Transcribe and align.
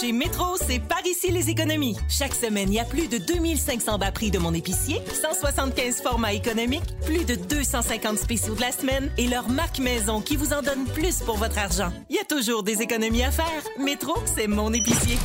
Chez 0.00 0.12
Métro, 0.12 0.56
c'est 0.56 0.78
par 0.78 1.04
ici 1.06 1.32
les 1.32 1.50
économies. 1.50 1.96
Chaque 2.08 2.34
semaine, 2.34 2.68
il 2.68 2.74
y 2.74 2.78
a 2.78 2.84
plus 2.84 3.08
de 3.08 3.18
2500 3.18 3.98
bas 3.98 4.12
prix 4.12 4.30
de 4.30 4.38
mon 4.38 4.54
épicier, 4.54 5.00
175 5.12 6.02
formats 6.02 6.32
économiques, 6.32 6.94
plus 7.04 7.24
de 7.24 7.34
250 7.34 8.18
spéciaux 8.18 8.54
de 8.54 8.60
la 8.60 8.70
semaine 8.70 9.10
et 9.18 9.26
leur 9.26 9.48
marque 9.48 9.80
maison 9.80 10.20
qui 10.20 10.36
vous 10.36 10.52
en 10.52 10.62
donne 10.62 10.84
plus 10.94 11.20
pour 11.20 11.36
votre 11.36 11.58
argent. 11.58 11.92
Il 12.10 12.16
y 12.16 12.20
a 12.20 12.24
toujours 12.24 12.62
des 12.62 12.80
économies 12.80 13.24
à 13.24 13.32
faire. 13.32 13.62
Métro, 13.78 14.14
c'est 14.36 14.46
mon 14.46 14.72
épicier. 14.72 15.16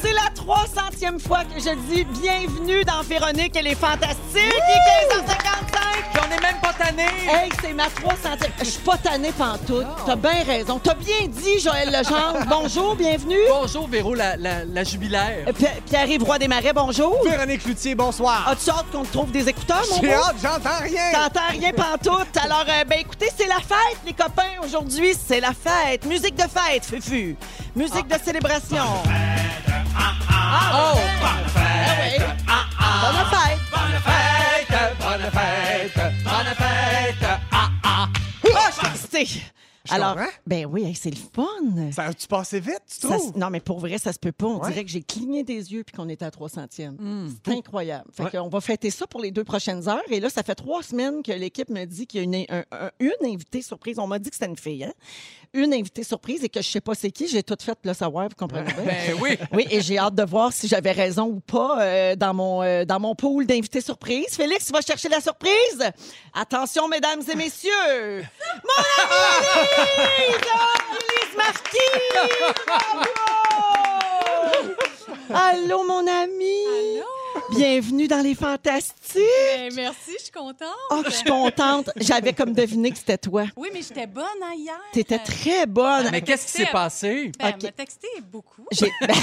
C'est 0.00 0.12
la 0.12 0.28
300e 0.34 1.18
fois 1.20 1.44
que 1.44 1.60
je 1.60 1.74
dis 1.92 2.04
bienvenue 2.20 2.84
dans 2.84 3.02
Véronique, 3.02 3.54
elle 3.56 3.68
est 3.68 3.74
fantastique. 3.74 4.16
Il 4.34 4.40
est 4.40 5.14
15h55. 5.14 5.78
Puis 6.12 6.20
on 6.28 6.32
est 6.36 6.40
même 6.42 6.60
pas 6.60 6.72
tanné. 6.72 7.04
Hey, 7.30 7.50
c'est 7.62 7.72
ma 7.72 7.84
300e. 7.86 8.48
Je 8.58 8.64
suis 8.64 8.80
pas 8.80 8.96
tannée 8.98 9.32
pantoute. 9.32 9.86
T'as 10.04 10.16
bien 10.16 10.42
raison. 10.44 10.78
T'as 10.82 10.94
bien 10.94 11.26
dit, 11.28 11.60
Joël 11.60 11.88
Legendre. 11.90 12.44
Bonjour, 12.48 12.96
bienvenue. 12.96 13.36
Bonjour, 13.48 13.88
Véro, 13.88 14.14
la, 14.14 14.36
la, 14.36 14.64
la 14.64 14.84
jubilaire. 14.84 15.44
Euh, 15.48 15.52
Pi- 15.52 15.66
Pierre-Yves 15.86 16.22
Roy 16.24 16.38
Desmarais, 16.38 16.72
bonjour. 16.74 17.16
Véronique 17.24 17.62
Cloutier, 17.62 17.94
bonsoir. 17.94 18.48
As-tu 18.48 18.70
hâte 18.70 18.86
qu'on 18.92 19.04
te 19.04 19.12
trouve 19.12 19.30
des 19.30 19.48
écouteurs, 19.48 19.84
mon 19.90 20.00
J'ai 20.00 20.08
beau? 20.08 20.14
hâte, 20.14 20.36
j'entends 20.42 20.82
rien. 20.82 21.12
T'entends 21.12 21.48
rien 21.50 21.70
pantoute. 21.72 22.36
Alors, 22.42 22.64
euh, 22.68 22.84
ben 22.84 22.98
écoutez, 23.00 23.28
c'est 23.36 23.46
la 23.48 23.56
fête, 23.56 23.98
les 24.04 24.12
copains. 24.12 24.42
Aujourd'hui, 24.64 25.14
c'est 25.26 25.40
la 25.40 25.52
fête. 25.52 26.04
Musique 26.06 26.34
de 26.34 26.42
fête, 26.42 26.84
Fufu. 26.84 27.36
Musique 27.76 28.08
de 28.08 28.16
célébration. 28.24 28.84
Oh! 29.94 30.00
Ah 30.34 30.94
ouais. 30.94 31.02
Bonne 31.20 31.48
fête. 31.48 32.22
Fête, 34.02 34.98
bonne 34.98 35.30
fête, 35.30 35.94
bonne 36.24 36.54
fête. 36.54 37.40
Ah, 37.52 37.68
ah. 37.84 38.08
Ah, 38.54 38.70
je 39.14 39.24
suis 39.26 39.42
Alors, 39.90 40.16
ben 40.46 40.64
oui, 40.66 40.94
c'est 40.94 41.10
le 41.10 41.16
fun. 41.16 41.90
Ça 41.92 42.04
a-tu 42.04 42.26
passé 42.28 42.60
vite, 42.60 42.80
tu 42.88 43.06
Ça 43.06 43.16
trouves? 43.16 43.36
non, 43.36 43.50
mais 43.50 43.60
pour 43.60 43.80
vrai, 43.80 43.98
ça 43.98 44.12
se 44.12 44.18
peut 44.18 44.32
pas. 44.32 44.46
On 44.46 44.60
Ouais. 44.60 44.70
dirait 44.70 44.84
que 44.84 44.90
j'ai 44.90 45.02
cligné 45.02 45.42
des 45.42 45.72
yeux 45.72 45.82
puis 45.84 45.94
qu'on 45.94 46.08
était 46.08 46.24
à 46.24 46.30
300e. 46.30 46.96
Hmm. 46.98 47.28
C'est 47.44 47.52
incroyable. 47.52 48.04
Fait 48.12 48.22
Ouais. 48.24 48.30
qu'on 48.30 48.48
va 48.48 48.60
fêter 48.60 48.90
ça 48.90 49.06
pour 49.06 49.20
les 49.20 49.30
deux 49.32 49.44
prochaines 49.44 49.88
heures. 49.88 50.02
Et 50.10 50.20
là, 50.20 50.30
ça 50.30 50.42
fait 50.44 50.54
trois 50.54 50.82
semaines 50.82 51.22
que 51.22 51.32
l'équipe 51.32 51.68
me 51.68 51.84
dit 51.84 52.06
qu'il 52.06 52.18
y 52.20 52.22
a 52.22 52.24
une, 52.24 52.46
un- 52.48 52.64
un- 52.86 52.90
une 53.00 53.12
invitée 53.34 53.60
surprise. 53.62 53.98
On 53.98 54.06
m'a 54.06 54.18
dit 54.20 54.30
que 54.30 54.36
c'était 54.36 54.50
une 54.50 54.56
fille, 54.56 54.84
hein? 54.84 54.92
Une 55.54 55.74
invitée 55.74 56.02
surprise 56.02 56.42
et 56.44 56.48
que 56.48 56.62
je 56.62 56.68
sais 56.68 56.80
pas 56.80 56.94
c'est 56.94 57.10
qui. 57.10 57.28
J'ai 57.28 57.42
tout 57.42 57.56
fait 57.60 57.76
le 57.84 57.92
savoir, 57.92 58.26
vous 58.28 58.34
comprenez 58.34 58.72
bien? 58.72 58.84
Ben 58.84 59.18
oui. 59.20 59.36
Oui, 59.52 59.66
et 59.70 59.82
j'ai 59.82 59.98
hâte 59.98 60.14
de 60.14 60.22
voir 60.22 60.50
si 60.50 60.66
j'avais 60.66 60.92
raison 60.92 61.24
ou 61.26 61.40
pas 61.40 61.78
euh, 61.82 62.16
dans, 62.16 62.32
mon, 62.32 62.62
euh, 62.62 62.86
dans 62.86 62.98
mon 62.98 63.14
pool 63.14 63.44
d'invités 63.46 63.82
surprises. 63.82 64.34
Félix, 64.34 64.66
tu 64.66 64.72
vas 64.72 64.80
chercher 64.80 65.10
la 65.10 65.20
surprise? 65.20 65.90
Attention, 66.32 66.88
mesdames 66.88 67.20
et 67.30 67.34
messieurs! 67.34 67.70
Mon 68.64 68.82
amie 69.02 70.08
Élise! 70.28 70.40
Élise 70.90 71.36
Marquis! 71.36 72.00
Bravo! 72.66 73.04
Allô, 75.34 75.84
mon 75.84 76.06
ami! 76.06 77.02
Bienvenue 77.50 78.08
dans 78.08 78.20
les 78.22 78.34
Fantastiques! 78.34 79.22
Ben, 79.56 79.72
merci, 79.74 80.12
je 80.18 80.22
suis 80.24 80.32
contente. 80.32 80.68
Oh, 80.90 81.02
je 81.04 81.10
suis 81.10 81.24
contente. 81.24 81.90
J'avais 81.96 82.32
comme 82.32 82.52
deviné 82.52 82.90
que 82.90 82.98
c'était 82.98 83.18
toi. 83.18 83.44
Oui, 83.56 83.68
mais 83.72 83.82
j'étais 83.82 84.06
bonne 84.06 84.24
hein, 84.42 84.54
hier. 84.56 84.74
T'étais 84.92 85.18
très 85.18 85.66
bonne. 85.66 86.08
Mais 86.10 86.22
qu'est-ce 86.22 86.46
qui 86.46 86.52
s'est 86.52 86.72
passé? 86.72 87.30
Ben, 87.38 87.48
Ok. 87.48 87.54
Elle 87.58 87.62
m'a 87.64 87.72
texté 87.72 88.08
beaucoup. 88.30 88.64
J'ai 88.70 88.90
ben, 89.00 89.14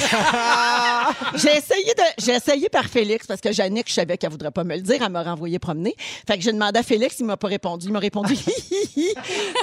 j'ai 1.36 1.58
essayé 1.58 1.94
de 1.96 2.04
j'ai 2.18 2.34
essayé 2.34 2.70
par 2.70 2.86
Félix 2.86 3.26
parce 3.26 3.42
que 3.42 3.52
Jannick, 3.52 3.88
je 3.88 3.94
savais 3.94 4.18
qu'elle 4.18 4.32
voudrait 4.32 4.52
pas 4.52 4.64
me 4.64 4.76
le 4.76 4.82
dire, 4.82 5.02
elle 5.02 5.12
m'a 5.12 5.24
renvoyé 5.24 5.58
promener. 5.58 5.96
Fait 6.28 6.38
que 6.38 6.44
j'ai 6.44 6.52
demandé 6.52 6.80
à 6.80 6.84
Félix, 6.84 7.20
il 7.20 7.26
m'a 7.26 7.38
pas 7.38 7.48
répondu, 7.48 7.88
il 7.88 7.94
m'a 7.94 8.00
répondu 8.00 8.34
hi, 8.48 8.54
hi, 8.72 8.90
hi, 9.02 9.14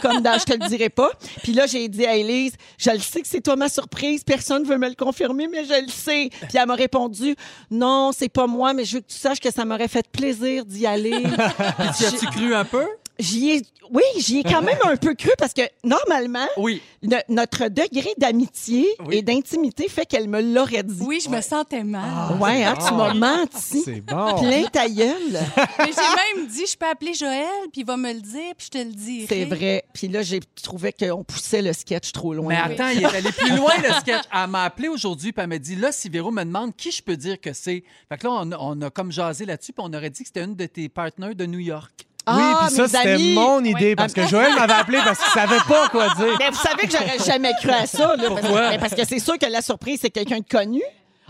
comme 0.03 0.21
dans 0.21 0.39
je 0.39 0.45
te 0.45 0.53
le 0.53 0.69
dirai 0.69 0.89
pas. 0.89 1.11
Puis 1.43 1.53
là 1.53 1.67
j'ai 1.67 1.89
dit 1.89 2.07
à 2.07 2.17
Élise, 2.17 2.55
je 2.79 2.91
le 2.91 2.99
sais 2.99 3.21
que 3.21 3.29
c'est 3.29 3.41
toi 3.41 3.57
ma 3.57 3.69
surprise, 3.69 4.25
personne 4.25 4.65
veut 4.65 4.79
me 4.79 4.89
le 4.89 4.95
confirmer 4.95 5.47
mais 5.49 5.65
je 5.65 5.81
le 5.85 5.91
sais. 5.91 6.31
Puis 6.49 6.59
elle 6.59 6.67
m'a 6.67 6.75
répondu 6.75 7.37
non, 7.71 8.11
c'est 8.13 8.29
pas 8.37 8.47
moi 8.47 8.75
mais 8.75 8.85
je 8.85 8.97
veux 8.97 9.01
que 9.01 9.09
tu 9.09 9.17
saches 9.17 9.41
que 9.41 9.51
ça 9.51 9.65
m'aurait 9.65 9.89
fait 9.89 10.07
plaisir 10.07 10.67
d'y 10.67 10.87
aller. 10.87 11.23
Puis 11.23 11.89
tu 11.99 12.05
as-tu 12.05 12.27
cru 12.27 12.55
un 12.55 12.65
peu? 12.65 12.85
J'y 13.19 13.51
ai 13.53 13.63
oui, 13.89 14.03
j'y 14.19 14.41
ai 14.41 14.43
quand 14.43 14.63
même 14.63 14.79
un 14.85 14.97
peu 14.97 15.15
cru 15.15 15.31
parce 15.39 15.53
que 15.53 15.63
normalement 15.85 16.47
Oui. 16.57 16.83
no- 17.05 17.19
notre 17.29 17.69
degré 17.69 18.11
d'amitié 18.19 18.85
Oui. 19.07 19.19
et 19.19 19.23
d'intimité 19.23 19.89
fait 19.89 20.05
qu'elle 20.05 20.29
me 20.29 20.43
l'aurait 20.43 20.83
dit. 20.83 21.05
Oui, 21.07 21.21
je 21.25 21.31
me 21.31 21.41
sentais 21.41 21.85
mal. 21.85 22.37
Ouais, 22.41 22.65
hein, 22.65 22.75
tu 22.77 22.93
m'as 22.93 23.15
menti. 23.15 23.83
C'est 23.85 24.01
bon. 24.01 24.41
Plein 24.41 24.65
ta 24.73 24.89
gueule. 24.89 25.39
Mais 25.79 25.93
j'ai 25.93 26.37
même 26.37 26.49
dit, 26.49 26.65
je 26.67 26.77
peux 26.77 26.87
appeler 26.87 27.15
Joël, 27.15 27.47
puis 27.71 27.83
il 27.83 27.87
va 27.87 27.97
me 27.97 28.13
le 28.13 28.21
dire, 28.21 28.53
puis 28.59 28.67
je 28.67 28.71
te 28.71 28.79
le 28.79 28.93
dis. 28.93 29.25
C'est 29.29 29.45
vrai. 29.45 29.85
Puis 29.95 30.09
là, 30.09 30.23
j'ai 30.23 30.41
trouvé 30.63 30.93
qu'on 30.93 31.23
poussait 31.23 31.63
le 31.63 31.73
sketch 31.73 32.11
trop 32.11 32.35
loin. 32.35 32.49
Mais 32.49 32.75
attends, 32.75 32.89
il 32.89 33.03
est 33.03 33.05
allé 33.07 33.31
plus 33.31 33.55
loin, 33.57 33.73
le 33.79 33.93
sketch. 34.01 34.25
Elle 34.35 34.51
m'a 34.51 34.65
appelé 34.65 34.89
aujourd'hui, 34.89 35.31
puis 35.33 35.43
elle 35.43 35.49
m'a 35.49 35.59
dit, 35.59 35.77
là, 35.77 35.93
si 35.93 36.09
Véro 36.09 36.33
me 36.33 36.43
demande 36.43 36.75
qui 36.75 36.91
je 36.91 37.03
peux 37.05 37.17
dire 37.17 37.41
que 37.41 37.53
c'est. 37.53 37.85
Fait 38.09 38.19
que 38.19 38.27
là, 38.27 38.33
on, 38.33 38.51
a- 38.51 38.59
on 38.59 38.83
a 38.83 38.91
comme 38.91 39.13
jasé 39.13 39.45
là-dessus, 39.47 39.73
puis 39.73 39.85
on 39.89 39.95
aurait 39.95 40.11
dit 40.11 40.23
que 40.23 40.27
c'était 40.27 40.43
une 40.45 40.57
de 40.57 40.67
tes 40.67 40.89
partenaires 40.89 41.37
de 41.37 41.47
New 41.47 41.61
York. 41.61 41.93
Oui, 42.29 42.35
Ah, 42.39 42.65
puis 42.67 42.75
ça, 42.77 42.83
mes 42.83 42.89
c'était 42.89 43.09
amis. 43.13 43.35
mon 43.35 43.63
idée 43.65 43.95
parce 43.95 44.13
que 44.13 44.27
Joël 44.27 44.53
m'avait 44.55 44.73
appelé 44.73 44.99
parce 45.05 45.19
qu'il 45.19 45.33
savait 45.33 45.61
pas 45.69 45.89
quoi 45.91 46.09
dire. 46.17 46.37
Mais 46.39 46.51
vous 46.51 46.57
savez 46.57 46.87
que 46.89 46.91
j'aurais 46.93 47.19
jamais 47.25 47.53
cru 47.61 47.71
à 47.71 47.87
ça. 47.87 48.17
Là, 48.17 48.29
parce, 48.31 48.41
Pourquoi? 48.41 48.71
mais 48.71 48.79
parce 48.79 48.95
que 48.95 49.05
c'est 49.07 49.21
sûr 49.21 49.39
que 49.39 49.47
la 49.47 49.63
surprise, 49.63 50.01
c'est 50.03 50.11
quelqu'un 50.11 50.39
de 50.41 50.45
connu. 50.49 50.83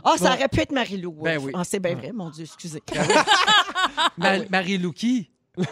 Ah, 0.02 0.14
ça 0.16 0.32
aurait 0.32 0.48
pu 0.48 0.60
être 0.60 0.72
Marie-Lou. 0.72 1.12
Ben 1.22 1.38
oui. 1.42 1.52
Ah, 1.54 1.62
c'est 1.64 1.80
bien 1.80 1.94
vrai, 1.96 2.12
mon 2.14 2.30
Dieu, 2.30 2.44
excusez. 2.44 2.82
Ma- 4.16 4.38
Marie-Lou 4.50 4.92
qui? 4.92 5.28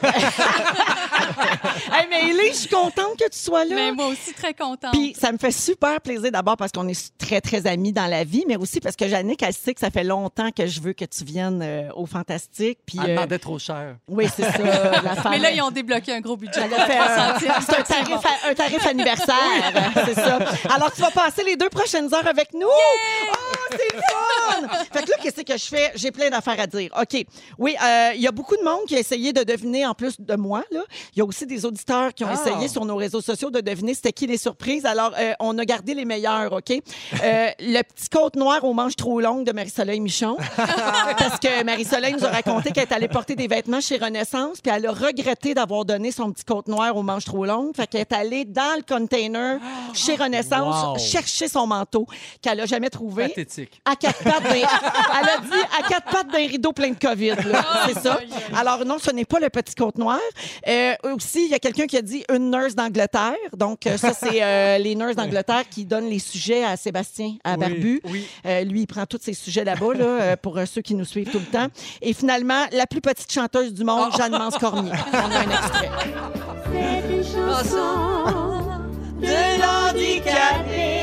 hey, 1.92 2.06
mais 2.08 2.30
Élise, 2.30 2.52
je 2.52 2.58
suis 2.60 2.68
contente 2.68 3.18
que 3.18 3.28
tu 3.28 3.38
sois 3.38 3.64
là. 3.64 3.74
Mais 3.74 3.92
moi 3.92 4.06
aussi, 4.06 4.32
très 4.32 4.54
contente. 4.54 4.92
Puis 4.92 5.14
ça 5.18 5.30
me 5.30 5.38
fait 5.38 5.50
super 5.50 6.00
plaisir 6.00 6.32
d'abord 6.32 6.56
parce 6.56 6.72
qu'on 6.72 6.88
est 6.88 7.12
très, 7.18 7.40
très 7.40 7.66
amis 7.66 7.92
dans 7.92 8.06
la 8.06 8.24
vie, 8.24 8.44
mais 8.48 8.56
aussi 8.56 8.80
parce 8.80 8.96
que 8.96 9.06
Jannick, 9.08 9.42
elle 9.42 9.52
sait 9.52 9.74
que 9.74 9.80
ça 9.80 9.90
fait 9.90 10.04
longtemps 10.04 10.50
que 10.50 10.66
je 10.66 10.80
veux 10.80 10.94
que 10.94 11.04
tu 11.04 11.24
viennes 11.24 11.60
euh, 11.62 11.90
au 11.94 12.06
Fantastique. 12.06 12.78
Puis, 12.86 12.98
Elle 13.02 13.10
euh, 13.10 13.14
demandait 13.14 13.38
trop 13.38 13.58
cher. 13.58 13.96
oui, 14.08 14.26
c'est 14.34 14.44
ça. 14.44 14.58
la 15.02 15.16
femme. 15.16 15.30
Mais 15.32 15.38
là, 15.38 15.50
ils 15.50 15.60
ont 15.60 15.70
débloqué 15.70 16.12
un 16.12 16.20
gros 16.20 16.36
budget. 16.36 16.62
Elle 16.64 16.74
a 16.74 16.86
fait 16.86 16.96
un, 16.96 17.34
300e. 17.34 17.38
c'est 17.66 17.78
un 17.78 17.82
tarif, 17.82 18.18
un 18.48 18.54
tarif 18.54 18.86
anniversaire, 18.86 19.92
c'est 20.06 20.14
ça. 20.14 20.38
Alors, 20.74 20.92
tu 20.92 21.02
vas 21.02 21.10
passer 21.10 21.44
les 21.44 21.56
deux 21.56 21.68
prochaines 21.68 22.12
heures 22.14 22.26
avec 22.26 22.54
nous? 22.54 22.66
Oh, 22.66 23.64
c'est 23.70 23.96
fun! 23.96 24.68
Fait 24.92 25.02
que 25.04 25.10
là, 25.10 25.16
qu'est-ce 25.22 25.42
que 25.42 25.56
je 25.56 25.64
fais? 25.64 25.92
J'ai 25.94 26.10
plein 26.10 26.30
d'affaires 26.30 26.58
à 26.58 26.66
dire. 26.66 26.90
OK. 26.98 27.24
Oui, 27.58 27.76
euh, 27.82 28.12
il 28.14 28.20
y 28.20 28.26
a 28.26 28.32
beaucoup 28.32 28.56
de 28.56 28.62
monde 28.62 28.84
qui 28.86 28.96
a 28.96 28.98
essayé 28.98 29.32
de 29.32 29.42
deviner, 29.74 29.86
en 29.86 29.94
plus 29.94 30.16
de 30.20 30.36
moi, 30.36 30.62
là. 30.70 30.80
Il 31.14 31.18
y 31.18 31.22
a 31.22 31.24
aussi 31.24 31.46
des 31.46 31.64
auditeurs 31.64 32.14
qui 32.14 32.24
ont 32.24 32.28
Ah. 32.30 32.34
essayé 32.34 32.68
sur 32.68 32.84
nos 32.84 32.96
réseaux 32.96 33.20
sociaux 33.20 33.50
de 33.50 33.60
deviner 33.60 33.94
c'était 33.94 34.12
qui 34.12 34.26
les 34.26 34.38
surprises. 34.38 34.86
Alors, 34.86 35.12
euh, 35.18 35.32
on 35.40 35.56
a 35.58 35.64
gardé 35.64 35.94
les 35.94 36.04
meilleurs, 36.04 36.52
OK? 36.52 36.70
Euh, 36.70 37.48
le 37.60 37.82
petit 37.82 38.08
côte 38.08 38.36
noir 38.36 38.64
aux 38.64 38.72
manches 38.72 38.96
trop 38.96 39.20
longues 39.20 39.44
de 39.44 39.52
Marie-Soleil 39.52 40.00
Michon. 40.00 40.36
parce 41.18 41.38
que 41.38 41.64
Marie-Soleil 41.64 42.14
nous 42.18 42.24
a 42.24 42.30
raconté 42.30 42.70
qu'elle 42.72 42.84
est 42.84 42.92
allée 42.92 43.08
porter 43.08 43.34
des 43.36 43.46
vêtements 43.48 43.80
chez 43.80 43.96
Renaissance, 43.96 44.60
puis 44.60 44.72
elle 44.74 44.86
a 44.86 44.92
regretté 44.92 45.54
d'avoir 45.54 45.84
donné 45.84 46.10
son 46.10 46.32
petit 46.32 46.44
côte 46.44 46.68
noir 46.68 46.96
aux 46.96 47.02
manches 47.02 47.24
trop 47.24 47.44
longues. 47.44 47.74
Fait 47.76 47.86
qu'elle 47.86 48.02
est 48.02 48.12
allée 48.12 48.44
dans 48.44 48.76
le 48.76 48.82
container 48.82 49.58
chez 49.92 50.14
Renaissance 50.16 50.54
Wow. 50.84 50.98
chercher 50.98 51.48
son 51.48 51.66
manteau 51.66 52.06
qu'elle 52.40 52.60
a 52.60 52.66
jamais 52.66 52.90
trouvé. 52.90 53.28
Pathétique. 53.28 53.80
À 53.84 53.96
quatre 53.96 54.22
pattes 54.22 54.42
d'un... 54.42 54.50
Elle 54.54 55.28
a 55.28 55.38
dit 55.40 55.62
à 55.78 55.88
quatre 55.88 56.10
pattes 56.10 56.28
d'un 56.30 56.46
rideau 56.46 56.72
plein 56.72 56.90
de 56.90 56.98
COVID. 56.98 57.34
là. 57.50 57.64
C'est 57.86 57.98
ça. 58.00 58.18
Alors 58.56 58.84
non, 58.84 58.98
ce 58.98 59.10
n'est 59.10 59.24
pas 59.24 59.40
le 59.40 59.48
petit 59.50 59.63
côte 59.76 59.98
noir. 59.98 60.20
Euh, 60.68 60.94
aussi, 61.04 61.44
il 61.44 61.50
y 61.50 61.54
a 61.54 61.58
quelqu'un 61.58 61.86
qui 61.86 61.96
a 61.96 62.02
dit 62.02 62.24
une 62.32 62.50
nurse 62.50 62.74
d'Angleterre. 62.74 63.34
Donc 63.56 63.86
euh, 63.86 63.96
ça, 63.96 64.12
c'est 64.12 64.42
euh, 64.42 64.78
les 64.84 64.94
nurses 64.94 65.16
d'Angleterre 65.16 65.64
qui 65.70 65.84
donnent 65.84 66.08
les 66.08 66.18
sujets 66.18 66.64
à 66.64 66.76
Sébastien, 66.76 67.36
à 67.44 67.56
Barbu. 67.56 68.00
Oui. 68.04 68.26
Euh, 68.46 68.62
lui, 68.64 68.82
il 68.82 68.86
prend 68.86 69.06
tous 69.06 69.20
ses 69.22 69.34
sujets 69.34 69.64
là-bas, 69.64 69.94
là, 69.94 70.36
pour 70.36 70.58
euh, 70.58 70.66
ceux 70.66 70.82
qui 70.82 70.94
nous 70.94 71.04
suivent 71.04 71.30
tout 71.30 71.38
le 71.38 71.46
temps. 71.46 71.68
Et 72.02 72.12
finalement, 72.12 72.66
la 72.72 72.86
plus 72.86 73.00
petite 73.00 73.32
chanteuse 73.32 73.72
du 73.72 73.84
monde, 73.84 74.12
Jeanne 74.16 74.32
Mance 74.32 74.58
Cormier. 74.58 74.92
On 75.12 75.16
a 75.16 75.38
un 75.38 75.50
extrait. 75.50 75.90
de 79.20 79.60
l'handicapé. 79.60 80.93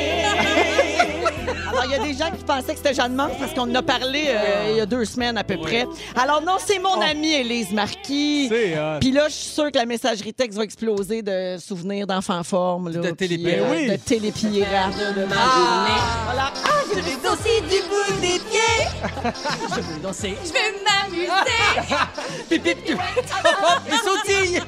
Il 1.91 1.97
y 1.97 1.99
a 1.99 2.03
des 2.05 2.13
gens 2.13 2.31
qui 2.31 2.41
pensaient 2.45 2.71
que 2.71 2.77
c'était 2.77 2.93
Jeanne 2.93 3.15
Mance 3.15 3.33
parce 3.37 3.53
qu'on 3.53 3.63
en 3.69 3.75
a 3.75 3.81
parlé 3.81 4.23
euh, 4.29 4.67
il 4.69 4.77
y 4.77 4.79
a 4.79 4.85
deux 4.85 5.03
semaines 5.03 5.37
à 5.37 5.43
peu 5.43 5.57
près. 5.57 5.85
Alors, 6.15 6.41
non, 6.41 6.55
c'est 6.65 6.79
mon 6.79 7.01
amie 7.01 7.33
Élise 7.33 7.73
Marquis. 7.73 8.47
C'est 8.49 8.79
hot. 8.79 8.99
Puis 9.01 9.11
là, 9.11 9.27
je 9.27 9.33
suis 9.33 9.49
sûre 9.49 9.69
que 9.73 9.77
la 9.77 9.85
messagerie 9.85 10.33
texte 10.33 10.57
va 10.57 10.63
exploser 10.63 11.21
de 11.21 11.57
souvenirs 11.59 12.07
d'enfants 12.07 12.43
formes. 12.43 12.89
Là, 12.89 13.01
De 13.01 13.11
puis, 13.11 13.27
euh, 13.45 13.71
Oui. 13.71 13.87
De 13.89 13.95
télépirate. 13.97 14.93
de 15.17 15.25
ma 15.25 15.35
journée. 15.35 16.01
Voilà. 16.23 16.53
Ah, 16.63 16.69
je 16.95 16.99
vais 17.01 17.27
aussi 17.27 17.61
du 17.63 17.81
bout 17.89 18.21
des 18.21 18.39
pieds. 18.39 18.87
Je 19.75 19.81
veux 19.81 19.99
danser. 20.01 20.37
Je 20.45 20.53
vais 20.53 20.73
m'amuser. 20.85 21.27
Pip, 22.49 22.63
pip, 22.63 22.83
pip. 22.85 22.97
Hop, 22.97 23.55
hop, 23.63 23.81
et 23.87 24.29
sautille. 24.31 24.61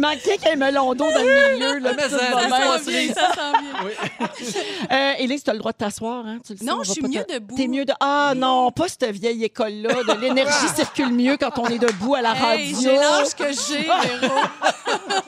Il 0.00 0.06
manquait 0.06 0.38
qu'il 0.38 0.48
y 0.48 0.52
ait 0.52 0.56
melon 0.56 0.94
d'eau 0.94 1.04
dans 1.12 1.18
le 1.22 1.52
milieu. 1.54 1.78
Là, 1.78 1.92
Mais 1.94 2.02
ça, 2.04 2.08
ça 2.08 2.18
sent 2.18 2.90
bien, 2.90 3.14
ça 3.14 3.32
sent 3.34 3.52
bien. 3.60 4.28
Euh, 4.90 5.12
Élise, 5.18 5.44
tu 5.44 5.50
as 5.50 5.52
le 5.52 5.58
droit 5.58 5.72
de 5.72 5.76
t'asseoir, 5.76 6.24
hein? 6.26 6.38
Tu 6.44 6.52
le 6.54 6.58
sais, 6.58 6.64
Non, 6.64 6.78
on 6.80 6.82
je 6.82 6.90
suis 6.92 7.00
pas 7.02 7.08
mieux 7.08 7.22
te- 7.24 7.34
debout. 7.34 7.54
T'es 7.54 7.68
mieux 7.68 7.84
de. 7.84 7.92
Ah 8.00 8.32
non, 8.34 8.70
pas 8.72 8.88
cette 8.88 9.04
vieille 9.10 9.44
école-là 9.44 10.02
de 10.02 10.12
l'énergie 10.20 10.68
circule 10.74 11.12
mieux 11.12 11.36
quand 11.36 11.56
on 11.58 11.66
est 11.68 11.78
debout 11.78 12.14
à 12.14 12.22
la 12.22 12.32
Hey, 12.32 12.72
radio. 12.74 12.78
j'ai 12.80 12.96
l'âge 12.96 13.34
que 13.36 13.44
j'ai, 13.52 13.82
Véro. 14.20 14.34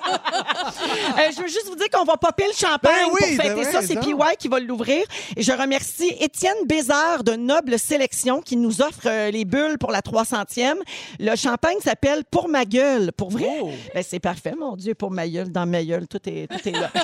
Euh, 0.06 1.30
je 1.36 1.40
veux 1.42 1.48
juste 1.48 1.66
vous 1.68 1.76
dire 1.76 1.88
qu'on 1.92 2.04
va 2.04 2.16
popper 2.16 2.44
le 2.46 2.54
champagne 2.54 2.92
Ben 3.06 3.10
oui, 3.12 3.36
pour 3.36 3.44
fêter 3.44 3.54
ben 3.62 3.72
ça. 3.72 3.78
oui, 3.80 3.84
C'est 3.86 3.94
donc. 3.94 4.04
PY 4.04 4.36
qui 4.38 4.48
va 4.48 4.58
l'ouvrir. 4.60 5.04
Et 5.36 5.42
je 5.42 5.52
remercie 5.52 6.14
Étienne 6.20 6.56
Bézard 6.66 7.22
de 7.24 7.32
Noble 7.34 7.78
Sélection 7.78 8.40
qui 8.40 8.56
nous 8.56 8.80
offre 8.82 9.06
euh, 9.06 9.30
les 9.30 9.44
bulles 9.44 9.78
pour 9.78 9.90
la 9.92 10.00
300e. 10.00 10.74
Le 11.20 11.36
champagne 11.36 11.76
s'appelle 11.84 12.24
Pour 12.30 12.48
ma 12.48 12.64
gueule. 12.64 13.12
Pour 13.12 13.30
vrai? 13.30 13.48
Oh. 13.62 13.70
Ben, 13.94 14.02
c'est 14.06 14.20
parfait, 14.20 14.54
mon 14.62 14.76
Dieu, 14.76 14.94
pour 14.94 15.10
ma 15.10 15.28
gueule, 15.28 15.50
dans 15.50 15.66
ma 15.66 15.82
gueule, 15.84 16.06
tout 16.08 16.20
est, 16.26 16.46
tout 16.46 16.68
est 16.68 16.72
là. 16.72 16.90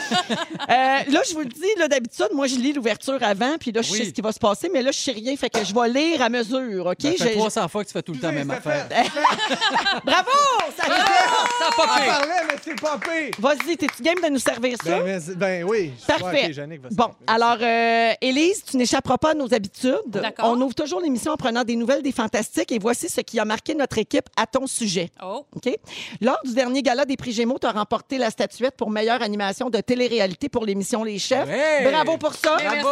Euh, 0.71 0.75
là, 1.11 1.23
je 1.27 1.33
vous 1.33 1.41
le 1.41 1.47
dis, 1.47 1.63
là, 1.79 1.89
d'habitude, 1.89 2.29
moi, 2.35 2.47
je 2.47 2.57
lis 2.57 2.75
l'ouverture 2.75 3.19
avant, 3.23 3.57
puis 3.59 3.73
là, 3.73 3.81
je 3.81 3.91
Oui. 3.93 3.99
sais 3.99 4.05
ce 4.07 4.11
qui 4.11 4.21
va 4.21 4.33
se 4.33 4.39
passer, 4.39 4.69
mais 4.71 4.83
là, 4.83 4.91
je 4.91 4.99
sais 4.99 5.13
rien, 5.13 5.35
fait 5.35 5.49
que 5.49 5.65
je 5.65 5.73
vais 5.75 5.89
lire 5.89 6.21
à 6.21 6.29
mesure, 6.29 6.87
OK? 6.87 6.97
Ça 7.01 7.11
fait 7.11 7.17
J'ai- 7.31 7.33
300 7.35 7.69
fois 7.69 7.83
que 7.85 7.89
tu 7.89 7.93
fais 7.95 8.03
tout 8.03 8.13
le 8.13 8.19
temps 8.19 8.27
la 8.29 8.33
même 8.35 8.51
affaire. 8.51 8.87
Bravo! 10.05 10.29
Ça 10.77 10.85
Ça 10.85 10.93
a 10.93 10.97
Elle 10.99 11.77
pas 11.77 11.97
pire. 11.97 12.07
parlait, 12.07 12.43
mais 12.49 12.55
c'est 12.63 12.81
pas 12.81 12.99
pire. 12.99 13.31
Vas-y, 13.39 13.77
t'es-tu 13.77 14.03
game 14.03 14.17
de 14.23 14.29
nous 14.29 14.39
servir 14.39 14.77
ça? 14.83 14.99
Ben, 15.01 15.05
mais- 15.05 15.35
ben 15.37 15.65
oui. 15.65 15.93
Parfait. 16.07 16.51
Va 16.53 16.89
Bon, 16.91 17.11
alors, 17.27 17.59
euh, 17.63 18.13
Élise, 18.21 18.63
tu 18.65 18.77
n'échapperas 18.77 19.17
pas 19.19 19.31
à 19.31 19.35
nos 19.35 19.53
habitudes. 19.55 19.97
D'accord. 20.09 20.51
On 20.53 20.61
ouvre 20.61 20.75
toujours 20.75 21.01
l'émission 21.01 21.33
en 21.33 21.37
prenant 21.37 21.65
des 21.65 21.77
nouvelles 21.77 22.03
des 22.03 22.13
fantastiques 22.13 22.73
et 22.73 22.79
voici 22.79 23.09
ce 23.09 23.21
qui 23.21 23.39
a 23.41 23.45
marqué 23.45 23.75
notre 23.75 23.99
équipe 23.99 24.27
à 24.37 24.47
ton 24.47 24.67
sujet. 24.67 25.11
Oh, 25.23 25.47
OK? 25.57 25.71
Lors 26.21 26.41
du 26.45 26.53
dernier 26.55 26.83
gala 26.83 27.05
des 27.05 27.17
prix 27.17 27.33
Gémeaux, 27.39 27.59
tu 27.61 27.69
as 27.69 27.71
remporté 27.73 28.19
la 28.19 28.31
statuette 28.31 28.77
pour 28.77 28.91
meilleure 28.91 29.23
animation 29.23 29.71
de 29.71 29.79
télé-réalité 29.79 30.49
pour 30.49 30.65
l'émission 30.67 31.05
Les 31.05 31.21
Chefs. 31.21 31.47
Ouais. 31.49 31.89
Bravo 31.89 32.17
pour 32.19 32.35
ça. 32.35 32.57
Bravo. 32.57 32.89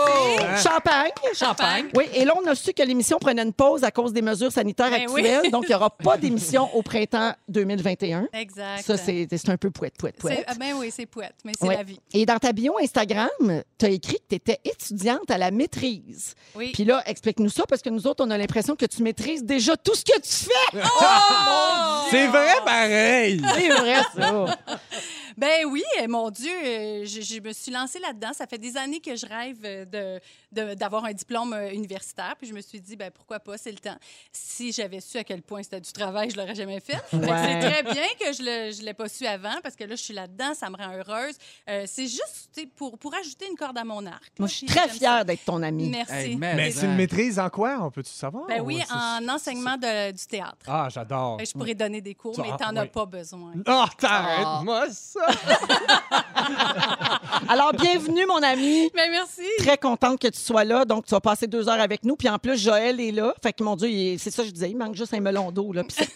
Champagne. 0.63 1.11
Champagne. 1.35 1.87
Oui, 1.97 2.05
et 2.15 2.25
là, 2.25 2.33
on 2.41 2.47
a 2.47 2.55
su 2.55 2.73
que 2.73 2.83
l'émission 2.85 3.19
prenait 3.19 3.43
une 3.43 3.53
pause 3.53 3.83
à 3.83 3.91
cause 3.91 4.13
des 4.13 4.23
mesures 4.23 4.53
sanitaires 4.53 4.91
Ben 4.91 5.07
oui. 5.11 5.27
actuelles. 5.27 5.51
Donc, 5.51 5.65
il 5.65 5.71
n'y 5.71 5.75
aura 5.75 5.91
pas 5.91 6.17
d'émission 6.19 6.69
au 6.77 6.83
printemps 6.83 7.33
2021. 7.49 8.29
exact. 8.33 8.85
Ça, 8.87 8.97
c'est 8.97 9.27
un 9.49 9.57
peu 9.57 9.71
pouette, 9.73 9.95
pouette, 9.99 10.17
pouette. 10.17 10.45
Ah, 10.47 10.53
Ben 10.57 10.75
oui, 10.77 10.93
c'est 10.95 11.07
poète, 11.07 11.35
mais 11.45 11.51
c'est 11.59 11.67
Ouais. 11.67 11.77
la 11.77 11.83
vie. 11.83 11.99
Et 12.15 12.25
dans 12.25 12.39
ta 12.39 12.53
bio 12.53 12.77
Instagram, 12.81 13.29
tu 13.79 13.87
as 13.87 13.89
écrit 13.89 14.15
que 14.21 14.29
tu 14.29 14.35
étais 14.37 14.61
étudiante 14.65 15.29
à 15.29 15.39
la 15.39 15.51
maîtrise. 15.51 16.35
Oui. 16.55 16.71
Puis 16.73 16.85
là, 16.85 17.03
explique-nous 17.07 17.49
ça 17.51 17.65
parce 17.69 17.83
que 17.83 17.91
nous 17.91 18.07
autres, 18.07 18.25
on 18.25 18.31
a 18.31 18.39
l'impression 18.39 18.77
que 18.77 18.87
tu 18.87 19.03
maîtrises 19.03 19.43
déjà 19.43 19.77
tout 19.77 19.97
ce 19.97 20.05
que 20.05 20.21
tu 20.21 20.45
fais. 20.47 20.79
C'est 22.11 22.29
vrai, 22.29 22.55
pareil. 22.65 23.43
C'est 23.57 23.69
vrai, 23.69 23.97
ça. 24.17 24.33
cool. 24.37 24.55
Ben 25.37 25.67
oui, 25.67 25.83
euh, 26.01 26.07
mon 26.09 26.31
Dieu, 26.31 26.51
euh, 26.51 27.05
je, 27.05 27.21
je 27.21 27.41
me 27.41 27.53
suis 27.53 27.71
lancée 27.71 27.99
là-dedans. 27.99 28.33
Ça 28.33 28.47
fait 28.47 28.57
des 28.59 28.77
années 28.77 29.01
que 29.01 29.15
je 29.17 29.27
rêve 29.27 29.59
euh, 29.65 29.85
de, 29.85 30.21
de- 30.53 30.75
d'avoir 30.75 31.05
un 31.05 31.13
diplôme 31.13 31.53
euh, 31.53 31.71
universitaire. 31.73 32.35
Puis 32.39 32.49
je 32.49 32.55
me 32.55 32.61
suis 32.63 32.81
dit, 32.81 32.97
ben 32.97 33.11
pourquoi 33.11 33.39
pas, 33.39 33.59
c'est 33.59 33.71
le 33.71 33.79
temps. 33.79 33.97
Si 34.33 34.73
j'avais 34.73 35.01
su 35.01 35.19
à 35.19 35.25
quel 35.25 35.43
point 35.43 35.63
c'était 35.63 35.81
du 35.81 35.93
travail, 35.93 36.31
je 36.31 36.37
l'aurais 36.37 36.55
jamais 36.55 36.81
fait. 36.81 36.95
Ouais. 37.13 37.27
c'est 37.27 37.71
très 37.71 37.83
bien 37.83 38.07
que 38.19 38.33
je 38.33 38.43
ne 38.81 38.85
l'ai 38.85 38.95
pas 38.95 39.09
su 39.09 39.27
avant 39.27 39.61
parce 39.63 39.77
que 39.77 39.85
là, 39.85 39.95
je 39.95 40.03
suis 40.03 40.15
là-dedans, 40.15 40.55
ça 40.55 40.71
me 40.71 40.77
rend 40.77 40.93
heureuse. 40.95 41.35
Euh, 41.69 41.85
c'est 41.87 42.07
juste 42.07 42.61
pour, 42.75 42.97
pour 42.99 43.15
ajouter 43.15 43.47
une 43.51 43.57
corde 43.57 43.77
à 43.77 43.85
mon 43.85 44.07
arc. 44.07 44.33
Moi, 44.39 44.49
je 44.49 44.55
suis 44.55 44.67
très 44.67 44.89
fière 44.89 45.19
ça. 45.19 45.25
d'être 45.25 45.45
ton 45.45 45.63
amie. 45.63 45.91
Merci. 45.91 46.13
Hey, 46.15 46.37
mais- 46.37 46.55
Mais 46.55 46.71
c'est 46.71 46.87
une 46.87 46.97
maîtrise 46.97 47.39
en 47.39 47.51
quoi? 47.51 47.79
On 47.83 47.91
peut-tu 47.91 48.13
savoir? 48.13 48.47
Ben 48.47 48.63
oui, 48.63 48.81
C'est- 48.87 48.95
en 48.95 49.29
enseignement 49.35 49.77
de- 49.77 50.13
du 50.13 50.27
théâtre. 50.27 50.65
Ah, 50.67 50.89
j'adore. 50.91 51.39
Je 51.45 51.53
pourrais 51.53 51.75
donner 51.75 52.01
des 52.01 52.15
cours, 52.15 52.35
mais 52.41 52.49
Ah, 52.53 52.57
t'en 52.59 52.77
as 52.77 52.83
oui. 52.85 52.89
pas 52.89 53.05
besoin. 53.05 53.53
Oh, 53.69 53.85
t'arrêtes-moi 53.99 54.87
ça! 54.91 55.26
Alors, 57.49 57.73
bienvenue, 57.73 58.27
mon 58.27 58.43
ami. 58.43 58.91
Ben 58.95 59.09
merci. 59.11 59.43
Très 59.59 59.79
contente 59.79 60.21
que 60.21 60.29
tu 60.29 60.41
sois 60.41 60.65
là. 60.65 60.85
Donc, 60.85 61.07
tu 61.07 61.13
vas 61.13 61.21
passer 61.21 61.47
deux 61.47 61.69
heures 61.69 61.81
avec 61.81 62.05
nous. 62.05 62.17
Puis 62.17 62.29
en 62.29 62.39
plus, 62.39 62.61
Joël 62.61 63.01
est 63.01 63.13
là. 63.13 63.33
Fait 63.43 63.53
que, 63.53 63.63
mon 63.63 63.77
Dieu, 63.77 63.89
il 63.89 64.15
est- 64.15 64.19
c'est 64.19 64.31
ça 64.31 64.43
que 64.43 64.49
je 64.49 64.53
disais. 64.55 64.71
Il 64.71 64.77
manque 64.77 64.95
juste 64.97 65.15
un 65.15 65.21
melon 65.21 65.51
d'eau, 65.53 65.73
là. 65.73 65.85
Puis 65.85 65.95
c'est 65.97 66.11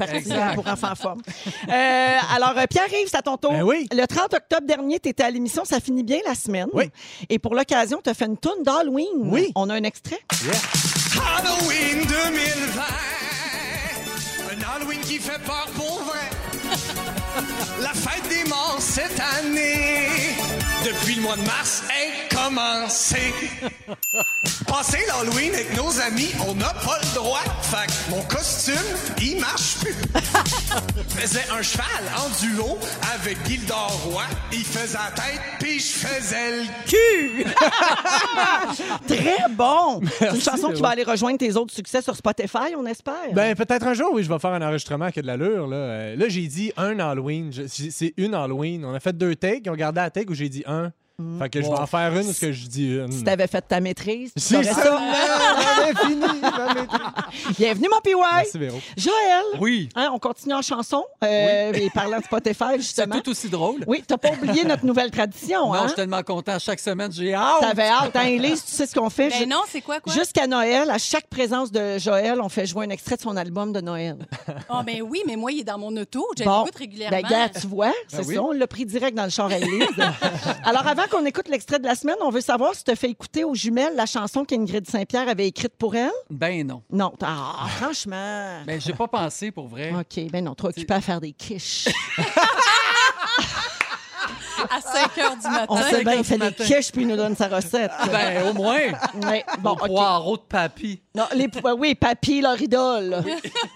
pour 0.54 0.66
enfants 0.66 0.90
en 0.92 0.96
forme. 0.96 1.20
Euh, 1.68 2.16
alors, 2.34 2.54
euh, 2.56 2.64
Pierre-Yves, 2.68 3.08
c'est 3.08 3.16
à 3.18 3.22
ton 3.22 3.36
tour. 3.36 3.52
Ben 3.52 3.62
oui. 3.62 3.86
Le 3.92 4.06
30 4.06 4.34
octobre 4.34 4.66
dernier, 4.66 4.98
tu 4.98 5.08
étais 5.10 5.22
à 5.22 5.30
l'émission 5.30 5.64
Ça 5.64 5.78
finit 5.80 6.02
bien 6.02 6.18
la 6.26 6.34
semaine. 6.34 6.68
Oui. 6.72 6.90
Et 7.28 7.38
pour 7.38 7.54
l'occasion, 7.54 8.00
tu 8.02 8.10
as 8.10 8.14
fait 8.14 8.26
une 8.26 8.38
tourne 8.38 8.62
d'Halloween. 8.64 9.06
Oui. 9.22 9.52
On 9.54 9.68
a 9.70 9.74
un 9.74 9.84
extrait. 9.84 10.18
Halloween 11.38 12.00
2020. 12.06 12.82
Un 14.52 14.76
Halloween 14.76 15.00
qui 15.00 15.18
fait 15.18 15.40
peur 15.44 15.66
pour. 15.76 15.99
La 17.80 17.94
fête 17.94 18.28
des 18.28 18.48
morts 18.48 18.76
cette 18.78 19.18
année. 19.18 20.39
Depuis 20.84 21.16
le 21.16 21.22
mois 21.22 21.36
de 21.36 21.42
mars 21.42 21.82
est 21.90 22.34
commencé. 22.34 23.18
Passer 24.66 24.98
l'Halloween 25.08 25.52
avec 25.54 25.76
nos 25.76 26.00
amis, 26.00 26.30
on 26.48 26.54
n'a 26.54 26.72
pas 26.72 26.98
le 27.02 27.14
droit. 27.14 27.42
Fait 27.62 27.86
que 27.86 28.10
mon 28.10 28.22
costume, 28.22 28.74
il 29.20 29.38
marche 29.40 29.76
plus. 29.80 29.92
faisais 31.08 31.44
un 31.52 31.60
cheval 31.62 31.84
en 32.16 32.28
duo 32.44 32.78
avec 33.14 33.36
Gildor 33.46 33.90
Roy. 34.06 34.22
Il 34.52 34.64
faisait 34.64 34.96
la 34.98 35.10
tête, 35.22 35.40
puis 35.58 35.78
je 35.80 35.92
faisais 35.92 36.56
le 36.56 36.64
Cul! 36.86 37.44
Très 39.06 39.48
bon! 39.50 40.00
C'est 40.18 40.30
une 40.34 40.40
chanson 40.40 40.70
qui 40.72 40.80
va 40.80 40.88
aller 40.90 41.02
rejoindre 41.04 41.38
tes 41.38 41.54
autres 41.56 41.74
succès 41.74 42.00
sur 42.02 42.16
Spotify, 42.16 42.74
on 42.76 42.86
espère. 42.86 43.14
Ben, 43.32 43.54
peut-être 43.54 43.86
un 43.86 43.94
jour, 43.94 44.10
oui, 44.12 44.22
je 44.22 44.28
vais 44.32 44.38
faire 44.38 44.52
un 44.52 44.62
enregistrement 44.62 45.10
qui 45.10 45.18
a 45.18 45.22
de 45.22 45.26
l'allure. 45.26 45.66
Là, 45.66 45.76
Euh, 45.76 46.16
là 46.16 46.28
j'ai 46.28 46.46
dit 46.46 46.72
un 46.76 46.98
Halloween. 47.00 47.52
Je- 47.52 47.62
c'est 47.90 48.14
une 48.16 48.34
Halloween. 48.34 48.84
On 48.84 48.94
a 48.94 49.00
fait 49.00 49.16
deux 49.16 49.34
takes. 49.36 49.66
Ont 49.68 49.74
gardé 49.74 50.00
la 50.00 50.10
take 50.10 50.30
où 50.30 50.34
j'ai 50.34 50.48
dit 50.48 50.62
un. 50.70 50.99
Fait 51.38 51.48
que 51.48 51.60
je 51.62 51.66
vais 51.66 51.72
en 51.78 51.86
faire 51.86 52.14
une 52.16 52.32
ce 52.32 52.40
que 52.40 52.52
je 52.52 52.66
dis 52.66 52.94
une. 52.96 53.12
si 53.12 53.24
t'avais 53.24 53.46
fait 53.46 53.60
ta 53.62 53.80
maîtrise, 53.80 54.32
tu 54.34 54.40
C'est 54.42 54.62
ça! 54.64 55.00
J'avais 55.76 55.94
fini 56.06 56.16
ma 56.40 56.74
maîtrise. 56.74 57.56
Bienvenue, 57.58 57.88
mon 57.90 58.00
PY! 58.00 58.12
Merci, 58.34 58.58
Véro. 58.58 58.78
Joël! 58.96 59.44
Oui. 59.60 59.88
Hein, 59.96 60.10
on 60.12 60.18
continue 60.18 60.54
en 60.54 60.62
chanson. 60.62 61.04
Euh, 61.24 61.72
Et 61.74 61.90
parlant 61.90 62.18
de 62.18 62.24
Spotify, 62.24 62.64
C'est 62.72 62.76
justement. 62.78 63.20
tout 63.20 63.30
aussi 63.30 63.48
drôle. 63.48 63.84
Oui, 63.86 64.02
t'as 64.06 64.16
pas 64.18 64.30
oublié 64.30 64.64
notre 64.64 64.84
nouvelle 64.84 65.10
tradition, 65.10 65.66
Non, 65.66 65.74
hein? 65.74 65.80
je 65.84 65.88
suis 65.88 65.96
tellement 65.96 66.22
content. 66.22 66.58
Chaque 66.58 66.80
semaine, 66.80 67.12
j'ai 67.12 67.34
hâte. 67.34 67.60
T'avais 67.60 67.88
hâte, 67.88 68.14
hein, 68.16 68.24
Élise? 68.24 68.64
Tu 68.64 68.72
sais 68.72 68.86
ce 68.86 68.94
qu'on 68.94 69.10
fait? 69.10 69.28
Ben 69.30 69.38
Ju- 69.38 69.46
non, 69.46 69.62
c'est 69.68 69.80
quoi, 69.80 70.00
quoi? 70.00 70.12
Jusqu'à 70.12 70.46
Noël, 70.46 70.90
à 70.90 70.98
chaque 70.98 71.28
présence 71.28 71.70
de 71.70 71.98
Joël, 71.98 72.40
on 72.42 72.48
fait 72.48 72.66
jouer 72.66 72.86
un 72.86 72.90
extrait 72.90 73.16
de 73.16 73.22
son 73.22 73.36
album 73.36 73.72
de 73.72 73.80
Noël. 73.80 74.16
Ah, 74.68 74.82
ben 74.84 75.02
oui, 75.02 75.22
mais 75.26 75.36
moi, 75.36 75.52
il 75.52 75.60
est 75.60 75.64
dans 75.64 75.78
mon 75.78 75.96
auto. 75.96 76.26
Je 76.38 76.44
Bon. 76.44 76.60
l'écoute 76.64 76.76
régulièrement. 76.78 77.16
Ben, 77.22 77.28
gars, 77.28 77.48
tu 77.48 77.66
vois, 77.66 77.92
c'est 78.08 78.24
oui. 78.26 78.34
ça, 78.34 78.42
on 78.42 78.52
l'a 78.52 78.66
pris 78.66 78.84
direct 78.86 79.16
dans 79.16 79.24
le 79.24 79.30
char 79.30 79.46
à 79.50 79.56
Élise. 79.58 79.86
Alors, 80.64 80.86
avant 80.86 81.04
qu'on 81.10 81.24
écoute 81.26 81.48
l'extrait 81.48 81.78
de 81.78 81.84
la 81.84 81.94
semaine, 81.94 82.16
on 82.22 82.30
veut 82.30 82.40
savoir 82.40 82.74
si 82.74 82.84
tu 82.84 82.94
fait 82.94 83.10
écouter 83.10 83.44
aux 83.44 83.54
jumelles 83.54 83.94
la 83.96 84.06
chanson 84.06 84.44
qu'Ingrid 84.44 84.88
Saint-Pierre 84.88 85.28
avait 85.28 85.48
écrite 85.48 85.74
pour 85.76 85.94
elle? 85.96 86.10
Ben 86.30 86.66
non. 86.66 86.82
Non, 86.90 87.12
ah, 87.22 87.66
franchement. 87.76 88.62
Ben, 88.66 88.80
j'ai 88.80 88.92
pas 88.92 89.08
pensé 89.08 89.50
pour 89.50 89.68
vrai. 89.68 89.92
OK, 89.92 90.30
ben 90.30 90.44
non, 90.44 90.54
trop 90.54 90.68
occupé 90.68 90.94
à 90.94 91.00
faire 91.00 91.20
des 91.20 91.32
quiches. 91.32 91.88
à 94.90 95.08
5 95.08 95.18
heures 95.18 95.36
du 95.36 95.48
matin. 95.48 95.66
On 95.68 95.76
sait 95.82 96.02
bien, 96.04 96.14
il 96.14 96.24
fait 96.24 96.38
des 96.38 96.52
quiches 96.52 96.92
puis 96.92 97.02
il 97.02 97.08
nous 97.08 97.16
donne 97.16 97.36
sa 97.36 97.48
recette. 97.48 97.90
Ben, 98.10 98.48
au 98.48 98.54
moins. 98.54 98.78
Ouais, 99.26 99.44
bon, 99.60 99.70
Bon, 99.70 99.72
OK. 99.72 99.86
poireau 99.86 100.36
de 100.36 100.42
papy. 100.42 101.00
Non, 101.14 101.24
les, 101.34 101.48
euh, 101.64 101.74
oui, 101.78 101.94
papy, 101.94 102.40
leur 102.40 102.60
idole. 102.60 103.22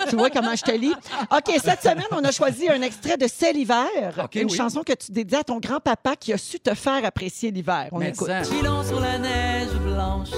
tu 0.09 0.17
vois 0.17 0.31
comment 0.31 0.55
je 0.55 0.63
te 0.63 0.71
lis? 0.73 0.95
OK, 1.31 1.53
cette 1.63 1.83
semaine, 1.83 2.05
on 2.13 2.23
a 2.25 2.31
choisi 2.31 2.69
un 2.69 2.81
extrait 2.83 3.17
de 3.17 3.27
C'est 3.33 3.53
l'hiver. 3.53 3.87
OK, 4.23 4.35
une 4.37 4.51
oui. 4.51 4.57
chanson 4.57 4.83
que 4.83 4.93
tu 4.93 5.11
dédies 5.13 5.37
à 5.37 5.45
ton 5.45 5.59
grand-papa 5.59 6.17
qui 6.17 6.33
a 6.33 6.39
su 6.39 6.59
te 6.61 6.75
faire 6.75 7.05
apprécier 7.05 7.51
l'hiver. 7.51 7.89
On 7.93 7.99
Mais 7.99 8.11
écoute. 8.11 8.29
ça. 8.29 8.45
Sur 8.45 9.01
la 9.01 9.19
neige 9.19 9.73
blanche 9.85 10.31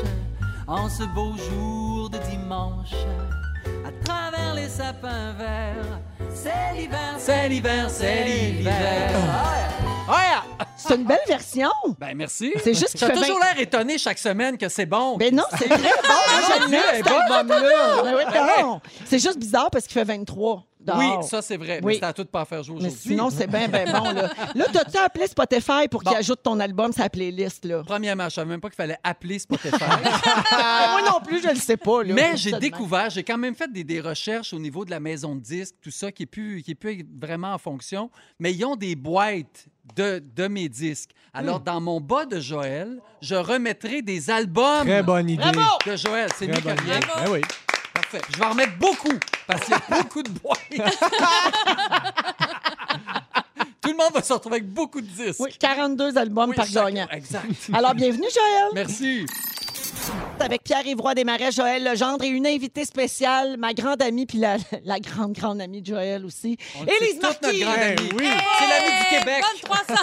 en 0.67 0.89
ce 0.89 1.03
beau 1.05 1.33
jour 1.37 2.11
de 2.11 2.19
dimanche. 2.31 2.93
À 3.87 4.05
travers 4.05 4.55
les 4.55 4.69
sapins 4.69 5.33
verts, 5.39 6.01
c'est 6.35 6.75
l'hiver, 6.79 7.15
c'est 7.19 7.49
l'hiver, 7.49 7.91
c'est 7.91 8.25
l'hiver. 8.25 9.11
C'est 10.77 10.95
une 10.95 11.05
belle 11.05 11.19
version. 11.27 11.71
Ben, 11.99 12.15
merci. 12.15 12.53
C'est 12.63 12.75
juste 12.75 12.97
qu'il 12.97 13.07
fait 13.07 13.13
toujours 13.15 13.39
vingt- 13.41 13.55
l'air 13.55 13.61
étonné 13.61 13.99
chaque 13.99 14.19
semaine 14.19 14.57
que 14.57 14.69
c'est 14.69 14.87
bon. 14.87 15.17
Ben 15.17 15.35
non, 15.35 15.43
c'est 15.59 15.69
très 15.69 15.77
bon. 15.79 15.83
Moi, 16.09 16.41
j'aime 16.59 16.71
bien 16.71 16.83
elle 16.91 16.95
est 17.01 17.03
cet 17.03 17.13
bonne. 17.13 17.33
album-là. 17.33 18.03
Ben 18.05 18.15
oui, 18.17 18.23
Ben 18.33 18.47
non. 18.63 18.81
C'est 19.05 19.19
juste 19.19 19.39
bizarre 19.39 19.71
parce 19.71 19.85
qu'il 19.87 19.95
fait 19.95 20.05
23 20.05 20.65
dehors. 20.87 20.99
oui, 21.21 21.27
ça, 21.29 21.43
c'est 21.43 21.57
vrai. 21.57 21.81
Oui. 21.83 21.95
Mais 21.95 21.99
c'est 22.01 22.05
à 22.07 22.13
tout 22.13 22.25
de 22.25 22.29
pas 22.29 22.45
faire 22.45 22.63
jouer 22.63 22.77
Mais 22.81 22.87
aujourd'hui. 22.89 23.11
sinon, 23.11 23.31
c'est 23.31 23.47
bien, 23.47 23.69
bien 23.69 23.85
bon. 23.87 24.05
Là, 24.13 24.31
là 24.55 24.65
t'as-tu 24.73 24.97
appelé 24.99 25.27
Spotify 25.27 25.89
pour 25.91 26.03
qu'il 26.03 26.13
Bon. 26.13 26.19
ajoute 26.19 26.43
ton 26.43 26.59
album 26.61 26.93
sur 26.93 27.03
la 27.03 27.11
playlist? 27.11 27.65
Là? 27.65 27.83
Premièrement, 27.87 28.25
je 28.29 28.35
savais 28.35 28.49
même 28.49 28.61
pas 28.61 28.69
qu'il 28.69 28.77
fallait 28.77 28.99
appeler 29.05 29.39
Spotify. 29.39 29.77
Moi 30.53 31.03
non 31.11 31.21
plus, 31.25 31.43
je 31.43 31.49
le 31.49 31.57
sais 31.57 31.77
pas. 31.77 32.03
Là. 32.03 32.15
Mais 32.15 32.37
j'ai 32.37 32.51
Ça 32.51 32.59
découvert, 32.59 33.11
j'ai 33.11 33.23
quand 33.25 33.39
même 33.39 33.55
fait 33.55 33.71
des, 33.71 33.85
des 33.85 34.01
recherches 34.01 34.53
au 34.53 34.59
niveau 34.59 34.85
de 34.85 34.91
la 34.91 35.01
maison 35.01 35.35
de 35.35 35.41
disques, 35.41 35.75
tout 35.83 35.91
ça, 35.91 36.11
qui 36.13 36.23
est 36.25 36.27
plus, 36.27 36.63
qui 36.63 36.73
est 36.73 36.75
plus 36.75 37.05
vraiment 37.21 37.53
en 37.53 37.59
fonction. 37.59 38.11
Mais 38.39 38.53
ils 38.55 38.65
ont 38.65 38.77
des 38.77 38.95
boîtes 38.97 39.67
de, 39.95 40.23
de 40.35 40.49
mes 40.49 40.69
disques. 40.69 41.11
Alors, 41.33 41.61
dans 41.61 41.81
mon 41.81 42.01
bas 42.01 42.25
de 42.25 42.41
Joël, 42.41 42.99
je 43.21 43.35
remettrai 43.35 44.03
des 44.03 44.31
albums 44.31 44.85
Très 44.87 45.03
bonne 45.03 45.29
idée. 45.29 45.43
Bravo! 45.43 45.61
de 45.87 45.97
Joël. 45.97 46.29
C'est 46.37 46.47
mieux 46.47 46.55
Très 46.55 46.63
que 46.63 46.69
bonne 46.69 46.79
rien. 46.87 46.97
idée. 46.99 47.07
Ben 47.25 47.31
oui. 47.31 47.41
Parfait. 48.11 48.23
Je 48.33 48.39
vais 48.39 48.45
en 48.45 48.51
remettre 48.51 48.77
beaucoup, 48.79 49.19
parce 49.47 49.65
qu'il 49.65 49.73
y 49.73 49.77
a 49.77 49.83
beaucoup 50.03 50.23
de 50.23 50.31
boîtes. 50.31 50.61
Tout 53.83 53.91
le 53.91 53.97
monde 53.97 54.13
va 54.15 54.23
se 54.23 54.33
retrouver 54.33 54.57
avec 54.57 54.69
beaucoup 54.69 55.01
de 55.01 55.07
disques. 55.07 55.41
Oui, 55.41 55.51
42 55.59 56.19
albums 56.19 56.51
Oui, 56.51 56.57
par 56.57 56.69
gagnant. 56.69 57.09
Exact. 57.11 57.45
Alors, 57.73 57.95
bienvenue, 57.95 58.27
Joël. 58.33 58.69
Merci. 58.75 59.27
Avec 60.41 60.63
Pierre-Yves 60.63 61.01
Desmarais, 61.17 61.51
Joël 61.51 61.83
Legendre 61.83 62.23
et 62.25 62.29
une 62.29 62.47
invitée 62.47 62.85
spéciale, 62.85 63.57
ma 63.57 63.73
grande 63.73 64.01
amie, 64.03 64.27
puis 64.27 64.39
la, 64.39 64.57
la 64.85 65.01
grande, 65.01 65.33
grande 65.33 65.61
amie 65.61 65.81
de 65.83 65.87
Joël 65.87 66.25
aussi, 66.25 66.57
Élise 66.77 66.89
C'est 67.01 67.13
toute 67.15 67.23
notre 67.23 67.43
Marquis. 67.43 67.61
grande 67.61 67.79
amie. 67.79 68.11
oui. 68.17 68.27
C'est 68.59 68.69
l'ami 68.69 68.91
du 69.01 69.19
Québec. 69.19 69.43
Bonne 69.43 69.85
300. 69.87 70.03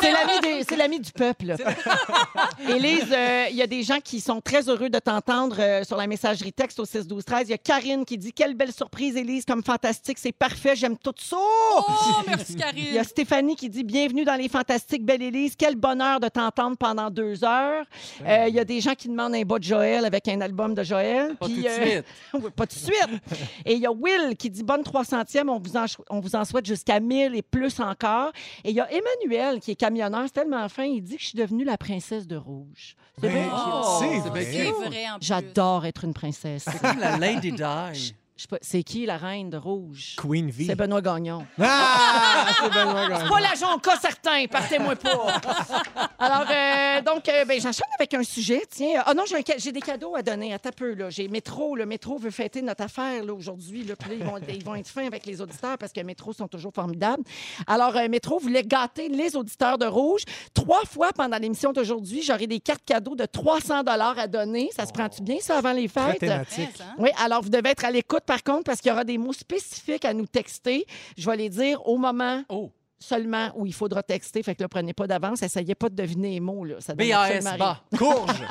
C'est 0.00 0.12
l'ami 0.12 0.40
des- 0.42 0.64
c'est 0.68 0.76
l'ami 0.76 1.00
du 1.00 1.12
peuple. 1.12 1.54
Élise, 2.68 3.06
euh, 3.12 3.46
il 3.50 3.56
y 3.56 3.62
a 3.62 3.66
des 3.66 3.82
gens 3.82 4.00
qui 4.02 4.20
sont 4.20 4.40
très 4.40 4.68
heureux 4.68 4.90
de 4.90 4.98
t'entendre 4.98 5.56
euh, 5.58 5.84
sur 5.84 5.96
la 5.96 6.06
messagerie 6.06 6.52
texte 6.52 6.78
au 6.80 6.84
6 6.84 7.06
12 7.06 7.24
13. 7.24 7.48
Il 7.48 7.50
y 7.52 7.54
a 7.54 7.58
Karine 7.58 8.04
qui 8.04 8.18
dit 8.18 8.32
quelle 8.32 8.54
belle 8.54 8.72
surprise 8.72 9.16
Élise 9.16 9.44
comme 9.44 9.62
fantastique, 9.62 10.18
c'est 10.18 10.32
parfait, 10.32 10.76
j'aime 10.76 10.96
tout 10.98 11.14
ça. 11.18 11.36
Oh, 11.38 11.82
merci, 12.26 12.52
Il 12.52 12.58
y 12.58 12.62
a 12.62 12.66
Karine. 12.66 13.04
Stéphanie 13.04 13.56
qui 13.56 13.68
dit 13.70 13.84
Bienvenue 13.84 14.24
dans 14.24 14.34
les 14.36 14.48
Fantastiques, 14.48 15.04
belle 15.04 15.22
Élise. 15.22 15.54
Quel 15.56 15.76
bonheur 15.76 16.20
de 16.20 16.28
t'entendre 16.28 16.76
pendant 16.76 17.08
deux 17.10 17.42
heures. 17.44 17.84
Euh, 18.26 18.46
Il 18.48 18.54
y 18.54 18.60
a 18.60 18.64
des 18.64 18.80
gens 18.80 18.94
qui 18.94 19.08
demandent 19.08 19.21
un 19.24 19.42
bas 19.42 19.58
de 19.58 19.64
Joël 19.64 20.04
avec 20.04 20.28
un 20.28 20.40
album 20.40 20.74
de 20.74 20.82
Joël. 20.82 21.34
Pas 21.36 21.46
Puis, 21.46 21.56
tout 21.56 21.62
de 21.62 21.68
euh, 21.68 22.02
suite. 22.32 22.50
pas 22.56 22.66
tout 22.66 22.76
de 22.76 22.80
suite. 22.80 23.22
Et 23.66 23.74
il 23.74 23.80
y 23.80 23.86
a 23.86 23.92
Will 23.92 24.36
qui 24.36 24.50
dit 24.50 24.62
Bonne 24.62 24.82
300e, 24.82 25.48
on 25.48 25.58
vous 25.58 25.76
en, 25.76 25.84
on 26.10 26.20
vous 26.20 26.34
en 26.36 26.44
souhaite 26.44 26.66
jusqu'à 26.66 27.00
1000 27.00 27.34
et 27.34 27.42
plus 27.42 27.80
encore. 27.80 28.32
Et 28.64 28.70
il 28.70 28.76
y 28.76 28.80
a 28.80 28.88
Emmanuel 28.90 29.60
qui 29.60 29.72
est 29.72 29.76
camionneur, 29.76 30.22
c'est 30.24 30.32
tellement 30.32 30.68
fin, 30.68 30.84
il 30.84 31.02
dit 31.02 31.16
que 31.16 31.22
je 31.22 31.28
suis 31.28 31.38
devenue 31.38 31.64
la 31.64 31.76
princesse 31.76 32.26
de 32.26 32.36
rouge. 32.36 32.96
C'est 33.20 33.28
Ben. 33.28 33.48
Oh, 33.52 34.00
vrai. 34.30 35.06
J'adore 35.20 35.86
être 35.86 36.04
une 36.04 36.14
princesse. 36.14 36.64
C'est 36.70 36.80
comme 36.80 36.98
la 36.98 37.16
Lady 37.18 37.52
Di. 37.52 38.14
C'est 38.60 38.82
qui 38.82 39.06
la 39.06 39.18
reine 39.18 39.50
de 39.50 39.56
rouge? 39.56 40.16
Queen 40.16 40.50
V. 40.50 40.64
C'est 40.66 40.74
Benoît 40.74 41.00
Gagnon. 41.00 41.46
Ah! 41.60 42.46
C'est 42.60 42.68
Benoît 42.70 43.08
Gagnon. 43.08 43.28
Pas 43.28 43.40
la 43.40 43.54
jonca, 43.54 43.96
certain, 44.00 44.46
partez-moi 44.50 44.96
pas. 44.96 45.40
Alors, 46.18 46.46
euh, 46.50 47.02
donc, 47.02 47.28
euh, 47.28 47.44
ben, 47.44 47.60
j'enchaîne 47.60 47.86
avec 47.98 48.14
un 48.14 48.22
sujet. 48.24 48.62
Tiens, 48.68 49.02
ah 49.06 49.14
non, 49.14 49.24
j'ai 49.28 49.36
un 49.36 49.42
ca- 49.46 49.58
j'ai 49.58 49.70
des 49.70 49.80
cadeaux 49.80 50.16
à 50.16 50.22
donner. 50.22 50.52
Attends 50.54 50.70
un 50.70 50.72
peu, 50.72 50.94
là. 50.94 51.10
J'ai 51.10 51.28
Métro. 51.28 51.76
Le 51.76 51.86
Métro 51.86 52.16
veut 52.18 52.30
fêter 52.30 52.62
notre 52.62 52.82
affaire, 52.84 53.22
là, 53.24 53.32
aujourd'hui. 53.32 53.84
Là. 53.84 53.94
Puis 53.96 54.10
là, 54.10 54.16
ils 54.18 54.24
vont, 54.24 54.38
ils 54.48 54.64
vont 54.64 54.74
être 54.74 54.88
fins 54.88 55.06
avec 55.06 55.24
les 55.26 55.40
auditeurs 55.40 55.78
parce 55.78 55.92
que 55.92 56.00
Métro 56.00 56.32
sont 56.32 56.48
toujours 56.48 56.72
formidables. 56.74 57.22
Alors, 57.66 57.96
euh, 57.96 58.08
Métro 58.08 58.38
voulait 58.38 58.64
gâter 58.64 59.08
les 59.08 59.36
auditeurs 59.36 59.78
de 59.78 59.86
Rouge. 59.86 60.22
Trois 60.54 60.84
fois 60.86 61.10
pendant 61.14 61.36
l'émission 61.38 61.72
d'aujourd'hui, 61.72 62.22
j'aurai 62.22 62.46
des 62.46 62.60
cartes 62.60 62.84
cadeaux 62.84 63.14
de 63.14 63.26
300 63.26 63.82
à 63.86 64.26
donner. 64.26 64.70
Ça 64.74 64.86
se 64.86 64.92
prend-tu 64.92 65.22
bien, 65.22 65.36
ça, 65.40 65.58
avant 65.58 65.72
les 65.72 65.88
Très 65.88 66.12
fêtes? 66.12 66.20
thématique. 66.20 66.80
Hein? 66.80 66.94
Oui, 66.98 67.10
alors 67.22 67.42
vous 67.42 67.50
devez 67.50 67.70
être 67.70 67.84
à 67.84 67.90
l'écoute 67.90 68.21
par 68.26 68.42
contre 68.42 68.64
parce 68.64 68.80
qu'il 68.80 68.90
y 68.90 68.92
aura 68.92 69.04
des 69.04 69.18
mots 69.18 69.32
spécifiques 69.32 70.04
à 70.04 70.14
nous 70.14 70.26
texter. 70.26 70.86
Je 71.16 71.28
vais 71.28 71.36
les 71.36 71.48
dire 71.48 71.86
au 71.86 71.96
moment 71.98 72.44
Oh, 72.48 72.70
seulement 73.02 73.50
où 73.54 73.66
il 73.66 73.74
faudra 73.74 74.02
texter. 74.02 74.42
Fait 74.42 74.54
que 74.54 74.62
là, 74.62 74.68
prenez 74.68 74.92
pas 74.94 75.06
d'avance. 75.06 75.42
Essayez 75.42 75.74
pas 75.74 75.88
de 75.88 75.94
deviner 75.94 76.30
les 76.30 76.40
mots. 76.40 76.64
Là. 76.64 76.76
Ça 76.80 76.94
BAS 76.94 77.56
bas. 77.58 77.80
Courge. 77.98 78.30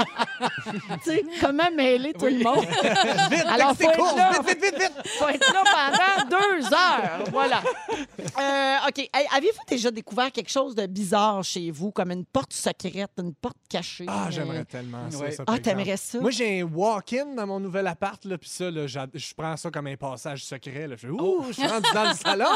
Tu 1.04 1.12
sais, 1.12 1.24
comment 1.40 1.70
mêler 1.76 2.14
tout 2.14 2.26
le 2.26 2.44
monde? 2.44 2.66
Vite, 3.32 3.46
Alors, 3.48 3.76
faut 3.76 3.84
être 3.90 3.96
courge. 3.98 4.16
là. 4.16 4.32
Vite, 4.46 4.64
vite, 4.64 4.74
vite, 4.74 4.80
vite. 4.82 5.08
faut 5.20 5.28
être 5.30 5.54
là 5.54 5.64
pendant 5.64 6.30
deux 6.30 6.66
heures. 6.74 7.24
Voilà. 7.32 7.62
Euh, 8.40 8.88
OK. 8.88 8.98
Hey, 9.14 9.28
Avez-vous 9.36 9.60
déjà 9.68 9.92
découvert 9.92 10.32
quelque 10.32 10.50
chose 10.50 10.74
de 10.76 10.86
bizarre 10.88 11.44
chez 11.44 11.70
vous, 11.72 11.92
comme 11.92 12.12
une 12.12 12.26
porte 12.26 12.54
secrète, 12.54 13.12
une 13.20 13.34
porte 13.36 13.58
cachée? 13.70 14.06
Ah, 14.08 14.26
Euh, 14.28 14.32
j'aimerais 14.32 14.66
tellement 14.66 15.10
ça. 15.12 15.18
Ouais. 15.20 15.32
ça, 15.32 15.44
Ah, 15.48 15.60
t'aimerais 15.60 15.92
exemple. 15.92 16.00
ça? 16.12 16.20
Moi, 16.20 16.32
j'ai 16.32 16.62
un 16.62 16.64
walk-in 16.64 17.36
dans 17.36 17.46
mon 17.48 17.60
nouvel 17.60 17.86
appart, 17.88 18.24
là, 18.26 18.38
puis 18.38 18.50
ça, 18.50 18.72
là, 18.72 18.88
je 18.88 19.34
prends 19.38 19.56
ça 19.58 19.70
comme 19.70 19.88
un 19.88 19.96
passage 19.98 20.44
secret. 20.44 20.88
Là. 20.88 20.96
Je 20.96 21.08
fais, 21.08 21.10
ouh, 21.14 21.46
je 21.50 21.54
suis 21.54 21.68
rendu 21.68 21.88
dans 21.94 22.10
le 22.10 22.16
salon! 22.16 22.56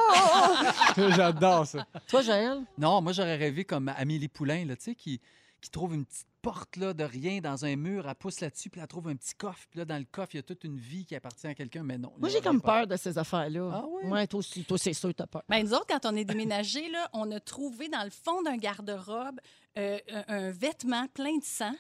J'adore 1.16 1.68
ça. 1.68 1.85
Toi, 2.08 2.22
Joël? 2.22 2.62
Non, 2.78 3.02
moi, 3.02 3.12
j'aurais 3.12 3.36
rêvé 3.36 3.66
comme 3.66 3.90
Amélie 3.90 4.28
Poulain, 4.28 4.66
là, 4.66 4.76
tu 4.76 4.84
sais, 4.84 4.96
qui, 4.96 5.20
qui 5.62 5.70
trouve 5.70 5.96
une 5.96 6.06
petite 6.06 6.28
porte 6.42 6.76
là, 6.78 6.94
de 6.94 7.04
rien 7.04 7.42
dans 7.42 7.66
un 7.66 7.76
mur, 7.76 8.08
elle 8.08 8.14
pousse 8.16 8.40
là-dessus, 8.40 8.70
puis 8.70 8.80
elle 8.80 8.88
trouve 8.88 9.08
un 9.08 9.16
petit 9.16 9.34
coffre, 9.34 9.66
puis 9.68 9.80
là, 9.80 9.86
dans 9.86 9.98
le 9.98 10.06
coffre, 10.06 10.36
il 10.36 10.38
y 10.38 10.40
a 10.40 10.44
toute 10.44 10.64
une 10.64 10.78
vie 10.78 11.04
qui 11.04 11.16
appartient 11.16 11.48
à 11.48 11.56
quelqu'un, 11.56 11.82
mais 11.82 11.98
non. 11.98 12.14
Moi, 12.20 12.30
j'ai 12.30 12.40
comme 12.42 12.62
peur 12.62 12.86
de 12.86 12.96
ces 12.98 13.18
affaires-là. 13.18 13.72
Ah 13.74 13.86
oui? 13.88 14.10
Ouais, 14.12 14.28
toi 14.28 14.40
aussi. 14.40 14.64
Toi, 14.64 14.78
c'est 14.78 14.94
sûr, 14.94 15.12
t'as 15.16 15.26
peur. 15.26 15.42
Ben, 15.50 15.64
nous 15.64 15.74
autres, 15.74 15.88
quand 15.88 16.06
on 16.06 16.16
est 16.16 16.24
déménagé, 16.26 16.88
là, 16.90 17.10
on 17.14 17.32
a 17.32 17.40
trouvé 17.40 17.90
dans 17.90 18.04
le 18.04 18.12
fond 18.12 18.44
d'un 18.44 18.58
garde-robe 18.58 19.40
euh, 19.78 19.98
un, 20.10 20.24
un 20.28 20.52
vêtement 20.52 21.08
plein 21.08 21.36
de 21.38 21.44
sang 21.44 21.74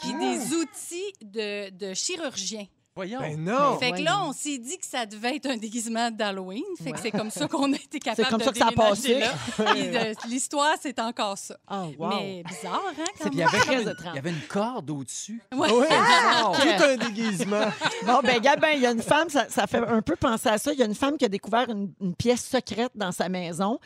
puis 0.00 0.12
des 0.14 0.54
outils 0.54 1.12
de, 1.22 1.70
de 1.70 1.94
chirurgien. 1.94 2.66
Voyons. 2.98 3.20
Ben 3.20 3.38
non! 3.40 3.78
fait 3.78 3.92
que 3.92 3.96
ouais, 3.98 4.02
là, 4.02 4.24
on 4.24 4.32
s'est 4.32 4.58
dit 4.58 4.76
que 4.76 4.84
ça 4.84 5.06
devait 5.06 5.36
être 5.36 5.46
un 5.46 5.56
déguisement 5.56 6.10
d'Halloween. 6.10 6.64
Fait 6.82 6.90
que 6.90 6.98
c'est 6.98 7.12
comme 7.12 7.30
ça 7.30 7.46
qu'on 7.46 7.72
a 7.72 7.76
été 7.76 8.00
capable 8.00 8.28
comme 8.28 8.38
de 8.40 8.44
ça 8.44 8.50
que 8.50 8.58
ça 8.58 8.66
a 8.66 8.70
déménager 8.70 9.20
passé. 9.20 9.20
là. 9.20 9.32
Puis 9.72 9.82
de- 9.88 10.28
L'histoire, 10.28 10.74
c'est 10.80 10.98
encore 10.98 11.38
ça. 11.38 11.56
Oh, 11.70 11.92
wow. 11.96 12.08
Mais 12.08 12.42
bizarre, 12.42 12.82
hein, 12.88 12.92
C'est- 13.16 13.22
quand 13.22 13.30
puis 13.30 13.38
il 13.38 13.40
y 13.40 13.44
même? 13.44 13.48
avait 13.48 13.58
comme 13.58 13.66
Très 13.66 13.82
une- 13.82 13.88
étrange. 13.88 14.12
il 14.12 14.16
y 14.16 14.18
avait 14.18 14.30
une 14.30 14.46
corde 14.48 14.90
au-dessus. 14.90 15.42
Ouais. 15.52 15.70
Ouais. 15.70 15.88
Wow. 15.88 16.54
Tout 16.54 16.84
un 16.84 16.96
déguisement. 16.96 17.66
Bon, 18.04 18.20
ben, 18.22 18.40
Gabin, 18.40 18.70
il 18.72 18.80
y 18.82 18.86
a 18.86 18.90
une 18.90 19.02
femme, 19.02 19.28
ça, 19.28 19.48
ça 19.48 19.68
fait 19.68 19.78
un 19.78 20.02
peu 20.02 20.16
penser 20.16 20.48
à 20.48 20.58
ça. 20.58 20.72
Il 20.72 20.78
y 20.80 20.82
a 20.82 20.86
une 20.86 20.94
femme 20.96 21.16
qui 21.16 21.24
a 21.24 21.28
découvert 21.28 21.68
une, 21.70 21.92
une 22.00 22.16
pièce 22.16 22.44
secrète 22.44 22.90
dans 22.96 23.12
sa 23.12 23.28
maison 23.28 23.78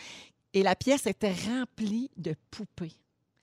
et 0.55 0.63
la 0.63 0.75
pièce 0.75 1.07
était 1.07 1.35
remplie 1.49 2.11
de 2.17 2.35
poupées. 2.51 2.93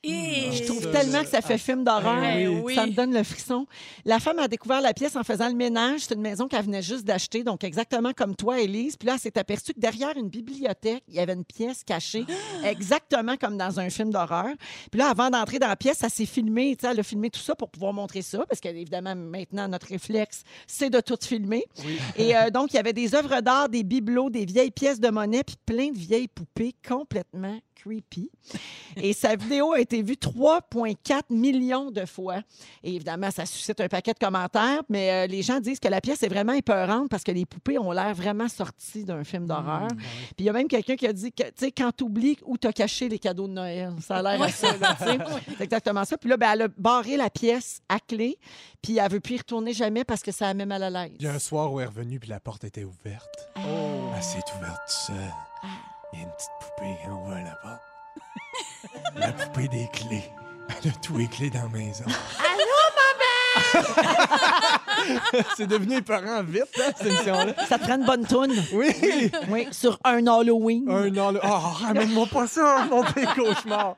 Et... 0.04 0.52
Je 0.54 0.64
trouve 0.64 0.90
tellement 0.92 1.22
que 1.24 1.30
ça 1.30 1.42
fait 1.42 1.58
film 1.58 1.84
d'horreur. 1.84 2.24
Oui. 2.64 2.74
Ça 2.74 2.86
me 2.86 2.92
donne 2.92 3.14
le 3.14 3.24
frisson. 3.24 3.66
La 4.06 4.20
femme 4.20 4.40
a 4.40 4.48
découvert 4.48 4.82
la 4.82 4.94
pièce 4.94 5.16
en 5.16 5.24
faisant 5.24 5.50
le 5.50 5.56
ménage. 5.56 6.02
C'est 6.02 6.16
une 6.16 6.22
maison 6.22 6.48
qu'elle 6.48 6.64
venait 6.64 6.82
juste 6.82 7.04
d'acheter, 7.04 7.44
donc 7.44 7.64
exactement 7.64 8.14
comme 8.14 8.36
toi, 8.36 8.62
Élise. 8.62 8.96
Puis 8.96 9.08
là, 9.08 9.16
elle 9.16 9.20
s'est 9.20 9.38
aperçue 9.38 9.74
que 9.74 9.80
derrière 9.80 10.16
une 10.16 10.30
bibliothèque, 10.30 11.04
il 11.08 11.16
y 11.16 11.20
avait 11.20 11.34
une 11.34 11.44
pièce 11.44 11.84
cachée, 11.84 12.26
exactement 12.64 13.36
comme 13.36 13.58
dans 13.58 13.80
un 13.80 13.90
film 13.90 14.12
d'horreur. 14.12 14.54
Puis 14.90 15.00
là, 15.00 15.10
avant 15.10 15.30
d'entrer 15.30 15.60
dans 15.60 15.68
la 15.68 15.76
pièce, 15.76 16.00
elle 16.04 16.10
s'est 16.10 16.26
filmée. 16.26 16.78
Elle 16.82 17.00
a 17.00 17.04
filmé 17.04 17.30
tout 17.30 17.40
ça 17.40 17.56
pour 17.56 17.70
pouvoir 17.70 17.94
montrer 17.94 18.22
ça, 18.22 18.46
parce 18.48 18.62
qu'évidemment, 18.62 19.16
maintenant, 19.16 19.68
notre 19.68 19.88
réflexe, 19.88 20.44
c'est 20.66 20.90
de 20.90 21.02
tout 21.02 21.18
filmer. 21.22 21.66
Et 22.16 22.36
euh, 22.36 22.50
donc, 22.50 22.72
il 22.72 22.78
y 22.78 22.80
avait 22.80 22.94
des 22.94 23.16
œuvres 23.16 23.42
d'art, 23.42 23.68
des 23.68 23.84
bibelots, 23.84 24.30
des 24.30 24.46
vieilles 24.46 24.72
pièces 24.72 25.00
de 25.00 25.10
monnaie, 25.10 25.44
puis 25.44 25.58
plein 25.66 25.90
de 25.90 25.98
vieilles 25.98 26.30
poupées 26.30 26.74
complètement 26.88 27.60
creepy. 27.82 28.30
Et 28.98 29.14
sa 29.14 29.36
vidéo 29.36 29.74
a 29.74 29.80
été 29.80 30.02
vue 30.02 30.16
3,4 30.16 31.24
millions 31.30 31.92
de 31.92 32.06
fois. 32.06 32.42
Et 32.84 32.96
évidemment, 32.96 33.32
ça 33.32 33.46
suscite 33.46 33.80
un 33.82 33.88
paquet 33.88 34.14
de 34.14 34.20
commentaires, 34.20 34.82
mais 34.90 35.12
euh, 35.12 35.28
les 35.28 35.42
gens 35.42 35.60
disent 35.60 35.80
que 35.80 35.88
la 35.88 36.02
pièce 36.02 36.24
est 36.24 36.28
vraiment 36.28 36.54
épeurante 36.54 37.10
parce 37.10 37.24
que 37.24 37.32
les 37.32 37.46
poupées 37.46 37.78
ont 37.78 37.92
l'air 37.92 38.14
vraiment 38.14 38.48
sorties 38.48 39.06
d'un 39.06 39.24
film 39.24 39.46
d'horreur. 39.46 39.88
Puis 39.90 40.36
il 40.40 40.46
y 40.46 40.50
a 40.50 40.54
même 40.54 40.68
quelqu'un 40.68 40.96
qui 40.96 41.08
a 41.08 41.14
dit 41.14 41.32
que, 41.32 41.44
tu 41.44 41.52
sais, 41.58 41.72
quand 41.72 41.92
tu 41.96 42.04
oublies 42.04 42.38
où 42.46 42.58
tu 42.58 42.68
as 42.68 42.74
caché 42.74 43.10
les 43.10 43.20
cadeaux 43.20 43.48
de 43.48 43.54
Noël, 43.54 43.94
ça 44.02 44.18
a 44.18 44.22
l'air 44.22 44.50
sais. 44.50 44.68
C'est 45.58 45.64
exactement 45.64 46.06
ça. 46.06 46.18
Puis 46.18 46.30
là, 46.30 46.38
ben, 46.38 46.52
elle 46.54 46.62
a 46.64 46.68
barré 46.78 47.18
la 47.18 47.30
pièce 47.30 47.82
à 47.90 48.00
clé, 48.00 48.38
puis 48.82 48.98
elle 48.98 49.12
veut 49.12 49.20
plus 49.20 49.36
y 49.36 49.38
retourner 49.38 49.74
jamais 49.74 50.04
parce 50.04 50.22
que 50.22 50.32
ça 50.32 50.48
a 50.48 50.54
même 50.54 50.70
mal 50.70 50.84
à 50.84 50.90
l'aise. 50.90 51.16
Il 51.20 51.26
y 51.26 51.28
a 51.28 51.34
un 51.34 51.40
soir 51.40 51.72
où 51.72 51.80
elle 51.80 51.86
est 51.86 51.90
revenue, 51.90 52.20
puis 52.20 52.30
la 52.30 52.40
porte 52.40 52.64
était 52.64 52.84
ouverte. 52.84 53.50
Elle 53.56 54.24
s'est 54.24 54.44
ouverte 54.58 54.82
seule. 54.88 55.16
Il 56.14 56.20
y 56.20 56.22
a 56.22 56.26
une 56.26 56.32
petite 56.32 56.52
poupée 56.60 56.98
qui 57.02 57.08
ouvre 57.10 57.36
la 57.36 57.56
porte. 57.62 57.82
la 59.16 59.32
poupée 59.32 59.68
des 59.68 59.88
clés. 59.90 60.32
Elle 60.70 60.90
a 60.90 60.94
tous 61.02 61.18
les 61.18 61.28
clés 61.28 61.50
dans 61.50 61.64
la 61.64 61.70
maison. 61.70 62.06
Allô, 62.06 62.80
maman! 62.96 63.39
C'est 65.58 65.68
devenu 65.68 65.98
épeurant 65.98 66.44
vite, 66.44 66.64
hein, 66.80 66.92
cette 66.98 67.08
émission-là. 67.08 67.54
Ça 67.68 67.78
te 67.80 67.84
prend 67.84 67.96
une 67.96 68.06
bonne 68.06 68.26
toune. 68.26 68.52
Oui! 68.74 69.32
Oui, 69.50 69.68
sur 69.72 70.00
un 70.04 70.26
Halloween. 70.28 70.90
Un 70.90 71.16
an, 71.18 71.32
là. 71.32 71.40
Oh, 71.44 71.48
ramène-moi 71.86 72.28
pas 72.28 72.48
ça, 72.48 72.86
mon 72.90 73.04
pire 73.04 73.34
cauchemar. 73.36 73.96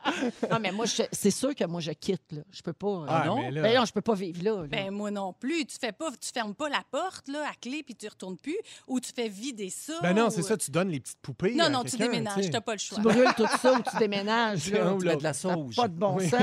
Non, 0.49 0.59
mais 0.61 0.71
moi, 0.71 0.85
je- 0.85 1.03
c'est 1.11 1.31
sûr 1.31 1.55
que 1.55 1.65
moi, 1.65 1.81
je 1.81 1.91
quitte. 1.91 2.21
Là. 2.31 2.41
Je 2.51 2.61
peux 2.61 2.73
pas. 2.73 2.87
euh, 2.87 3.05
Ah, 3.07 3.23
non? 3.25 3.37
mais 3.37 3.51
là- 3.51 3.61
Ben 3.61 3.77
non, 3.77 3.85
je 3.85 3.93
peux 3.93 4.01
pas 4.01 4.13
vivre 4.13 4.43
là. 4.43 4.61
là. 4.61 4.67
Ben, 4.67 4.91
moi 4.91 5.11
non 5.11 5.33
plus. 5.33 5.65
Tu 5.65 5.77
fais 5.79 5.91
pas, 5.91 6.09
tu 6.11 6.29
fermes 6.33 6.53
pas 6.55 6.69
la 6.69 6.81
porte 6.91 7.27
là, 7.27 7.39
à 7.49 7.53
clé 7.59 7.83
puis 7.83 7.95
tu 7.95 8.07
retournes 8.07 8.37
plus 8.37 8.57
ou 8.87 8.99
tu 8.99 9.11
fais 9.15 9.27
vider 9.29 9.69
ça. 9.69 9.93
Ben 10.01 10.13
non, 10.13 10.27
ou- 10.27 10.31
c'est 10.31 10.43
ça, 10.43 10.57
tu 10.57 10.71
donnes 10.71 10.89
les 10.89 10.99
petites 10.99 11.19
poupées. 11.21 11.55
Non, 11.55 11.65
à 11.65 11.69
non, 11.69 11.83
tu 11.83 11.91
quelqu'un, 11.91 12.05
déménages. 12.11 12.35
tu 12.37 12.43
sais. 12.43 12.49
T'as 12.49 12.61
pas 12.61 12.73
le 12.73 12.79
choix. 12.79 12.97
tu 12.97 13.03
brûles 13.03 13.33
tout 13.35 13.47
ça 13.61 13.73
ou 13.73 13.81
tu 13.81 13.97
déménages. 13.97 14.59
C'est 14.65 14.71
Là. 14.77 14.85
un 14.87 14.93
ou 14.93 14.99
Tu 14.99 15.05
mets 15.05 15.11
de 15.11 15.15
l'autre. 15.15 15.23
la 15.23 15.33
Ça 15.33 15.47
n'a 15.49 15.53
sauge. 15.55 15.75
pas 15.75 15.87
de 15.87 15.93
bon 15.93 16.15
Oui. 16.17 16.29
sens. 16.29 16.39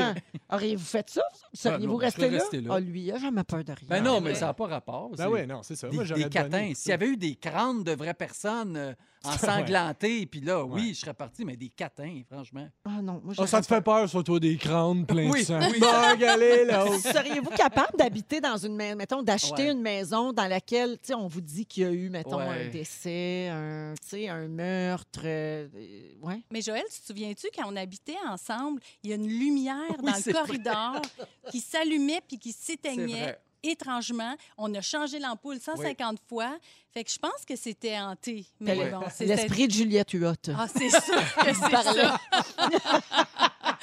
Auriez-vous 0.53 0.85
fait 0.85 1.09
ça? 1.11 1.23
Seriez-vous 1.53 1.93
non, 1.95 1.99
je 2.01 2.05
resté 2.05 2.21
serais 2.23 2.31
là? 2.31 2.39
resté 2.43 2.61
là. 2.61 2.75
Ah, 2.75 2.81
lui, 2.81 3.01
il 3.01 3.08
a 3.13 3.19
jamais 3.19 3.45
peur 3.45 3.65
de 3.65 3.73
rien. 3.73 3.89
Ben 3.89 4.03
non, 4.03 4.21
mais 4.21 4.31
Ouais. 4.31 4.35
ça 4.37 4.47
n'a 4.47 4.55
pas 4.55 4.67
rapport. 4.67 5.11
Ben 5.17 5.29
oui, 5.29 5.47
non, 5.47 5.63
c'est 5.63 5.77
ça. 5.77 5.89
Des, 5.89 5.95
Moi, 5.97 6.05
des 6.05 6.29
catins. 6.29 6.73
S'il 6.75 6.91
y 6.91 6.93
avait 6.93 7.09
eu 7.09 7.17
des 7.17 7.35
crânes 7.37 7.83
de 7.85 7.93
vraies 7.93 8.15
personnes 8.15 8.77
euh, 8.77 8.93
ensanglantées, 9.25 10.27
puis 10.31 10.41
là, 10.41 10.65
oui, 10.65 10.89
Ouais. 10.89 10.95
je 10.95 11.01
serais 11.01 11.15
parti, 11.15 11.45
mais 11.45 11.57
des 11.57 11.69
catins, 11.69 12.23
franchement. 12.31 12.69
Ah 12.85 13.03
non, 13.03 13.21
moi, 13.25 13.35
Oh, 13.39 13.47
ça 13.47 13.61
te 13.61 13.69
pas- 13.69 13.77
fait 13.77 13.83
peur, 13.83 14.09
sur 14.09 14.23
toi, 14.25 14.39
des 14.41 14.57
crânes 14.57 15.07
pleins 15.07 15.31
Oui, 15.31 15.41
de 15.41 15.47
sang. 15.47 15.61
oui. 15.71 15.79
Bon, 15.81 15.87
allez, 15.89 16.65
là. 16.65 16.85
Seriez-vous 16.99 17.51
capable 17.51 17.97
d'habiter 17.99 18.41
dans 18.41 18.57
une 18.57 18.75
maison, 18.77 18.97
mettons, 18.97 19.23
d'acheter 19.23 19.65
Ouais. 19.65 19.73
une 19.73 19.81
maison 19.83 20.33
dans 20.33 20.47
laquelle, 20.47 20.99
tu 20.99 21.09
sais, 21.09 21.15
on 21.15 21.27
vous 21.27 21.41
dit 21.41 21.67
qu'il 21.67 21.83
y 21.83 21.87
a 21.87 21.91
eu, 21.93 22.09
mettons, 22.11 22.39
Ouais. 22.39 22.67
un 22.67 22.69
décès, 22.69 23.49
un, 23.51 23.95
tu 24.01 24.09
sais, 24.09 24.29
un 24.29 24.49
meurtre, 24.49 25.21
euh, 25.25 25.69
euh, 25.75 26.01
ouais. 26.23 26.41
Mais 26.51 26.61
Joël, 26.63 26.85
tu 26.93 27.01
te 27.01 27.07
souviens-tu, 27.07 27.49
quand 27.57 27.71
on 27.71 27.77
habitait 27.77 28.17
ensemble, 28.29 28.81
il 29.03 29.11
y 29.11 29.13
a 29.13 29.17
une 29.17 29.29
lumière 29.29 29.75
Oui, 30.03 30.11
dans 30.11 30.17
le 30.17 30.23
vrai. 30.23 30.33
corridor 30.33 31.03
qui 31.51 31.61
s'allumait 31.61 32.21
puis 32.27 32.39
qui 32.39 32.53
s'éteignait? 32.53 33.39
Étrangement. 33.63 34.35
On 34.57 34.73
a 34.75 34.81
changé 34.81 35.19
l'ampoule 35.19 35.61
150 35.61 36.19
fois. 36.29 36.57
Fait 36.93 37.05
que 37.05 37.11
je 37.11 37.19
pense 37.19 37.45
que 37.47 37.57
c'était 37.57 37.99
hanté. 37.99 38.47
Mais 38.61 38.91
bon, 38.91 39.01
L'esprit 39.21 39.69
de 39.69 39.73
Juliette 39.73 40.13
Huot. 40.13 40.33
Ah, 40.57 40.67
c'est 40.69 40.91
sûr 40.91 41.15
que 41.45 41.55
c'est 41.55 41.71
Par 41.71 41.95
là. 41.95 42.19
ça. 42.57 43.79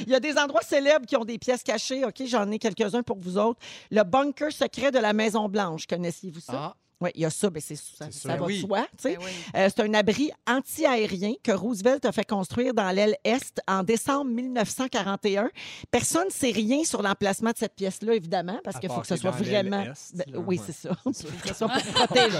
Il 0.00 0.08
y 0.10 0.14
a 0.14 0.20
des 0.20 0.36
endroits 0.36 0.62
célèbres 0.62 1.06
qui 1.06 1.16
ont 1.16 1.24
des 1.24 1.38
pièces 1.38 1.62
cachées. 1.62 2.04
OK, 2.04 2.22
j'en 2.26 2.50
ai 2.50 2.58
quelques-uns 2.58 3.02
pour 3.02 3.18
vous 3.18 3.38
autres. 3.38 3.60
Le 3.90 4.02
bunker 4.02 4.52
secret 4.52 4.90
de 4.90 4.98
la 4.98 5.12
Maison-Blanche. 5.12 5.86
Connaissiez-vous 5.86 6.40
ça? 6.40 6.52
Ah, 6.54 6.76
Oui, 7.00 7.10
il 7.14 7.22
y 7.22 7.24
a 7.24 7.30
ça. 7.30 7.50
Ben, 7.50 7.60
c'est, 7.64 7.76
ça, 7.76 8.06
C'est 8.10 8.12
ça 8.12 8.20
sûr. 8.20 8.36
va 8.38 8.46
Oui. 8.46 8.62
de 8.62 8.66
soi. 8.66 8.82
tu 8.96 9.02
sais. 9.10 9.16
Ben 9.16 9.24
oui. 9.24 9.30
Euh, 9.56 9.68
c'est 9.74 9.82
un 9.82 9.94
abri 9.94 10.30
anti-aérien 10.46 11.32
que 11.42 11.52
Roosevelt 11.52 12.04
a 12.04 12.12
fait 12.12 12.24
construire 12.24 12.72
dans 12.72 12.90
l'aile 12.90 13.16
Est 13.24 13.60
en 13.66 13.82
décembre 13.82 14.30
1941. 14.30 15.50
Personne 15.90 16.26
ne 16.26 16.30
sait 16.32 16.50
rien 16.50 16.84
sur 16.84 17.02
l'emplacement 17.02 17.50
de 17.50 17.58
cette 17.58 17.74
pièce-là, 17.74 18.14
évidemment, 18.14 18.60
parce 18.64 18.78
qu'il 18.78 18.88
faut 18.90 19.00
que 19.00 19.06
ce 19.06 19.16
soit 19.16 19.30
vraiment... 19.32 19.82
Est, 19.82 20.14
Ben, 20.16 20.24
là, 20.32 20.38
oui, 20.40 20.56
ouais. 20.58 20.64
c'est 20.66 20.72
ça. 20.88 20.96
Il 21.06 21.14
faut 21.14 21.38
que 21.42 21.48
ce 21.48 21.54
soit 21.54 21.68
pour 21.68 21.82
protéger. 22.06 22.38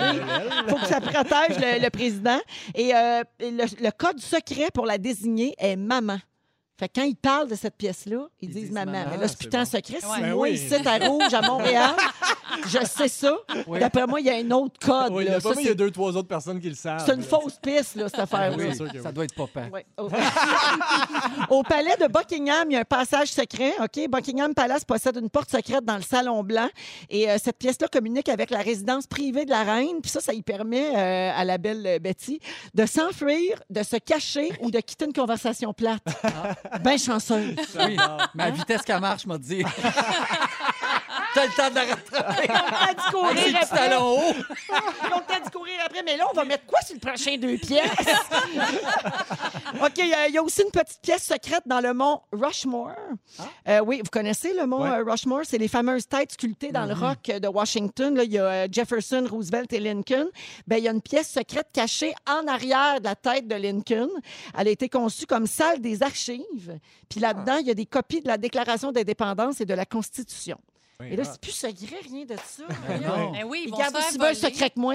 Il 0.64 0.70
faut 0.70 0.76
que 0.76 0.86
ça 0.86 1.00
protège 1.00 1.58
le, 1.58 1.82
le 1.82 1.90
président. 1.90 2.38
Et 2.74 2.94
euh, 2.94 3.22
le, 3.40 3.82
le 3.84 3.90
code 3.90 4.20
secret 4.20 4.68
pour 4.72 4.86
la 4.86 4.98
désigner 4.98 5.54
est 5.58 5.76
maman. 5.76 6.18
Fait 6.76 6.88
que 6.88 6.94
quand 7.00 7.06
ils 7.06 7.14
parlent 7.16 7.48
de 7.48 7.54
cette 7.54 7.76
pièce-là, 7.76 8.26
ils, 8.40 8.48
Ils 8.48 8.52
disent 8.52 8.62
disent 8.64 8.72
maman. 8.72 8.90
maman. 8.92 9.10
Mais 9.12 9.16
là, 9.18 9.28
c'est 9.28 9.34
Ah, 9.34 9.36
c'est 9.38 9.38
putain 9.38 9.58
bon. 9.60 9.64
secret. 9.66 9.98
Si 10.00 10.06
Ouais. 10.22 10.32
Moi, 10.34 10.48
ici, 10.50 10.74
à 10.74 10.98
Rouge, 11.08 11.32
à 11.34 11.42
Montréal, 11.42 11.94
je 12.66 12.84
sais 12.84 13.06
ça. 13.08 13.32
Oui. 13.68 13.78
D'après 13.78 14.06
moi, 14.08 14.20
il 14.20 14.26
y 14.26 14.30
a 14.30 14.34
un 14.36 14.50
autre 14.50 14.74
code. 14.84 15.12
Oui, 15.12 15.22
il 15.24 15.26
y 15.26 15.30
là. 15.30 15.36
a 15.36 15.40
Ça, 15.40 15.50
pas, 15.50 15.54
mais 15.54 15.62
il 15.62 15.64
y 15.66 15.68
a 15.68 15.70
c'est 15.70 15.76
deux, 15.76 15.90
trois 15.92 16.16
autres 16.16 16.26
personnes 16.28 16.60
qui 16.60 16.68
le 16.68 16.74
savent. 16.74 17.02
c'est 17.06 17.14
une 17.14 17.20
là. 17.20 17.26
fausse 17.26 17.58
piste, 17.62 17.94
là, 17.94 18.08
cette 18.08 18.18
affaire-là. 18.18 18.56
oui, 18.56 18.64
oui, 18.64 18.70
c'est 18.72 18.76
sûr 18.78 18.92
que 18.92 19.00
ça 19.02 19.12
doit 19.12 19.24
être 19.24 19.34
pas 19.36 19.46
pire. 19.46 19.72
Ouais. 19.72 19.86
Au... 21.50 21.62
Palais 21.62 21.96
de 22.00 22.06
Buckingham, 22.08 22.68
il 22.70 22.74
y 22.74 22.76
a 22.76 22.80
un 22.80 22.84
passage 22.84 23.28
secret. 23.28 23.74
OK? 23.80 24.08
Buckingham 24.08 24.52
Palace 24.54 24.84
possède 24.84 25.16
une 25.16 25.30
porte 25.30 25.50
secrète 25.50 25.84
dans 25.84 25.96
le 25.96 26.02
salon 26.02 26.42
blanc. 26.42 26.68
Et 27.08 27.30
euh, 27.30 27.36
cette 27.42 27.58
pièce-là 27.58 27.88
communique 27.88 28.28
avec 28.28 28.50
la 28.50 28.58
résidence 28.58 29.06
privée 29.06 29.44
de 29.44 29.50
la 29.50 29.62
reine. 29.62 30.00
Puis 30.02 30.10
ça, 30.10 30.20
ça 30.20 30.32
y 30.34 30.42
permet 30.42 30.94
euh, 30.96 31.32
à 31.34 31.44
la 31.44 31.58
belle 31.58 31.98
Betty 32.00 32.40
de 32.74 32.84
s'enfuir, 32.86 33.62
de 33.70 33.82
se 33.82 33.96
cacher 33.96 34.52
ou 34.60 34.70
de 34.70 34.80
quitter 34.80 35.04
une 35.06 35.12
conversation 35.12 35.72
plate. 35.72 36.02
Ben 36.82 36.98
chanceuse. 36.98 37.56
Oui, 37.78 37.96
mais 38.34 38.44
à 38.44 38.50
vitesse 38.50 38.82
qu'elle 38.82 39.00
marche, 39.00 39.26
m'a 39.26 39.38
dit. 39.38 39.64
T'as 41.34 41.46
le 41.46 41.50
temps 41.56 41.70
de 41.70 41.74
la 41.74 41.84
rattraper. 41.84 42.48
On 42.50 42.92
dit 42.92 43.10
courir. 43.10 43.44
Ils 43.46 45.12
ont 45.12 45.22
après, 45.84 46.02
mais 46.02 46.16
là, 46.16 46.26
on 46.30 46.34
va 46.34 46.44
mettre 46.44 46.66
quoi 46.66 46.80
sur 46.82 46.94
le 46.94 47.00
prochain 47.00 47.36
deux 47.36 47.56
pièces? 47.58 47.90
OK, 49.82 49.92
il 49.98 50.08
y, 50.08 50.14
a- 50.14 50.28
il 50.28 50.34
y 50.34 50.38
a 50.38 50.42
aussi 50.42 50.62
une 50.62 50.70
petite 50.70 51.00
pièce 51.00 51.24
secrète 51.24 51.62
dans 51.66 51.80
le 51.80 51.92
mont 51.94 52.20
Rushmore. 52.32 52.92
Euh, 53.68 53.80
oui, 53.80 54.00
vous 54.02 54.10
connaissez 54.10 54.52
le 54.52 54.66
mont 54.66 54.82
Ouais. 54.82 54.90
euh, 54.90 55.04
Rushmore? 55.04 55.42
C'est 55.44 55.58
les 55.58 55.68
fameuses 55.68 56.06
têtes 56.08 56.32
sculptées 56.32 56.72
dans 56.72 56.86
le 56.86 56.94
roc 56.94 57.28
euh, 57.28 57.38
de 57.38 57.48
Washington. 57.48 58.14
Là, 58.14 58.24
il 58.24 58.32
y 58.32 58.38
a 58.38 58.44
euh, 58.44 58.68
Jefferson, 58.70 59.26
Roosevelt 59.30 59.72
et 59.72 59.80
Lincoln. 59.80 60.28
Ben, 60.66 60.76
il 60.78 60.84
y 60.84 60.88
a 60.88 60.92
une 60.92 61.02
pièce 61.02 61.30
secrète 61.30 61.68
cachée 61.72 62.14
en 62.28 62.46
arrière 62.46 63.00
de 63.00 63.04
la 63.04 63.14
tête 63.16 63.46
de 63.48 63.54
Lincoln. 63.54 64.08
Elle 64.58 64.68
a 64.68 64.70
été 64.70 64.88
conçue 64.88 65.26
comme 65.26 65.46
salle 65.46 65.80
des 65.80 66.02
archives. 66.02 66.78
Puis 67.08 67.20
là-dedans, 67.20 67.56
il 67.58 67.66
y 67.66 67.70
a 67.70 67.74
des 67.74 67.86
copies 67.86 68.20
de 68.20 68.28
la 68.28 68.38
Déclaration 68.38 68.92
d'indépendance 68.92 69.60
et 69.60 69.64
de 69.66 69.74
la 69.74 69.84
Constitution. 69.86 70.58
Oui, 71.00 71.08
Et 71.10 71.16
là, 71.16 71.24
ah. 71.26 71.28
c'est 71.32 71.40
plus 71.40 71.50
secret, 71.52 71.96
rien 72.08 72.24
de 72.24 72.36
ça. 72.36 72.62
Ben. 72.88 73.00
Ben 73.32 73.44
oui, 73.46 73.62
ils 73.64 73.68
Ils 73.68 73.70
vont 73.72 73.78
gardent 73.78 73.96
aussi 73.96 74.16
bien 74.18 74.34
secret 74.34 74.70
que 74.70 74.78
moi. 74.78 74.94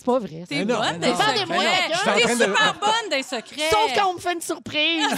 c'est 0.00 0.06
pas 0.06 0.18
vrai. 0.18 0.44
T'es 0.48 0.64
non, 0.64 0.78
bonne 0.78 0.98
des 0.98 1.08
non. 1.08 1.14
Secrets. 1.16 1.34
T'es 2.14 2.20
train 2.22 2.34
de- 2.36 2.40
super 2.44 2.74
bonne 2.80 3.10
des 3.10 3.22
secrets. 3.22 3.70
Sauf 3.70 3.92
quand 3.94 4.10
on 4.10 4.14
me 4.14 4.18
fait 4.18 4.32
une 4.32 4.40
surprise. 4.40 5.06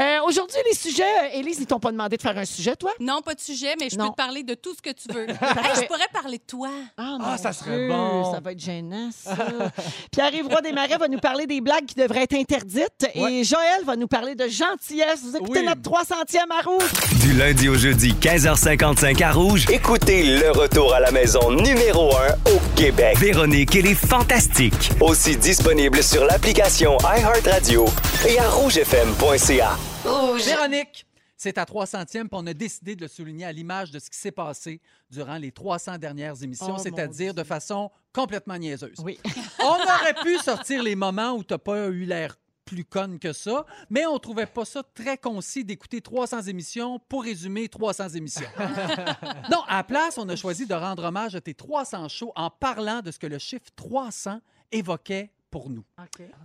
Euh, 0.00 0.18
Aujourd'hui, 0.26 0.56
les 0.68 0.74
sujets, 0.76 1.02
euh, 1.02 1.38
Élise, 1.38 1.58
ils 1.60 1.66
t'ont 1.66 1.80
pas 1.80 1.90
demandé 1.92 2.16
de 2.16 2.22
faire 2.22 2.36
un 2.36 2.44
sujet, 2.44 2.74
toi? 2.76 2.92
Non, 3.00 3.20
pas 3.22 3.34
de 3.34 3.40
sujet, 3.40 3.74
mais 3.78 3.88
je 3.90 3.96
Non. 3.96 4.06
peux 4.06 4.10
te 4.12 4.16
parler 4.16 4.42
de 4.42 4.54
tout 4.54 4.74
ce 4.74 4.80
que 4.80 4.90
tu 4.90 5.12
veux. 5.12 5.26
Hey, 5.30 5.82
je 5.82 5.86
pourrais 5.86 6.08
parler 6.12 6.38
de 6.38 6.42
toi. 6.46 6.68
Ah, 6.96 7.18
Ah, 7.22 7.36
ça 7.38 7.52
serait 7.52 7.76
Dieu, 7.76 7.88
bon. 7.88 8.32
Ça 8.32 8.40
va 8.40 8.52
être 8.52 8.60
gênant, 8.60 9.10
ça. 9.12 9.34
Pierre-Yves 10.12 10.46
Roy 10.46 10.62
Desmarais 10.62 10.96
va 10.96 11.08
nous 11.08 11.18
parler 11.18 11.46
des 11.46 11.60
blagues 11.60 11.84
qui 11.86 11.94
devraient 11.96 12.22
être 12.22 12.34
interdites. 12.34 13.08
Et 13.14 13.44
Joël 13.44 13.84
va 13.84 13.96
nous 13.96 14.06
parler 14.08 14.34
de 14.34 14.46
gentillesse. 14.48 15.20
Vous 15.22 15.36
écoutez 15.36 15.60
Oui. 15.60 15.66
notre 15.66 15.82
300e 15.82 16.50
à 16.50 16.62
rouge. 16.62 16.90
Du 17.20 17.32
lundi 17.34 17.68
au 17.68 17.74
jeudi, 17.74 18.14
15h55 18.14 19.22
à 19.22 19.32
Rouge. 19.32 19.66
Écoutez 19.70 20.22
le 20.38 20.50
retour 20.52 20.94
à 20.94 21.00
la 21.00 21.10
maison 21.10 21.50
numéro 21.50 22.14
1 22.16 22.52
au 22.52 22.60
Québec. 22.76 23.16
Véronique 23.20 23.76
et 23.76 23.82
les 23.82 23.94
Fantastiques. 23.94 24.92
Aussi 24.98 25.36
disponible 25.36 26.02
sur 26.02 26.24
l'application 26.24 26.96
iHeartRadio 27.02 27.84
et 28.26 28.38
à 28.38 28.48
rougefm.ca. 28.48 29.76
Véronique, 30.42 31.06
c'est 31.36 31.52
ta 31.52 31.64
300e, 31.64 32.06
puis 32.06 32.28
on 32.32 32.46
a 32.46 32.54
décidé 32.54 32.96
de 32.96 33.02
le 33.02 33.08
souligner 33.08 33.44
à 33.44 33.52
l'image 33.52 33.90
de 33.90 33.98
ce 33.98 34.08
qui 34.08 34.16
s'est 34.18 34.32
passé 34.32 34.80
durant 35.10 35.36
les 35.36 35.52
300 35.52 35.98
dernières 35.98 36.42
émissions, 36.42 36.76
Oh, 36.78 36.82
c'est-à-dire 36.82 37.34
de 37.34 37.44
façon 37.44 37.90
complètement 38.14 38.56
niaiseuse. 38.56 38.96
Oui. 39.04 39.18
On 39.58 39.66
aurait 39.66 40.14
pu 40.22 40.38
sortir 40.38 40.82
les 40.82 40.96
moments 40.96 41.32
où 41.32 41.44
tu 41.44 41.52
n'as 41.52 41.58
pas 41.58 41.88
eu 41.88 42.06
l'air 42.06 42.38
plus 42.70 42.84
conne 42.84 43.18
que 43.18 43.32
ça, 43.32 43.66
mais 43.90 44.06
on 44.06 44.16
trouvait 44.20 44.46
pas 44.46 44.64
ça 44.64 44.84
très 44.94 45.18
concis 45.18 45.64
d'écouter 45.64 46.00
300 46.00 46.42
émissions 46.42 47.00
pour 47.08 47.24
résumer 47.24 47.68
300 47.68 48.10
émissions. 48.10 48.46
non, 49.50 49.62
à 49.66 49.78
la 49.78 49.82
place, 49.84 50.18
on 50.18 50.28
a 50.28 50.36
choisi 50.36 50.66
de 50.66 50.74
rendre 50.74 51.02
hommage 51.02 51.34
à 51.34 51.40
tes 51.40 51.52
300 51.52 52.08
shows 52.08 52.32
en 52.36 52.48
parlant 52.48 53.00
de 53.00 53.10
ce 53.10 53.18
que 53.18 53.26
le 53.26 53.38
chiffre 53.38 53.64
300 53.74 54.38
évoquait 54.70 55.30
pour 55.50 55.68
nous. 55.68 55.84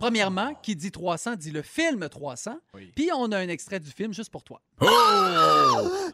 Premièrement, 0.00 0.52
qui 0.64 0.74
dit 0.74 0.90
300 0.90 1.36
dit 1.36 1.52
le 1.52 1.62
film 1.62 2.08
300, 2.08 2.56
Oui. 2.74 2.90
puis 2.96 3.10
on 3.16 3.30
a 3.30 3.38
un 3.38 3.48
extrait 3.48 3.78
du 3.78 3.92
film 3.92 4.12
juste 4.12 4.30
pour 4.30 4.42
toi. 4.42 4.60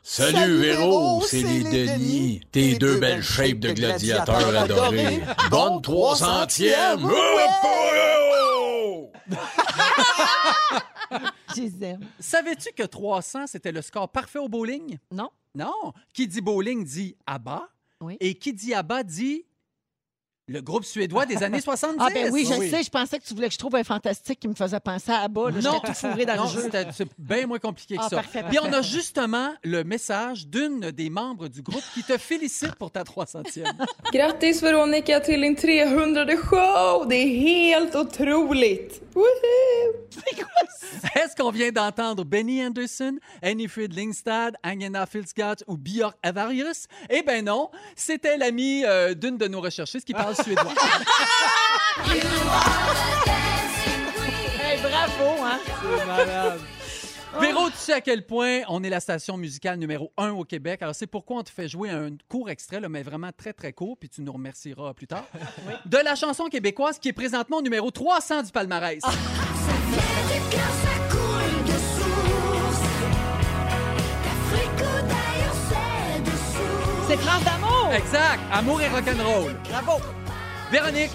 Salut, 0.02 0.58
Véro, 0.58 1.22
c'est 1.26 1.42
les 1.42 1.62
Denis, 1.62 2.42
tes 2.52 2.74
deux 2.74 3.00
belles 3.00 3.22
shapes 3.22 3.60
de 3.60 3.72
gladiateurs 3.72 4.54
adorés. 4.54 5.22
Bonne 5.50 5.80
300e! 5.80 6.58
Je 6.58 6.62
les 6.62 6.68
aime. 6.68 8.11
Savais-tu 12.18 12.72
que 12.72 12.82
300, 12.82 13.46
c'était 13.46 13.72
le 13.72 13.82
score 13.82 14.08
parfait 14.08 14.38
au 14.38 14.48
bowling? 14.48 14.98
Non? 15.10 15.30
Non. 15.54 15.92
Qui 16.14 16.26
dit 16.26 16.40
bowling 16.40 16.84
dit 16.84 17.16
ABBA. 17.26 17.68
Oui. 18.00 18.16
Et 18.20 18.34
qui 18.34 18.52
dit 18.52 18.74
ABBA 18.74 19.02
dit 19.02 19.44
le 20.48 20.60
groupe 20.60 20.84
suédois 20.84 21.24
des 21.26 21.42
années 21.42 21.60
70. 21.62 21.96
Ah, 22.00 22.08
ben 22.12 22.30
oui, 22.32 22.46
je 22.48 22.54
Oui. 22.58 22.68
sais. 22.70 22.82
Je 22.82 22.90
pensais 22.90 23.18
que 23.18 23.24
tu 23.24 23.34
voulais 23.34 23.48
que 23.48 23.54
je 23.54 23.58
trouve 23.58 23.74
un 23.76 23.84
fantastique 23.84 24.40
qui 24.40 24.48
me 24.48 24.54
faisait 24.54 24.80
penser 24.80 25.12
à 25.12 25.28
bas. 25.28 25.50
là. 25.50 25.60
Non, 25.60 25.80
tout 25.80 25.94
fourré 25.94 26.26
dans 26.26 26.36
non, 26.36 26.44
le 26.44 26.48
jeu. 26.62 26.70
c'est 26.92 27.08
bien 27.18 27.46
moins 27.46 27.58
compliqué 27.58 27.96
que 27.96 28.02
Ah, 28.02 28.08
ça. 28.08 28.16
parfait, 28.16 28.44
Puis 28.48 28.58
on 28.60 28.72
a 28.72 28.82
justement 28.82 29.52
le 29.62 29.84
message 29.84 30.46
d'une 30.48 30.90
des 30.90 31.10
membres 31.10 31.48
du 31.48 31.62
groupe 31.62 31.84
qui 31.94 32.02
te 32.02 32.18
félicite 32.18 32.74
pour 32.74 32.90
ta 32.90 33.02
300e. 33.04 33.64
Grattis 34.12 34.60
Veronica 34.60 35.20
till 35.20 35.40
din 35.40 35.54
300 35.54 36.26
show! 36.50 37.04
Det 37.06 37.14
är 37.16 37.28
helt 37.28 37.94
otroligt! 37.94 39.00
Woohoo! 39.14 40.02
Est-ce 41.16 41.34
qu'on 41.36 41.50
vient 41.50 41.70
d'entendre 41.72 42.24
Benny 42.24 42.62
Anderson, 42.62 43.18
Annie-Frid 43.42 43.92
Lingstad, 43.94 44.56
Angena 44.64 45.06
Filsgott 45.06 45.62
ou 45.66 45.76
Björk 45.76 46.16
Avarius? 46.22 46.86
Eh 47.10 47.22
ben 47.22 47.44
non, 47.44 47.70
c'était 47.96 48.36
l'ami 48.36 48.84
euh, 48.84 49.14
d'une 49.14 49.36
de 49.38 49.48
nos 49.48 49.60
recherchistes 49.60 50.06
qui 50.06 50.12
parle 50.12 50.31
suédois. 50.34 50.74
Hey, 54.60 54.78
bravo, 54.80 55.42
hein? 55.44 55.58
C'est 55.66 56.06
malade. 56.06 56.60
Véro, 57.40 57.70
tu 57.70 57.76
sais 57.76 57.92
à 57.94 58.00
quel 58.00 58.26
point 58.26 58.60
on 58.68 58.82
est 58.82 58.90
la 58.90 59.00
station 59.00 59.36
musicale 59.36 59.78
numéro 59.78 60.12
un 60.18 60.30
au 60.30 60.44
Québec. 60.44 60.82
Alors, 60.82 60.94
c'est 60.94 61.06
pourquoi 61.06 61.38
on 61.38 61.42
te 61.42 61.50
fait 61.50 61.66
jouer 61.68 61.90
un 61.90 62.10
court 62.28 62.50
extrait, 62.50 62.80
là, 62.80 62.88
mais 62.88 63.02
vraiment 63.02 63.30
très, 63.36 63.52
très 63.52 63.72
court, 63.72 63.96
puis 63.98 64.08
tu 64.08 64.20
nous 64.20 64.32
remercieras 64.32 64.92
plus 64.94 65.06
tard, 65.06 65.24
de 65.86 65.98
la 65.98 66.14
chanson 66.14 66.46
québécoise 66.46 66.98
qui 66.98 67.08
est 67.08 67.12
présentement 67.12 67.62
numéro 67.62 67.90
300 67.90 68.42
du 68.42 68.52
palmarès. 68.52 69.02
C'est 77.08 77.16
France 77.16 77.44
d'amour! 77.44 77.90
Exact! 77.92 78.40
Amour 78.52 78.80
et 78.80 78.88
rock'n'roll. 78.88 79.54
Bravo! 79.68 80.21
Véronique, 80.72 81.10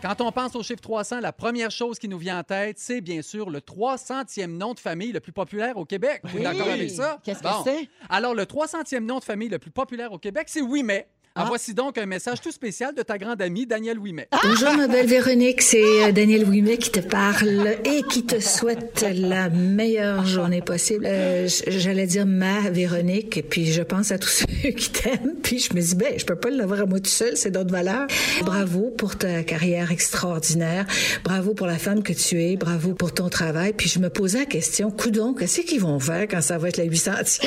quand 0.00 0.22
on 0.22 0.32
pense 0.32 0.56
au 0.56 0.62
chiffre 0.62 0.80
300, 0.80 1.20
la 1.20 1.30
première 1.30 1.70
chose 1.70 1.98
qui 1.98 2.08
nous 2.08 2.16
vient 2.16 2.38
en 2.38 2.42
tête, 2.42 2.78
c'est 2.78 3.02
bien 3.02 3.20
sûr 3.20 3.50
le 3.50 3.60
300e 3.60 4.46
nom 4.46 4.72
de 4.72 4.80
famille 4.80 5.12
le 5.12 5.20
plus 5.20 5.32
populaire 5.32 5.76
au 5.76 5.84
Québec. 5.84 6.22
Vous 6.24 6.30
êtes 6.30 6.36
Oui. 6.36 6.42
d'accord 6.44 6.68
avec 6.72 6.90
ça? 6.90 7.18
Qu'est-ce 7.22 7.42
que 7.42 7.48
c'est? 7.62 7.90
Alors, 8.08 8.34
le 8.34 8.44
300e 8.44 9.00
nom 9.00 9.18
de 9.18 9.24
famille 9.24 9.50
le 9.50 9.58
plus 9.58 9.70
populaire 9.70 10.12
au 10.12 10.18
Québec, 10.18 10.46
c'est 10.48 10.62
Oui, 10.62 10.82
mais. 10.82 11.06
Ah, 11.38 11.44
voici 11.46 11.74
donc 11.74 11.98
un 11.98 12.06
message 12.06 12.40
tout 12.40 12.50
spécial 12.50 12.94
de 12.94 13.02
ta 13.02 13.18
grande 13.18 13.42
amie, 13.42 13.66
Danielle 13.66 13.98
Ouimet. 13.98 14.26
Bonjour 14.42 14.72
ma 14.72 14.88
belle 14.88 15.06
Véronique, 15.06 15.60
c'est 15.60 16.04
euh, 16.04 16.10
Daniel 16.10 16.48
Ouimet 16.48 16.78
qui 16.78 16.90
te 16.90 17.00
parle 17.00 17.76
et 17.84 18.02
qui 18.04 18.24
te 18.24 18.40
souhaite 18.40 19.04
la 19.14 19.50
meilleure 19.50 20.24
journée 20.24 20.62
possible. 20.62 21.04
Euh, 21.06 21.46
J'allais 21.66 22.06
dire 22.06 22.24
ma 22.24 22.70
Véronique, 22.70 23.36
et 23.36 23.42
puis 23.42 23.70
je 23.70 23.82
pense 23.82 24.12
à 24.12 24.18
tous 24.18 24.46
ceux 24.62 24.70
qui 24.70 24.90
t'aiment, 24.90 25.34
puis 25.42 25.58
je 25.58 25.74
me 25.74 25.82
dis, 25.82 25.94
ben, 25.94 26.14
je 26.16 26.24
peux 26.24 26.36
pas 26.36 26.48
l'avoir 26.48 26.80
à 26.80 26.86
moi 26.86 27.00
tout 27.00 27.10
seul, 27.10 27.36
c'est 27.36 27.50
d'autres 27.50 27.70
valeurs. 27.70 28.06
Bravo 28.46 28.90
pour 28.96 29.18
ta 29.18 29.42
carrière 29.42 29.92
extraordinaire, 29.92 30.86
bravo 31.22 31.52
pour 31.52 31.66
la 31.66 31.76
femme 31.76 32.02
que 32.02 32.14
tu 32.14 32.42
es, 32.42 32.56
bravo 32.56 32.94
pour 32.94 33.12
ton 33.12 33.28
travail, 33.28 33.74
puis 33.74 33.90
je 33.90 33.98
me 33.98 34.08
posais 34.08 34.38
la 34.38 34.46
question, 34.46 34.90
coudon, 34.90 35.34
qu'est-ce 35.34 35.60
qu'ils 35.60 35.82
vont 35.82 36.00
faire 36.00 36.28
quand 36.30 36.40
ça 36.40 36.56
va 36.56 36.70
être 36.70 36.78
la 36.78 36.86
800e? 36.86 37.46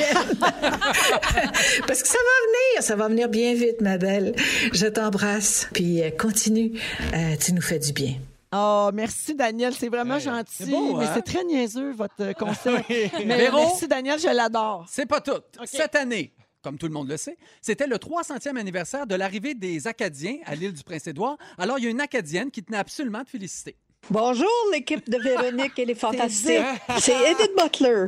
Parce 1.88 2.02
que 2.02 2.08
ça 2.08 2.18
va 2.18 2.36
venir, 2.46 2.82
ça 2.82 2.94
va 2.94 3.08
venir 3.08 3.28
bien 3.28 3.54
vite, 3.54 3.79
ma 3.80 3.98
belle. 3.98 4.34
Je 4.72 4.86
t'embrasse, 4.86 5.68
puis 5.72 6.02
euh, 6.02 6.10
continue, 6.10 6.72
Euh, 7.14 7.36
tu 7.36 7.52
nous 7.52 7.62
fais 7.62 7.78
du 7.78 7.92
bien. 7.92 8.14
Oh, 8.52 8.90
merci, 8.92 9.34
Daniel. 9.34 9.74
C'est 9.74 9.88
vraiment 9.88 10.18
gentil. 10.18 10.52
c'est 10.64 10.70
beau, 10.70 10.96
Mais 10.96 11.06
hein? 11.06 11.12
c'est 11.14 11.22
très 11.22 11.44
niaiseux, 11.44 11.92
votre 11.92 12.14
euh. 12.20 12.32
Mais 13.26 13.36
Véro? 13.36 13.58
merci, 13.58 13.86
Daniel, 13.86 14.18
je 14.18 14.26
l'adore. 14.34 14.86
C'est 14.90 15.06
pas 15.06 15.20
tout. 15.20 15.40
Cette 15.64 15.94
année, 15.94 16.32
comme 16.62 16.76
tout 16.76 16.86
le 16.86 16.92
monde 16.92 17.08
le 17.08 17.16
sait, 17.16 17.36
c'était 17.62 17.86
le 17.86 17.96
300e 17.96 18.56
anniversaire 18.56 19.06
de 19.06 19.14
l'arrivée 19.14 19.54
des 19.54 19.86
Acadiens 19.86 20.36
à 20.46 20.54
l'île 20.56 20.72
du 20.72 20.82
Prince-Édouard. 20.82 21.38
Alors, 21.58 21.78
il 21.78 21.84
y 21.84 21.86
a 21.86 21.90
une 21.90 22.00
Acadienne 22.00 22.50
qui 22.50 22.62
tenait 22.64 22.78
absolument 22.78 23.18
à 23.20 23.24
te 23.24 23.30
féliciter. 23.30 23.76
Bonjour, 24.08 24.48
l'équipe 24.72 25.08
de 25.08 25.18
Véronique, 25.18 25.78
elle 25.78 25.90
est 25.90 25.94
fantastique. 25.94 26.58
C'est 26.98 27.14
Edith 27.30 27.52
Butler. 27.56 28.06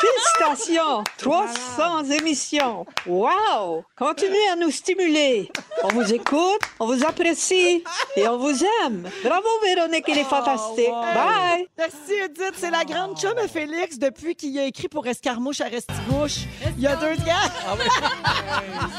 Félicitations! 0.00 1.04
300 1.18 2.04
émissions. 2.10 2.84
Wow! 3.06 3.84
Continuez 3.96 4.48
à 4.52 4.56
nous 4.56 4.70
stimuler. 4.72 5.48
On 5.84 5.88
vous 5.88 6.12
écoute, 6.12 6.60
on 6.80 6.86
vous 6.86 7.04
apprécie 7.04 7.84
et 8.16 8.26
on 8.26 8.36
vous 8.38 8.64
aime. 8.84 9.08
Bravo, 9.22 9.46
Véronique, 9.62 10.04
elle 10.08 10.18
est 10.18 10.24
fantastique. 10.24 10.90
Bye! 10.90 11.68
Merci, 11.78 12.14
Edith. 12.24 12.54
C'est 12.56 12.70
la 12.70 12.84
grande 12.84 13.16
chum 13.16 13.38
à 13.38 13.46
Félix 13.46 13.96
depuis 13.98 14.34
qu'il 14.34 14.58
a 14.58 14.64
écrit 14.64 14.88
pour 14.88 15.06
Escarmouche 15.06 15.60
à 15.60 15.66
Restigouche. 15.66 16.46
Il 16.76 16.82
y 16.82 16.86
a 16.88 16.96
deux 16.96 17.14
ans. 17.30 17.78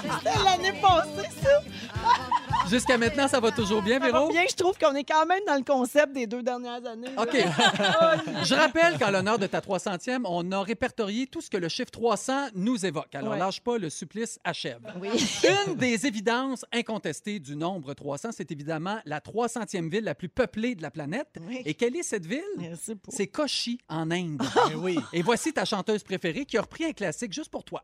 C'était 0.02 0.44
l'année 0.44 0.80
passée, 0.82 1.30
ça. 1.44 1.62
Jusqu'à 2.70 2.98
maintenant, 2.98 3.28
ça 3.28 3.40
va 3.40 3.52
toujours 3.52 3.82
bien, 3.84 4.00
Ça 4.00 4.06
va 4.12 4.12
Véro? 4.20 4.30
bien, 4.32 4.44
je 4.50 4.56
trouve 4.56 4.76
qu'on 4.78 4.94
est 4.96 5.04
quand 5.04 5.26
même 5.28 5.42
dans 5.48 5.56
le 5.56 5.64
concept 5.64 6.14
des 6.14 6.26
deux 6.26 6.42
dernières 6.42 6.84
années. 6.86 7.10
OK. 7.18 7.32
Je 8.44 8.54
rappelle 8.56 8.98
qu'en 8.98 9.12
l'honneur 9.12 9.38
de 9.38 9.46
ta 9.48 9.60
300e, 9.60 10.22
on 10.26 10.52
a 10.52 10.62
répertorié 10.64 11.28
tout 11.28 11.42
ce 11.42 11.50
que 11.50 11.58
le 11.58 11.70
chiffre 11.70 11.92
300 11.92 12.48
nous 12.56 12.84
évoque. 12.86 13.14
Alors, 13.14 13.34
Ouais. 13.34 13.40
lâche 13.40 13.62
pas, 13.62 13.78
le 13.78 13.90
supplice 13.90 14.40
achève. 14.44 14.80
Oui. 15.00 15.10
Une 15.68 15.76
des 15.76 16.06
évidences 16.08 16.66
incontestées 16.74 17.40
du 17.40 17.56
nombre 17.56 17.94
300, 17.94 18.30
c'est 18.32 18.52
évidemment 18.52 18.98
la 19.06 19.20
300e 19.20 19.90
ville 19.90 20.04
la 20.04 20.16
plus 20.16 20.30
peuplée 20.30 20.74
de 20.76 20.82
la 20.82 20.92
planète. 20.92 21.36
Oui. 21.48 21.62
Et 21.66 21.76
quelle 21.76 21.96
est 21.96 22.04
cette 22.04 22.26
ville? 22.26 22.42
Merci 22.58 22.96
pour- 22.96 23.14
C'est 23.14 23.28
Kochi, 23.28 23.80
en 23.90 24.10
Inde. 24.12 24.42
Ben 24.70 24.76
oui. 24.78 24.98
Et 25.14 25.22
voici 25.22 25.54
ta 25.54 25.66
chanteuse 25.66 26.04
préférée 26.04 26.46
qui 26.46 26.58
a 26.58 26.62
repris 26.62 26.86
un 26.86 26.94
classique 26.94 27.32
juste 27.34 27.50
pour 27.52 27.64
toi. 27.64 27.84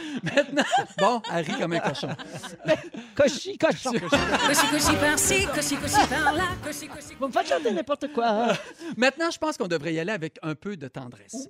Maintenant, 0.22 0.64
bon, 0.98 1.22
elle 1.32 1.44
rit 1.44 1.58
comme 1.60 1.72
un 1.72 1.80
cochon. 1.80 2.08
Cochi, 3.14 3.58
cochon. 3.58 3.92
Cochi, 3.92 4.66
cochi 4.70 4.96
par-ci, 5.00 5.46
cochi, 5.46 5.76
cochi 5.76 6.06
par-là, 6.08 6.48
cochi, 6.64 6.88
cochi. 6.88 7.14
Vous 7.18 7.28
me 7.28 7.32
faites 7.32 7.48
chanter 7.48 7.72
n'importe 7.72 8.12
quoi. 8.12 8.52
Maintenant, 8.96 9.30
je 9.30 9.38
pense 9.38 9.56
qu'on 9.56 9.68
devrait 9.68 9.94
y 9.94 10.00
aller 10.00 10.12
avec 10.12 10.38
un 10.42 10.54
peu 10.54 10.76
de 10.76 10.88
tendresse. 10.88 11.48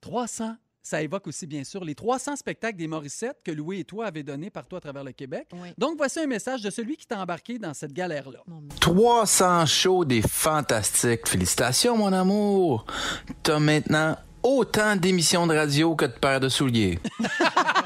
300, 0.00 0.56
ça 0.82 1.02
évoque 1.02 1.26
aussi, 1.26 1.46
bien 1.46 1.62
sûr, 1.64 1.84
les 1.84 1.94
300 1.94 2.36
spectacles 2.36 2.78
des 2.78 2.86
Morissette 2.86 3.42
que 3.44 3.50
Louis 3.50 3.80
et 3.80 3.84
toi 3.84 4.06
avez 4.06 4.22
donnés 4.22 4.50
partout 4.50 4.76
à 4.76 4.80
travers 4.80 5.04
le 5.04 5.12
Québec. 5.12 5.46
Oui. 5.52 5.68
Donc, 5.76 5.96
voici 5.98 6.20
un 6.20 6.26
message 6.26 6.62
de 6.62 6.70
celui 6.70 6.96
qui 6.96 7.06
t'a 7.06 7.20
embarqué 7.20 7.58
dans 7.58 7.74
cette 7.74 7.92
galère-là. 7.92 8.40
300 8.80 9.66
shows 9.66 10.04
des 10.04 10.22
fantastiques. 10.22 11.28
Félicitations, 11.28 11.96
mon 11.96 12.12
amour. 12.12 12.86
T'as 13.42 13.58
maintenant 13.58 14.16
autant 14.42 14.96
d'émissions 14.96 15.46
de 15.46 15.54
radio 15.54 15.94
que 15.94 16.06
de 16.06 16.12
paires 16.12 16.40
de 16.40 16.48
souliers. 16.48 16.98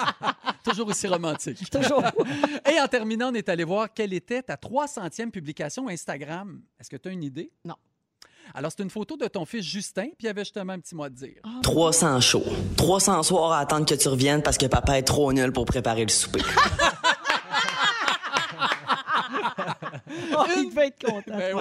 Toujours 0.64 0.88
aussi 0.88 1.06
romantique. 1.06 1.68
Toujours. 1.70 2.02
Et 2.70 2.80
en 2.80 2.88
terminant, 2.88 3.30
on 3.30 3.34
est 3.34 3.48
allé 3.48 3.64
voir 3.64 3.92
quelle 3.92 4.12
était 4.12 4.42
ta 4.42 4.54
300e 4.54 5.30
publication 5.30 5.88
Instagram. 5.88 6.62
Est-ce 6.80 6.90
que 6.90 6.96
tu 6.96 7.08
as 7.08 7.12
une 7.12 7.24
idée? 7.24 7.50
Non. 7.64 7.76
Alors, 8.54 8.70
c'est 8.76 8.82
une 8.82 8.90
photo 8.90 9.16
de 9.16 9.26
ton 9.28 9.44
fils 9.44 9.64
Justin, 9.64 10.06
puis 10.06 10.14
il 10.22 10.26
y 10.26 10.28
avait 10.28 10.42
justement 10.42 10.74
un 10.74 10.80
petit 10.80 10.94
mot 10.94 11.04
à 11.04 11.10
dire. 11.10 11.40
300 11.62 12.20
shows. 12.20 12.44
300 12.76 13.22
soirs 13.22 13.52
à 13.52 13.60
attendre 13.60 13.86
que 13.86 13.94
tu 13.94 14.08
reviennes 14.08 14.42
parce 14.42 14.58
que 14.58 14.66
papa 14.66 14.98
est 14.98 15.02
trop 15.02 15.32
nul 15.32 15.52
pour 15.52 15.64
préparer 15.64 16.02
le 16.02 16.10
souper. 16.10 16.40
Oh, 20.38 20.44
il 20.56 20.70
devait 20.70 20.86
être 20.88 21.04
content. 21.04 21.36
Ben. 21.36 21.56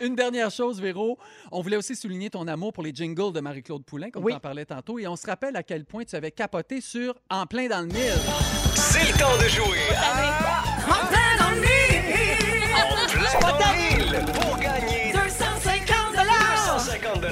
Une 0.00 0.14
dernière 0.14 0.50
chose, 0.50 0.80
Véro. 0.80 1.18
On 1.52 1.60
voulait 1.62 1.76
aussi 1.76 1.96
souligner 1.96 2.30
ton 2.30 2.46
amour 2.48 2.72
pour 2.72 2.82
les 2.82 2.94
jingles 2.94 3.32
de 3.32 3.40
Marie-Claude 3.40 3.84
Poulain, 3.84 4.10
comme 4.10 4.24
Oui. 4.24 4.32
tu 4.32 4.36
en 4.36 4.40
parlais 4.40 4.64
tantôt. 4.64 4.98
Et 4.98 5.06
on 5.06 5.16
se 5.16 5.26
rappelle 5.26 5.56
à 5.56 5.62
quel 5.62 5.84
point 5.84 6.04
tu 6.04 6.16
avais 6.16 6.30
capoté 6.30 6.80
sur 6.80 7.14
En 7.30 7.46
plein 7.46 7.68
dans 7.68 7.80
le 7.80 7.86
mille. 7.86 8.14
C'est 8.74 9.10
le 9.12 9.18
temps 9.18 9.36
de 9.42 9.48
jouer 9.48 9.78
à 9.96 10.92
En 10.92 11.06
plein 11.06 11.36
dans 11.38 11.50
le 11.54 11.60
mille. 11.60 11.68
En 13.44 13.56
plein 13.56 13.60
dans 13.60 13.72
le 13.72 13.76
mille 13.78 14.32
pour 14.32 14.56
gagner 14.58 15.12
250 15.12 16.12
250 16.12 17.24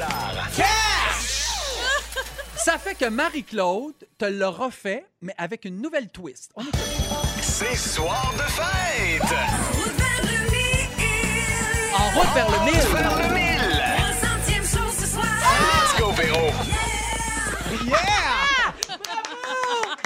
Ça 2.57 2.77
fait 2.79 2.95
que 2.95 3.07
Marie-Claude 3.09 3.95
te 4.19 4.27
l'a 4.27 4.49
refait, 4.51 5.07
mais 5.23 5.35
avec 5.39 5.65
une 5.65 5.81
nouvelle 5.81 6.09
twist. 6.11 6.53
C'est 7.41 7.77
soir 7.77 8.33
de 8.37 8.43
fête! 8.43 9.88
En 11.95 12.19
route 12.19 12.35
vers 12.35 12.51
le 12.51 12.65
mille. 12.65 12.81
Vers 12.93 13.17
le 13.17 13.35
mille! 13.35 13.83
300e 14.49 14.65
show 14.65 14.91
ce 14.99 15.07
soir. 15.07 15.27
Let's 15.27 16.01
go, 16.01 16.11
Véro! 16.13 16.53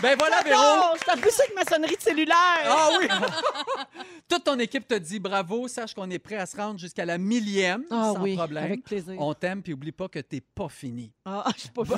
Ben 0.03 0.17
voilà, 0.19 0.43
Véro. 0.43 0.61
Oh, 0.61 0.97
je 0.99 1.31
ça 1.31 1.43
avec 1.45 1.55
ma 1.55 1.65
sonnerie 1.65 1.97
de 1.97 2.03
cellulaire. 2.03 2.37
Ah 2.67 2.89
oui! 2.99 3.07
Toute 4.29 4.45
ton 4.45 4.59
équipe 4.59 4.89
te 4.89 4.95
dit 4.95 5.21
bravo. 5.21 5.69
Sache 5.69 5.95
qu'on 5.95 6.11
est 6.11 6.19
prêt 6.19 6.37
à 6.37 6.47
se 6.47 6.57
rendre 6.57 6.79
jusqu'à 6.79 7.05
la 7.05 7.19
millième 7.19 7.85
Ah 7.91 8.13
sans 8.15 8.21
oui, 8.21 8.35
problème. 8.37 8.65
avec 8.65 8.83
plaisir. 8.85 9.15
On 9.19 9.33
t'aime, 9.35 9.63
puis 9.63 9.73
oublie 9.73 9.93
pas 9.93 10.09
que 10.09 10.19
t'es 10.19 10.41
pas 10.41 10.69
fini. 10.69 11.13
Ah, 11.25 11.45
je 11.55 11.61
suis 11.61 11.71
pas 11.71 11.85
Prends 11.85 11.97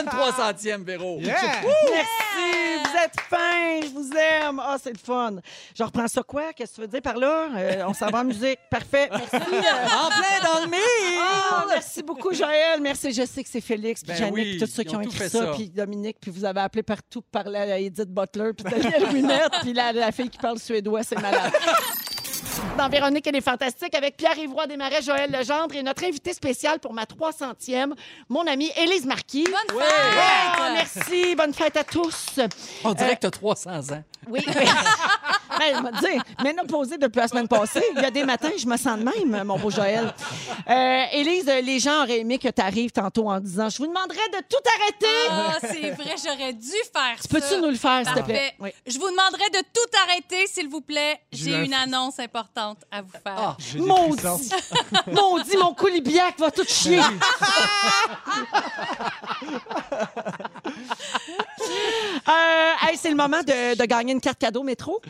une 0.00 0.08
300e, 0.08 0.82
Véro. 0.84 1.20
Merci, 1.20 1.66
vous 2.84 2.98
êtes 2.98 3.20
fins, 3.28 3.80
je 3.82 3.88
vous 3.92 4.10
aime. 4.16 4.60
Ah, 4.64 4.76
c'est 4.82 4.92
le 4.92 4.98
fun. 4.98 5.36
Je 5.74 5.82
reprends 5.82 6.08
ça 6.08 6.22
quoi? 6.22 6.52
Qu'est-ce 6.52 6.70
que 6.72 6.74
tu 6.76 6.80
veux 6.82 6.88
dire 6.88 7.02
par 7.02 7.16
là? 7.16 7.48
Euh, 7.56 7.84
on 7.86 7.94
s'en 7.94 8.06
va 8.08 8.20
en 8.20 8.24
musique. 8.24 8.58
Parfait. 8.70 9.08
Merci. 9.10 9.36
En 9.36 10.08
plein 10.08 10.40
dans 10.52 10.60
le 10.64 10.70
mille! 10.70 11.20
Ah, 11.20 11.66
merci 11.68 12.02
beaucoup, 12.02 12.32
Joël. 12.32 12.80
Merci. 12.80 13.12
Je 13.12 13.26
sais 13.26 13.42
que 13.42 13.48
c'est 13.50 13.60
Félix, 13.60 14.02
puis 14.02 14.12
Ben 14.12 14.18
Jannick, 14.18 14.34
oui, 14.34 14.50
puis 14.52 14.58
tous 14.58 14.66
ceux 14.66 14.84
qui 14.84 14.96
ont 14.96 15.00
écrit 15.00 15.28
ça, 15.28 15.46
ça. 15.46 15.52
puis 15.52 15.68
Dominique, 15.68 16.18
puis 16.20 16.30
vous 16.30 16.44
avez 16.44 16.60
appelé 16.60 16.82
partout 16.82 17.20
pour 17.22 17.30
à 17.46 17.78
Edith 17.78 18.08
Butler, 18.08 18.50
puis 18.56 18.64
Daniel 18.70 19.04
Winette, 19.12 19.52
puis 19.62 19.72
la, 19.72 19.92
la 19.92 20.12
fille 20.12 20.28
qui 20.30 20.38
parle 20.38 20.58
suédois, 20.58 21.02
c'est 21.02 21.20
malade. 21.20 21.52
Dans 22.76 22.88
Véronique, 22.88 23.26
elle 23.26 23.36
est 23.36 23.40
fantastique 23.42 23.94
avec 23.94 24.16
Pierre-Yvroy 24.16 24.66
Desmarais, 24.66 25.02
Joël 25.02 25.30
Legendre 25.30 25.74
et 25.74 25.82
notre 25.82 26.04
invité 26.04 26.32
spécial 26.32 26.78
pour 26.80 26.92
ma 26.92 27.04
300e, 27.04 27.92
mon 28.28 28.46
amie 28.46 28.70
Élise 28.76 29.04
Marquis. 29.06 29.44
Bonne 29.44 29.76
Ouais. 29.76 29.84
fête! 29.84 30.72
Merci. 30.72 31.34
Bonne 31.34 31.52
fête 31.54 31.76
à 31.76 31.84
tous. 31.84 32.40
On 32.84 32.92
dirait 32.94 33.12
Euh, 33.12 33.14
que 33.14 33.20
t'as 33.20 33.30
300 33.30 33.70
ans. 33.92 34.02
Oui, 34.28 34.40
Ben, 35.62 35.76
je 35.78 35.82
vais 35.82 35.90
te 35.92 36.12
dire, 36.12 36.22
ménopausée 36.42 36.98
depuis 36.98 37.18
la 37.20 37.28
semaine 37.28 37.46
passée. 37.48 37.82
Il 37.96 38.02
y 38.02 38.04
a 38.04 38.10
des 38.10 38.24
matins, 38.24 38.50
je 38.58 38.66
me 38.66 38.76
sens 38.76 38.98
de 38.98 39.04
même, 39.04 39.44
mon 39.44 39.58
beau 39.58 39.70
Joël. 39.70 40.12
Euh, 40.68 41.02
Élise, 41.12 41.46
les 41.46 41.78
gens 41.78 42.02
auraient 42.02 42.18
aimé 42.20 42.38
que 42.38 42.48
tu 42.48 42.60
arrives 42.62 42.90
tantôt 42.90 43.28
en 43.30 43.38
disant 43.40 43.68
Je 43.68 43.78
vous 43.78 43.86
demanderais 43.86 44.28
de 44.32 44.38
tout 44.48 44.62
arrêter. 44.80 45.06
Ah, 45.30 45.58
c'est 45.60 45.90
vrai, 45.90 46.14
j'aurais 46.24 46.52
dû 46.52 46.68
faire 46.92 47.16
ça. 47.20 47.28
Peux-tu 47.28 47.60
nous 47.60 47.70
le 47.70 47.76
faire, 47.76 48.02
s'il 48.06 48.14
te 48.14 48.20
plaît? 48.22 48.54
Oui. 48.58 48.70
Je 48.86 48.98
vous 48.98 49.08
demanderai 49.10 49.50
de 49.50 49.60
tout 49.72 49.98
arrêter, 50.08 50.46
s'il 50.46 50.68
vous 50.68 50.80
plaît. 50.80 51.20
J'ai 51.30 51.50
J'ai 51.52 51.56
un 51.56 51.64
une 51.64 51.74
annonce 51.74 52.18
importante 52.18 52.78
à 52.90 53.02
vous 53.02 53.10
faire. 53.12 53.36
Ah. 53.36 53.56
Maudit! 53.76 54.50
Maudit, 55.12 55.56
mon 55.56 55.74
coulibiac 55.74 56.38
va 56.38 56.50
tout 56.50 56.64
chier. 56.66 57.00
Euh, 62.28 62.88
hey, 62.88 62.96
c'est 62.96 63.10
le 63.10 63.16
moment 63.16 63.40
de, 63.42 63.76
de 63.76 63.84
gagner 63.84 64.12
une 64.12 64.20
carte 64.20 64.38
cadeau 64.38 64.62
métro. 64.62 65.00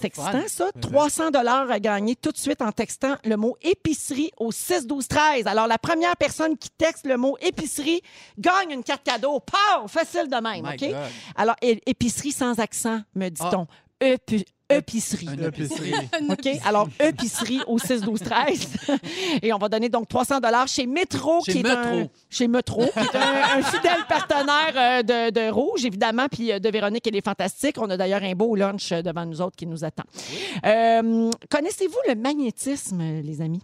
C'est 0.00 0.06
excitant, 0.06 0.42
ça. 0.46 0.70
300 0.80 1.30
dollars 1.30 1.70
à 1.70 1.80
gagner 1.80 2.16
tout 2.16 2.30
de 2.32 2.36
suite 2.38 2.62
en 2.62 2.72
textant 2.72 3.16
le 3.24 3.36
mot 3.36 3.56
épicerie 3.62 4.30
au 4.38 4.52
6 4.52 4.86
12 4.86 5.08
13. 5.08 5.46
Alors, 5.46 5.66
la 5.66 5.78
première 5.78 6.16
personne 6.16 6.56
qui 6.56 6.70
texte 6.70 7.06
le 7.06 7.16
mot 7.16 7.36
épicerie 7.40 8.00
gagne 8.38 8.70
une 8.70 8.82
carte 8.84 9.02
cadeau. 9.04 9.40
Pow! 9.40 9.88
Facile 9.88 10.28
de 10.28 10.36
même, 10.40 10.62
My 10.64 10.74
OK? 10.74 10.80
God. 10.90 10.96
Alors, 11.36 11.56
é- 11.62 11.80
épicerie 11.86 12.32
sans 12.32 12.58
accent, 12.60 13.00
me 13.14 13.28
dit-on. 13.28 13.66
Épi- 14.00 14.44
Épicerie. 14.70 15.28
Une 15.32 15.44
épicerie. 15.44 15.94
OK? 16.30 16.48
Alors, 16.64 16.88
épicerie 17.00 17.60
au 17.66 17.78
6 17.78 18.02
12 18.02 18.20
13. 18.20 18.68
Et 19.42 19.52
on 19.52 19.58
va 19.58 19.68
donner 19.68 19.88
donc 19.88 20.08
300 20.08 20.40
dollars 20.40 20.68
chez 20.68 20.82
Chez 20.82 21.52
qui 21.52 21.58
est 21.58 21.62
Metro. 21.62 21.98
un 22.00 22.08
chez 22.28 22.48
Metro, 22.48 22.84
qui 22.84 22.98
est 22.98 23.16
un, 23.16 23.58
un 23.58 23.62
fidèle 23.62 24.04
partenaire 24.08 24.72
euh, 24.76 25.02
de, 25.02 25.30
de 25.30 25.50
Rouge, 25.50 25.84
évidemment, 25.86 26.26
puis 26.30 26.52
euh, 26.52 26.58
de 26.58 26.68
Véronique, 26.68 27.06
elle 27.06 27.16
est 27.16 27.24
fantastique. 27.24 27.76
On 27.78 27.88
a 27.88 27.96
d'ailleurs 27.96 28.22
un 28.22 28.32
beau 28.34 28.54
lunch 28.56 28.92
euh, 28.92 29.00
devant 29.00 29.24
nous 29.24 29.40
autres 29.40 29.56
qui 29.56 29.66
nous 29.66 29.84
attend. 29.84 30.04
Euh, 30.66 31.30
Connaissez-vous 31.50 31.98
le 32.08 32.14
magnétisme, 32.14 33.02
les 33.22 33.40
amis? 33.40 33.62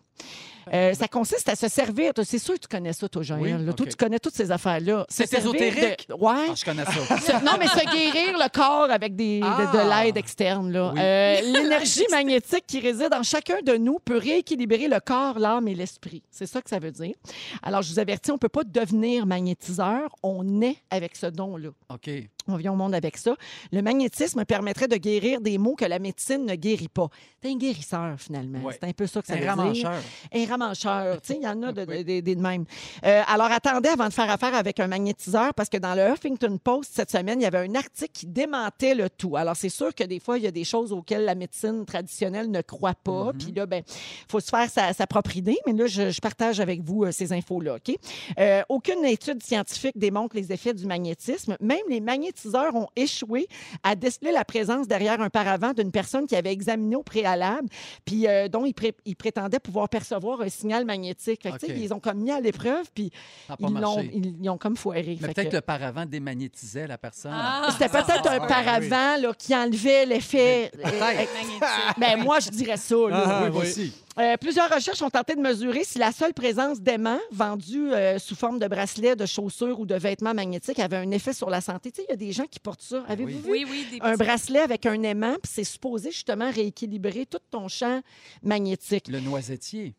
Euh, 0.72 0.94
ça 0.94 1.09
consiste 1.09 1.48
à 1.48 1.57
se 1.57 1.68
servir. 1.68 2.12
C'est 2.24 2.38
sûr 2.38 2.55
que 2.55 2.61
tu 2.61 2.68
connais 2.68 2.92
ça, 2.92 3.09
toi, 3.09 3.22
Joël. 3.22 3.40
Oui, 3.42 3.66
là. 3.66 3.72
Toi, 3.72 3.87
tu 3.87 3.96
connais 3.96 4.18
toutes 4.18 4.35
ces 4.35 4.50
affaires-là. 4.50 5.05
C'est 5.09 5.27
servir 5.27 5.53
de- 5.53 5.57
ésotérique? 5.59 6.09
Ouais. 6.18 6.46
Ah, 6.50 6.55
je 6.57 6.64
connais 6.64 6.85
ça. 6.85 6.92
Se- 7.18 7.44
non, 7.44 7.53
mais 7.59 7.66
se 7.68 7.85
guérir 7.85 8.38
le 8.38 8.48
corps 8.48 8.90
avec 8.90 9.14
des, 9.16 9.40
de- 9.40 9.44
de, 9.44 9.79
Ah! 9.79 10.05
l'aide 10.05 10.16
externe. 10.16 10.70
là. 10.72 10.92
Oui. 10.94 11.00
Euh, 11.00 11.40
L'énergie 11.42 12.05
magnétique 12.11 12.64
qui 12.66 12.81
réside 12.81 13.12
en 13.14 13.22
chacun 13.22 13.61
de 13.64 13.77
nous 13.77 13.98
peut 14.05 14.18
rééquilibrer 14.18 14.88
le 14.88 15.00
corps, 15.00 15.38
l'âme 15.38 15.68
et 15.68 15.74
l'esprit. 15.74 16.22
C'est 16.31 16.46
ça 16.46 16.62
que 16.62 16.70
ça 16.70 16.79
veut 16.79 16.92
dire. 16.92 17.14
Alors, 17.62 17.83
je 17.83 17.92
vous 17.92 17.98
avertis, 17.98 18.31
on 18.31 18.35
ne 18.35 18.38
peut 18.38 18.48
pas 18.48 18.64
devenir 18.64 19.27
magnétiseur. 19.27 20.09
On 20.22 20.61
est 20.62 20.77
avec 20.90 21.16
ce 21.16 21.27
don-là. 21.27 21.70
OK. 21.92 22.11
On 22.48 22.57
vient 22.57 22.72
au 22.72 22.76
monde 22.76 22.94
avec 22.94 23.16
ça. 23.16 23.35
Le 23.72 23.80
magnétisme 23.83 24.44
permettrait 24.44 24.88
de 24.88 24.96
guérir 24.96 25.40
des 25.40 25.57
maux 25.59 25.74
que 25.74 25.85
la 25.85 25.98
médecine 25.98 26.44
ne 26.44 26.54
guérit 26.54 26.88
pas. 26.88 27.09
T'es 27.40 27.48
un 27.50 27.57
guérisseur, 27.57 28.14
finalement. 28.18 28.59
Ouais. 28.61 28.76
C'est 28.80 28.87
un 28.88 28.92
peu 28.92 29.07
ça 29.07 29.20
que 29.22 29.26
ça 29.28 29.33
Un 29.35 29.37
veut 29.37 29.42
dire. 29.42 29.50
ramancheur. 29.57 30.02
Un 30.33 30.46
ramancheur. 30.46 31.18
Sais, 31.22 31.37
il 31.40 31.44
y 31.44 31.48
en 31.48 31.62
a 31.62 31.72
de, 31.72 31.85
de- 32.02 32.20
de- 32.20 32.35
de 32.35 32.40
même. 32.40 32.64
Euh, 33.04 33.22
alors, 33.26 33.50
attendez 33.50 33.88
avant 33.88 34.09
de 34.09 34.12
faire 34.12 34.30
affaire 34.30 34.54
avec 34.54 34.78
un 34.80 34.87
magnétiseur 34.87 35.54
parce 35.54 35.68
que 35.68 35.76
dans 35.78 35.94
le 35.94 36.02
Huffington 36.12 36.59
Post 36.62 36.92
cette 36.94 37.11
semaine, 37.11 37.40
il 37.40 37.44
y 37.44 37.46
avait 37.46 37.59
un 37.66 37.74
article 37.74 38.11
qui 38.12 38.26
démentait 38.26 38.94
le 38.94 39.09
tout. 39.11 39.37
Alors, 39.37 39.57
c'est 39.57 39.68
sûr 39.68 39.94
que 39.94 40.04
des 40.04 40.20
fois, 40.20 40.38
il 40.38 40.44
y 40.44 40.46
a 40.46 40.50
des 40.50 40.64
choses 40.64 40.92
auxquelles 40.92 41.24
la 41.24 41.35
médecine 41.35 41.85
traditionnelle 41.87 42.50
ne 42.50 42.61
croit 42.61 42.94
pas. 42.94 43.33
Puis 43.38 43.52
là, 43.52 43.66
ben, 43.66 43.83
il 43.87 44.30
faut 44.30 44.40
se 44.40 44.48
faire 44.50 44.68
sa, 44.70 44.92
sa 44.92 45.07
propre 45.07 45.37
idée. 45.37 45.59
Mais 45.66 45.72
là, 45.72 45.87
je, 45.87 46.11
je 46.11 46.20
partage 46.20 46.61
avec 46.61 46.83
vous 46.83 47.04
euh, 47.04 47.12
ces 47.12 47.33
infos-là. 47.33 47.76
OK? 47.76 47.96
Euh, 48.38 48.62
aucune 48.68 49.04
étude 49.04 49.42
scientifique 49.42 49.96
démontre 49.98 50.37
les 50.37 50.52
effets 50.52 50.74
du 50.74 50.87
magnétisme. 50.87 51.57
Même 51.61 51.78
les 51.88 52.00
magnétiseurs 52.34 52.74
ont 52.74 52.88
échoué 52.96 53.48
à 53.82 53.94
déceler 53.94 54.32
la 54.32 54.44
présence 54.44 54.86
derrière 54.88 55.20
un 55.20 55.30
paravent 55.30 55.72
d'une 55.72 55.90
personne 55.90 56.26
qui 56.26 56.36
avait 56.36 56.52
examiné 56.52 56.96
au 56.96 57.02
préalable, 57.02 57.68
puis 58.04 58.26
euh, 58.26 58.48
dont 58.48 58.64
ils, 58.64 58.74
pré- 58.74 58.94
ils 59.04 59.16
prétendaient 59.16 59.60
pouvoir 59.60 59.88
percevoir 59.88 60.40
un 60.40 60.48
signal 60.48 60.84
magnétique. 60.84 61.42
Fait 61.42 61.52
que. 61.66 61.72
Ils 61.72 61.92
ont 61.92 62.00
comme 62.00 62.18
mis 62.18 62.30
à 62.30 62.40
l'épreuve, 62.40 62.86
puis 62.94 63.10
ils 63.58 63.62
l'ont 63.64 63.70
marché. 63.70 64.10
ils, 64.14 64.34
ils 64.42 64.50
ont 64.50 64.58
comme 64.58 64.76
foiré. 64.76 65.18
Mais 65.20 65.28
peut-être 65.32 65.50
que- 65.50 65.56
le 65.56 65.60
paravent 65.60 66.06
démagnétisait 66.06 66.86
la 66.86 66.98
personne. 66.98 67.32
Ah! 67.34 67.68
C'était 67.72 67.88
peut-être 67.88 68.28
un 68.30 68.40
paravent 68.46 69.20
là, 69.20 69.32
qui 69.36 69.54
enlevait 69.54 70.06
l'effet. 70.06 70.70
euh, 70.84 71.00
Magnétique. 71.00 71.62
ben, 71.98 72.22
moi, 72.22 72.40
je 72.40 72.50
dirais 72.50 72.76
ça. 72.76 72.94
là. 73.08 73.22
Ah, 73.26 73.42
oui, 73.44 73.50
oui. 73.54 73.62
aussi. 73.62 73.92
Euh, 74.18 74.37
plusieurs 74.37 74.70
recherches 74.72 75.03
ont 75.03 75.11
tenté 75.11 75.35
de 75.35 75.40
mesurer 75.40 75.83
si 75.83 75.98
la 75.98 76.12
seule 76.12 76.35
présence 76.35 76.81
d'aimants 76.81 77.18
vendus 77.33 77.92
euh, 77.92 78.18
sous 78.20 78.37
forme 78.37 78.61
de 78.61 78.68
bracelets, 78.68 79.16
de 79.16 79.27
chaussures 79.27 79.81
ou 79.81 79.87
de 79.87 79.96
vêtements 79.96 80.35
magnétiques 80.35 80.79
avait 80.79 80.98
un 80.98 81.11
effet 81.11 81.33
sur 81.33 81.50
la 81.50 81.61
santé. 81.61 81.90
Tu 81.90 81.96
sais, 82.03 82.07
il 82.09 82.11
y 82.11 82.14
a 82.14 82.16
des 82.16 82.31
gens 82.31 82.46
qui 82.46 82.61
portent 82.61 82.83
ça. 82.83 83.03
Avez-vous 83.09 83.31
Oui. 83.31 83.42
vu? 83.42 83.50
Oui, 83.50 83.66
oui, 83.68 83.87
des 83.90 84.07
Un 84.07 84.14
bracelet 84.14 84.61
avec 84.61 84.87
un 84.87 85.03
aimant, 85.03 85.35
puis 85.42 85.50
c'est 85.53 85.64
supposé 85.64 86.12
justement 86.12 86.50
rééquilibrer 86.50 87.27
tout 87.27 87.38
ton 87.50 87.66
champ 87.66 88.00
magnétique? 88.42 89.09
Le 89.09 89.18
noisetier. 89.20 89.94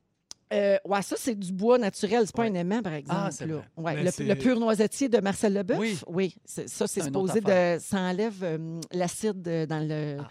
Euh, 0.53 0.77
ouais, 0.85 1.01
ça, 1.01 1.15
c'est 1.19 1.35
du 1.37 1.51
bois 1.51 1.77
naturel. 1.77 2.23
C'est 2.25 2.35
pas 2.35 2.43
Ouais. 2.43 2.49
un 2.49 2.53
aimant, 2.53 2.81
par 2.81 2.93
exemple. 2.93 3.19
Ah, 3.21 3.31
c'est 3.31 3.47
là. 3.47 3.55
vrai. 3.55 3.65
Ouais, 3.75 3.95
Mais 3.95 4.25
le, 4.27 4.35
pur 4.35 4.59
noisetier 4.59 5.09
de 5.09 5.19
Marcel 5.19 5.53
Leboeuf? 5.53 6.03
Oui. 6.07 6.35
c'est- 6.45 6.69
ça, 6.69 6.87
c'est 6.87 7.01
supposé 7.03 7.41
de. 7.41 7.77
Ça 7.81 7.97
enlève 7.97 8.35
euh, 8.43 8.79
l'acide 8.93 9.41
dans 9.41 9.85
le. 9.85 10.17
Ah. 10.21 10.27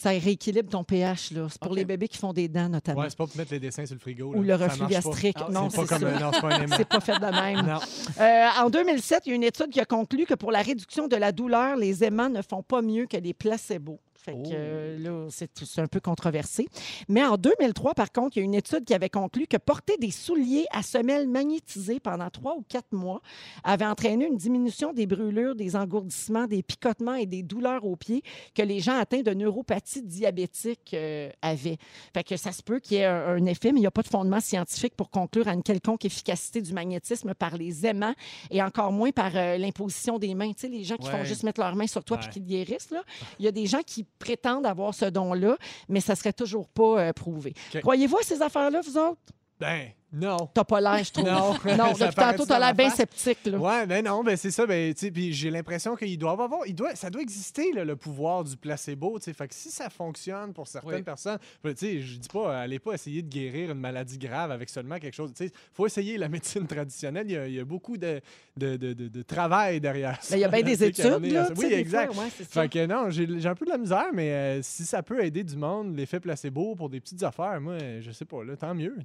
Ça 0.00 0.08
rééquilibre 0.10 0.70
ton 0.70 0.82
pH. 0.82 1.32
là. 1.32 1.46
C'est 1.50 1.60
pour 1.60 1.74
les 1.74 1.84
bébés 1.84 2.08
qui 2.08 2.16
font 2.16 2.32
des 2.32 2.48
dents, 2.48 2.70
notamment. 2.70 3.00
Ouais, 3.02 3.10
c'est 3.10 3.18
pas 3.18 3.26
pour 3.26 3.36
mettre 3.36 3.52
les 3.52 3.60
dessins 3.60 3.84
sur 3.84 3.94
le 3.96 4.00
frigo. 4.00 4.32
Ou 4.34 4.42
le 4.42 4.54
reflux 4.54 4.66
marche 4.66 4.78
pas. 4.78 4.86
gastrique. 4.88 5.36
Ah, 5.38 5.48
non, 5.50 5.68
C'est 5.68 5.76
c'est 5.82 5.86
pas 5.88 5.98
comme 5.98 6.08
non, 6.18 6.30
c'est 6.32 6.40
pas 6.40 6.54
un 6.54 6.60
aimant. 6.62 6.76
C'est 6.78 6.88
pas 6.88 7.00
fait 7.00 7.18
de 7.18 7.26
même. 7.26 7.66
Non. 7.66 7.78
Euh, 8.18 8.64
en 8.64 8.70
2007, 8.70 9.24
il 9.26 9.28
y 9.28 9.32
a 9.32 9.36
une 9.36 9.42
étude 9.44 9.68
qui 9.68 9.78
a 9.78 9.84
conclu 9.84 10.24
que 10.24 10.32
pour 10.32 10.52
la 10.52 10.62
réduction 10.62 11.06
de 11.06 11.16
la 11.16 11.32
douleur, 11.32 11.76
les 11.76 12.02
aimants 12.02 12.30
ne 12.30 12.40
font 12.40 12.62
pas 12.62 12.80
mieux 12.80 13.04
que 13.04 13.18
les 13.18 13.34
placebos. 13.34 14.00
Fait 14.22 14.34
que 14.34 14.96
Oh. 14.98 15.02
là, 15.02 15.26
c'est 15.30 15.78
un 15.78 15.86
peu 15.86 16.00
controversé. 16.00 16.68
Mais 17.08 17.24
en 17.24 17.36
2003, 17.36 17.94
par 17.94 18.12
contre, 18.12 18.36
il 18.36 18.40
y 18.40 18.42
a 18.42 18.44
une 18.44 18.54
étude 18.54 18.84
qui 18.84 18.92
avait 18.94 19.08
conclu 19.08 19.46
que 19.46 19.56
porter 19.56 19.96
des 19.98 20.10
souliers 20.10 20.66
à 20.72 20.82
semelles 20.82 21.26
magnétisées 21.28 22.00
pendant 22.00 22.28
trois 22.30 22.54
ou 22.56 22.62
quatre 22.68 22.92
mois 22.92 23.22
avait 23.64 23.86
entraîné 23.86 24.26
une 24.26 24.36
diminution 24.36 24.92
des 24.92 25.06
brûlures, 25.06 25.54
des 25.54 25.74
engourdissements, 25.76 26.46
des 26.46 26.62
picotements 26.62 27.14
et 27.14 27.26
des 27.26 27.42
douleurs 27.42 27.84
aux 27.84 27.96
pieds 27.96 28.22
que 28.54 28.62
les 28.62 28.80
gens 28.80 28.98
atteints 28.98 29.22
de 29.22 29.32
neuropathie 29.32 30.02
diabétique 30.02 30.92
euh, 30.94 31.30
avaient. 31.42 31.78
Fait 32.14 32.24
que 32.24 32.36
ça 32.36 32.52
se 32.52 32.62
peut 32.62 32.78
qu'il 32.78 32.98
y 32.98 33.00
ait 33.00 33.06
un, 33.06 33.28
un 33.36 33.46
effet, 33.46 33.72
mais 33.72 33.78
il 33.78 33.82
n'y 33.82 33.86
a 33.86 33.90
pas 33.90 34.02
de 34.02 34.08
fondement 34.08 34.40
scientifique 34.40 34.94
pour 34.96 35.10
conclure 35.10 35.48
à 35.48 35.54
une 35.54 35.62
quelconque 35.62 36.04
efficacité 36.04 36.60
du 36.60 36.72
magnétisme 36.72 37.32
par 37.34 37.56
les 37.56 37.86
aimants 37.86 38.14
et 38.50 38.62
encore 38.62 38.92
moins 38.92 39.10
par 39.12 39.32
euh, 39.34 39.56
l'imposition 39.56 40.18
des 40.18 40.34
mains. 40.34 40.52
Tu 40.52 40.60
sais, 40.60 40.68
les 40.68 40.84
gens 40.84 40.96
qui 40.96 41.08
font 41.08 41.18
Ouais. 41.20 41.24
juste 41.24 41.42
mettre 41.42 41.60
leurs 41.60 41.74
mains 41.76 41.86
sur 41.86 42.04
toi 42.04 42.16
Ouais. 42.18 42.22
puis 42.24 42.32
qui 42.34 42.40
te 42.40 42.48
guérissent, 42.48 42.90
là. 42.90 43.02
Il 43.38 43.44
y 43.44 43.48
a 43.48 43.52
des 43.52 43.66
gens 43.66 43.80
qui 43.86 44.04
prétendent 44.20 44.66
avoir 44.66 44.94
ce 44.94 45.06
don-là, 45.06 45.56
mais 45.88 46.00
ça 46.00 46.14
serait 46.14 46.32
toujours 46.32 46.68
pas 46.68 47.00
euh, 47.00 47.12
prouvé. 47.12 47.54
Croyez-vous 47.80 48.18
à 48.18 48.22
ces 48.22 48.40
affaires-là, 48.40 48.80
vous 48.82 48.96
autres? 48.96 49.20
Ben, 49.58 49.88
non. 50.12 50.48
T'as 50.52 50.64
pas 50.64 50.80
l'air, 50.80 51.04
je 51.04 51.12
trouve. 51.12 51.24
Non. 51.26 51.54
non 51.76 51.94
Ça 51.94 52.06
depuis 52.06 52.16
tantôt, 52.16 52.46
t'as 52.46 52.58
l'air 52.58 52.74
bien 52.74 52.90
sceptique, 52.90 53.38
là. 53.46 53.58
Ouais, 53.58 53.86
ben 53.86 54.04
non, 54.04 54.22
ben 54.24 54.36
c'est 54.36 54.50
ça. 54.50 54.66
Ben, 54.66 54.92
puis 54.94 55.32
j'ai 55.32 55.50
l'impression 55.50 55.94
qu'il 55.96 56.18
doit 56.18 56.32
avoir, 56.32 56.50
il 56.66 56.74
doit, 56.74 56.94
ça 56.94 57.10
doit 57.10 57.22
exister 57.22 57.72
là, 57.72 57.84
le 57.84 57.96
pouvoir 57.96 58.44
du 58.44 58.56
placebo. 58.56 59.18
Fait 59.20 59.48
que 59.48 59.54
si 59.54 59.70
ça 59.70 59.88
fonctionne 59.90 60.52
pour 60.52 60.66
certaines 60.66 60.94
Oui. 60.96 61.02
personnes, 61.02 61.38
ben, 61.62 61.72
tu 61.74 61.86
sais, 61.86 62.00
je 62.00 62.18
dis 62.18 62.28
pas, 62.28 62.58
allez 62.60 62.78
pas 62.78 62.94
essayer 62.94 63.22
de 63.22 63.28
guérir 63.28 63.70
une 63.70 63.78
maladie 63.80 64.18
grave 64.18 64.50
avec 64.50 64.68
seulement 64.68 64.98
quelque 64.98 65.14
chose. 65.14 65.30
Sais, 65.34 65.50
faut 65.72 65.86
essayer 65.86 66.18
la 66.18 66.28
médecine 66.28 66.66
traditionnelle. 66.66 67.26
Il 67.28 67.32
y 67.32 67.36
a, 67.36 67.46
il 67.46 67.54
y 67.54 67.60
a 67.60 67.64
beaucoup 67.64 67.96
de, 67.96 68.20
de, 68.56 68.76
de, 68.76 68.92
de- 68.92 69.08
de 69.08 69.22
travail 69.22 69.80
derrière. 69.80 70.18
Ben, 70.30 70.36
il 70.36 70.40
y 70.40 70.44
a 70.44 70.48
bien 70.48 70.58
ça, 70.60 70.64
des 70.64 70.84
études, 70.84 71.32
là. 71.32 71.46
ça. 71.46 71.52
Oui, 71.56 71.72
exact. 71.72 72.12
fois, 72.12 72.24
ouais, 72.24 72.30
c'est 72.36 72.44
ça. 72.52 72.62
Fait 72.62 72.68
que 72.68 72.86
non, 72.86 73.10
j'ai 73.10 73.46
un 73.46 73.54
peu 73.54 73.64
de 73.64 73.70
la 73.70 73.78
misère, 73.78 74.06
mais 74.12 74.30
euh, 74.32 74.62
si 74.62 74.84
ça 74.84 75.02
peut 75.02 75.22
aider 75.24 75.44
du 75.44 75.56
monde, 75.56 75.96
l'effet 75.96 76.20
placebo 76.20 76.74
pour 76.74 76.88
des 76.90 77.00
petites 77.00 77.22
affaires, 77.22 77.60
moi, 77.60 77.76
je 78.00 78.10
sais 78.10 78.24
pas, 78.24 78.42
là, 78.44 78.56
tant 78.56 78.74
mieux. 78.74 78.96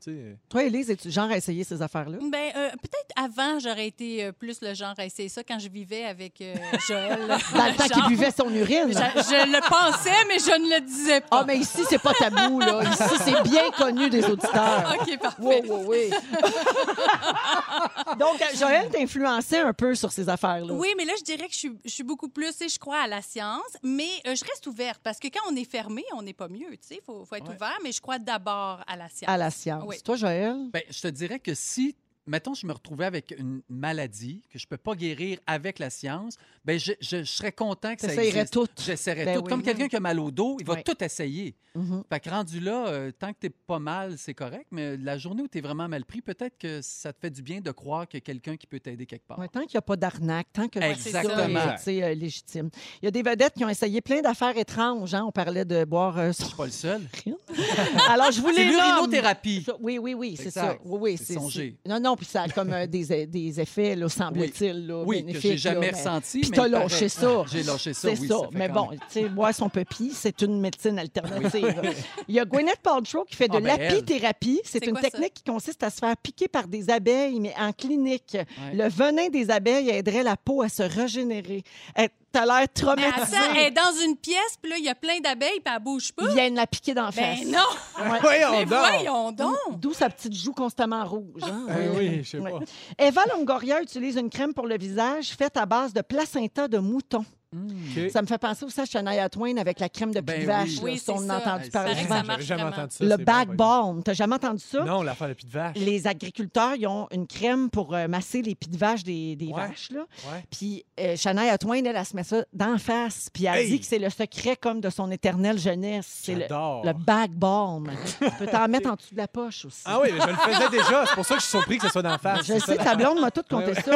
Toi, 0.49 0.63
Élise, 0.63 0.94
es-tu 0.95 1.11
genre 1.11 1.29
à 1.29 1.37
essayer 1.37 1.63
ces 1.63 1.81
affaires-là? 1.81 2.17
Ben, 2.21 2.51
euh, 2.55 2.69
peut-être 2.71 3.11
avant, 3.15 3.59
j'aurais 3.59 3.87
été 3.87 4.25
euh, 4.25 4.31
plus 4.31 4.59
le 4.61 4.73
genre 4.73 4.93
à 4.97 5.05
essayer 5.05 5.29
ça 5.29 5.43
quand 5.43 5.59
je 5.59 5.69
vivais 5.69 6.05
avec 6.05 6.41
euh, 6.41 6.55
Joël. 6.87 7.19
Dans 7.53 7.65
le 7.67 7.75
temps 7.77 7.87
qu'il 7.87 8.07
buvait 8.07 8.31
son 8.31 8.49
urine. 8.53 8.87
Je, 8.89 8.93
je 8.93 9.51
le 9.51 9.61
pensais, 9.69 10.25
mais 10.27 10.39
je 10.39 10.59
ne 10.59 10.75
le 10.75 10.81
disais 10.81 11.21
pas. 11.21 11.39
Ah, 11.41 11.43
mais 11.45 11.57
ici, 11.57 11.81
c'est 11.89 12.01
pas 12.01 12.13
tabou, 12.13 12.59
là. 12.59 12.81
Ici, 12.83 13.15
c'est 13.23 13.43
bien 13.43 13.69
connu 13.71 14.09
des 14.09 14.23
auditeurs. 14.25 14.95
OK, 14.99 15.19
parfait. 15.19 15.41
Oui, 15.41 15.55
oui, 15.69 15.85
oui. 15.87 16.09
Donc, 18.19 18.41
euh, 18.41 18.45
Joël 18.57 18.89
t'influençait 18.89 19.59
un 19.59 19.73
peu 19.73 19.95
sur 19.95 20.11
ces 20.11 20.29
affaires-là. 20.29 20.73
Oui, 20.73 20.89
mais 20.97 21.05
là, 21.05 21.13
je 21.17 21.23
dirais 21.23 21.47
que 21.47 21.53
je 21.53 21.57
suis, 21.59 21.71
je 21.83 21.89
suis 21.89 22.03
beaucoup 22.03 22.29
plus, 22.29 22.51
tu 22.51 22.57
sais, 22.57 22.69
je 22.69 22.79
crois 22.79 22.99
à 22.99 23.07
la 23.07 23.21
science, 23.21 23.61
mais 23.83 24.07
euh, 24.27 24.35
je 24.35 24.43
reste 24.45 24.65
ouverte 24.67 25.01
parce 25.03 25.19
que 25.19 25.27
quand 25.27 25.41
on 25.51 25.55
est 25.55 25.69
fermé, 25.69 26.03
on 26.15 26.21
n'est 26.21 26.33
pas 26.33 26.47
mieux, 26.47 26.69
tu 26.71 26.77
sais, 26.81 26.95
il 26.95 27.01
faut, 27.05 27.25
faut 27.25 27.35
être 27.35 27.45
Ouais. 27.49 27.55
ouvert, 27.55 27.77
mais 27.83 27.91
je 27.91 28.01
crois 28.01 28.17
d'abord 28.17 28.81
à 28.87 28.95
la 28.95 29.07
science. 29.09 29.29
À 29.31 29.37
la 29.37 29.51
science. 29.51 29.83
Oui. 29.85 29.97
Toi, 30.03 30.15
Joël? 30.15 30.55
Ben, 30.73 30.81
je 30.89 31.01
te 31.01 31.07
dirais 31.07 31.39
que 31.39 31.53
si, 31.53 31.95
mettons, 32.27 32.53
je 32.53 32.65
me 32.65 32.73
retrouvais 32.73 33.05
avec 33.05 33.33
une 33.37 33.61
maladie 33.69 34.41
que 34.51 34.57
je 34.59 34.67
peux 34.67 34.77
pas 34.77 34.95
guérir 34.95 35.39
avec 35.47 35.79
la 35.79 35.89
science, 35.89 36.35
ben, 36.63 36.79
je, 36.79 36.93
je- 36.99 37.17
je 37.19 37.23
serais 37.23 37.51
content 37.51 37.95
que 37.95 38.01
ça 38.01 38.13
existe. 38.23 38.53
tout. 38.53 38.67
J'essaierais 38.83 39.25
Ben 39.25 39.35
tout. 39.37 39.43
oui. 39.43 39.49
Comme 39.49 39.61
quelqu'un 39.63 39.87
qui 39.87 39.95
a 39.95 39.99
mal 39.99 40.19
au 40.19 40.31
dos, 40.31 40.57
il 40.59 40.65
va 40.65 40.81
tout 40.81 41.03
essayer. 41.03 41.55
Mhm. 41.75 42.03
Fait 42.09 42.19
que 42.21 42.29
rendu 42.29 42.59
là, 42.61 42.87
euh, 42.87 43.11
tant 43.11 43.33
que 43.33 43.37
t'es 43.41 43.49
pas 43.49 43.79
mal, 43.79 44.17
c'est 44.17 44.33
correct, 44.33 44.65
mais 44.71 44.95
la 44.95 45.17
journée 45.17 45.41
où 45.43 45.47
tu 45.49 45.57
es 45.57 45.61
vraiment 45.61 45.89
mal 45.89 46.05
pris, 46.05 46.21
peut-être 46.21 46.57
que 46.57 46.79
ça 46.81 47.11
te 47.11 47.19
fait 47.19 47.29
du 47.29 47.41
bien 47.41 47.59
de 47.59 47.69
croire 47.71 48.07
qu'il 48.07 48.17
y 48.17 48.23
a 48.23 48.25
quelqu'un 48.25 48.55
qui 48.55 48.65
peut 48.65 48.79
t'aider 48.79 49.05
quelque 49.05 49.27
part. 49.27 49.37
Ouais, 49.37 49.49
tant 49.49 49.59
qu'il 49.61 49.71
n'y 49.75 49.77
a 49.79 49.81
pas 49.81 49.97
d'arnaque, 49.97 50.47
tant 50.53 50.69
que 50.69 50.79
tout 50.79 50.85
ça 51.01 51.19
Exactement. 51.19 51.59
est, 51.73 51.75
tu 51.77 51.83
sais, 51.83 52.03
euh, 52.03 52.13
légitime. 52.13 52.69
Il 53.01 53.05
y 53.05 53.07
a 53.09 53.11
des 53.11 53.21
vedettes 53.23 53.53
qui 53.55 53.65
ont 53.65 53.69
essayé 53.69 53.99
plein 53.99 54.21
d'affaires 54.21 54.57
étranges. 54.57 55.13
hein. 55.13 55.25
On 55.27 55.31
parlait 55.33 55.65
de 55.65 55.83
boire 55.83 56.17
euh, 56.17 56.31
son 56.31 56.43
Je 56.43 56.47
suis 56.47 56.55
pas 56.57 56.65
le 56.65 56.71
seul. 56.71 57.01
Alors, 58.09 58.31
je 58.31 58.39
voulais 58.41 58.55
C'est 58.55 58.65
l'urinothérapie. 58.65 59.65
Oui, 59.81 59.97
oui, 59.97 60.13
oui, 60.13 60.35
c'est 60.37 60.51
ça. 60.51 60.77
Oui, 60.83 60.99
oui, 61.01 61.17
C'est 61.17 61.33
c'est 61.33 61.39
c'est- 61.49 61.75
Non, 61.87 62.14
non, 62.15 62.17
puis 62.17 62.25
ça 62.25 62.43
a 62.43 62.49
comme 62.49 62.71
euh, 62.73 62.87
des, 62.87 63.25
des 63.27 63.59
effets, 63.61 63.95
là, 63.95 64.07
semble-t-il. 64.09 64.87
là, 64.87 65.03
Oui, 65.05 65.21
que 65.21 65.25
bénéfiques, 65.27 65.51
j'ai 65.51 65.57
jamais 65.57 65.87
là, 65.87 65.91
mais- 65.93 65.97
ressenti. 65.97 66.39
Puis 66.39 66.49
mais 66.51 66.57
t'as 66.57 66.67
il 66.67 66.71
paraît- 66.71 66.83
lâché 66.83 67.09
ça. 67.09 67.43
J'ai 67.51 67.63
lâché 67.63 67.93
ça, 67.93 68.09
C'est 68.15 68.19
oui. 68.21 68.27
ça. 68.27 68.37
fait 68.39 68.57
Mais 68.57 68.67
quand 68.67 68.73
bon, 68.85 68.89
même. 68.91 68.99
tu 68.99 69.05
sais, 69.09 69.29
boire 69.29 69.53
son 69.53 69.69
pépi, 69.69 70.11
c'est 70.13 70.41
une 70.41 70.59
médecine 70.59 70.97
alternative. 70.99 71.81
Il 72.27 72.35
y 72.35 72.39
a 72.39 72.45
Gwyneth 72.45 72.79
Paltrow 72.81 73.25
qui 73.25 73.35
fait 73.35 73.47
de 73.47 73.57
Ah, 73.57 73.59
ben, 73.59 73.75
elle. 73.79 73.89
l'apithérapie. 73.93 74.61
C'est 74.63 74.79
C'est 74.79 74.85
une 74.85 74.91
quoi 74.93 75.01
ça? 75.01 75.09
technique 75.11 75.33
qui 75.33 75.43
consiste 75.43 75.83
à 75.83 75.89
se 75.89 75.97
faire 75.99 76.15
piquer 76.17 76.47
par 76.47 76.67
des 76.67 76.89
abeilles, 76.89 77.39
mais 77.39 77.53
en 77.59 77.71
clinique. 77.73 78.35
Ouais. 78.35 78.45
Le 78.73 78.87
venin 78.89 79.29
des 79.29 79.49
abeilles 79.51 79.89
aiderait 79.89 80.23
la 80.23 80.37
peau 80.37 80.61
à 80.61 80.69
se 80.69 80.83
régénérer. 80.83 81.63
Eh, 81.99 82.07
t'as 82.35 82.45
l'air 82.45 82.59
Mais 82.59 82.67
traumatisé. 82.67 83.37
attends, 83.37 83.53
elle 83.55 83.57
est 83.67 83.71
dans 83.71 83.91
une 84.03 84.17
pièce, 84.17 84.57
puis 84.61 84.69
là, 84.71 84.77
il 84.77 84.83
y 84.83 84.89
a 84.89 84.95
plein 84.95 85.19
d'abeilles, 85.19 85.61
puis 85.63 85.73
elle 85.75 85.81
bouge 85.83 86.11
pas. 86.11 86.23
Ils 86.29 86.33
viennent 86.33 86.55
la 86.55 86.67
piquer 86.67 86.93
dans 86.93 87.05
la 87.05 87.11
Ben 87.11 87.37
face. 87.37 87.45
non! 87.45 88.11
Ouais. 88.11 88.19
Voyons 88.21 88.51
Mais 88.51 88.65
donc. 88.65 88.79
voyons 88.79 89.31
donc! 89.31 89.55
D'où 89.79 89.93
sa 89.93 90.09
petite 90.09 90.33
joue 90.35 90.51
constamment 90.53 91.05
rouge. 91.05 91.41
hein? 91.43 91.65
Eh 91.69 91.97
oui, 91.97 92.23
je 92.23 92.29
sais 92.31 92.39
Ouais. 92.39 92.51
pas. 92.51 92.59
Eva 92.99 93.21
Longoria 93.33 93.81
utilise 93.81 94.17
une 94.17 94.29
crème 94.29 94.53
pour 94.53 94.67
le 94.67 94.77
visage 94.77 95.29
faite 95.29 95.55
à 95.57 95.65
base 95.65 95.93
de 95.93 96.01
placenta 96.01 96.67
de 96.67 96.77
mouton. 96.77 97.23
OK. 97.55 98.11
Ça 98.11 98.21
me 98.21 98.27
fait 98.27 98.37
penser 98.37 98.65
aussi 98.65 98.79
à 98.81 98.85
Shania 98.85 99.29
Twain 99.29 99.57
avec 99.57 99.79
la 99.79 99.89
crème 99.89 100.13
de 100.13 100.19
pied 100.21 100.35
de 100.35 100.39
oui. 100.41 100.45
vache. 100.45 100.75
là, 100.77 100.81
Oui, 100.83 100.97
si 100.97 101.09
on 101.09 101.29
a 101.29 101.37
entendu 101.37 101.69
parler 101.69 101.93
J'avais 101.95 102.41
jamais 102.43 102.63
entendu 102.63 102.95
ça. 102.95 103.03
Le 103.05 103.09
c'est 103.11 103.17
bon, 103.17 103.23
back 103.23 103.47
par 103.57 103.83
balm. 103.85 104.03
T'as 104.03 104.13
jamais 104.13 104.35
entendu 104.35 104.63
ça? 104.63 104.83
Non, 104.83 105.01
l'affaire 105.01 105.29
de 105.29 105.33
pied 105.33 105.47
de 105.47 105.53
vache. 105.53 105.75
Les 105.77 106.07
agriculteurs, 106.07 106.75
ils 106.75 106.87
ont 106.87 107.07
une 107.11 107.27
crème 107.27 107.69
pour 107.69 107.93
euh, 107.95 108.07
masser 108.07 108.41
les 108.41 108.55
pieds 108.55 108.71
de 108.71 108.77
vache 108.77 109.03
des, 109.03 109.35
des 109.35 109.47
Ouais. 109.47 109.67
vaches. 109.67 109.89
Là. 109.91 110.01
Ouais. 110.01 110.43
Puis 110.51 110.83
euh, 110.99 111.15
Shania 111.15 111.57
Twain, 111.57 111.83
elle, 111.85 111.95
elle 111.95 112.05
se 112.05 112.15
met 112.15 112.23
ça 112.23 112.43
d'en 112.53 112.77
face. 112.77 113.29
Puis 113.33 113.45
elle 113.45 113.59
Hey! 113.59 113.69
dit 113.69 113.79
que 113.79 113.85
c'est 113.85 113.99
le 113.99 114.09
secret 114.09 114.55
comme 114.55 114.81
de 114.81 114.89
son 114.89 115.09
éternelle 115.11 115.57
jeunesse. 115.57 116.07
C'est 116.23 116.33
le, 116.35 116.41
J'adore. 116.41 116.85
le 116.85 116.93
back 116.93 117.31
balm. 117.31 117.89
tu 118.19 118.31
peux 118.37 118.47
t'en 118.47 118.67
mettre 118.67 118.89
en 118.89 118.95
dessous 118.95 119.13
de 119.13 119.17
la 119.19 119.27
poche 119.27 119.65
aussi. 119.65 119.81
Ah 119.85 119.99
oui, 120.01 120.09
mais 120.13 120.19
je 120.21 120.27
le 120.27 120.35
faisais 120.35 120.69
déjà. 120.69 121.05
C'est 121.05 121.15
pour 121.15 121.25
ça 121.25 121.35
que 121.35 121.41
je 121.41 121.45
suis 121.45 121.57
surpris 121.57 121.77
que 121.77 121.83
ce 121.87 121.89
soit 121.91 122.01
d'en 122.01 122.17
face. 122.17 122.39
Je 122.45 122.53
sais, 122.53 122.59
ça. 122.59 122.75
ta 122.77 122.95
blonde 122.95 123.19
m'a 123.19 123.31
tout 123.31 123.43
compté 123.49 123.73
ça. 123.75 123.95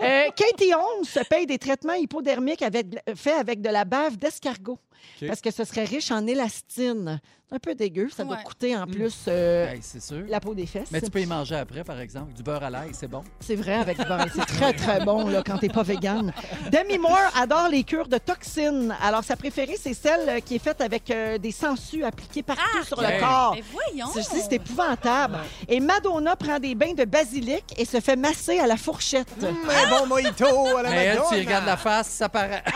Euh, 0.00 0.24
Katie 0.36 0.72
Holmes 0.74 1.04
se 1.04 1.20
paye 1.28 1.46
des 1.46 1.58
traitements 1.58 1.92
hypodermiques 1.94 2.62
avec, 2.62 2.81
faits 3.14 3.38
avec 3.38 3.60
de 3.60 3.68
la 3.68 3.84
bave 3.84 4.16
d'escargot 4.16 4.78
Parce 5.26 5.40
que 5.40 5.50
ce 5.50 5.64
serait 5.64 5.84
riche 5.84 6.10
en 6.10 6.26
élastine. 6.26 7.20
C'est 7.48 7.56
un 7.56 7.58
peu 7.58 7.74
dégueu. 7.74 8.08
Ça 8.08 8.24
doit 8.24 8.36
Ouais. 8.36 8.42
coûter 8.44 8.74
en 8.76 8.86
plus 8.86 9.14
euh, 9.28 9.68
Hey, 9.70 9.80
c'est 9.82 10.02
sûr. 10.02 10.22
la 10.26 10.40
peau 10.40 10.54
des 10.54 10.64
fesses. 10.64 10.88
Mais 10.90 11.02
tu 11.02 11.10
peux 11.10 11.20
y 11.20 11.26
manger 11.26 11.56
après, 11.56 11.84
par 11.84 12.00
exemple. 12.00 12.32
Du 12.32 12.42
beurre 12.42 12.62
à 12.64 12.70
l'ail, 12.70 12.90
c'est 12.94 13.08
bon. 13.08 13.22
C'est 13.40 13.56
vrai, 13.56 13.74
avec 13.74 13.98
du 13.98 14.04
beurre. 14.06 14.24
C'est 14.34 14.46
très, 14.46 14.72
très 14.72 15.04
bon 15.04 15.28
là, 15.28 15.42
quand 15.44 15.58
t'es 15.58 15.68
pas 15.68 15.82
vegan. 15.82 16.32
Demi 16.72 16.96
Moore 16.96 17.18
adore 17.36 17.68
les 17.68 17.84
cures 17.84 18.08
de 18.08 18.16
toxines. 18.16 18.96
Alors, 19.02 19.22
sa 19.22 19.36
préférée, 19.36 19.76
c'est 19.78 19.92
celle 19.92 20.28
euh, 20.30 20.40
qui 20.40 20.54
est 20.54 20.58
faite 20.60 20.80
avec 20.80 21.10
euh, 21.10 21.36
des 21.36 21.52
sangsues 21.52 22.04
appliquées 22.04 22.42
partout 22.42 22.84
sur 22.86 23.00
le 23.02 23.20
corps. 23.20 23.54
Mais 23.54 23.62
voyons! 23.70 24.06
C'est- 24.14 24.52
épouvantable. 24.52 25.38
Et 25.68 25.78
Madonna 25.80 26.36
prend 26.36 26.58
des 26.58 26.74
bains 26.74 26.94
de 26.94 27.04
basilic 27.04 27.64
et 27.78 27.84
se 27.84 28.00
fait 28.00 28.16
masser 28.16 28.58
à 28.58 28.66
la 28.66 28.76
fourchette. 28.76 29.28
Un 29.42 29.88
bon 29.90 30.06
mojito 30.06 30.46
à 30.76 30.82
la 30.82 30.90
Mais 30.90 31.04
elle, 31.04 31.16
tu 31.16 31.22
Madonna. 31.22 31.38
regardes 31.44 31.66
la 31.66 31.76
face, 31.76 32.08
ça 32.08 32.28
paraît. 32.28 32.62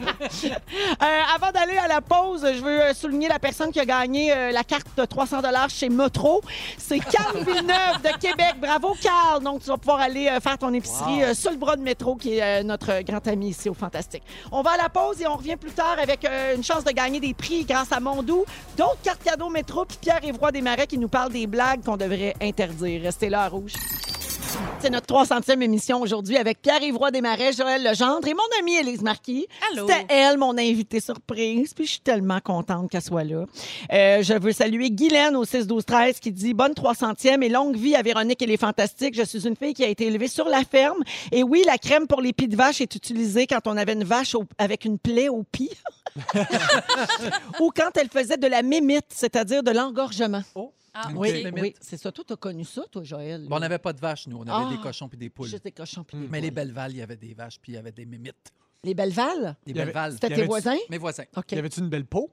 Euh, 1.02 1.34
avant 1.34 1.50
d'aller 1.50 1.78
à 1.78 1.88
la 1.88 2.00
pause, 2.00 2.44
je 2.44 2.60
veux 2.62 2.82
euh, 2.82 2.94
souligner 2.94 3.28
la 3.28 3.38
personne 3.38 3.70
qui 3.72 3.80
a 3.80 3.84
gagné 3.86 4.32
euh, 4.32 4.50
la 4.50 4.64
carte 4.64 4.86
de 4.96 5.04
300 5.04 5.38
chez 5.68 5.88
Metro. 5.88 6.42
C'est 6.76 6.98
Carl 6.98 7.38
Villeneuve 7.44 8.02
de 8.02 8.18
Québec. 8.18 8.54
Bravo, 8.60 8.94
Carl. 9.00 9.42
Donc, 9.42 9.62
tu 9.62 9.68
vas 9.68 9.78
pouvoir 9.78 10.00
aller 10.00 10.28
euh, 10.28 10.40
faire 10.40 10.58
ton 10.58 10.72
épicerie 10.74 11.22
Wow. 11.22 11.22
euh, 11.30 11.34
sur 11.34 11.50
le 11.50 11.56
bras 11.56 11.76
de 11.76 11.82
Métro, 11.82 12.16
qui 12.16 12.38
est 12.38 12.62
notre 12.62 13.02
grand 13.02 13.26
ami 13.28 13.50
ici 13.50 13.68
au 13.68 13.74
Fantastique. 13.74 14.22
On 14.52 14.62
va 14.62 14.72
à 14.72 14.76
la 14.76 14.88
pause 14.88 15.20
et 15.22 15.26
on 15.26 15.36
revient 15.36 15.56
plus 15.56 15.70
tard 15.72 15.96
avec 16.02 16.26
une 16.54 16.62
chance 16.64 16.84
de 16.84 16.90
gagner 16.90 17.20
des 17.20 17.32
prix 17.34 17.64
grâce 17.64 17.92
à 17.92 18.00
Mondou, 18.00 18.44
d'autres 18.76 19.00
cartes 19.02 19.22
cadeaux 19.22 19.48
Métro, 19.48 19.84
puis 19.84 19.98
Pierre-Évroy 20.00 20.52
Desmarais 20.52 20.86
qui 20.86 20.98
nous 20.98 21.08
parle 21.08 21.32
des 21.32 21.46
blagues 21.46 21.82
qu'on 21.84 21.96
devrait 21.96 22.34
interdire. 22.40 23.02
Restez 23.02 23.28
là 23.30 23.42
à 23.42 23.48
rouge. 23.48 23.72
C'est 24.80 24.90
notre 24.90 25.06
300e 25.14 25.60
émission 25.62 26.00
aujourd'hui 26.00 26.36
avec 26.36 26.62
Pierre-Yvroy 26.62 27.10
Desmarais, 27.10 27.52
Joël 27.52 27.82
Legendre 27.84 28.26
et 28.26 28.34
mon 28.34 28.40
amie 28.58 28.76
Élise 28.76 29.02
Marquis. 29.02 29.46
Allô. 29.72 29.86
C'était 29.86 30.06
elle, 30.08 30.38
mon 30.38 30.56
invitée 30.56 31.00
surprise, 31.00 31.74
puis 31.74 31.84
je 31.84 31.90
suis 31.92 32.00
tellement 32.00 32.40
contente 32.40 32.90
qu'elle 32.90 33.02
soit 33.02 33.24
là. 33.24 33.44
Euh, 33.92 34.22
je 34.22 34.34
veux 34.38 34.52
saluer 34.52 34.90
Guylaine 34.90 35.36
au 35.36 35.44
6-12-13 35.44 36.18
qui 36.20 36.32
dit 36.32 36.54
«Bonne 36.54 36.72
300e 36.72 37.42
et 37.42 37.48
longue 37.48 37.76
vie 37.76 37.94
à 37.94 38.02
Véronique 38.02 38.40
et 38.42 38.46
les 38.46 38.56
Fantastiques. 38.56 39.14
Je 39.14 39.22
suis 39.24 39.46
une 39.46 39.56
fille 39.56 39.74
qui 39.74 39.84
a 39.84 39.88
été 39.88 40.06
élevée 40.06 40.28
sur 40.28 40.48
la 40.48 40.64
ferme. 40.64 41.02
Et 41.32 41.42
oui, 41.42 41.62
la 41.66 41.76
crème 41.78 42.06
pour 42.06 42.22
les 42.22 42.32
pieds 42.32 42.48
de 42.48 42.56
vache 42.56 42.80
est 42.80 42.94
utilisée 42.94 43.46
quand 43.46 43.66
on 43.66 43.76
avait 43.76 43.92
une 43.92 44.04
vache 44.04 44.34
au- 44.34 44.44
avec 44.58 44.84
une 44.86 44.98
plaie 44.98 45.28
au 45.28 45.42
pied 45.42 45.70
ou 47.60 47.70
quand 47.74 47.90
elle 47.96 48.08
faisait 48.08 48.36
de 48.36 48.46
la 48.46 48.62
mémite, 48.62 49.06
c'est-à-dire 49.10 49.62
de 49.62 49.70
l'engorgement. 49.70 50.42
Ah, 50.94 51.08
Une. 51.10 51.18
Oui, 51.18 51.42
petite 51.42 51.76
c'est 51.80 51.96
ça. 51.96 52.10
Toi, 52.12 52.24
t'as 52.26 52.36
connu 52.36 52.64
ça, 52.64 52.82
toi, 52.90 53.02
Joël? 53.04 53.46
Bon, 53.48 53.56
on 53.56 53.60
n'avait 53.60 53.78
pas 53.78 53.92
de 53.92 54.00
vaches, 54.00 54.26
nous. 54.26 54.38
On 54.38 54.42
avait 54.42 54.66
Ah. 54.68 54.70
des 54.76 54.82
cochons 54.82 55.08
puis 55.08 55.18
des 55.18 55.30
poules. 55.30 55.48
Juste 55.48 55.64
des 55.64 55.72
cochons 55.72 56.04
puis 56.04 56.18
des 56.18 56.28
Mais 56.28 56.40
les 56.40 56.48
poules. 56.48 56.54
Belleval, 56.56 56.92
il 56.92 56.98
y 56.98 57.02
avait 57.02 57.16
des 57.16 57.34
vaches 57.34 57.58
puis 57.60 57.72
il 57.72 57.74
y 57.76 57.78
avait 57.78 57.92
des 57.92 58.06
mémites. 58.06 58.52
Les 58.82 58.94
Belleval? 58.94 59.56
Les 59.66 59.72
Il 59.72 59.76
y 59.76 59.80
avait- 59.80 59.92
Belleval. 59.92 60.12
C'était 60.14 60.28
Y 60.30 60.34
tes 60.36 60.46
voisins? 60.46 60.76
Mes 60.88 60.98
voisins. 60.98 61.24
OK. 61.36 61.52
Y 61.52 61.58
avait-tu 61.58 61.80
une 61.80 61.88
belle 61.90 62.06
peau? 62.06 62.30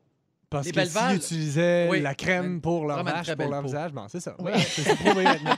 Parce 0.49 0.65
Les 0.65 0.71
que 0.71 0.77
belles 0.77 0.87
s'ils 0.87 0.95
valves. 0.95 1.15
utilisaient 1.17 1.87
Oui. 1.91 1.99
la 1.99 2.15
crème 2.15 2.61
pour 2.61 2.85
leur 2.85 2.95
Vraiment 2.95 3.09
une 3.09 3.15
vache, 3.17 3.25
très 3.25 3.35
pour 3.35 3.43
belle 3.43 3.49
leur 3.51 3.61
peau. 3.63 3.67
visage, 3.67 3.91
bon, 3.91 4.05
c'est 4.07 4.21
ça. 4.21 4.33
Oui. 4.39 4.51
Ouais, 4.53 4.59
c'est 4.61 4.95
prouvé 4.95 5.23
maintenant. 5.25 5.55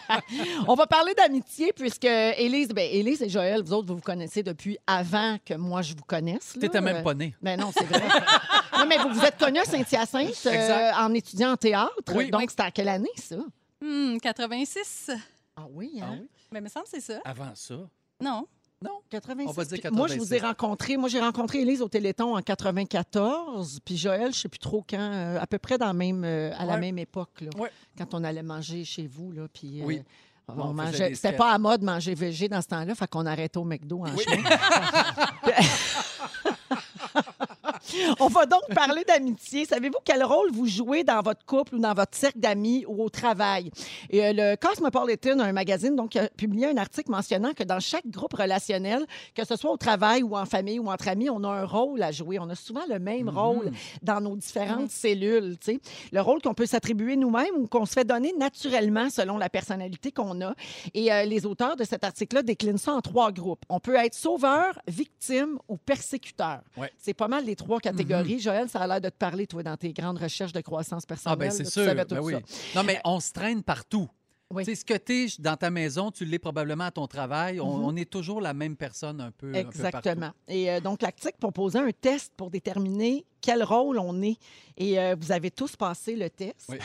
On 0.68 0.74
va 0.74 0.88
parler 0.88 1.14
d'amitié 1.14 1.72
puisque 1.76 2.06
Élise, 2.06 2.70
ben, 2.70 2.90
Élise 2.92 3.22
et 3.22 3.30
Joël, 3.30 3.62
vous 3.62 3.72
autres, 3.74 3.88
vous 3.88 3.98
vous 3.98 4.02
connaissez 4.02 4.42
depuis 4.42 4.80
avant 4.88 5.38
que 5.46 5.54
moi 5.54 5.84
je 5.84 5.94
vous 5.94 6.02
connaisse. 6.08 6.56
là. 6.56 6.62
T'étais 6.62 6.82
même 6.82 7.04
pas 7.04 7.14
né. 7.14 7.36
Ben 7.40 7.60
non, 7.60 7.70
c'est 7.72 7.86
vrai. 7.86 8.02
non, 8.80 8.86
mais 8.88 8.98
vous 8.98 9.10
vous 9.14 9.24
êtes 9.26 9.38
connus 9.38 9.60
à 9.60 9.66
Saint-Hyacinthe 9.66 10.46
euh, 10.48 10.92
en 10.98 11.14
étudiant 11.14 11.52
en 11.54 11.58
théâtre. 11.58 11.94
Oui. 12.16 12.30
Donc, 12.30 12.42
Oui. 12.42 12.48
c'était 12.50 12.64
à 12.64 12.72
quelle 12.72 12.90
année, 12.90 13.10
ça? 13.16 13.36
Hmm, 13.82 14.18
86. 14.20 15.12
Ah 15.56 15.66
oui, 15.72 16.00
hein? 16.02 16.20
Mais 16.52 16.60
il 16.60 16.64
me 16.64 16.70
semble 16.70 16.86
que 16.86 16.92
c'est 16.92 17.02
ça. 17.02 17.20
Avant 17.26 17.52
ça. 17.56 17.76
Non. 18.22 18.46
Non. 18.82 19.00
86. 19.10 19.50
On 19.50 19.52
va 19.52 19.66
dire 19.66 19.80
Moi, 19.92 20.08
je 20.08 20.14
vous 20.16 20.34
ai 20.34 20.40
86. 20.40 20.46
rencontré. 20.48 20.98
Moi, 20.98 21.10
j'ai 21.10 21.20
rencontré 21.20 21.60
Élise 21.60 21.82
au 21.82 21.90
Téléthon 21.90 22.38
en 22.38 22.42
94. 22.42 23.80
Puis 23.84 23.98
Joël, 23.98 24.34
je 24.34 24.40
sais 24.40 24.50
plus 24.50 24.60
trop 24.60 24.86
quand, 24.90 24.98
euh, 25.00 25.38
à 25.40 25.46
peu 25.48 25.58
près 25.60 25.78
dans 25.78 25.88
la 25.88 25.94
même, 25.94 26.24
euh, 26.24 26.52
à 26.58 26.66
la 26.66 26.78
même 26.78 26.98
époque, 26.98 27.42
là, 27.42 27.50
Ouais. 27.58 27.72
quand 27.98 28.14
on 28.14 28.24
allait 28.24 28.44
manger 28.44 28.86
chez 28.86 29.06
vous. 29.08 29.32
Là, 29.34 29.48
puis, 29.54 29.82
euh, 29.82 29.86
Oui. 29.86 30.02
on 30.48 30.74
mangeait. 30.74 31.14
C'était 31.14 31.36
pas 31.36 31.52
à 31.52 31.58
mode 31.58 31.82
manger 31.84 32.16
végé 32.16 32.48
dans 32.48 32.62
ce 32.62 32.68
temps-là, 32.68 32.96
fait 32.96 33.10
qu'on 33.10 33.26
arrêtait 33.26 33.58
au 33.58 33.66
McDo 33.66 34.06
en 34.06 34.16
Oui. 34.16 34.24
chemin. 34.24 34.50
On 38.20 38.28
va 38.28 38.46
donc 38.46 38.62
parler 38.74 39.04
d'amitié. 39.04 39.66
Savez-vous 39.66 40.00
quel 40.04 40.24
rôle 40.24 40.52
vous 40.52 40.68
jouez 40.68 41.04
dans 41.04 41.22
votre 41.22 41.46
couple 41.46 41.76
ou 41.76 41.80
dans 41.80 41.94
votre 41.94 42.16
cercle 42.16 42.40
d'amis 42.40 42.86
ou 42.88 43.04
au 43.04 43.10
travail? 43.10 43.72
Et, 44.10 44.26
euh, 44.26 44.34
le 44.34 44.56
Cosmopolitan, 44.56 45.40
un 45.40 45.52
magazine, 45.52 45.96
donc, 45.96 46.16
a 46.16 46.28
publié 46.30 46.68
un 46.68 46.78
article 46.78 47.12
mentionnant 47.12 47.54
que 47.54 47.64
dans 47.64 47.80
chaque 47.80 48.08
groupe 48.08 48.34
relationnel, 48.34 49.06
que 49.36 49.46
ce 49.46 49.56
soit 49.56 49.72
au 49.72 49.78
travail 49.78 50.24
ou 50.24 50.36
en 50.36 50.46
famille 50.46 50.80
ou 50.80 50.90
entre 50.90 51.08
amis, 51.08 51.30
on 51.30 51.44
a 51.44 51.50
un 51.50 51.66
rôle 51.66 52.02
à 52.02 52.12
jouer. 52.12 52.40
On 52.40 52.50
a 52.50 52.56
souvent 52.56 52.86
le 52.90 53.00
même 53.00 53.30
rôle 53.30 53.72
dans 54.02 54.22
nos 54.22 54.36
différentes 54.36 54.92
cellules. 54.92 55.58
Le 56.12 56.22
rôle 56.22 56.42
qu'on 56.42 56.54
peut 56.54 56.66
s'attribuer 56.66 57.16
nous-mêmes 57.16 57.56
ou 57.58 57.68
qu'on 57.68 57.86
se 57.86 57.94
fait 57.94 58.06
donner 58.06 58.34
naturellement 58.38 59.10
selon 59.10 59.38
la 59.38 59.50
personnalité 59.50 60.12
qu'on 60.12 60.42
a. 60.42 60.54
Et 60.94 61.12
euh, 61.12 61.24
les 61.24 61.46
auteurs 61.46 61.76
de 61.76 61.84
cet 61.84 62.04
article-là 62.04 62.44
déclinent 62.44 62.78
ça 62.78 62.94
en 62.94 63.02
trois 63.02 63.32
groupes. 63.32 63.64
On 63.70 63.80
peut 63.80 63.96
être 63.96 64.14
sauveur, 64.14 64.80
victime 64.88 65.60
ou 65.68 65.78
persécuteur. 65.78 66.62
Ouais. 66.78 66.92
C'est 66.98 67.14
pas 67.14 67.28
mal 67.28 67.46
les 67.46 67.56
trois 67.56 67.80
catégories. 67.92 68.40
Joël, 68.40 68.70
ça 68.70 68.80
a 68.80 68.88
l'air 68.88 69.02
de 69.02 69.10
te 69.10 69.16
parler, 69.18 69.48
toi, 69.48 69.64
dans 69.64 69.78
tes 69.78 69.94
grandes 69.94 70.18
recherches 70.20 70.54
de 70.54 70.62
croissance 70.62 71.04
Ah, 71.06 71.08
personnelle. 71.08 71.38
ben 71.40 71.52
c'est 71.52 71.66
sûr. 71.66 71.86
savais 71.86 72.06
Ben 72.06 72.20
oui. 72.22 72.36
Non, 72.76 72.84
mais 72.84 73.00
on 73.06 73.20
se 73.20 73.32
traîne 73.34 73.64
partout. 73.64 74.08
Oui. 74.52 74.66
Sais, 74.66 74.74
ce 74.74 74.84
que 74.84 74.96
tu 74.98 75.26
es 75.26 75.28
dans 75.38 75.56
ta 75.56 75.70
maison, 75.70 76.10
tu 76.10 76.26
l'es 76.26 76.40
probablement 76.40 76.86
à 76.86 76.92
ton 76.92 77.06
travail. 77.06 77.60
On, 77.62 77.78
Mhm. 77.78 77.86
on 77.86 77.96
est 77.96 78.10
toujours 78.10 78.42
la 78.42 78.56
même 78.56 78.76
personne 78.76 79.22
un 79.22 79.30
peu. 79.30 79.50
un 79.50 79.52
peu 79.52 79.62
partout. 79.64 79.78
Exactement. 79.88 80.32
Et 80.48 80.72
euh, 80.72 80.80
donc, 80.80 81.04
l'article 81.04 81.38
proposait 81.40 81.78
un 81.78 81.92
test 81.92 82.34
pour 82.36 82.50
déterminer 82.50 83.26
quel 83.42 83.64
rôle 83.64 84.00
on 84.00 84.22
est. 84.24 84.38
Et 84.76 85.00
euh, 85.00 85.16
vous 85.20 85.32
avez 85.32 85.52
tous 85.52 85.76
passé 85.76 86.16
le 86.16 86.32
test. 86.32 86.66
Oui. 86.70 86.78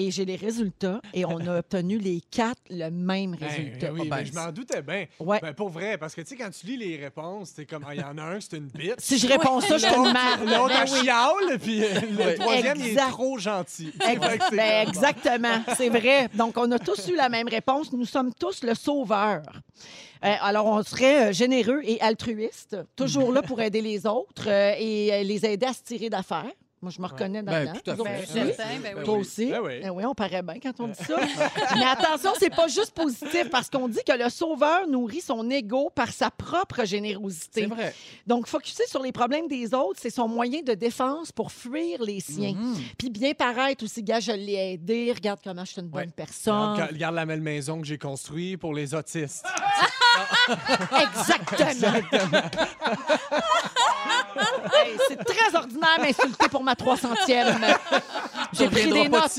Et 0.00 0.12
j'ai 0.12 0.24
les 0.24 0.36
résultats. 0.36 1.00
Et 1.12 1.24
on 1.24 1.38
a 1.40 1.58
obtenu 1.58 1.98
les 1.98 2.20
quatre 2.30 2.60
le 2.70 2.88
même 2.88 3.34
Ben, 3.34 3.48
résultat. 3.48 3.92
oui, 3.92 4.02
Ah, 4.04 4.04
ben, 4.04 4.16
ben, 4.18 4.24
je 4.26 4.32
m'en 4.32 4.52
doutais 4.52 4.80
bien. 4.80 5.06
Ouais. 5.18 5.40
Ben, 5.42 5.52
pour 5.52 5.70
vrai, 5.70 5.98
parce 5.98 6.14
que 6.14 6.20
tu 6.20 6.28
sais, 6.28 6.36
quand 6.36 6.50
tu 6.50 6.66
lis 6.66 6.76
les 6.76 6.96
réponses, 6.96 7.52
c'est 7.56 7.66
comme, 7.66 7.84
Ah, 7.84 7.94
il 7.96 8.00
y 8.00 8.04
en 8.04 8.16
a 8.16 8.22
un, 8.22 8.38
c'est 8.40 8.56
une 8.58 8.68
bite. 8.68 8.94
Si 9.00 9.18
je 9.18 9.26
réponds 9.26 9.60
ça, 9.60 9.76
je 9.76 9.86
une 9.86 10.12
merde. 10.12 10.42
L'autre, 10.44 10.68
Ben 10.68 10.84
elle 10.86 10.92
oui. 10.92 11.00
chiale, 11.00 11.58
puis 11.60 11.82
euh, 11.82 11.88
le 12.16 12.26
Oui. 12.28 12.34
troisième, 12.38 12.76
il 12.78 12.86
est 12.86 12.90
Exact. 12.90 13.10
trop 13.10 13.38
gentil. 13.38 13.92
Ben, 13.98 14.18
comme, 14.20 14.58
exactement, 14.60 15.62
c'est 15.76 15.88
vrai. 15.88 16.28
Donc, 16.34 16.56
on 16.56 16.70
a 16.70 16.78
tous 16.78 17.08
eu 17.08 17.16
la 17.16 17.28
même 17.28 17.48
réponse. 17.48 17.92
Nous 17.92 18.04
sommes 18.06 18.32
tous 18.32 18.62
le 18.62 18.74
sauveur. 18.74 19.42
Euh, 20.24 20.34
alors, 20.42 20.66
on 20.66 20.82
serait 20.84 21.30
euh, 21.30 21.32
généreux 21.32 21.80
et 21.84 22.00
altruiste, 22.00 22.76
toujours 22.96 23.32
là 23.32 23.42
pour 23.42 23.60
aider 23.60 23.80
les 23.80 24.06
autres 24.06 24.48
euh, 24.48 24.74
et 24.78 25.12
euh, 25.12 25.22
les 25.24 25.44
aider 25.46 25.66
à 25.66 25.72
se 25.72 25.82
tirer 25.82 26.08
d'affaires. 26.10 26.50
Moi, 26.80 26.92
je 26.94 27.02
me 27.02 27.06
reconnais 27.08 27.42
Ben, 27.42 27.66
dans 27.66 27.72
tout 27.72 27.90
à 27.90 27.96
fait. 27.96 28.34
Ben, 28.34 28.54
ben 28.82 28.94
oui. 28.98 29.04
Toi 29.04 29.14
oui. 29.14 29.20
aussi? 29.20 29.50
Ben 29.50 29.60
oui. 29.60 29.80
Ben 29.80 29.90
oui, 29.90 30.04
on 30.04 30.14
paraît 30.14 30.42
bien 30.42 30.54
quand 30.62 30.78
on 30.78 30.86
dit 30.88 30.94
ça. 31.04 31.16
Mais 31.76 31.84
attention, 31.84 32.30
c'est 32.38 32.54
pas 32.54 32.68
juste 32.68 32.92
positif 32.92 33.50
parce 33.50 33.68
qu'on 33.68 33.88
dit 33.88 33.98
que 34.06 34.12
le 34.12 34.28
sauveur 34.30 34.86
nourrit 34.86 35.20
son 35.20 35.48
ego 35.50 35.90
par 35.92 36.12
sa 36.12 36.30
propre 36.30 36.84
générosité. 36.84 37.62
C'est 37.62 37.66
vrai. 37.66 37.92
Donc, 38.26 38.46
focuser 38.46 38.86
sur 38.86 39.02
les 39.02 39.10
problèmes 39.10 39.48
des 39.48 39.74
autres, 39.74 39.98
c'est 40.00 40.10
son 40.10 40.28
moyen 40.28 40.62
de 40.62 40.74
défense 40.74 41.32
pour 41.32 41.50
fuir 41.50 42.00
les 42.02 42.20
siens. 42.20 42.54
Mhm. 42.54 42.76
Puis 42.96 43.10
bien 43.10 43.32
paraître 43.34 43.82
aussi, 43.84 44.02
gars, 44.04 44.20
je 44.20 44.32
l'ai 44.32 44.74
aidé, 44.74 45.12
regarde 45.12 45.40
comment 45.42 45.64
je 45.64 45.72
suis 45.72 45.80
une 45.80 45.88
bonne 45.88 46.02
Ouais. 46.02 46.12
personne. 46.14 46.74
Regarde, 46.74 46.92
regarde 46.92 47.14
la 47.16 47.26
belle 47.26 47.40
maison 47.40 47.80
que 47.80 47.86
j'ai 47.86 47.98
construite 47.98 48.58
pour 48.60 48.72
les 48.72 48.94
autistes. 48.94 49.44
Exactement. 50.48 52.48
Hey, 54.74 54.96
c'est 55.08 55.24
très 55.24 55.54
ordinaire 55.56 55.98
m'insulter 55.98 56.48
pour 56.48 56.62
ma 56.62 56.74
300e. 56.74 57.78
J'ai 58.52 58.68
pris 58.68 58.90
des 58.90 59.08
notes. 59.08 59.38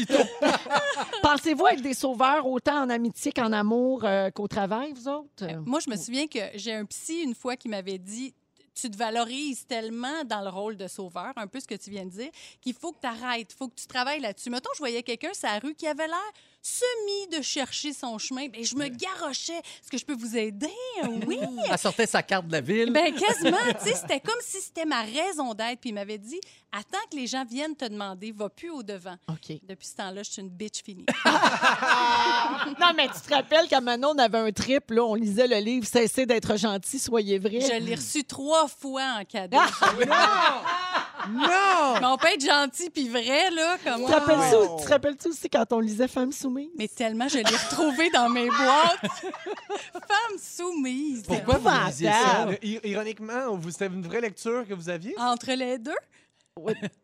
Pensez-vous 1.22 1.68
être 1.68 1.82
des 1.82 1.94
sauveurs 1.94 2.46
autant 2.46 2.84
en 2.84 2.90
amitié 2.90 3.32
qu'en 3.32 3.52
amour 3.52 4.02
euh, 4.04 4.30
qu'au 4.32 4.48
travail, 4.48 4.94
vous 4.94 5.08
autres? 5.08 5.46
Moi, 5.66 5.80
je 5.86 5.90
me 5.90 5.96
souviens 5.96 6.28
que 6.28 6.40
j'ai 6.56 6.74
un 6.74 6.86
psy 6.86 7.22
une 7.22 7.36
fois 7.36 7.56
qui 7.56 7.70
m'avait 7.70 7.98
dit 7.98 8.34
tu 8.74 8.90
te 8.90 8.98
valorises 8.98 9.66
tellement 9.68 10.24
dans 10.26 10.42
le 10.42 10.50
rôle 10.50 10.78
de 10.78 10.88
sauveur, 10.88 11.34
un 11.36 11.48
peu 11.48 11.60
ce 11.60 11.68
que 11.68 11.76
tu 11.76 11.90
viens 11.90 12.06
de 12.06 12.12
dire, 12.12 12.30
qu'il 12.62 12.74
faut 12.74 12.92
que 12.92 13.02
tu 13.02 13.08
arrêtes, 13.08 13.52
il 13.52 13.56
faut 13.56 13.68
que 13.68 13.76
tu 13.76 13.88
travailles 13.88 14.22
là-dessus. 14.22 14.50
Mettons, 14.50 14.70
je 14.74 14.80
voyais 14.80 15.04
quelqu'un 15.04 15.34
sur 15.34 15.48
la 15.48 15.60
rue 15.60 15.76
qui 15.76 15.88
avait 15.88 16.08
l'air 16.08 16.34
semi 16.62 17.38
de 17.38 17.42
chercher 17.42 17.94
son 17.94 18.18
chemin. 18.18 18.48
Ben, 18.48 18.64
je 18.64 18.76
me 18.76 18.88
garochais. 18.88 19.58
Est-ce 19.58 19.90
que 19.90 19.98
je 19.98 20.06
peux 20.06 20.16
vous 20.16 20.38
aider? 20.38 20.68
Oui. 21.26 21.40
Elle 21.70 21.78
sortait 21.78 22.06
sa 22.06 22.22
carte 22.24 22.48
de 22.48 22.52
la 22.52 22.62
ville. 22.62 22.92
Ben 22.92 23.14
quasiment, 23.14 23.58
tu 23.82 23.90
sais, 23.90 23.96
c'était 23.96 24.20
comme 24.20 24.40
si 24.42 24.60
c'était 24.60 24.86
ma 24.86 25.02
raison 25.02 25.54
d'être. 25.54 25.80
Puis 25.80 25.90
il 25.90 25.94
m'avait 25.94 26.18
dit, 26.18 26.40
attends 26.72 26.98
que 27.10 27.16
les 27.16 27.28
gens 27.28 27.46
viennent 27.46 27.76
te 27.76 27.86
demander, 27.86 28.32
va 28.32 28.50
plus 28.50 28.70
au 28.70 28.84
devant. 28.84 29.16
OK. 29.28 29.58
Depuis 29.64 29.88
ce 29.88 29.96
temps-là, 29.96 30.24
je 30.24 30.32
suis 30.32 30.42
une 30.42 30.50
bitch 30.50 30.84
finie. 30.84 31.06
non, 31.26 32.94
mais 32.96 33.08
tu 33.08 33.22
te 33.22 33.34
rappelles 33.34 33.68
qu'à 33.68 33.82
Manon, 33.82 34.10
on 34.16 34.18
avait 34.18 34.40
un 34.40 34.52
trip, 34.52 34.92
là, 34.92 35.04
on 35.04 35.16
lisait 35.16 35.48
le 35.48 35.58
livre 35.58 35.88
Cessez 35.88 36.26
d'être 36.26 36.58
gentil, 36.58 37.00
soyez 37.00 37.40
vrai. 37.40 37.62
Je 37.62 37.84
l'ai 37.84 37.96
reçu 37.96 38.24
trois 38.24 38.68
fois 38.70 39.18
en 39.20 39.26
cadeau. 39.26 39.58
non! 41.30 41.96
Mais 42.00 42.06
on 42.06 42.18
peut 42.18 42.28
être 42.34 42.46
gentil 42.46 42.90
puis 42.90 43.10
vrai, 43.10 43.50
là. 43.52 43.78
Comme... 43.84 44.06
Tu 44.06 44.08
te 44.08 44.12
rappelles-tu 44.12 44.78
tu 44.80 44.84
te 44.86 44.90
rappelles-tu 44.90 45.28
aussi 45.30 45.50
quand 45.50 45.66
on 45.74 45.80
lisait 45.80 46.08
Femmes 46.08 46.32
soumises? 46.32 46.70
Mais 46.78 46.88
tellement, 46.88 47.28
je 47.28 47.38
l'ai 47.38 47.44
retrouvé 47.44 48.10
dans 48.12 48.30
mes 48.30 48.48
boîtes. 48.48 49.02
Femme 49.94 50.38
soumise. 50.42 51.24
Pourquoi 51.28 51.58
vous 51.58 51.70
lisiez 51.88 52.10
ça? 52.12 52.48
I- 52.64 52.80
Ironiquement, 52.86 53.56
vous- 53.56 53.72
c'était 53.72 53.88
une 53.88 54.02
vraie 54.02 54.22
lecture 54.22 54.66
que 54.68 54.74
vous 54.74 54.90
aviez? 54.90 55.14
Entre 55.20 55.52
les 55.54 55.78
deux, 55.78 55.92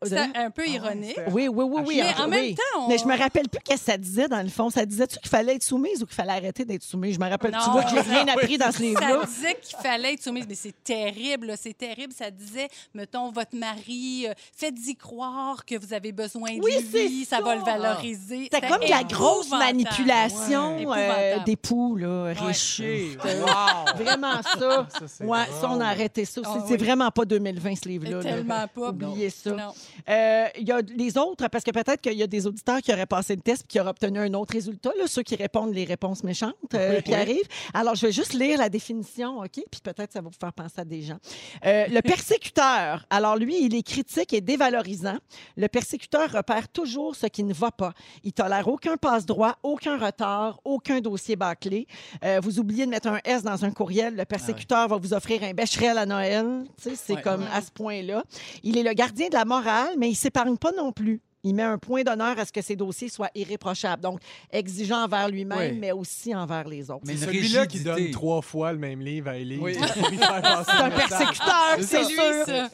c'était 0.04 0.18
un 0.36 0.50
peu 0.50 0.68
ironique. 0.68 1.18
Oui, 1.32 1.48
oui, 1.48 1.66
oui, 1.68 1.82
oui. 1.88 1.98
Mais 2.02 2.14
ah, 2.18 2.24
en 2.24 2.28
même 2.28 2.54
temps, 2.56 2.62
on- 2.80 2.88
Mais 2.88 2.98
je 2.98 3.06
me 3.06 3.18
rappelle 3.18 3.48
plus 3.50 3.62
qu'est-ce 3.64 3.86
que 3.86 3.92
ça 3.92 3.98
disait 3.98 4.28
dans 4.28 4.42
le 4.42 4.50
fond. 4.50 4.70
Ça 4.70 4.86
disait-tu 4.86 5.18
qu'il 5.20 5.30
fallait 5.30 5.56
être 5.56 5.64
soumise 5.64 6.02
ou 6.04 6.06
qu'il 6.06 6.16
fallait 6.16 6.32
arrêter 6.34 6.66
d'être 6.66 6.84
soumise? 6.84 7.16
Je 7.16 7.20
me 7.20 7.30
rappelle. 7.30 7.52
Tu 7.52 7.58
Non, 7.58 7.72
vois 7.74 7.84
que 7.84 7.90
j'ai 7.92 8.02
rien 8.02 8.28
appris 8.34 8.58
dans 8.58 8.72
ce 8.72 8.82
livre-là. 8.82 9.22
Ça 9.22 9.26
disait 9.28 9.58
qu'il 9.62 9.78
fallait 9.78 10.14
être 10.14 10.24
soumise, 10.24 10.46
mais 10.48 10.56
c'est 10.56 10.84
terrible, 10.84 11.48
là, 11.48 11.56
c'est 11.58 11.78
terrible. 11.78 12.14
Ça 12.14 12.30
disait, 12.32 12.68
mettons, 12.94 13.32
votre 13.32 13.56
mari, 13.56 14.26
euh, 14.28 14.34
faites-y 14.56 14.96
croire 14.96 15.64
que 15.66 15.76
vous 15.78 15.94
avez 15.94 16.12
besoin 16.12 16.56
de 16.58 16.62
Oui, 16.64 16.74
c'est 16.92 17.08
lui, 17.08 17.26
ça. 17.26 17.42
va 17.42 17.56
le 17.56 17.62
valoriser. 17.64 18.50
C'était 18.52 18.68
comme 18.68 18.80
de 18.84 18.90
la 18.90 19.04
grosse 19.04 19.50
manipulation 19.50 20.78
Ouais. 20.86 20.98
euh, 20.98 21.06
Épouvantable. 21.06 21.46
d'époux, 21.46 21.96
là, 21.96 22.34
riches. 22.34 22.82
Wow. 23.24 23.96
Vraiment 24.04 24.42
ça. 24.44 24.60
Ça, 24.60 24.88
c'est 25.08 25.24
ouais, 25.24 25.46
ça, 25.62 25.70
on 25.70 25.80
a 25.82 25.86
arrêté 25.88 26.26
ça. 26.26 26.42
Ah 26.44 26.50
C'est 26.54 26.60
oui. 26.60 26.66
c'est 26.70 26.78
vraiment 26.78 27.10
pas 27.12 27.26
2020, 27.26 27.76
ce 27.84 27.88
livre-là. 27.90 28.18
là. 28.18 28.24
Tellement 28.24 28.68
pas. 28.68 28.90
Oubliez 28.90 29.30
ça. 29.30 29.45
Non. 29.52 29.74
Euh, 30.10 30.46
Il 30.60 30.68
y 30.68 30.72
a 30.72 30.82
les 30.82 31.18
autres, 31.18 31.48
parce 31.50 31.64
que 31.64 31.72
peut-être 31.72 32.02
qu'il 32.02 32.14
y 32.14 32.24
a 32.24 32.28
des 32.28 32.48
auditeurs 32.48 32.80
qui 32.82 32.92
auraient 32.94 33.06
passé 33.06 33.36
le 33.36 33.42
test 33.42 33.64
et 33.64 33.68
qui 33.68 33.80
auraient 33.80 33.90
obtenu 33.90 34.20
un 34.20 34.34
autre 34.34 34.54
résultat, 34.54 34.92
là, 34.98 35.06
ceux 35.08 35.24
qui 35.24 35.36
répondent 35.36 35.74
les 35.74 35.84
réponses 35.86 36.24
méchantes 36.24 36.54
euh, 36.74 37.02
qui 37.02 37.14
arrivent. 37.14 37.48
Alors, 37.74 37.96
je 37.96 38.06
vais 38.08 38.12
juste 38.12 38.34
lire 38.34 38.58
la 38.60 38.70
définition, 38.70 39.40
OK? 39.40 39.52
Puis 39.72 39.82
peut-être 39.84 40.14
ça 40.14 40.22
va 40.22 40.30
vous 40.30 40.36
faire 40.40 40.54
penser 40.54 40.80
à 40.82 40.86
des 40.86 41.02
gens. 41.02 41.18
Euh, 41.66 41.86
le 41.88 42.02
persécuteur, 42.02 43.06
alors 43.10 43.36
lui, 43.38 43.64
il 43.64 43.76
est 43.76 43.84
critique 43.84 44.34
et 44.34 44.42
dévalorisant. 44.42 45.18
Le 45.58 45.68
persécuteur 45.68 46.32
repère 46.32 46.68
toujours 46.70 47.16
ce 47.16 47.28
qui 47.28 47.44
ne 47.44 47.54
va 47.54 47.72
pas. 47.72 47.94
Il 48.24 48.34
tolère 48.34 48.68
aucun 48.68 48.98
passe-droit, 48.98 49.58
aucun 49.64 49.98
retard, 49.98 50.60
aucun 50.64 51.00
dossier 51.02 51.36
bâclé. 51.36 51.88
Euh, 52.24 52.40
vous 52.44 52.60
oubliez 52.60 52.86
de 52.86 52.92
mettre 52.92 53.08
un 53.08 53.20
S 53.24 53.44
dans 53.44 53.64
un 53.66 53.72
courriel, 53.72 54.16
le 54.16 54.26
persécuteur 54.26 54.88
va 54.88 54.98
vous 54.98 55.14
offrir 55.14 55.44
un 55.44 55.54
bécherel 55.54 55.98
à 55.98 56.06
Noël. 56.06 56.64
Tu 56.82 56.90
sais, 56.90 56.96
c'est 56.96 57.14
Ouais. 57.16 57.22
comme 57.22 57.46
à 57.54 57.62
ce 57.62 57.72
point-là. 57.72 58.24
Il 58.64 58.78
est 58.78 58.84
le 58.84 58.94
gardien 58.94 59.25
de 59.30 59.36
la 59.36 59.46
morale, 59.46 59.96
mais 59.98 60.10
il 60.10 60.16
s'épargne 60.16 60.58
pas 60.58 60.72
non 60.72 60.92
plus. 60.92 61.22
Il 61.46 61.54
met 61.56 61.64
un 61.64 61.78
point 61.78 62.02
d'honneur 62.04 62.38
à 62.40 62.44
ce 62.46 62.52
que 62.52 62.62
ses 62.62 62.76
dossiers 62.76 63.08
soient 63.08 63.30
irréprochables. 63.36 64.02
Donc, 64.02 64.20
exigeant 64.52 65.04
envers 65.06 65.30
lui-même, 65.30 65.74
Oui. 65.74 65.78
mais 65.80 65.92
aussi 65.92 66.34
envers 66.36 66.68
les 66.68 66.90
autres. 66.90 67.04
Mais 67.06 67.16
celui-là 67.16 67.68
qui 67.68 67.80
donne 67.82 68.10
trois 68.12 68.42
fois 68.42 68.74
le 68.74 68.80
même 68.80 69.00
livre 69.00 69.30
à 69.30 69.38
Elise. 69.38 69.60
Oui. 69.62 69.78
C'est 69.80 70.82
un 70.82 70.90
persécuteur, 70.90 71.76
c'est 71.80 72.04
sûr. 72.04 72.46
ça. 72.46 72.70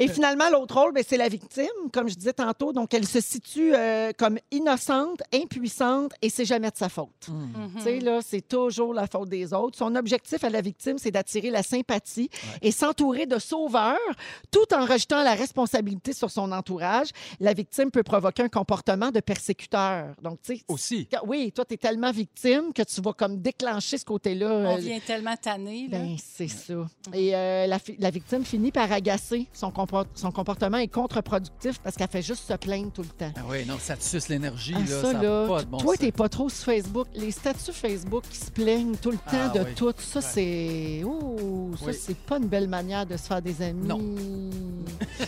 Et 0.00 0.08
finalement, 0.08 0.48
l'autre 0.50 0.74
rôle, 0.80 0.92
ben, 0.92 1.04
c'est 1.06 1.16
la 1.16 1.28
victime, 1.28 1.66
comme 1.92 2.08
je 2.08 2.14
disais 2.14 2.32
tantôt. 2.32 2.72
Donc, 2.72 2.94
elle 2.94 3.06
se 3.06 3.20
situe 3.20 3.74
euh, 3.74 4.12
comme 4.16 4.38
innocente, 4.50 5.20
impuissante, 5.32 6.12
et 6.22 6.30
c'est 6.30 6.44
jamais 6.44 6.70
de 6.70 6.76
sa 6.76 6.88
faute. 6.88 7.28
Mhm. 7.28 7.70
Tu 7.76 7.82
sais, 7.82 7.98
là, 8.00 8.20
c'est 8.22 8.46
toujours 8.46 8.94
la 8.94 9.06
faute 9.06 9.28
des 9.28 9.52
autres. 9.52 9.76
Son 9.76 9.94
objectif 9.94 10.42
à 10.42 10.50
la 10.50 10.60
victime, 10.60 10.96
c'est 10.98 11.10
d'attirer 11.10 11.50
la 11.50 11.62
sympathie 11.62 12.30
et 12.62 12.70
s'entourer 12.72 13.26
de 13.26 13.38
sauveurs, 13.38 13.96
tout 14.50 14.72
en 14.74 14.84
rejetant 14.86 15.22
la 15.22 15.34
responsabilité 15.34 16.12
sur 16.12 16.30
son 16.30 16.50
entourage. 16.52 17.08
La 17.40 17.52
victime 17.52 17.90
peut 17.90 18.02
provoquer 18.06 18.44
un 18.44 18.48
comportement 18.48 19.10
de 19.10 19.20
persécuteur. 19.20 20.14
Donc, 20.22 20.38
tu 20.42 20.56
sais, 20.56 20.62
Aussi. 20.68 21.08
oui, 21.26 21.52
toi, 21.52 21.64
tu 21.64 21.74
es 21.74 21.76
tellement 21.76 22.10
victime 22.12 22.72
que 22.72 22.82
tu 22.82 23.00
vas 23.02 23.12
comme 23.12 23.40
déclencher 23.42 23.98
ce 23.98 24.04
côté-là. 24.04 24.46
On 24.50 24.76
euh, 24.76 24.78
vient 24.78 24.98
tellement 25.00 25.36
tanner. 25.36 25.88
Là. 25.90 25.98
ben, 25.98 26.16
c'est 26.18 26.48
ça. 26.48 26.74
Et 27.12 27.34
euh, 27.34 27.66
la, 27.66 28.10
victime 28.10 28.44
finit 28.44 28.72
par 28.72 28.90
agacer. 28.90 29.46
Son, 29.52 29.70
compor- 29.70 30.06
son 30.14 30.30
comportement 30.30 30.78
est 30.78 30.88
contre-productif 30.88 31.78
parce 31.80 31.96
qu'elle 31.96 32.08
fait 32.08 32.22
juste 32.22 32.46
se 32.46 32.54
plaindre 32.54 32.92
tout 32.92 33.02
le 33.02 33.08
temps. 33.08 33.32
Ah 33.36 33.40
oui, 33.48 33.66
non, 33.66 33.76
ça 33.78 33.96
te 33.96 34.02
suce 34.04 34.28
l'énergie, 34.28 34.74
Ah, 34.76 34.80
là. 34.90 35.02
ça, 35.02 35.12
là, 35.12 35.46
pas 35.48 35.62
de 35.62 35.68
bon 35.68 35.78
toi, 35.78 35.96
t'es 35.96 36.12
pas 36.12 36.28
trop 36.28 36.48
sur 36.48 36.64
Facebook. 36.64 37.08
Les 37.14 37.30
statuts 37.30 37.72
Facebook 37.72 38.24
qui 38.30 38.38
se 38.38 38.50
plaignent 38.50 38.96
tout 38.96 39.10
le 39.10 39.18
temps 39.18 39.22
Ah, 39.32 39.48
de 39.48 39.60
oui. 39.60 39.74
tout, 39.74 39.92
ça, 39.98 40.20
c'est... 40.20 41.02
Oh, 41.04 41.72
ça, 41.78 41.86
Oui. 41.86 41.94
c'est 42.00 42.16
pas 42.16 42.38
une 42.38 42.46
belle 42.46 42.68
manière 42.68 43.04
de 43.04 43.16
se 43.16 43.24
faire 43.24 43.42
des 43.42 43.60
amis. 43.62 43.86
Non. 43.86 44.00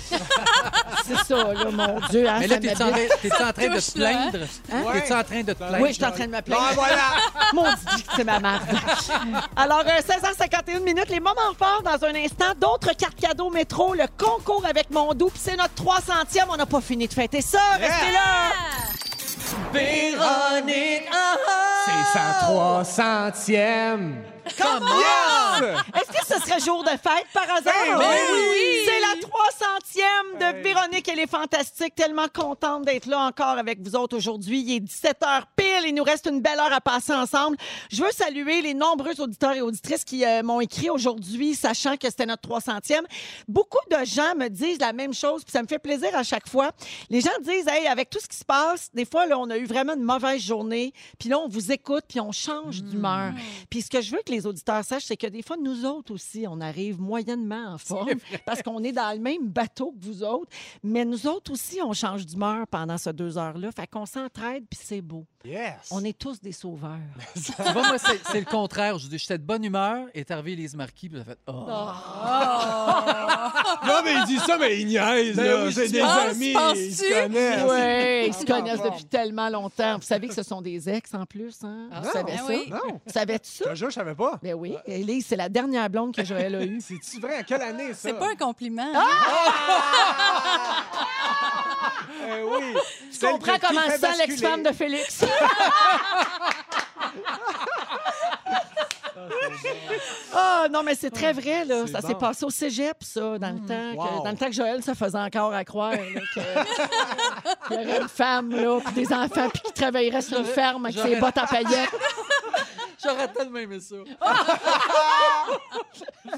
c'est 1.05 1.17
ça, 1.27 1.53
là, 1.55 1.71
mon 1.71 2.01
Dieu. 2.09 2.29
hein, 2.29 2.37
Mais 2.41 2.47
là, 2.47 2.59
t'es-tu 2.71 2.83
en, 2.83 2.91
m'habite. 2.91 3.09
train- 3.09 3.19
t'es-tu 3.23 3.43
en 3.43 3.53
train 3.53 3.69
de 3.69 3.81
te 3.81 3.87
hein? 3.87 3.93
plaindre? 3.95 4.47
Hein? 4.73 4.83
T'es-tu 4.93 5.13
en 5.13 5.25
train 5.25 5.41
de 5.43 5.53
te 5.53 5.57
plaindre? 5.59 5.77
Oui, 5.81 5.89
je 5.89 5.95
suis 5.95 6.05
en 6.05 6.11
train 6.13 6.27
de 6.27 6.33
me 6.33 6.41
plaindre. 6.43 6.63
Ah, 6.69 6.73
voilà! 6.75 7.53
Mon 7.55 7.65
Dieu, 7.65 8.05
que 8.07 8.13
c'est 8.17 8.25
ma 8.25 8.39
marque. 8.41 8.69
Alors, 9.57 9.85
euh, 9.87 10.01
16h51 10.01 10.81
minutes, 10.81 11.09
les 11.11 11.21
moments 11.21 11.55
forts 11.59 11.83
dans 11.85 12.05
un 12.07 12.15
instant. 12.15 12.55
D'autres 12.61 12.95
cartes 12.97 13.21
cadeaux 13.21 13.51
métro, 13.51 13.95
le 13.95 14.05
concours 14.17 14.65
avec 14.69 14.91
mon 14.91 15.13
doux, 15.15 15.29
puis 15.31 15.41
c'est 15.43 15.57
notre 15.57 15.75
300e. 15.75 16.45
On 16.51 16.57
n'a 16.57 16.67
pas 16.67 16.81
fini 16.81 17.07
de 17.09 17.13
fêter 17.15 17.41
ça. 17.41 17.61
Restez 17.79 18.13
là! 18.13 18.53
Véronique, 19.73 21.09
ah, 21.13 21.37
C'est 21.87 22.19
sa 22.19 22.47
300e! 22.47 24.13
Come 24.57 24.85
on! 24.85 25.63
Est-ce 25.99 26.09
que 26.09 26.27
ce 26.27 26.41
serait 26.41 26.61
jour 26.61 26.83
de 26.85 26.91
fête 26.91 27.27
par 27.33 27.45
hasard? 27.45 27.99
Ben 27.99 28.17
oui! 28.33 28.87
C'est 28.87 29.01
la 29.01 29.15
300e 29.21 30.57
de 30.57 30.63
Véronique. 30.63 31.09
Elle 31.09 31.21
est 31.21 31.31
fantastique. 31.31 31.95
Tellement 31.95 32.29
contente 32.33 32.85
d'être 32.85 33.07
là 33.07 33.21
encore 33.21 33.59
avec 33.59 33.81
vous 33.81 33.97
autres 33.97 34.17
aujourd'hui. 34.17 34.61
Il 34.61 34.77
est 34.77 34.81
17h 34.81 35.43
pile. 35.57 35.87
Il 35.87 35.95
nous 35.95 36.03
reste 36.05 36.27
une 36.27 36.41
belle 36.41 36.59
heure 36.59 36.73
à 36.73 36.81
passer 36.81 37.13
ensemble. 37.13 37.57
Je 37.91 38.03
veux 38.03 38.13
saluer 38.13 38.63
les 38.63 38.75
nombreux 38.75 39.21
auditeurs 39.21 39.55
et 39.55 39.61
auditrices 39.61 40.05
qui 40.05 40.25
euh, 40.25 40.43
m'ont 40.43 40.61
écrit 40.61 40.91
aujourd'hui, 40.91 41.55
sachant 41.55 41.97
que 41.97 42.09
c'était 42.09 42.27
notre 42.27 42.49
300e. 42.49 43.03
Beaucoup 43.47 43.79
de 43.91 44.05
gens 44.05 44.35
me 44.37 44.49
disent 44.49 44.81
la 44.81 44.93
même 44.93 45.15
chose, 45.15 45.43
puis 45.45 45.53
ça 45.53 45.63
me 45.63 45.67
fait 45.67 45.79
plaisir 45.79 46.15
à 46.15 46.23
chaque 46.23 46.49
fois. 46.49 46.71
Les 47.11 47.21
gens 47.21 47.31
disent, 47.43 47.69
hey, 47.69 47.87
avec 47.87 48.11
tout 48.11 48.19
ce 48.21 48.29
qui 48.29 48.37
se 48.37 48.45
passe, 48.45 48.91
des 48.95 49.05
fois, 49.05 49.27
là, 49.27 49.39
on 49.39 49.51
a 49.51 49.59
eu 49.59 49.67
vraiment 49.67 49.95
une 49.95 50.03
mauvaise 50.03 50.41
journée, 50.41 50.93
puis 51.19 51.29
là, 51.29 51.39
on 51.39 51.49
vous 51.49 51.73
écoute, 51.73 52.05
puis 52.09 52.21
on 52.21 52.33
change 52.33 52.83
d'humeur. 52.83 53.33
Puis 53.71 53.83
ce 53.83 53.91
que 53.91 54.01
je 54.01 54.13
veux 54.13 54.23
que 54.25 54.33
les 54.33 54.38
auditeurs 54.47 54.85
sachent, 54.85 55.05
c'est 55.05 55.17
que 55.17 55.27
des 55.27 55.43
fois, 55.43 55.57
nous 55.57 55.85
autres 55.85 56.13
aussi, 56.13 56.47
on 56.49 56.61
arrive 56.61 57.01
moyennement 57.01 57.75
en 57.75 57.79
forme 57.79 58.19
parce 58.47 58.63
qu'on 58.63 58.83
est 58.83 58.93
dans 58.93 59.13
le 59.15 59.21
même 59.21 59.49
bateau 59.49 59.93
que 59.93 60.05
vous 60.05 60.23
autres. 60.23 60.51
Mais 60.83 61.05
nous 61.05 61.27
autres 61.27 61.53
aussi, 61.53 61.81
on 61.83 61.93
change 61.93 62.27
d'humeur 62.27 62.67
pendant 62.67 62.99
ces 62.99 63.13
deux 63.13 63.39
heures-là. 63.39 63.71
Fait 63.73 63.87
qu'on 63.87 64.07
s'entraide, 64.07 64.65
puis 64.69 64.79
c'est 64.83 65.03
beau. 65.03 65.27
Yes! 65.45 65.75
On 65.93 66.03
est 66.05 66.19
tous 66.19 66.41
des 66.41 66.51
sauveurs. 66.53 66.99
Tu 67.35 67.53
vois, 67.73 67.87
moi, 67.87 67.97
c'est 67.99 68.41
le 68.41 68.45
contraire. 68.45 68.99
Je 68.99 69.07
dis, 69.07 69.19
j'étais 69.19 69.39
de 69.39 69.45
bonne 69.45 69.63
humeur, 69.65 70.07
est 70.13 70.31
arrivée 70.33 70.57
Lise 70.57 70.75
Marquis, 70.75 71.09
puis 71.09 71.17
elle 71.19 71.23
a 71.23 71.25
fait 71.25 71.39
Oh. 71.47 71.67
Non, 73.87 73.95
mais 74.05 74.15
il 74.15 74.25
dit 74.27 74.39
ça, 74.39 74.59
mais 74.59 74.81
il 74.81 74.89
niaise, 74.89 75.37
Ben 75.37 75.45
là. 75.45 75.65
oui, 75.65 75.73
c'est 75.73 75.87
tu 75.87 75.93
des 75.93 76.01
amis, 76.01 76.55
ils 76.75 76.95
se 76.95 77.23
connaissent. 77.23 77.63
Oui, 77.63 78.27
ils 78.27 78.35
se 78.35 78.43
Encore 78.43 78.57
connaissent 78.57 78.83
depuis 78.83 79.05
tellement 79.05 79.49
longtemps. 79.49 79.97
Vous 79.97 80.03
savez 80.03 80.27
que 80.29 80.35
ce 80.35 80.43
sont 80.43 80.61
des 80.61 80.89
ex 80.89 81.15
en 81.15 81.25
plus, 81.25 81.57
hein? 81.63 81.89
Vous 81.93 82.05
Non. 82.07 82.13
savez 82.13 82.33
Ah 82.35 82.39
ça? 82.39 82.45
oui. 82.49 82.67
Non, 82.71 82.79
Vous 83.07 83.13
je 83.15 83.39
ça? 83.65 83.75
jure, 83.75 83.91
je 83.91 83.95
savais 83.95 84.15
pas. 84.17 84.39
Ben 84.43 84.55
oui. 84.55 84.75
Élise, 84.87 85.27
c'est 85.27 85.37
la 85.37 85.49
dernière 85.49 85.89
blonde 85.89 86.15
que 86.15 86.25
Joël 86.25 86.57
a 86.57 86.65
eue. 86.65 86.81
C'est-tu 86.87 87.21
vrai? 87.21 87.37
À 87.37 87.43
quelle 87.45 87.63
année, 87.63 87.91
ça? 87.95 88.09
C'est 88.09 88.19
pas 88.19 88.31
un 88.33 88.37
compliment. 88.37 88.93
Ah! 88.95 89.07
Eh 92.11 92.43
oui. 92.43 92.75
Tu 93.13 93.27
comprends 93.27 93.59
comment 93.61 93.91
se 93.91 93.99
sent 93.99 94.17
l'ex-femme 94.27 94.63
de 94.63 94.73
Félix? 94.73 95.25
Ah 100.35 100.67
non, 100.71 100.83
mais 100.83 100.95
c'est 100.95 101.11
très 101.11 101.33
vrai, 101.33 101.65
là. 101.65 101.83
C'est 101.87 101.93
Ça 101.93 102.01
bon. 102.01 102.09
s'est 102.09 102.15
passé 102.15 102.45
au 102.45 102.51
cégep, 102.51 102.97
ça, 103.03 103.39
dans 103.39 103.51
le 103.51 103.59
temps. 103.61 103.93
que- 103.93 103.97
Wow. 103.97 104.23
dans 104.25 104.31
le 104.31 104.37
temps 104.37 104.47
que 104.47 104.53
Joël 104.53 104.83
se 104.83 104.95
faisait 104.95 105.19
encore 105.19 105.53
à 105.53 105.65
croire 105.65 105.93
là, 105.93 105.99
que- 106.35 106.41
qu'il 107.69 107.77
y 107.77 107.85
aurait 107.91 108.01
une 108.03 108.09
femme, 108.09 108.51
là, 108.55 108.79
puis 108.85 108.95
des 109.05 109.13
enfants, 109.13 109.49
puis 109.53 109.63
qui 109.63 109.73
travaillerait 109.73 110.23
sur 110.23 110.39
une 110.39 110.45
ferme 110.45 110.87
avec 110.87 110.99
ses 110.99 111.17
bottes 111.17 111.39
en 111.39 111.47
paillettes. 111.47 111.91
J'aurais 113.03 113.29
tellement 113.33 113.59
aimé 113.59 113.79
ça. 113.81 113.97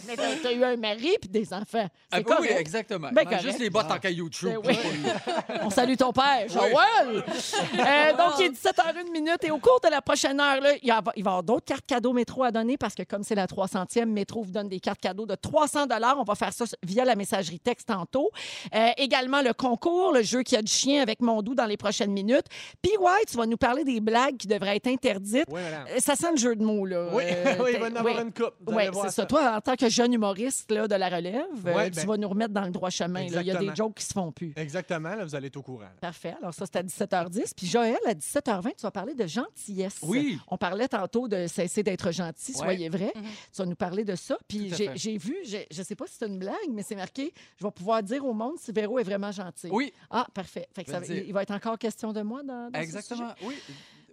Mais 0.07 0.17
t'as 0.17 0.37
t'as 0.43 0.53
eu 0.53 0.63
un 0.65 0.77
mari 0.77 1.17
puis 1.21 1.29
des 1.29 1.53
enfants. 1.53 1.87
Ah, 2.11 2.19
C'est 2.19 2.19
oui, 2.19 2.25
correct. 2.25 2.57
exactement. 2.59 3.09
Ben 3.13 3.25
correct. 3.25 3.43
juste 3.43 3.59
les 3.59 3.71
bottes 3.71 3.91
en 3.91 3.99
caillou 3.99 4.29
de 4.29 4.35
chou. 4.35 4.49
Ben 4.49 4.59
oui. 4.65 4.79
On 5.63 5.71
salue 5.71 5.95
ton 5.97 6.13
père, 6.13 6.47
Joël. 6.49 7.25
Euh, 7.25 8.13
donc, 8.17 8.35
il 8.39 8.47
est 8.47 8.51
17h01 8.51 9.11
minute 9.13 9.43
et 9.45 9.51
au 9.51 9.59
cours 9.59 9.81
de 9.83 9.89
la 9.89 10.01
prochaine 10.01 10.39
heure, 10.41 10.61
là, 10.61 10.75
il, 10.83 10.87
y 10.87 10.91
a- 10.91 11.03
il 11.17 11.25
va 11.25 11.31
y 11.31 11.33
avoir 11.33 11.43
d'autres 11.43 11.65
cartes 11.65 11.87
cadeaux 11.87 12.13
métro 12.13 12.45
à 12.45 12.51
donner 12.53 12.77
parce 12.77 12.95
que 12.95 13.03
comme 13.03 13.23
c'est 13.25 13.35
la 13.35 13.47
300e, 13.47 14.05
métro 14.07 14.43
vous 14.43 14.53
donne 14.53 14.69
des 14.69 14.81
cartes 14.81 15.01
cadeaux 15.01 15.27
de 15.27 15.35
300 15.35 15.87
On 16.19 16.23
va 16.25 16.35
faire 16.35 16.53
ça 16.53 16.65
via 16.83 17.05
la 17.05 17.17
messagerie 17.17 17.59
texte 17.61 17.89
tantôt. 17.89 18.31
Euh, 18.75 18.91
également, 18.97 19.43
le 19.43 19.53
concours, 19.53 20.13
le 20.13 20.23
jeu 20.23 20.43
qui 20.43 20.57
a 20.57 20.63
du 20.63 20.73
chien 20.73 21.03
avec 21.03 21.21
Mondou 21.21 21.55
dans 21.55 21.67
les 21.67 21.77
prochaines 21.77 22.13
minutes. 22.13 22.47
Puis, 22.83 22.97
White, 22.99 23.29
tu 23.31 23.37
vas 23.37 23.47
nous 23.47 23.57
parler 23.57 23.85
des 23.85 24.01
blagues 24.01 24.37
qui 24.37 24.47
devraient 24.47 24.77
être 24.77 24.87
interdites. 24.87 25.47
Oui, 25.49 25.61
madame. 25.63 25.87
Euh, 25.91 25.99
Ça 25.99 26.15
sent 26.17 26.31
le 26.33 26.37
jeu 26.39 26.50
de 26.57 26.65
mots, 26.65 26.87
là. 26.87 27.09
Oui, 27.13 27.25
Euh, 27.31 27.55
oui, 27.61 27.71
il 27.75 27.81
va 27.81 27.89
y 27.89 27.93
en 27.93 27.97
avoir 27.97 28.15
oui. 28.17 28.23
une 28.23 28.33
coupe. 28.33 28.55
Oui, 28.67 28.83
c'est 28.93 29.01
ça. 29.01 29.11
ça. 29.11 29.27
Toi, 29.27 29.57
en 29.57 29.61
tant 29.61 29.77
que 29.77 29.89
jeune 29.89 30.13
humoriste 30.13 30.71
là, 30.71 30.87
de 30.89 30.95
la 30.95 31.09
relève, 31.09 31.37
euh, 31.67 31.85
tu 31.87 31.91
ben- 31.97 32.07
vas 32.07 32.17
nous 32.17 32.29
remettre 32.29 32.53
dans 32.55 32.65
le 32.65 32.71
droit 32.71 32.91
chemin. 32.91 33.21
là. 33.21 33.27
Il 33.27 33.33
y 33.33 33.37
a 33.37 33.43
des 33.43 33.51
Exactement. 33.51 33.75
jokes 33.75 33.95
qui 33.97 34.05
se 34.05 34.13
font 34.13 34.33
plus. 34.33 34.53
Exactement, 34.57 35.15
là, 35.15 35.25
vous 35.25 35.35
allez 35.35 35.47
être 35.49 35.57
au 35.57 35.63
courant. 35.63 35.87
Parfait. 36.01 36.35
Alors, 36.41 36.53
ça, 36.55 36.65
c'est 36.67 36.77
à 36.77 36.83
17h10. 36.83 37.53
Puis, 37.57 37.67
Joël, 37.67 37.97
à 38.07 38.15
17h20, 38.15 38.71
tu 38.77 38.83
vas 38.83 38.91
parler 38.91 39.15
de 39.15 39.27
gentillesse. 39.27 39.99
Oui. 40.03 40.39
On 40.49 40.57
parlait 40.57 40.89
tantôt 40.89 41.29
de 41.29 41.47
cesser 41.47 41.83
d'être 41.83 42.11
gentil, 42.13 42.53
Ouais. 42.53 42.59
soyez 42.59 42.89
vrai. 42.89 43.13
Mhm. 43.15 43.23
Tu 43.53 43.63
vas 43.63 43.67
nous 43.67 43.77
parler 43.77 44.05
de 44.05 44.15
ça. 44.17 44.37
Puis, 44.49 44.73
j'ai 44.95 45.17
vu, 45.19 45.37
je 45.45 45.59
ne 45.79 45.85
sais 45.85 45.95
pas 45.97 46.07
si 46.07 46.15
c'est 46.19 46.27
une 46.27 46.39
blague, 46.39 46.55
mais 46.71 46.83
c'est 46.83 46.97
marqué 46.97 47.33
je 47.59 47.65
vais 47.65 47.71
pouvoir 47.71 48.03
dire 48.03 48.25
au 48.25 48.33
monde 48.33 48.55
si 48.59 48.73
Véro 48.73 48.99
est 48.99 49.03
vraiment 49.03 49.33
gentil. 49.33 49.69
Oui, 49.71 49.93
Ah, 50.11 50.27
parfait. 50.33 50.67
Fait 50.75 50.85
que 50.85 50.91
ça 50.91 51.01
il 51.07 51.33
va 51.33 51.43
être 51.43 51.51
encore 51.53 51.79
question 51.79 52.13
de 52.13 52.23
moi 52.23 52.43
dans, 52.43 52.71
dans 52.71 52.79
ce 52.79 52.83
exactement. 52.83 53.33
Oui. 53.45 53.55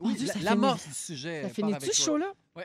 Oui, 0.02 0.16
l'amorce 0.42 0.88
du 0.88 0.94
sujet. 0.94 1.44
Ça 1.44 1.50
finit-tu 1.50 1.76
avec 1.76 1.94
ce 1.94 2.12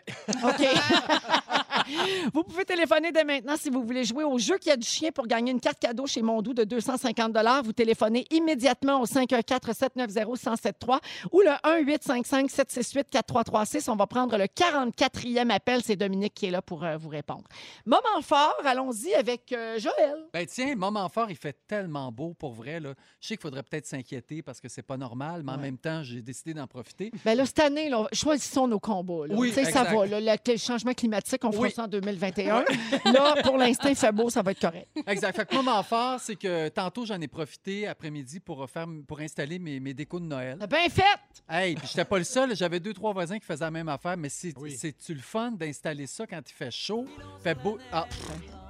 OK. 0.44 0.66
vous 2.34 2.42
pouvez 2.44 2.64
téléphoner 2.64 3.12
dès 3.12 3.24
maintenant 3.24 3.56
si 3.56 3.70
vous 3.70 3.82
voulez 3.84 4.04
jouer 4.04 4.24
au 4.24 4.38
jeu 4.38 4.58
qui 4.58 4.70
a 4.70 4.76
du 4.76 4.86
chien 4.86 5.10
pour 5.12 5.26
gagner 5.26 5.52
une 5.52 5.60
carte 5.60 5.78
cadeau 5.78 6.06
chez 6.06 6.22
Mondou 6.22 6.54
de 6.54 6.64
250 6.64 7.36
Vous 7.64 7.72
téléphonez 7.72 8.26
immédiatement 8.30 9.00
au 9.00 9.06
514-790-1073 9.06 10.98
ou 11.32 11.40
le 11.40 11.50
1-855-768-4336. 11.86 13.90
On 13.90 13.96
va 13.96 14.06
prendre 14.06 14.36
le 14.36 14.44
44e 14.44 15.50
appel. 15.50 15.80
C'est 15.84 15.96
Dominique 15.96 16.34
qui 16.34 16.46
est 16.46 16.50
là 16.50 16.62
pour 16.62 16.84
euh, 16.84 16.96
vous 16.96 17.08
répondre. 17.08 17.44
Moment 17.86 18.02
fort, 18.22 18.56
allons-y 18.64 19.14
avec 19.14 19.52
euh, 19.52 19.78
Joël. 19.78 20.26
Ben 20.32 20.46
tiens, 20.46 20.74
moment 20.76 21.08
fort, 21.08 21.30
il 21.30 21.36
fait 21.36 21.56
tellement 21.66 22.10
beau 22.12 22.34
pour 22.34 22.52
vrai. 22.52 22.80
Là. 22.80 22.94
Je 23.20 23.28
sais 23.28 23.36
qu'il 23.36 23.42
faudrait 23.42 23.62
peut-être 23.62 23.86
s'inquiéter 23.86 24.42
parce 24.42 24.60
que 24.60 24.68
c'est 24.68 24.82
pas 24.82 24.96
normal, 24.96 25.42
mais 25.44 25.52
en 25.52 25.56
Ouais. 25.56 25.62
même 25.62 25.78
temps, 25.78 26.02
j'ai 26.02 26.22
décidé 26.22 26.54
d'en 26.54 26.66
profiter. 26.66 27.12
Ben 27.24 27.36
là, 27.36 27.46
cette 27.46 27.60
année, 27.60 27.88
là, 27.88 28.06
choisissons 28.12 28.66
nos 28.66 28.80
combats. 28.80 29.26
là. 29.28 29.34
Oui, 29.36 29.52
ça 29.84 29.94
va. 29.94 30.06
là, 30.06 30.20
le, 30.20 30.52
le 30.52 30.58
changement 30.58 30.92
climatique, 30.94 31.44
on 31.44 31.52
fera 31.52 31.62
Oui. 31.62 31.70
ça 31.72 31.84
en 31.84 31.88
2021. 31.88 32.64
là, 33.12 33.34
pour 33.42 33.56
l'instant, 33.58 33.88
il 33.88 33.96
fait 33.96 34.12
beau, 34.12 34.30
ça 34.30 34.42
va 34.42 34.50
être 34.52 34.60
correct. 34.60 34.88
Exact. 35.06 35.34
Fait 35.36 35.46
que 35.46 35.54
moment 35.54 35.82
fort, 35.82 36.18
c'est 36.20 36.36
que 36.36 36.68
tantôt, 36.68 37.04
j'en 37.06 37.20
ai 37.20 37.28
profité 37.28 37.86
après-midi 37.86 38.40
pour, 38.40 38.66
pour 39.06 39.20
installer 39.20 39.58
mes, 39.58 39.80
mes 39.80 39.94
décos 39.94 40.20
de 40.20 40.26
Noël. 40.26 40.56
T'as 40.60 40.66
bien 40.66 40.88
fait! 40.88 41.02
Hey, 41.48 41.74
puis 41.74 41.86
j'étais 41.88 42.04
pas 42.04 42.18
le 42.18 42.24
seul. 42.24 42.54
J'avais 42.56 42.80
deux, 42.80 42.92
trois 42.94 43.12
voisins 43.12 43.38
qui 43.38 43.44
faisaient 43.46 43.64
la 43.64 43.70
même 43.70 43.88
affaire, 43.88 44.16
mais 44.16 44.28
c'est, 44.28 44.52
Oui. 44.58 44.76
c'est-tu 44.78 45.14
le 45.14 45.20
fun 45.20 45.50
d'installer 45.52 46.06
ça 46.06 46.26
quand 46.26 46.40
il 46.48 46.52
fait 46.52 46.70
chaud? 46.70 47.06
Fait 47.42 47.54
beau. 47.54 47.78
Ah, 47.92 48.06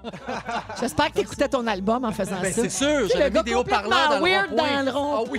J'espère 0.80 1.08
que 1.10 1.14
tu 1.14 1.20
écoutais 1.20 1.48
ton 1.48 1.64
album 1.66 2.04
en 2.04 2.10
faisant 2.12 2.40
ben 2.40 2.52
ça. 2.52 2.62
c'est 2.62 2.70
sûr, 2.70 3.08
j'avais 3.08 3.30
le 3.30 3.38
mis 3.38 3.42
des 3.44 3.54
haut-parleurs 3.54 4.08
dans 4.10 4.18
complètement 4.18 4.26
le 4.26 4.30
weird 4.30 4.50
rond-point. 4.50 4.76
dans 4.76 4.84
le 4.84 4.90
rond. 4.90 5.14
Ah 5.14 5.30
oui. 5.30 5.38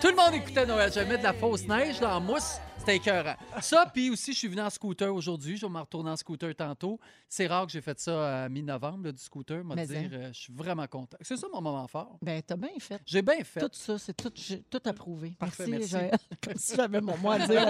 Tout 0.00 0.08
le 0.08 0.14
monde 0.16 0.34
écoutait 0.34 0.66
Noël. 0.66 0.92
J'avais 0.92 1.12
mis 1.12 1.18
de 1.18 1.22
la 1.24 1.32
fausse 1.32 1.66
neige 1.66 2.00
là, 2.00 2.16
en 2.16 2.20
mousse. 2.20 2.58
C'était 2.86 2.98
écœurant. 2.98 3.34
Ça, 3.62 3.90
puis 3.92 4.10
aussi, 4.10 4.32
je 4.32 4.38
suis 4.38 4.46
venu 4.46 4.60
en 4.60 4.70
scooter 4.70 5.12
aujourd'hui. 5.12 5.56
Je 5.56 5.66
vais 5.66 5.72
me 5.72 5.80
retourner 5.80 6.10
en 6.10 6.16
scooter 6.16 6.54
tantôt. 6.54 7.00
C'est 7.28 7.48
rare 7.48 7.66
que 7.66 7.72
j'ai 7.72 7.80
fait 7.80 7.98
ça 7.98 8.44
à 8.44 8.48
mi-novembre, 8.48 9.06
là, 9.06 9.12
du 9.12 9.20
scooter. 9.20 9.64
Moi, 9.64 9.74
Mais 9.74 9.86
dire, 9.88 9.96
hein. 9.98 10.08
euh, 10.12 10.28
je 10.32 10.38
suis 10.38 10.52
vraiment 10.52 10.86
content. 10.86 11.16
C'est 11.20 11.36
ça 11.36 11.48
mon 11.52 11.60
moment 11.60 11.88
fort. 11.88 12.16
Ben, 12.22 12.40
t'as 12.46 12.54
bien 12.54 12.70
fait. 12.78 13.00
J'ai 13.04 13.22
bien 13.22 13.42
fait. 13.42 13.58
Tout 13.58 13.70
ça, 13.72 13.98
c'est 13.98 14.16
tout, 14.16 14.30
j'ai 14.36 14.62
tout 14.62 14.80
approuvé. 14.84 15.32
Parfait, 15.36 15.66
merci. 15.66 15.96
Comme 16.44 16.54
si 16.56 16.76
j'avais 16.76 17.00
mon 17.00 17.16
mot 17.18 17.32
à 17.32 17.40
dire. 17.40 17.68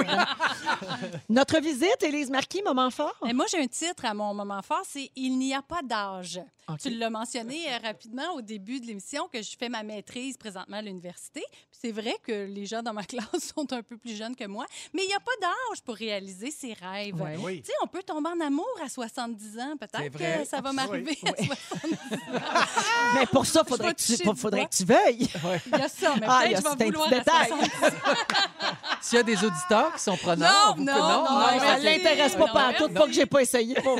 Notre 1.30 1.60
visite, 1.62 2.02
Élise 2.02 2.28
Marquis, 2.28 2.60
moment 2.62 2.90
fort? 2.90 3.16
Et 3.26 3.32
moi, 3.32 3.46
j'ai 3.50 3.62
un 3.62 3.68
titre 3.68 4.04
à 4.04 4.12
mon 4.12 4.34
moment 4.34 4.60
fort, 4.60 4.82
c'est 4.86 5.10
Il 5.16 5.38
n'y 5.38 5.54
a 5.54 5.62
pas 5.62 5.80
d'âge. 5.82 6.42
Tu 6.82 6.90
l'as 6.90 7.10
mentionné 7.10 7.72
euh, 7.72 7.78
rapidement 7.80 8.32
au 8.34 8.40
début 8.42 8.80
de 8.80 8.86
l'émission 8.86 9.28
que 9.32 9.40
je 9.40 9.56
fais 9.56 9.68
ma 9.68 9.84
maîtrise 9.84 10.36
présentement 10.36 10.78
à 10.78 10.82
l'université. 10.82 11.44
C'est 11.70 11.92
vrai 11.92 12.16
que 12.24 12.32
les 12.46 12.66
gens 12.66 12.82
dans 12.82 12.92
ma 12.92 13.04
classe 13.04 13.52
sont 13.54 13.72
un 13.72 13.82
peu 13.84 13.96
plus 13.96 14.16
jeunes 14.16 14.34
que 14.34 14.46
moi, 14.46 14.66
mais 14.92 15.04
il 15.04 15.06
n'y 15.06 15.14
a 15.14 15.20
pas 15.20 15.30
d'âge 15.40 15.80
pour 15.84 15.94
réaliser 15.94 16.50
ses 16.50 16.72
rêves. 16.72 17.14
Ouais. 17.20 17.36
Oui. 17.38 17.60
Tu 17.62 17.66
sais, 17.68 17.72
on 17.84 17.86
peut 17.86 18.02
tomber 18.02 18.30
en 18.30 18.40
amour 18.40 18.66
à 18.84 18.88
70 18.88 19.58
ans. 19.60 19.74
C'est 19.80 19.88
Peut-être 19.88 20.12
vrai. 20.12 20.40
que 20.42 20.48
ça 20.48 20.60
va 20.60 20.70
Oui. 20.70 20.76
m'arriver 20.76 21.18
à 21.24 21.44
70 21.44 21.96
Mais 23.14 23.26
pour 23.26 23.46
ça, 23.46 23.62
Je 23.64 23.68
faudrait 23.70 23.94
que, 23.94 24.00
tu, 24.02 24.16
du 24.16 24.36
faudrait 24.40 24.64
que 24.66 24.74
tu 24.76 24.84
veuilles. 24.84 25.28
Il 25.72 25.78
y 25.78 25.82
a 25.82 25.88
ça, 25.88 26.14
mais 26.20 26.26
Ah, 26.28 26.46
il 26.46 26.54
peut-être 26.54 26.56
que 26.56 26.56
je 26.56 26.62
c'est 26.62 26.68
un 26.68 26.74
vais 26.74 26.84
vouloir 26.86 27.08
détail. 27.10 27.48
70 27.48 27.70
S'il 29.02 29.16
y 29.18 29.20
a 29.20 29.22
des 29.22 29.44
auditeurs 29.44 29.92
qui 29.94 30.00
sont 30.02 30.16
preneurs, 30.16 30.52
Non, 30.70 30.74
vous 30.78 30.82
non, 30.84 30.92
pouvez- 30.92 31.00
non, 31.04 31.24
Non, 31.30 31.46
mais 31.52 31.58
ça 31.60 31.76
ok. 31.76 31.82
l'intéresse 31.84 32.34
pas 32.34 32.48
partout, 32.48 32.88
pas 32.88 33.06
que 33.06 33.12
j'ai 33.12 33.26
pas 33.26 33.40
essayé. 33.42 33.74
Pour 33.76 33.96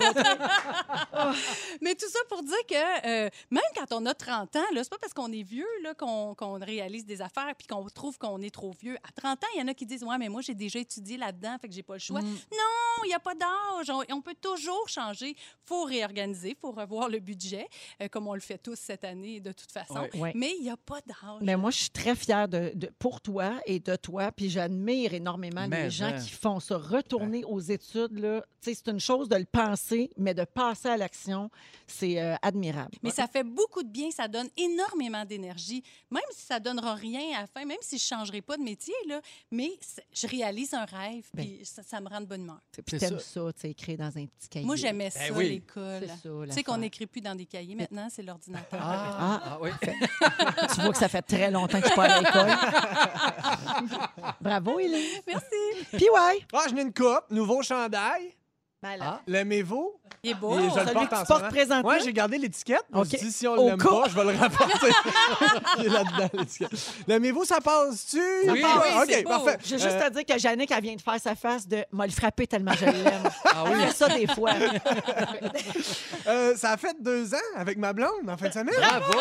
Mais 1.81 1.95
tout 1.95 2.09
ça 2.11 2.19
pour 2.29 2.43
dire 2.43 2.56
que 2.69 3.07
euh, 3.07 3.31
même 3.51 3.63
quand 3.77 3.93
on 3.93 4.07
a 4.07 4.15
30 4.15 4.57
ans, 4.57 4.61
là, 4.73 4.83
c'est 4.83 4.91
pas 4.91 4.99
parce 4.99 5.13
qu'on 5.15 5.33
est 5.33 5.43
vieux 5.43 5.67
là, 5.83 5.95
qu'on 5.95 6.35
qu'on 6.35 6.59
réalise 6.59 7.05
des 7.05 7.23
affaires 7.23 7.55
puis 7.57 7.67
qu'on 7.67 7.85
trouve 7.87 8.19
qu'on 8.19 8.41
est 8.43 8.55
trop 8.55 8.73
vieux. 8.73 8.97
À 8.97 9.13
30 9.13 9.43
ans, 9.45 9.47
il 9.55 9.61
y 9.61 9.63
en 9.63 9.69
a 9.69 9.75
qui 9.75 9.87
disent 9.87 10.05
Ouais, 10.05 10.19
mais 10.19 10.29
moi, 10.29 10.43
j'ai 10.43 10.55
déjà 10.55 10.79
étudié 10.79 11.17
là-dedans, 11.17 11.57
fait 11.61 11.69
que 11.69 11.75
j'ai 11.75 11.83
pas 11.83 11.95
le 11.95 12.01
choix. 12.01 12.21
Mm. 12.21 12.25
Non, 12.27 13.05
il 13.05 13.09
n'y 13.09 13.15
a 13.15 13.21
pas 13.21 13.35
d'âge. 13.35 13.91
On, 13.91 14.03
on 14.15 14.21
peut 14.21 14.37
toujours 14.41 14.89
changer. 14.89 15.31
Il 15.31 15.37
faut 15.65 15.85
réorganiser, 15.85 16.51
il 16.51 16.57
faut 16.57 16.73
revoir 16.73 17.09
le 17.09 17.19
budget, 17.19 17.67
euh, 18.03 18.09
comme 18.09 18.29
on 18.29 18.35
le 18.35 18.41
fait 18.41 18.59
tous 18.59 18.79
cette 18.79 19.05
année 19.05 19.41
de 19.41 19.53
toute 19.53 19.71
façon. 19.71 20.09
Ouais. 20.15 20.17
Ouais. 20.21 20.33
Mais 20.35 20.55
il 20.59 20.63
n'y 20.63 20.71
a 20.71 20.77
pas 20.77 21.01
d'âge. 21.07 21.41
Mais 21.41 21.57
moi, 21.57 21.71
je 21.71 21.79
suis 21.79 21.91
très 21.91 22.15
fière 22.15 22.49
de, 22.49 22.73
de- 22.75 22.91
pour 22.99 23.21
toi 23.21 23.61
et 23.67 23.81
de 23.81 23.97
toi. 23.97 24.33
Puis 24.33 24.51
j'admire 24.51 25.15
énormément 25.15 25.67
Mais, 25.69 25.85
les 25.85 25.91
gens 25.91 26.07
hein. 26.07 26.21
qui 26.21 26.31
font 26.31 26.61
ça. 26.61 26.77
Retourner 26.79 27.45
aux 27.45 27.61
études, 27.61 28.43
c'est 28.61 28.89
une 28.89 29.01
chose 29.01 29.29
de 29.29 29.37
le 29.37 29.45
penser, 29.45 30.11
mais 30.17 30.35
de 30.35 30.45
passer 30.45 30.89
à 30.89 30.97
l'action, 30.97 31.51
c'est 31.87 32.21
euh, 32.21 32.35
admirable. 32.47 32.93
Mais 33.03 33.11
ça 33.11 33.27
fait 33.27 33.43
beaucoup 33.45 33.83
de 33.83 33.89
bien, 33.89 34.11
ça 34.11 34.29
donne 34.29 34.49
énormément 34.57 35.25
d'énergie, 35.25 35.83
même 36.11 36.23
si 36.31 36.47
ça 36.47 36.61
donnera 36.61 36.95
rien 36.95 37.21
à 37.39 37.41
la 37.43 37.47
fin, 37.47 37.65
même 37.65 37.77
si 37.81 37.99
je 37.99 38.05
ne 38.05 38.19
changerai 38.19 38.41
pas 38.43 38.57
de 38.57 38.63
métier, 38.63 38.95
là, 39.09 39.21
mais 39.51 39.71
je 40.13 40.27
réalise 40.27 40.73
un 40.75 40.85
rêve, 40.85 41.25
Ben. 41.35 41.45
puis 41.45 41.65
ça, 41.65 41.83
ça 41.83 42.01
me 42.01 42.09
rend 42.09 42.21
de 42.21 42.27
bonne 42.27 42.43
humeur. 42.43 42.61
Puis 42.73 42.83
C'est 42.89 42.99
t'aimes 42.99 43.19
ça. 43.19 43.41
ça, 43.47 43.53
tu 43.55 43.61
sais, 43.63 43.71
écrire 43.71 43.99
dans 43.99 44.07
un 44.17 44.27
petit 44.27 44.49
cahier. 44.51 44.67
Moi, 44.67 44.77
j'aimais 44.77 45.11
ça, 45.11 45.21
Ben 45.29 45.37
oui. 45.37 45.49
l'école. 45.51 46.03
C'est 46.03 46.29
ça, 46.29 46.35
Tu 46.47 46.53
sais 46.53 46.63
qu'on 46.63 46.79
n'écrit 46.79 47.07
plus 47.07 47.21
dans 47.21 47.35
des 47.35 47.47
cahiers 47.47 47.75
maintenant, 47.75 48.09
c'est 48.11 48.23
l'ordinateur. 48.23 48.81
Ah, 48.83 49.19
Ah. 49.19 49.43
ah, 49.45 49.59
oui. 49.61 49.71
tu 50.75 50.81
vois 50.81 50.93
que 50.93 50.99
ça 50.99 51.09
fait 51.09 51.23
très 51.23 51.51
longtemps 51.51 51.81
que 51.81 51.85
je 51.89 51.93
suis 51.93 51.97
pas 51.97 52.05
à 52.05 52.21
l'école. 52.21 52.53
Bravo, 54.41 54.79
Élise. 54.79 55.21
Merci. 55.27 55.87
Puis 55.93 56.09
ouais. 56.11 56.39
Ah, 56.53 56.65
je 56.69 56.75
n'ai 56.75 56.83
une 56.83 56.93
coupe, 56.95 57.25
nouveau 57.31 57.63
chandail. 57.63 58.33
Ben 58.83 58.97
là. 58.99 59.21
L'aimez-vous? 59.27 59.95
Il 60.23 60.31
est 60.31 60.35
beau. 60.35 60.59
Et 60.59 60.63
je 60.71 60.81
le 60.87 60.93
porte 60.93 61.13
en 61.13 61.25
ce 61.25 61.33
moment. 61.33 61.49
présentement? 61.49 61.89
Ouais, 61.91 62.01
j'ai 62.05 62.13
gardé 62.13 62.37
l'étiquette. 62.37 62.85
Je 62.93 62.97
me 62.97 63.03
OK. 63.03 63.09
suis 63.09 63.19
dit, 63.19 63.33
si 63.33 63.47
on 63.49 63.55
Au 63.55 63.69
l'aime 63.69 63.79
cas. 63.79 63.89
pas, 63.89 64.05
je 64.09 64.15
vais 64.15 64.25
le 64.33 64.39
rapporter. 64.39 64.87
Il 65.79 65.87
est 65.87 65.89
là-dedans, 65.89 66.29
l'étiquette. 66.35 66.71
L'aimez-vous, 67.09 67.45
ça 67.45 67.61
passe-tu? 67.61 68.21
Oui. 68.49 68.61
passe. 68.61 68.71
Ah, 68.75 69.01
Oui, 69.01 69.07
c'est 69.09 69.19
OK, 69.19 69.25
beau. 69.25 69.31
parfait. 69.31 69.59
J'ai 69.65 69.79
juste 69.79 69.97
Euh, 69.97 70.07
à 70.07 70.11
dire 70.11 70.25
que 70.27 70.39
Jannick, 70.39 70.71
elle 70.71 70.83
vient 70.83 70.95
de 70.97 71.01
faire 71.01 71.21
sa 71.21 71.35
face 71.35 71.67
de 71.67 71.85
m'a 71.91 72.07
le 72.07 72.13
frapper 72.13 72.47
tellement 72.47 72.73
je 72.75 72.85
l'aime. 72.85 73.23
Ah 73.47 73.65
oui. 73.65 73.71
Elle 73.81 73.89
fait 73.89 73.95
ça 73.95 74.09
des 74.09 74.27
fois. 74.27 74.51
euh, 76.27 76.55
ça 76.57 76.73
a 76.73 76.77
fait 76.77 76.97
deux 77.01 77.35
ans 77.35 77.39
avec 77.57 77.79
ma 77.79 77.93
blonde 77.95 78.29
en 78.29 78.37
fin 78.37 78.49
de 78.49 78.53
semaine. 78.53 78.75
Bravo! 78.77 79.19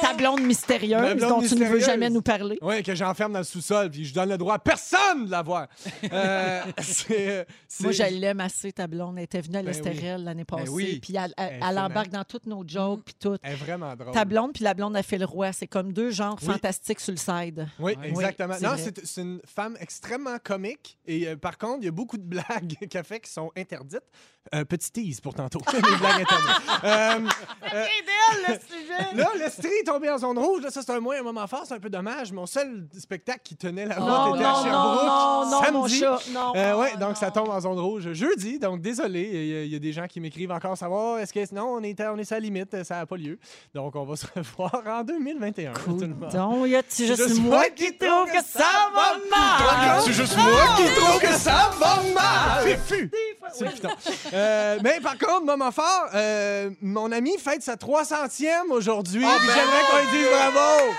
Ta 0.00 0.14
blonde 0.14 0.40
mystérieuse 0.42 1.00
Ma 1.00 1.14
blonde 1.14 1.28
dont 1.30 1.38
tu 1.40 1.44
ne 1.44 1.48
veux 1.48 1.54
mystérieuse. 1.76 1.84
jamais 1.86 2.10
nous 2.10 2.22
parler. 2.22 2.58
Oui, 2.62 2.82
que 2.82 2.94
j'enferme 2.94 3.32
dans 3.32 3.38
le 3.40 3.44
sous-sol, 3.44 3.90
puis 3.90 4.04
je 4.04 4.14
donne 4.14 4.28
le 4.30 4.38
droit 4.38 4.54
à 4.54 4.58
personne 4.58 5.26
de 5.26 5.30
la 5.30 5.42
voir. 5.42 5.66
Euh, 6.12 6.62
c'est, 6.82 7.46
c'est- 7.68 7.82
Moi, 7.82 7.92
je 7.92 8.02
l'aime 8.02 8.40
assez, 8.40 8.72
ta 8.72 8.86
blonde. 8.86 9.16
Elle 9.18 9.24
était 9.24 9.40
venue 9.40 9.58
à 9.58 9.62
Ben 9.62 9.66
l'Estérel 9.68 10.24
l'année 10.24 10.44
passée. 10.44 10.68
oui. 10.68 10.98
Puis 11.02 11.16
elle, 11.16 11.32
elle- 11.36 11.46
Elle 11.46 11.52
est 11.52 11.56
elle 11.56 11.68
fine, 11.68 11.78
embarque 11.78 12.08
dans 12.10 12.24
toutes 12.24 12.46
nos 12.46 12.64
jokes, 12.66 13.02
puis 13.04 13.14
tout. 13.20 13.36
Elle 13.42 13.52
est 13.52 13.56
vraiment 13.56 13.94
drôle. 13.96 14.12
Ta 14.12 14.24
blonde 14.24 14.52
puis 14.54 14.64
la 14.64 14.74
blonde 14.74 14.96
a 14.96 15.02
fait 15.02 15.18
le 15.18 15.24
roi. 15.26 15.52
C'est 15.52 15.66
comme 15.66 15.92
deux 15.92 16.10
genres 16.10 16.36
Oui. 16.40 16.46
fantastiques 16.48 17.00
sur 17.00 17.12
le 17.12 17.18
side. 17.18 17.66
Oui, 17.78 17.94
Oui, 18.00 18.08
exactement. 18.08 18.54
c'est 18.58 18.64
non, 18.66 18.72
vrai. 18.74 18.82
c'est, 18.82 19.04
c'est 19.06 19.20
une 19.22 19.40
femme 19.44 19.76
extrêmement 19.80 20.38
comique. 20.42 20.98
Et 21.06 21.28
euh, 21.28 21.36
par 21.36 21.58
contre, 21.58 21.78
il 21.82 21.84
y 21.86 21.88
a 21.88 21.92
beaucoup 21.92 22.16
de 22.18 22.22
blagues 22.24 22.76
qu'elle 22.90 23.04
fait 23.04 23.20
qui 23.20 23.30
sont 23.30 23.50
interdites. 23.56 24.00
Euh, 24.54 24.64
petit 24.64 24.90
tease 24.90 25.20
pour 25.20 25.34
tantôt. 25.34 25.60
Les 25.72 25.80
blagues 25.80 26.22
interdites. 26.22 26.84
Euh, 26.84 27.18
euh, 27.74 27.84
le 28.48 28.54
sujet! 28.54 29.14
là, 29.16 29.28
le 29.44 29.50
street 29.50 29.89
tombé 29.92 30.10
en 30.10 30.18
zone 30.18 30.38
rouge. 30.38 30.62
Là, 30.62 30.70
ça, 30.70 30.82
c'est 30.82 30.92
un 30.92 31.00
moins 31.00 31.18
un 31.18 31.22
moment 31.22 31.46
fort. 31.46 31.62
C'est 31.66 31.74
un 31.74 31.80
peu 31.80 31.90
dommage. 31.90 32.32
Mon 32.32 32.46
seul 32.46 32.86
spectacle 32.98 33.40
qui 33.44 33.56
tenait 33.56 33.86
la 33.86 33.96
Oh, 34.00 34.02
route 34.30 34.36
était 34.36 34.44
à 34.44 34.54
Sherbrooke. 34.54 35.04
non, 35.04 35.44
non, 35.44 35.50
non, 35.50 35.72
mon 35.72 35.88
samedi. 35.88 35.98
chat, 36.00 36.18
non. 36.32 36.52
Euh, 36.56 36.76
ouais, 36.76 36.96
donc 36.98 37.16
ça 37.16 37.30
tombe 37.30 37.48
en 37.48 37.60
zone 37.60 37.78
rouge 37.78 38.12
jeudi. 38.12 38.58
Donc 38.58 38.80
désolé, 38.80 39.22
il 39.32 39.46
y, 39.46 39.54
a- 39.56 39.62
il 39.64 39.72
y 39.72 39.76
a 39.76 39.78
des 39.78 39.92
gens 39.92 40.06
qui 40.06 40.20
m'écrivent 40.20 40.52
encore 40.52 40.76
savoir 40.76 41.18
est-ce 41.18 41.32
que 41.32 41.54
non, 41.54 41.66
on 41.74 41.82
est, 41.82 41.98
à- 42.00 42.12
on 42.12 42.16
est 42.18 42.30
à 42.30 42.36
la 42.36 42.40
limite, 42.40 42.82
ça 42.84 42.96
n'a 42.96 43.06
pas 43.06 43.16
lieu. 43.16 43.38
Donc 43.74 43.96
on 43.96 44.04
va 44.04 44.16
se 44.16 44.26
revoir 44.36 44.82
en 44.86 45.02
2021. 45.04 45.72
tout 45.72 45.96
le 45.98 46.08
monde. 46.08 46.30
Donc, 46.32 46.68
y 46.68 46.76
a-tu 46.76 47.06
juste 47.06 47.26
Juste 47.26 47.40
moi 47.40 47.56
moi 47.58 47.64
qui 47.70 47.96
trouve 47.96 48.26
que 48.26 48.42
ça 48.44 48.64
va 48.94 49.16
mal? 49.30 50.00
C'est 50.04 50.12
juste 50.12 50.36
moi 50.36 50.60
qui 50.76 50.94
trouve 51.00 51.20
que 51.20 51.32
ça 51.34 51.70
va 51.78 51.96
mal. 52.14 52.76
Fifu. 52.76 53.10
C'est. 53.52 53.66
Euh, 54.32 54.78
mais 54.82 55.00
par 55.00 55.18
contre, 55.18 55.44
moment 55.44 55.70
fort, 55.72 56.06
euh, 56.14 56.70
mon 56.80 57.10
ami 57.10 57.36
fête 57.38 57.62
sa 57.62 57.74
300e 57.76 58.70
aujourd'hui. 58.70 59.24
Ah, 59.26 59.36
Puis 59.80 59.86
ben 59.88 59.98
J'aimerais 59.98 60.06
qu'on 60.06 60.12
lui 60.12 60.18
dise 60.18 60.28
bravo. 60.30 60.94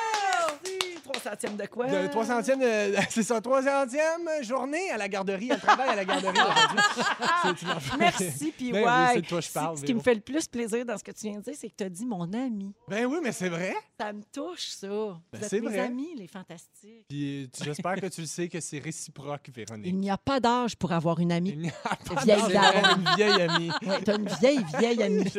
300e 1.30 1.56
de 1.58 1.66
quoi? 1.68 1.88
De 1.88 2.08
300e, 2.08 2.62
euh, 2.62 2.98
c'est 3.10 3.24
sa 3.24 3.40
300e 3.40 4.44
journée 4.44 4.90
à 4.92 4.98
la 4.98 5.08
garderie. 5.08 5.50
Elle 5.52 5.60
travaille 5.60 5.90
à 5.90 5.96
la 5.96 6.06
garderie 6.06 6.38
aujourd'hui. 6.38 7.78
Merci, 8.00 8.54
puis 8.56 8.72
Ben 8.72 8.80
oui, 8.80 8.86
ouais. 8.86 9.14
c'est 9.16 9.22
de 9.22 9.28
toi 9.28 9.40
que 9.40 9.46
je 9.46 9.52
parle. 9.52 9.78
Ce 9.78 9.84
qui 9.84 9.94
me 9.94 10.00
fait 10.00 10.16
le 10.16 10.22
plus 10.22 10.48
plaisir 10.48 10.86
dans 10.86 10.98
ce 10.98 11.04
que 11.04 11.12
tu 11.12 11.28
viens 11.28 11.40
de 11.40 11.44
dire, 11.44 11.54
c'est 11.58 11.70
que 11.70 11.76
tu 11.78 11.84
as 11.84 11.90
dit 11.90 12.06
mon 12.06 12.32
ami. 12.34 12.74
Ben 12.88 13.06
oui, 13.06 13.18
mais 13.24 13.32
c'est 13.32 13.50
vrai. 13.50 13.76
Ça 14.00 14.12
me 14.14 14.22
touche, 14.34 14.70
ça. 14.70 14.88
Vous 14.88 15.20
êtes 15.34 15.46
c'est 15.46 15.62
mes 15.62 15.68
vrai. 15.68 15.80
amis, 15.80 16.10
les 16.18 16.28
fantastiques. 16.28 17.06
Puis 17.08 17.44
euh, 17.44 17.48
j'espère 17.64 17.96
que 17.96 18.08
tu 18.08 18.22
le 18.22 18.28
sais 18.28 18.48
que 18.48 18.60
c'est 18.60 18.80
réciproque, 18.80 19.50
Véronique. 19.54 19.86
Il 19.88 19.98
n'y 19.98 20.10
a 20.10 20.18
pas 20.18 20.40
d'âge 20.40 20.76
pour 20.76 20.92
avoir 20.92 21.20
une 21.20 21.32
amie. 21.32 21.54
dame. 21.54 21.72
c'est 22.24 22.32
une 22.32 23.16
vieille 23.16 23.42
amie. 23.42 23.72
Ouais, 23.82 24.00
t'as 24.04 24.16
une 24.18 24.28
vieille, 24.40 24.64
vieille 24.80 25.04
amie. 25.04 25.32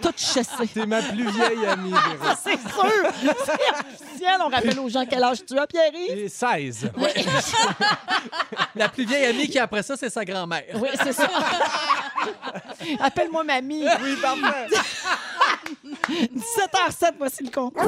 Toute, 0.00 0.18
chassée. 0.18 0.68
T'es 0.72 0.86
ma 0.86 1.02
plus 1.02 1.28
vieille 1.30 1.66
amie, 1.66 1.90
Véro. 1.90 2.34
C'est 2.42 2.58
sûr! 2.58 3.34
C'est 3.44 3.80
officiel. 3.80 4.36
On 4.40 4.48
rappelle 4.48 4.78
aux 4.78 4.88
gens 4.88 5.04
quel 5.08 5.24
âge 5.28 5.44
tu 5.46 5.58
as, 5.58 5.66
Pierre-Yves? 5.66 6.18
Et 6.18 6.28
16. 6.28 6.90
La 8.74 8.88
plus 8.88 9.04
vieille 9.04 9.26
amie 9.26 9.48
qui, 9.48 9.58
après 9.58 9.82
ça, 9.82 9.96
c'est 9.96 10.10
sa 10.10 10.24
grand-mère. 10.24 10.64
Oui, 10.74 10.88
c'est 11.02 11.12
ça. 11.12 11.28
Appelle-moi 13.00 13.44
mamie. 13.44 13.84
Oui, 14.02 14.16
parfait. 14.20 14.76
17h07, 16.08 17.12
voici 17.18 17.44
le 17.44 17.50
concours. 17.50 17.82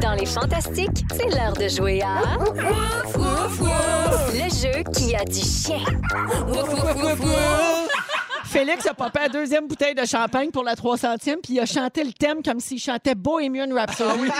Dans 0.00 0.12
les 0.12 0.26
fantastiques, 0.26 1.04
c'est 1.14 1.34
l'heure 1.34 1.52
de 1.54 1.68
jouer 1.68 2.02
à 2.02 2.36
le 4.32 4.48
jeu 4.50 4.82
qui 4.92 5.14
a 5.14 5.24
du 5.24 5.40
chien. 5.40 5.84
Félix 8.46 8.86
a 8.86 8.94
popé 8.94 9.18
la 9.20 9.28
deuxième 9.28 9.66
bouteille 9.66 9.94
de 9.94 10.04
champagne 10.04 10.50
pour 10.50 10.64
la 10.64 10.74
300e, 10.74 11.40
puis 11.42 11.54
il 11.54 11.60
a 11.60 11.66
chanté 11.66 12.04
le 12.04 12.12
thème 12.12 12.42
comme 12.42 12.60
s'il 12.60 12.78
chantait 12.78 13.14
Bohemian 13.14 13.68
Rhapsody. 13.74 14.30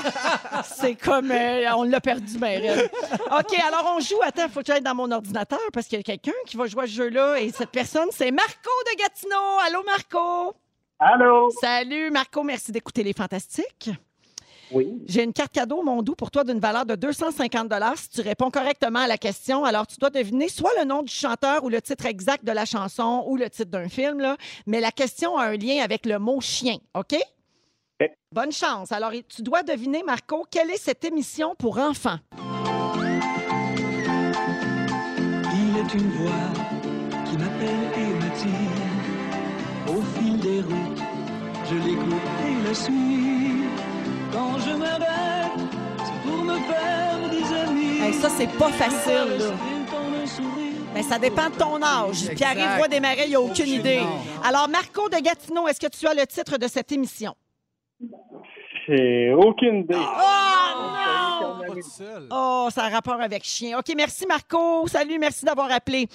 C'est 0.65 0.95
comme... 0.95 1.31
euh, 1.31 1.71
on 1.77 1.83
l'a 1.83 2.01
perdu, 2.01 2.39
ben 2.39 2.61
raide. 2.61 2.91
OK, 3.13 3.59
alors 3.67 3.95
on 3.97 4.01
joue. 4.01 4.21
Attends, 4.23 4.49
faut 4.49 4.61
que 4.61 4.67
j'aille 4.67 4.81
dans 4.83 4.95
mon 4.95 5.11
ordinateur 5.11 5.59
parce 5.73 5.87
qu'il 5.87 5.99
y 5.99 6.01
a 6.01 6.05
quelqu'un 6.05 6.33
qui 6.47 6.57
va 6.57 6.67
jouer 6.67 6.85
à 6.85 6.87
ce 6.87 6.93
jeu-là. 6.93 7.41
Et 7.41 7.51
cette 7.51 7.71
personne, 7.71 8.09
c'est 8.13 8.31
Marco 8.31 8.71
de 8.93 8.97
Gatineau. 8.99 9.59
Allô, 9.67 9.83
Marco? 9.85 10.55
Allô? 10.99 11.51
Salut, 11.61 12.11
Marco. 12.11 12.43
Merci 12.43 12.73
d'écouter 12.73 13.03
Les 13.03 13.13
Fantastiques. 13.13 13.91
Oui. 14.73 15.03
J'ai 15.07 15.23
une 15.23 15.33
carte 15.33 15.53
cadeau, 15.53 15.83
mon 15.83 16.03
doux, 16.03 16.15
pour 16.15 16.31
toi 16.31 16.45
d'une 16.45 16.59
valeur 16.59 16.87
de 16.87 16.95
250 16.95 17.73
si 17.97 18.09
tu 18.11 18.21
réponds 18.21 18.51
correctement 18.51 19.01
à 19.01 19.07
la 19.07 19.19
question. 19.19 19.65
Alors, 19.65 19.87
tu 19.87 19.97
dois 19.99 20.11
deviner 20.11 20.49
soit 20.49 20.73
le 20.79 20.85
nom 20.85 21.03
du 21.03 21.13
chanteur 21.13 21.65
ou 21.65 21.69
le 21.69 21.81
titre 21.81 22.07
exact 22.07 22.45
de 22.45 22.53
la 22.53 22.65
chanson 22.65 23.25
ou 23.29 23.37
le 23.37 23.49
titre 23.49 23.71
d'un 23.71 23.89
film, 23.89 24.21
là. 24.21 24.37
mais 24.67 24.81
la 24.81 24.91
question 24.91 25.37
a 25.37 25.47
un 25.47 25.57
lien 25.57 25.83
avec 25.83 26.07
le 26.07 26.19
mot 26.19 26.41
chien, 26.41 26.79
OK? 26.95 27.17
Bonne 28.33 28.53
chance. 28.53 28.93
Alors, 28.93 29.13
tu 29.29 29.43
dois 29.43 29.63
deviner, 29.63 30.03
Marco, 30.03 30.45
quelle 30.51 30.71
est 30.71 30.77
cette 30.77 31.05
émission 31.05 31.55
pour 31.55 31.79
enfants? 31.79 32.19
Il 35.55 35.79
est 35.79 35.95
une 35.95 36.11
voix 36.11 36.53
qui 37.25 37.37
m'appelle 37.39 37.93
et 37.97 38.15
m'attire. 38.15 38.77
Au 39.89 40.03
fil 40.19 40.39
des 40.41 40.61
routes, 40.61 41.03
je 41.71 41.75
l'écoute 41.77 42.15
et 42.47 42.69
la 42.69 42.75
suis. 42.75 43.26
Quand 44.37 44.59
je 44.59 44.73
m'arrête, 44.77 45.51
c'est 46.05 46.29
pour 46.29 46.45
me 46.45 46.59
faire 46.59 47.31
des 47.31 47.55
amis. 47.55 48.01
Hey, 48.03 48.13
ça, 48.13 48.29
c'est 48.29 48.53
pas 48.59 48.69
facile, 48.69 49.39
là. 49.39 49.55
Ben, 50.95 51.03
ça 51.03 51.19
dépend 51.19 51.49
de 51.49 51.55
ton 51.57 51.83
âge. 51.83 52.29
Pierre-Yves 52.35 52.77
Roy 52.79 52.89
Desmarais, 52.89 53.25
il 53.27 53.33
n'a 53.33 53.41
aucune 53.41 53.53
Aucune 53.53 53.67
idée. 53.69 53.95
idée. 53.97 54.07
Alors, 54.45 54.69
Marco 54.69 55.09
de 55.09 55.17
Gatineau, 55.23 55.67
est-ce 55.69 55.81
que 55.81 55.87
tu 55.89 56.07
as 56.07 56.13
le 56.15 56.27
titre 56.27 56.59
de 56.59 56.69
cette 56.69 56.93
émission? 56.93 57.35
J'ai 58.87 59.33
aucune 59.35 59.81
idée. 59.81 59.95
Oh 59.95 60.79
non! 60.79 61.75
Oh, 62.31 62.69
ça 62.71 62.85
a 62.85 62.89
rapport 62.91 63.21
avec 63.21 63.43
chien. 63.45 63.79
OK, 63.79 63.87
merci 63.97 64.27
Marco. 64.27 64.87
Salut, 64.87 65.19
merci 65.19 65.45
d'avoir 65.45 65.71
appelé. 65.73 66.09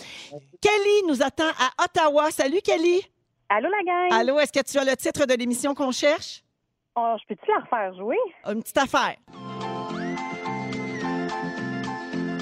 Kelly 0.61 1.07
nous 1.07 1.21
attend 1.23 1.49
à 1.59 1.83
Ottawa. 1.83 2.29
Salut 2.31 2.61
Kelly. 2.63 3.01
Allô 3.49 3.67
la 3.69 3.83
gang. 3.83 4.19
Allô, 4.19 4.39
est-ce 4.39 4.51
que 4.53 4.63
tu 4.63 4.77
as 4.77 4.85
le 4.85 4.95
titre 4.95 5.25
de 5.25 5.33
l'émission 5.33 5.73
qu'on 5.73 5.91
cherche? 5.91 6.43
Oh, 6.95 7.15
je 7.21 7.27
peux-tu 7.27 7.49
la 7.49 7.59
refaire 7.59 7.93
jouer? 7.95 8.17
Une 8.47 8.61
petite 8.61 8.77
affaire. 8.77 9.15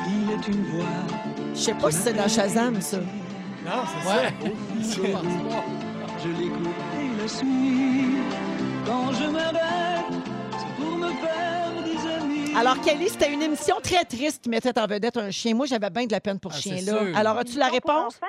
Il 0.07 0.31
est 0.31 0.47
une 0.47 0.63
voix. 0.65 0.85
Je 1.53 1.59
sais 1.59 1.73
pas 1.75 1.91
si 1.91 1.97
c'est 1.99 2.13
dans 2.13 2.27
Shazam, 2.27 2.81
ça. 2.81 2.97
Non, 2.97 3.83
c'est 3.85 4.07
ça. 4.07 4.21
Je 6.21 6.27
l'écoute 6.29 6.67
et 6.99 7.21
la 7.21 7.27
suis. 7.29 8.17
Quand 8.85 9.11
je 9.13 9.29
m'arrête, 9.29 10.05
c'est 10.51 10.75
pour 10.83 10.97
me 10.97 11.07
faire 11.13 11.71
des 11.85 12.07
amis. 12.11 12.53
Alors, 12.57 12.81
Kelly, 12.81 13.07
c'était 13.07 13.31
une 13.31 13.41
émission 13.41 13.77
très 13.81 14.03
triste 14.03 14.41
qui 14.43 14.49
mettait 14.49 14.77
en 14.77 14.85
vedette 14.85 15.15
un 15.15 15.31
chien. 15.31 15.53
Moi, 15.55 15.65
j'avais 15.65 15.89
bien 15.89 16.05
de 16.07 16.11
la 16.11 16.19
peine 16.19 16.39
pour 16.39 16.51
c'est 16.53 16.61
chien-là. 16.61 17.05
sûr. 17.05 17.15
Alors, 17.17 17.37
as-tu 17.37 17.57
la 17.57 17.67
réponse? 17.69 18.19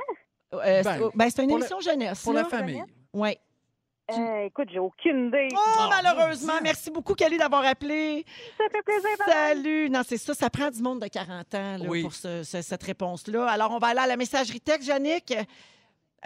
Euh, 0.54 0.82
c'est- 0.84 0.98
Ben, 0.98 1.10
ben, 1.14 1.30
c'est 1.34 1.42
une 1.42 1.50
la- 1.50 1.56
émission 1.56 1.80
jeunesse. 1.80 2.22
pour 2.22 2.32
là. 2.32 2.42
la 2.42 2.48
famille. 2.48 2.84
Oui. 3.12 3.30
Euh, 4.18 4.46
écoute, 4.46 4.68
j'ai 4.72 4.78
aucune 4.78 5.28
idée. 5.28 5.48
Oh, 5.54 5.82
malheureusement. 5.88 6.54
Merci 6.62 6.90
beaucoup, 6.90 7.14
Kelly, 7.14 7.38
d'avoir 7.38 7.64
appelé. 7.64 8.24
Ça 8.58 8.64
fait 8.70 8.82
plaisir. 8.82 9.10
Salut. 9.26 9.90
Non, 9.90 10.02
c'est 10.06 10.16
ça. 10.18 10.34
Ça 10.34 10.50
prend 10.50 10.70
du 10.70 10.82
monde 10.82 11.00
de 11.00 11.08
40 11.08 11.54
ans 11.54 11.76
là, 11.78 11.84
Oui. 11.88 12.02
pour 12.02 12.14
ce- 12.14 12.42
ce- 12.42 12.62
cette 12.62 12.82
réponse-là. 12.82 13.46
Alors, 13.48 13.70
on 13.72 13.78
va 13.78 13.88
aller 13.88 14.00
à 14.00 14.06
la 14.06 14.16
messagerie 14.16 14.60
texte, 14.60 14.88
Yannick. 14.88 15.32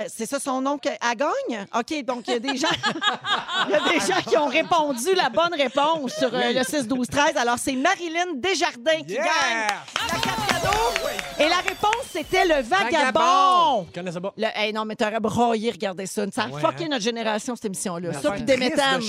Euh, 0.00 0.04
C'est 0.08 0.26
ça 0.26 0.40
son 0.40 0.60
nom 0.60 0.76
qu'elle 0.76 0.98
gagne? 1.16 1.66
OK, 1.72 2.02
donc 2.04 2.26
il 2.26 2.32
y 2.32 2.36
a 2.36 2.38
des 2.40 2.56
gens 2.56 2.66
il 3.68 3.70
y 3.70 3.74
a 3.76 3.88
des 3.88 4.00
gens 4.00 4.20
qui 4.28 4.36
ont 4.36 4.48
répondu 4.48 5.14
la 5.14 5.28
bonne 5.30 5.54
réponse 5.54 6.14
sur 6.16 6.34
euh, 6.34 6.52
le 6.52 6.64
6 6.64 6.88
12 6.88 7.06
13. 7.06 7.36
Alors 7.36 7.58
c'est 7.60 7.76
Marilyn 7.76 8.34
Desjardins 8.34 9.04
qui 9.06 9.12
Yeah! 9.12 9.22
gagne 9.22 9.66
la 10.12 10.18
carte 10.20 10.48
cadeau. 10.48 11.23
Et 11.38 11.48
la 11.48 11.56
réponse 11.56 11.94
c'était 12.14 12.44
le 12.44 12.62
vagabond. 12.62 12.90
Vagabond! 12.92 13.86
Je 13.88 13.94
connais 13.94 14.12
ça 14.12 14.20
pas. 14.20 14.32
Le, 14.36 14.46
hey, 14.54 14.72
non, 14.72 14.84
mais 14.84 14.94
t'aurais 14.94 15.18
broyé, 15.18 15.70
regardez 15.72 16.06
ça. 16.06 16.24
Ça 16.32 16.44
a 16.44 16.48
Ouais, 16.48 16.60
fucké 16.60 16.84
hein? 16.84 16.88
notre 16.90 17.02
génération, 17.02 17.56
cette 17.56 17.64
émission-là. 17.64 18.12
Ça, 18.14 18.30
puis 18.30 18.42
des 18.42 18.56
méthanes. 18.56 19.02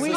oui. 0.00 0.12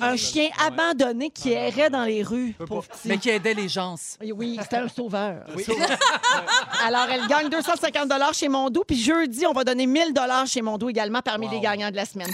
Un 0.00 0.16
chien 0.16 0.48
abandonné 0.64 1.30
qui 1.30 1.52
errait 1.52 1.90
dans 1.90 2.04
les 2.04 2.22
rues. 2.22 2.54
pauvre 2.66 2.86
petit. 2.86 3.08
Mais 3.08 3.18
qui 3.18 3.30
aidait 3.30 3.54
les 3.54 3.68
gens. 3.68 3.96
Oui, 4.34 4.58
c'était 4.62 4.76
un 4.76 4.88
sauveur. 4.88 5.44
Alors, 6.86 7.06
elle 7.10 7.26
gagne 7.26 7.48
250 7.48 8.12
chez 8.32 8.48
Mondou. 8.48 8.84
Puis 8.86 9.02
jeudi, 9.02 9.46
on 9.46 9.52
va 9.52 9.64
donner 9.64 9.86
1000 9.86 10.12
chez 10.46 10.62
Mondou 10.62 10.88
également 10.88 11.20
parmi 11.22 11.48
les 11.48 11.60
gagnants 11.60 11.90
de 11.90 11.96
la 11.96 12.04
semaine. 12.04 12.30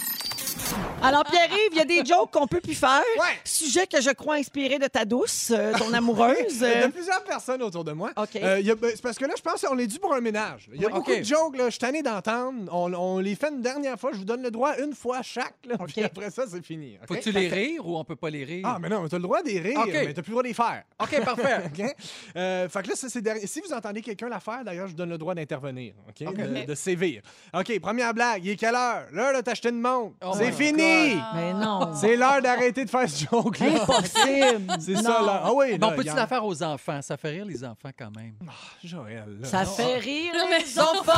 Alors, 1.03 1.25
Pierre-Yves, 1.25 1.71
il 1.73 1.79
y 1.79 1.81
a 1.81 1.85
des 1.85 2.05
jokes 2.05 2.31
qu'on 2.31 2.47
peut 2.47 2.61
plus 2.61 2.75
faire. 2.75 3.03
Sujet 3.45 3.87
que 3.87 4.01
je 4.03 4.11
crois 4.11 4.35
inspiré 4.37 4.79
de 4.79 4.87
ta 4.87 5.05
douce, 5.05 5.51
euh, 5.51 5.73
ton 5.79 5.93
amoureuse. 5.95 6.37
Il 6.61 6.69
y 6.69 6.83
a 6.85 6.89
plusieurs 6.91 7.25
personnes 7.25 7.63
autour 7.63 7.85
de 7.85 7.93
moi. 7.93 8.11
OK. 8.17 8.37
Euh, 8.37 8.61
il 8.61 8.67
y 8.67 8.71
a- 8.71 8.75
ben, 8.75 8.91
c'est 8.95 9.03
parce 9.03 9.17
que 9.19 9.25
là, 9.25 9.33
je 9.37 9.41
pense 9.43 9.63
qu'on 9.63 9.79
est 9.79 9.87
dû 9.87 9.99
pour 9.99 10.13
un 10.15 10.21
ménage. 10.21 10.69
Il 10.75 10.81
y 10.81 10.85
a 10.85 10.89
Ouais. 10.89 10.95
beaucoup 10.95 11.15
de 11.15 11.23
jokes, 11.23 11.57
là. 11.57 11.67
Je 11.67 11.71
suis 11.71 11.79
tanné 11.79 12.03
d'entendre. 12.03 12.69
On, 12.73 12.93
on 12.93 13.19
les 13.19 13.35
fait 13.35 13.49
une 13.51 13.63
dernière 13.63 13.99
fois. 13.99 14.11
Je 14.13 14.19
vous 14.19 14.25
donne 14.25 14.43
le 14.43 14.51
droit 14.51 14.77
une 14.79 14.95
fois 14.95 15.23
chaque. 15.23 15.55
Là, 15.67 15.77
Puis 15.87 16.03
après 16.03 16.31
ça, 16.31 16.45
c'est 16.49 16.65
fini. 16.65 16.99
OK? 17.03 17.09
Faut-tu 17.17 17.33
les 17.33 17.49
rire 17.49 17.87
ou 17.87 17.97
on 17.99 18.05
peut 18.05 18.17
pas 18.17 18.29
les 18.31 18.45
rire? 18.45 18.65
Ah, 18.67 18.79
mais 18.81 18.89
non, 18.89 19.09
tu 19.09 19.15
as 19.15 19.19
le 19.19 19.23
droit 19.23 19.43
d'y 19.43 19.59
rire, 19.59 19.79
OK. 19.79 19.91
mais 19.93 20.13
tu 20.15 20.23
plus 20.23 20.31
le 20.31 20.35
droit 20.35 20.43
d'y 20.43 20.55
faire. 20.55 20.83
OK, 21.03 21.25
parfait. 21.25 21.57
OK? 21.67 21.95
Euh, 22.37 22.69
fait 22.69 22.83
que 22.83 22.89
là, 22.89 22.95
c'est 22.97 23.23
derrière- 23.23 23.49
si 23.49 23.61
vous 23.61 23.73
entendez 23.73 24.03
quelqu'un 24.03 24.29
la 24.29 24.41
faire, 24.41 24.65
d'ailleurs, 24.65 24.87
je 24.87 24.93
vous 24.93 24.99
donne 24.99 25.11
le 25.11 25.19
droit 25.19 25.35
d'intervenir, 25.35 25.95
OK? 26.09 26.35
De, 26.35 26.67
de 26.67 26.75
sévir. 26.75 27.23
OK, 27.55 27.81
première 27.81 28.13
blague. 28.13 28.45
Il 28.45 28.51
est 28.51 28.57
quelle 28.57 28.75
heure? 28.75 29.07
L'heure 29.13 29.35
de 29.35 29.41
t'acheter 29.41 29.71
une 29.71 29.81
montre. 29.81 30.15
Oh 30.25 30.33
c'est 30.37 30.53
fini! 30.53 30.90
God. 30.91 31.23
Mais 31.35 31.53
non. 31.55 31.91
C'est 31.95 32.17
l'heure 32.17 32.41
d'arrêter 32.43 32.85
de 32.85 32.91
faire 32.91 33.09
ce 33.09 33.25
joke-là. 33.25 33.67
Impossible. 33.83 34.73
C'est 34.81 34.97
ça, 34.97 35.21
là. 35.23 35.43
Ah 35.45 35.53
oui, 35.55 35.79
Bon, 35.79 35.93
y 36.01 36.11
en- 36.11 36.15
la 36.15 36.27
faire 36.27 36.45
aux 36.45 36.63
enfants? 36.63 37.01
Ça 37.03 37.17
fait 37.17 37.31
rire 37.31 37.45
les 37.47 37.63
enfants 37.65 37.91
quand 37.99 38.11
même. 38.17 38.35
Joël, 38.85 39.25
là. 39.41 39.49
Ça 39.49 39.65
Non. 39.65 39.71
fait 39.71 39.97
rire 39.99 40.33
les 40.51 40.59
les 40.65 40.79
enfants. 40.79 41.13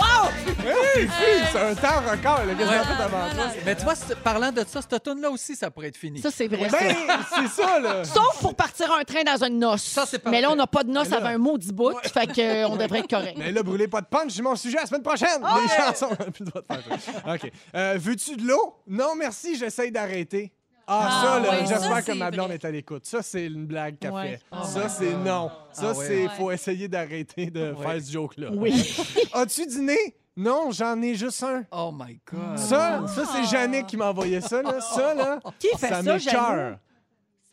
wow! 0.00 0.28
C'est 0.64 1.08
c'est 1.52 1.58
un 1.60 1.74
temps 1.74 2.00
record, 2.10 2.44
là, 2.46 2.54
qu'est-ce 2.56 2.68
qu'on 2.68 2.74
a 2.74 2.84
fait 2.84 3.02
avant 3.02 3.34
toi? 3.34 3.44
Mais 3.64 3.74
tu 3.76 3.82
vois, 3.84 3.94
c'est- 3.94 4.14
parlant 4.16 4.52
de 4.52 4.64
ça, 4.66 4.80
cette 4.82 5.02
tune 5.02 5.20
là 5.20 5.30
aussi, 5.30 5.56
ça 5.56 5.70
pourrait 5.70 5.88
être 5.88 5.96
fini. 5.96 6.20
Ça, 6.20 6.30
c'est 6.30 6.46
vrai. 6.48 6.68
Ben, 6.70 6.94
ça. 6.94 7.26
c'est 7.36 7.62
ça, 7.62 7.78
là. 7.80 8.04
Sauf 8.04 8.38
pour 8.40 8.54
partir 8.54 8.92
un 8.92 9.02
train 9.04 9.22
dans 9.24 9.44
une 9.44 9.58
noce. 9.58 9.98
Mais 10.26 10.40
là, 10.40 10.50
on 10.50 10.56
n'a 10.56 10.66
pas 10.66 10.84
de 10.84 10.90
noce 10.90 11.12
avec 11.12 11.34
un 11.34 11.38
maudit 11.38 11.72
bout, 11.72 11.92
fait 12.02 12.26
qu'on 12.26 12.76
devrait 12.76 13.00
être 13.00 13.10
correct. 13.10 13.34
Mais 13.38 13.50
là, 13.52 13.62
brûlez 13.62 13.88
pas 13.88 14.00
de 14.00 14.06
punch, 14.06 14.32
j'ai 14.32 14.42
mon 14.42 14.56
sujet 14.56 14.78
la 14.78 14.86
semaine 14.86 15.02
prochaine. 15.02 15.28
Les 15.40 15.84
chansons. 15.84 16.08
on 16.10 16.12
a 16.22 16.30
plus 16.30 16.44
le 16.44 16.46
droit 16.46 16.62
de 16.62 16.66
faire 16.66 16.81
ça. 16.81 16.81
OK. 17.26 17.52
Euh, 17.74 17.96
Veux-tu 17.98 18.36
de 18.36 18.46
l'eau? 18.46 18.74
Non, 18.86 19.14
merci, 19.16 19.56
j'essaye 19.56 19.90
d'arrêter. 19.92 20.52
Ah, 20.86 21.08
Ah, 21.08 21.22
ça, 21.24 21.40
là, 21.40 21.50
ouais, 21.50 21.66
ça, 21.66 21.74
j'espère 21.78 21.98
que 21.98 22.04
c'est 22.06 22.14
ma 22.14 22.30
blonde 22.30 22.46
vrai. 22.48 22.54
est 22.56 22.64
à 22.64 22.70
l'écoute. 22.70 23.06
Ça, 23.06 23.22
c'est 23.22 23.46
une 23.46 23.66
blague 23.66 23.98
qu'elle 23.98 24.10
Ouais. 24.10 24.28
fait. 24.32 24.40
Oh 24.50 24.56
ça, 24.64 24.84
my 24.84 24.90
c'est 24.90 25.14
non. 25.14 25.50
Ça, 25.72 25.82
Ah 25.94 25.98
ouais. 25.98 26.06
c'est. 26.06 26.22
Ouais. 26.24 26.28
faut 26.36 26.50
essayer 26.50 26.88
d'arrêter 26.88 27.46
de 27.46 27.72
Ouais. 27.72 27.86
faire 27.86 28.04
ce 28.04 28.10
joke-là. 28.12 28.48
Oui. 28.52 28.96
As-tu 29.32 29.64
dîné? 29.66 29.96
Non, 30.36 30.70
j'en 30.72 31.00
ai 31.02 31.14
juste 31.14 31.42
un. 31.44 31.62
Oh 31.70 31.92
my 31.96 32.18
God. 32.30 32.58
Ça, 32.58 33.02
ça 33.06 33.22
c'est 33.32 33.44
Jannick 33.44 33.86
qui 33.86 33.96
m'a 33.96 34.08
envoyé 34.10 34.40
ça. 34.40 34.60
Là. 34.62 34.80
Ça, 34.94 35.14
là, 35.14 35.38
Qui 35.58 35.68
fait 35.78 35.88
ça, 35.88 36.02
m'écoeure. 36.02 36.18
Jannick? 36.18 36.78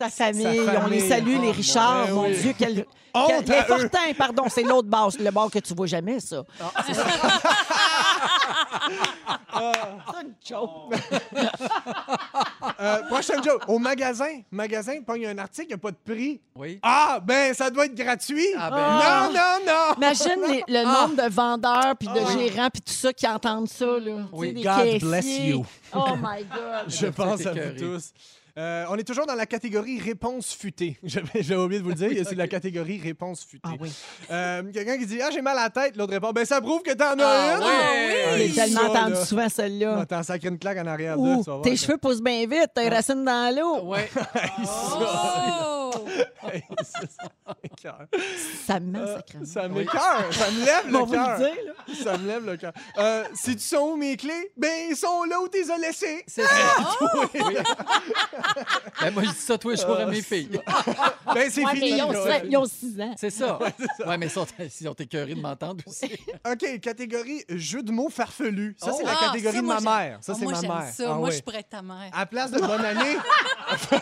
Sa 0.00 0.08
famille, 0.08 0.42
Sa 0.64 0.80
on 0.80 0.86
les 0.86 0.98
famille. 1.00 1.08
salue, 1.08 1.40
les 1.42 1.48
Oh, 1.48 1.52
Richard. 1.52 2.06
ben 2.06 2.14
mon 2.14 2.22
oui. 2.24 2.36
Dieu, 2.40 2.54
quel. 2.58 2.86
Honte 3.12 3.28
quel- 3.44 3.52
à 3.54 3.58
les 3.58 3.60
eux. 3.60 3.66
Fortin, 3.66 4.12
pardon, 4.16 4.44
c'est 4.48 4.62
l'autre 4.62 4.88
base, 4.88 5.18
le 5.18 5.30
bar 5.30 5.50
que 5.50 5.58
tu 5.58 5.74
vois 5.74 5.86
jamais, 5.86 6.20
ça. 6.20 6.42
C'est 9.52 10.22
une 10.22 10.34
joke. 10.48 10.94
Euh, 12.80 13.02
prochaine 13.08 13.42
joke. 13.42 13.62
Au 13.68 13.78
magasin, 13.78 14.40
magasin, 14.50 15.00
pogne 15.06 15.26
un 15.26 15.38
article, 15.38 15.66
il 15.66 15.68
n'y 15.68 15.74
a 15.74 15.78
pas 15.78 15.90
de 15.90 15.96
prix. 16.04 16.40
Oui. 16.56 16.78
Ah, 16.82 17.20
ben, 17.22 17.52
ça 17.54 17.70
doit 17.70 17.86
être 17.86 17.94
gratuit. 17.94 18.46
Ah, 18.58 18.70
ben. 18.70 19.32
Non, 19.32 19.32
non, 19.34 19.66
non. 19.66 19.94
Imagine 19.96 20.42
les- 20.48 20.64
le 20.80 20.86
Ah. 20.86 21.06
nombre 21.06 21.22
de 21.22 21.30
vendeurs, 21.32 21.96
puis 21.98 22.08
de 22.08 22.18
Ah. 22.18 22.32
gérants, 22.38 22.70
puis 22.70 22.82
tout 22.82 22.92
ça 22.92 23.12
qui 23.12 23.26
entendent 23.26 23.68
ça. 23.68 23.84
Là. 23.98 24.16
Oui. 24.32 24.48
Tu 24.54 24.54
sais, 24.56 24.62
des 24.62 24.62
God 24.62 24.76
caissiers. 24.84 24.98
bless 25.08 25.26
you. 25.40 25.64
Oh 25.94 26.04
my 26.16 26.44
God. 26.44 26.84
Je 26.88 27.06
pense 27.08 27.46
à 27.46 27.52
vous 27.52 27.78
tous. 27.78 28.12
Euh, 28.58 28.84
on 28.90 28.96
est 28.96 29.04
toujours 29.04 29.26
dans 29.26 29.34
la 29.34 29.46
catégorie 29.46 29.98
réponse 30.00 30.54
futée. 30.54 30.98
J'avais 31.02 31.56
oublié 31.56 31.80
de 31.80 31.84
vous 31.84 31.90
le 31.90 31.94
dire. 31.96 32.10
C'est 32.28 32.34
la 32.34 32.48
catégorie 32.48 33.00
réponse 33.00 33.44
futée. 33.44 33.60
Ah 33.64 33.74
oui. 33.80 33.92
Euh, 34.30 34.62
Quelqu'un 34.72 34.98
qui 34.98 35.06
dit 35.06 35.20
Ah, 35.22 35.30
j'ai 35.32 35.42
mal 35.42 35.56
à 35.58 35.62
la 35.64 35.70
tête. 35.70 35.96
L'autre 35.96 36.12
répond 36.12 36.32
Ben, 36.32 36.44
ça 36.44 36.60
prouve 36.60 36.82
que 36.82 36.92
t'en 36.92 37.18
as 37.18 37.24
Ah 37.24 37.56
une. 37.56 37.62
ouais. 37.62 38.24
J'ai 38.38 38.44
Hey, 38.44 38.52
tellement 38.54 38.80
ça, 38.80 38.88
entendu 38.90 39.12
là. 39.12 39.24
souvent 39.24 39.48
celle-là. 39.48 40.06
T'en 40.06 40.22
sacré 40.22 40.48
une 40.48 40.58
claque 40.58 40.78
en 40.78 40.86
arrière 40.86 41.16
tes 41.62 41.76
cheveux 41.76 41.98
poussent 41.98 42.22
bien 42.22 42.46
vite, 42.46 42.70
tes 42.74 42.88
racines 42.88 43.24
dans 43.24 43.54
l'eau. 43.54 43.84
Ouais. 43.88 44.08
Hey, 44.34 44.66
ça. 44.66 44.98
Oh! 45.62 45.90
Hey, 46.52 46.62
ça, 46.82 47.00
ça 47.00 47.54
m'écoeure. 47.62 48.06
Ça 48.66 48.80
me 48.80 48.86
met 48.92 48.98
Euh, 48.98 49.16
sacrément. 49.16 49.44
Ça 49.44 49.68
m'écoeure. 49.68 50.32
Ça 50.32 50.50
me 50.50 50.64
lève 50.64 50.86
le 50.86 51.10
cœur. 51.12 51.36
dire, 51.38 51.48
là. 51.66 51.94
Ça 52.04 52.18
me 52.18 52.26
lève 52.26 52.46
le 52.46 52.56
cœur. 52.56 52.72
Euh, 52.98 53.24
si 53.34 53.54
tu 53.56 53.62
sont 53.62 53.90
où 53.92 53.96
mes 53.96 54.16
clés? 54.16 54.50
Ben, 54.56 54.70
ils 54.90 54.96
sont 54.96 55.24
là 55.24 55.40
où 55.40 55.48
t'es 55.48 55.70
as 55.70 55.78
laissées. 55.78 56.24
C'est 56.26 56.42
ça. 56.42 56.48
Ben, 59.00 59.10
moi, 59.12 59.22
je 59.24 59.30
dis 59.30 59.36
ça 59.36 59.56
tous 59.58 59.70
les 59.70 59.76
jours 59.76 59.96
à 59.98 60.06
mes 60.06 60.22
filles. 60.22 60.60
Ben, 61.34 61.48
c'est 61.48 61.64
Ouais, 61.64 61.72
mais 61.74 61.78
fini. 61.80 61.96
ils 61.98 62.02
ont, 62.02 62.10
là. 62.10 62.44
ils 62.44 62.56
ont 62.56 62.64
six 62.64 63.00
ans. 63.00 63.14
C'est 63.16 63.30
ça. 63.30 63.56
Ouais, 64.04 64.18
mais 64.18 64.26
ils 64.26 64.30
sont, 64.30 64.46
ils 64.80 64.88
ont 64.88 64.94
écœurés 64.94 65.34
de 65.36 65.40
m'entendre 65.40 65.84
aussi. 65.86 66.10
OK, 66.50 66.80
catégorie 66.80 67.44
jeu 67.50 67.82
de 67.84 67.92
mots 67.92 68.08
farfelus. 68.08 68.74
Ça, 68.78 68.90
c'est 68.92 69.02
Oh. 69.04 69.06
la 69.06 69.12
Ah, 69.16 69.26
catégorie 69.26 69.56
ça, 69.56 69.62
de 69.62 69.66
ma 69.66 69.80
mère. 69.80 70.18
Ça, 70.22 70.34
c'est 70.34 70.42
moi, 70.44 70.52
ma 70.54 70.60
mère. 70.62 70.92
ça. 70.92 71.04
Ah, 71.06 71.14
moi, 71.14 71.28
ouais. 71.28 71.34
je 71.36 71.42
pourrais 71.42 71.60
être 71.60 71.68
ta 71.68 71.82
mère. 71.82 72.10
À 72.12 72.26
place 72.26 72.50
de 72.50 72.58
bonne 72.58 72.84
année. 72.84 73.16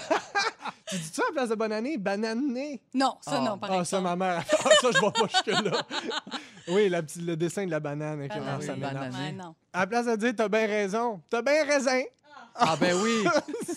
tu 0.89 0.97
dis 0.97 1.11
ça 1.12 1.22
à 1.28 1.32
place 1.32 1.49
de 1.51 1.55
bonne 1.55 1.72
année? 1.72 1.99
Bananée? 1.99 2.80
Non, 2.95 3.16
ça, 3.20 3.32
Ah. 3.34 3.41
non, 3.41 3.59
par 3.59 3.70
Ah, 3.72 3.74
ça, 3.84 3.99
exemple. 3.99 4.03
ma 4.05 4.16
mère. 4.16 4.45
Ah, 4.64 4.68
ça, 4.80 4.89
je 4.93 4.99
vois 4.99 5.12
pas 5.12 5.26
jusque-là. 5.28 5.82
oui, 6.68 6.89
la 6.89 7.03
petite- 7.03 7.22
le 7.26 7.36
dessin 7.36 7.66
de 7.66 7.70
la 7.70 7.80
banane. 7.80 8.26
Ah, 8.30 8.59
ça 8.64 8.74
banane. 8.74 9.12
Ouais, 9.14 9.32
non. 9.32 9.55
À 9.72 9.80
la 9.80 9.86
place 9.86 10.07
de 10.07 10.16
dire 10.16 10.32
t'as 10.36 10.49
bien 10.49 10.66
raison, 10.66 11.20
t'as 11.28 11.43
bien 11.43 11.64
raisin. 11.64 12.01
Ah, 12.59 12.76
ben 12.80 12.94
oui. 13.02 13.24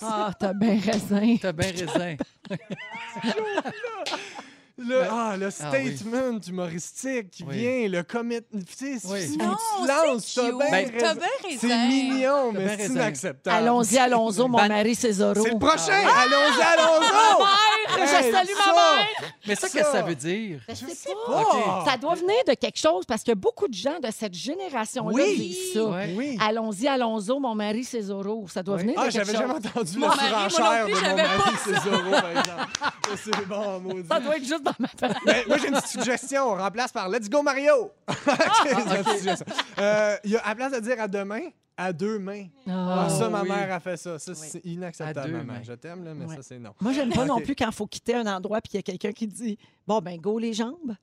Ah, 0.02 0.32
t'as 0.38 0.54
bien 0.54 0.80
raison. 0.80 1.38
T'as 1.42 1.52
bien 1.52 1.72
raison. 1.72 2.18
Le, 4.88 5.04
ah, 5.10 5.36
le 5.38 5.48
Ah, 5.48 5.52
statement 5.52 6.40
humoristique 6.48 7.30
qui 7.32 7.44
Oui. 7.44 7.58
vient, 7.58 7.88
le 7.90 8.04
commit. 8.04 8.40
Tu 8.78 8.98
sais, 9.00 9.08
Oui. 9.08 9.38
Non, 9.38 9.56
tu 9.56 9.86
te 9.86 9.88
lances, 9.88 10.26
c'est 10.26 10.42
t'as 10.42 10.48
cute. 10.50 10.58
bien 10.58 10.70
Ben, 10.72 10.92
bien 10.92 11.58
C'est 11.60 11.88
mignon, 11.88 12.52
mais 12.54 12.78
c'est 12.78 12.86
inacceptable. 12.88 13.56
Allons-y, 13.58 13.98
allons-y, 13.98 14.40
mon 14.40 14.50
Ban- 14.50 14.68
mari 14.68 14.96
Césaro. 14.96 15.44
C'est 15.44 15.52
le 15.52 15.60
prochain! 15.60 15.92
Allons-y, 15.94 16.62
allons-y! 16.62 17.42
Mère, 17.42 18.08
je 18.08 18.16
Hey, 18.26 18.32
salue 18.32 18.48
ça. 18.48 18.66
ma 18.68 18.98
mère. 18.98 19.08
Mais 19.48 19.56
ça, 19.56 19.68
Ça. 19.68 19.78
qu'est-ce 19.78 19.92
que 19.92 19.98
ça 19.98 20.02
veut 20.04 20.16
dire? 20.16 20.60
Je 20.70 20.74
sais 20.76 21.10
pas. 21.28 21.44
pas. 21.44 21.86
Ça 21.92 21.98
doit 21.98 22.16
venir 22.16 22.36
de 22.48 22.54
quelque 22.54 22.78
chose 22.80 23.06
parce 23.06 23.24
que 23.24 23.34
beaucoup 23.34 23.68
de 23.68 23.74
gens 23.74 24.00
de 24.00 24.10
cette 24.12 24.34
génération-là 24.34 25.14
Oui. 25.14 25.36
disent 25.38 25.74
ça. 25.74 26.46
Allons-y, 26.48 26.88
allons-y, 26.88 27.40
mon 27.40 27.54
mari 27.56 27.84
Césaro. 27.84 28.46
Ça 28.48 28.64
doit 28.64 28.78
venir 28.78 28.96
de 28.96 29.00
Ah, 29.00 29.04
quelque 29.10 29.14
j'avais 29.14 29.32
chose. 29.34 29.42
jamais 29.42 29.54
entendu 29.68 29.98
Mon 29.98 30.08
la 30.10 30.16
mari, 30.16 30.30
moi 30.32 30.40
non 30.44 30.50
surenchère 30.50 30.86
de 30.88 30.92
mon 30.92 31.00
j'avais 31.00 31.24
mari 31.24 31.40
pas 31.42 31.58
Césaro, 31.58 32.12
par 32.12 32.30
exemple. 32.30 32.68
Ça, 32.82 33.18
C'est 33.24 33.46
bon, 33.48 33.80
maudit. 33.82 34.08
Ça 34.08 34.20
doit 34.20 34.38
être 34.38 34.46
juste 34.46 34.64
dans 34.72 34.76
ma 34.80 34.88
famille. 34.88 35.44
Moi, 35.48 35.58
j'ai 35.58 35.68
une 35.68 35.74
petite 35.76 35.88
suggestion. 35.88 36.44
On 36.52 36.56
remplace 36.56 36.92
par 36.92 37.10
Let's 37.10 37.30
go 37.30 37.42
Mario. 37.42 37.92
Ok, 38.10 38.16
c'est 38.64 38.72
une 38.74 39.04
petite 39.04 39.18
suggestion. 39.18 39.46
Euh, 39.80 40.16
il 40.24 40.32
y 40.32 40.36
a, 40.38 40.40
à 40.46 40.50
la 40.50 40.56
place 40.56 40.72
de 40.74 40.80
dire 40.80 41.00
à 41.02 41.08
demain, 41.08 41.42
à 41.78 41.94
deux 41.94 42.20
mains. 42.20 42.46
Ah, 42.70 43.08
ça, 43.10 43.30
ma 43.30 43.42
oui. 43.42 43.50
mère 43.50 43.74
a 43.74 43.80
fait 43.80 43.98
ça. 43.98 44.20
Ça, 44.20 44.36
c'est 44.36 44.64
inacceptable, 44.66 45.32
maman. 45.32 45.54
mains. 45.54 45.64
Je 45.64 45.74
t'aime, 45.74 46.04
là, 46.04 46.14
mais 46.14 46.26
Ouais. 46.26 46.36
ça, 46.36 46.42
c'est 46.44 46.60
non. 46.60 46.72
Moi, 46.82 46.94
j'aime 46.94 47.12
pas 47.12 47.26
non 47.26 47.40
plus 47.42 47.56
quand 47.56 47.68
il 47.68 47.74
faut 47.74 47.88
quitter 47.88 48.16
un 48.16 48.28
endroit 48.28 48.62
puis 48.62 48.72
il 48.74 48.78
y 48.78 48.80
a 48.80 48.84
quelqu'un 48.84 49.12
qui 49.12 49.28
dit 49.28 49.58
Bon, 49.88 50.00
ben, 50.00 50.20
go 50.20 50.38
les 50.40 50.54
jambes. 50.54 50.96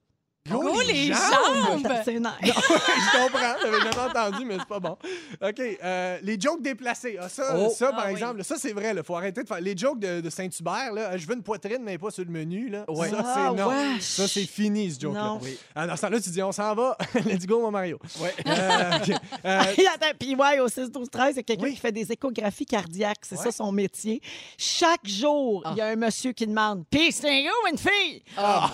Go 0.51 0.81
les 0.87 1.13
Ça, 1.13 1.31
jambes! 1.31 1.89
c'est 2.05 2.15
nice. 2.21 2.31
je 2.43 3.23
comprends, 3.23 3.55
j'avais 3.63 3.79
jamais 3.81 4.09
entendu, 4.11 4.45
mais 4.45 4.57
c'est 4.59 4.69
pas 4.69 4.81
bon. 4.81 4.97
OK, 5.43 5.61
euh, 5.85 6.19
les 6.23 6.41
jokes 6.41 6.63
déplacés. 6.63 7.19
Ah, 7.21 7.29
ça, 7.29 7.55
Oh. 7.57 7.69
ça, 7.77 7.91
par 7.91 8.01
Ah 8.01 8.07
oui. 8.07 8.13
exemple, 8.13 8.45
ça, 8.45 8.57
c'est 8.59 8.73
vrai. 8.73 8.93
Il 8.97 9.03
faut 9.03 9.17
arrêter 9.17 9.43
de 9.43 9.49
faire. 9.49 9.61
Les 9.61 9.77
jokes 9.77 9.99
de, 10.01 10.21
de 10.21 10.31
Saint-Hubert, 10.31 10.93
là, 10.93 11.17
je 11.17 11.27
veux 11.27 11.35
une 11.35 11.43
poitrine, 11.43 11.81
mais 11.83 11.99
pas 11.99 12.11
sur 12.11 12.25
le 12.25 12.31
menu. 12.31 12.69
Là. 12.69 12.85
Ouais. 12.89 13.11
Ça, 13.11 13.17
Ah, 13.25 13.51
c'est 13.57 13.63
non. 13.63 13.69
wesh. 13.69 14.03
Ça, 14.03 14.29
c'est 14.29 14.47
fini, 14.47 14.91
ce 14.93 15.01
joke-là. 15.01 15.23
Non. 15.25 15.41
Oui. 15.43 15.59
Ah, 15.75 15.87
dans 15.87 15.97
ce 15.97 16.01
temps-là, 16.03 16.21
tu 16.21 16.31
dis, 16.31 16.43
on 16.43 16.53
s'en 16.53 16.75
va. 16.75 16.97
Let's 17.27 17.47
go, 17.47 17.61
mon 17.61 17.71
Mario. 17.71 17.99
Ouais. 18.21 18.35
Euh, 18.47 18.91
OK. 18.97 19.11
Euh, 19.45 19.61
attends, 19.95 20.15
puis 20.19 20.35
ouais, 20.35 20.61
au 20.61 20.69
6 20.69 20.91
12 20.91 21.09
13 21.11 21.35
il 21.35 21.37
y 21.37 21.41
a 21.41 21.43
quelqu'un 21.43 21.63
Oui. 21.65 21.75
qui 21.75 21.81
fait 21.81 21.93
des 21.93 22.11
échographies 22.13 22.67
cardiaques. 22.67 23.19
C'est 23.23 23.37
Ouais. 23.39 23.45
ça 23.45 23.51
son 23.53 23.73
métier. 23.73 24.21
Chaque 24.57 25.07
jour, 25.07 25.63
il 25.73 25.77
y 25.79 25.81
a 25.81 25.87
un 25.87 25.97
monsieur 25.97 26.33
qui 26.33 26.47
demande 26.47 26.85
Puis 26.91 27.13
c'est 27.13 27.43
ou 27.49 27.69
une 27.71 27.79
fille? 27.79 28.23
Ah, 28.37 28.71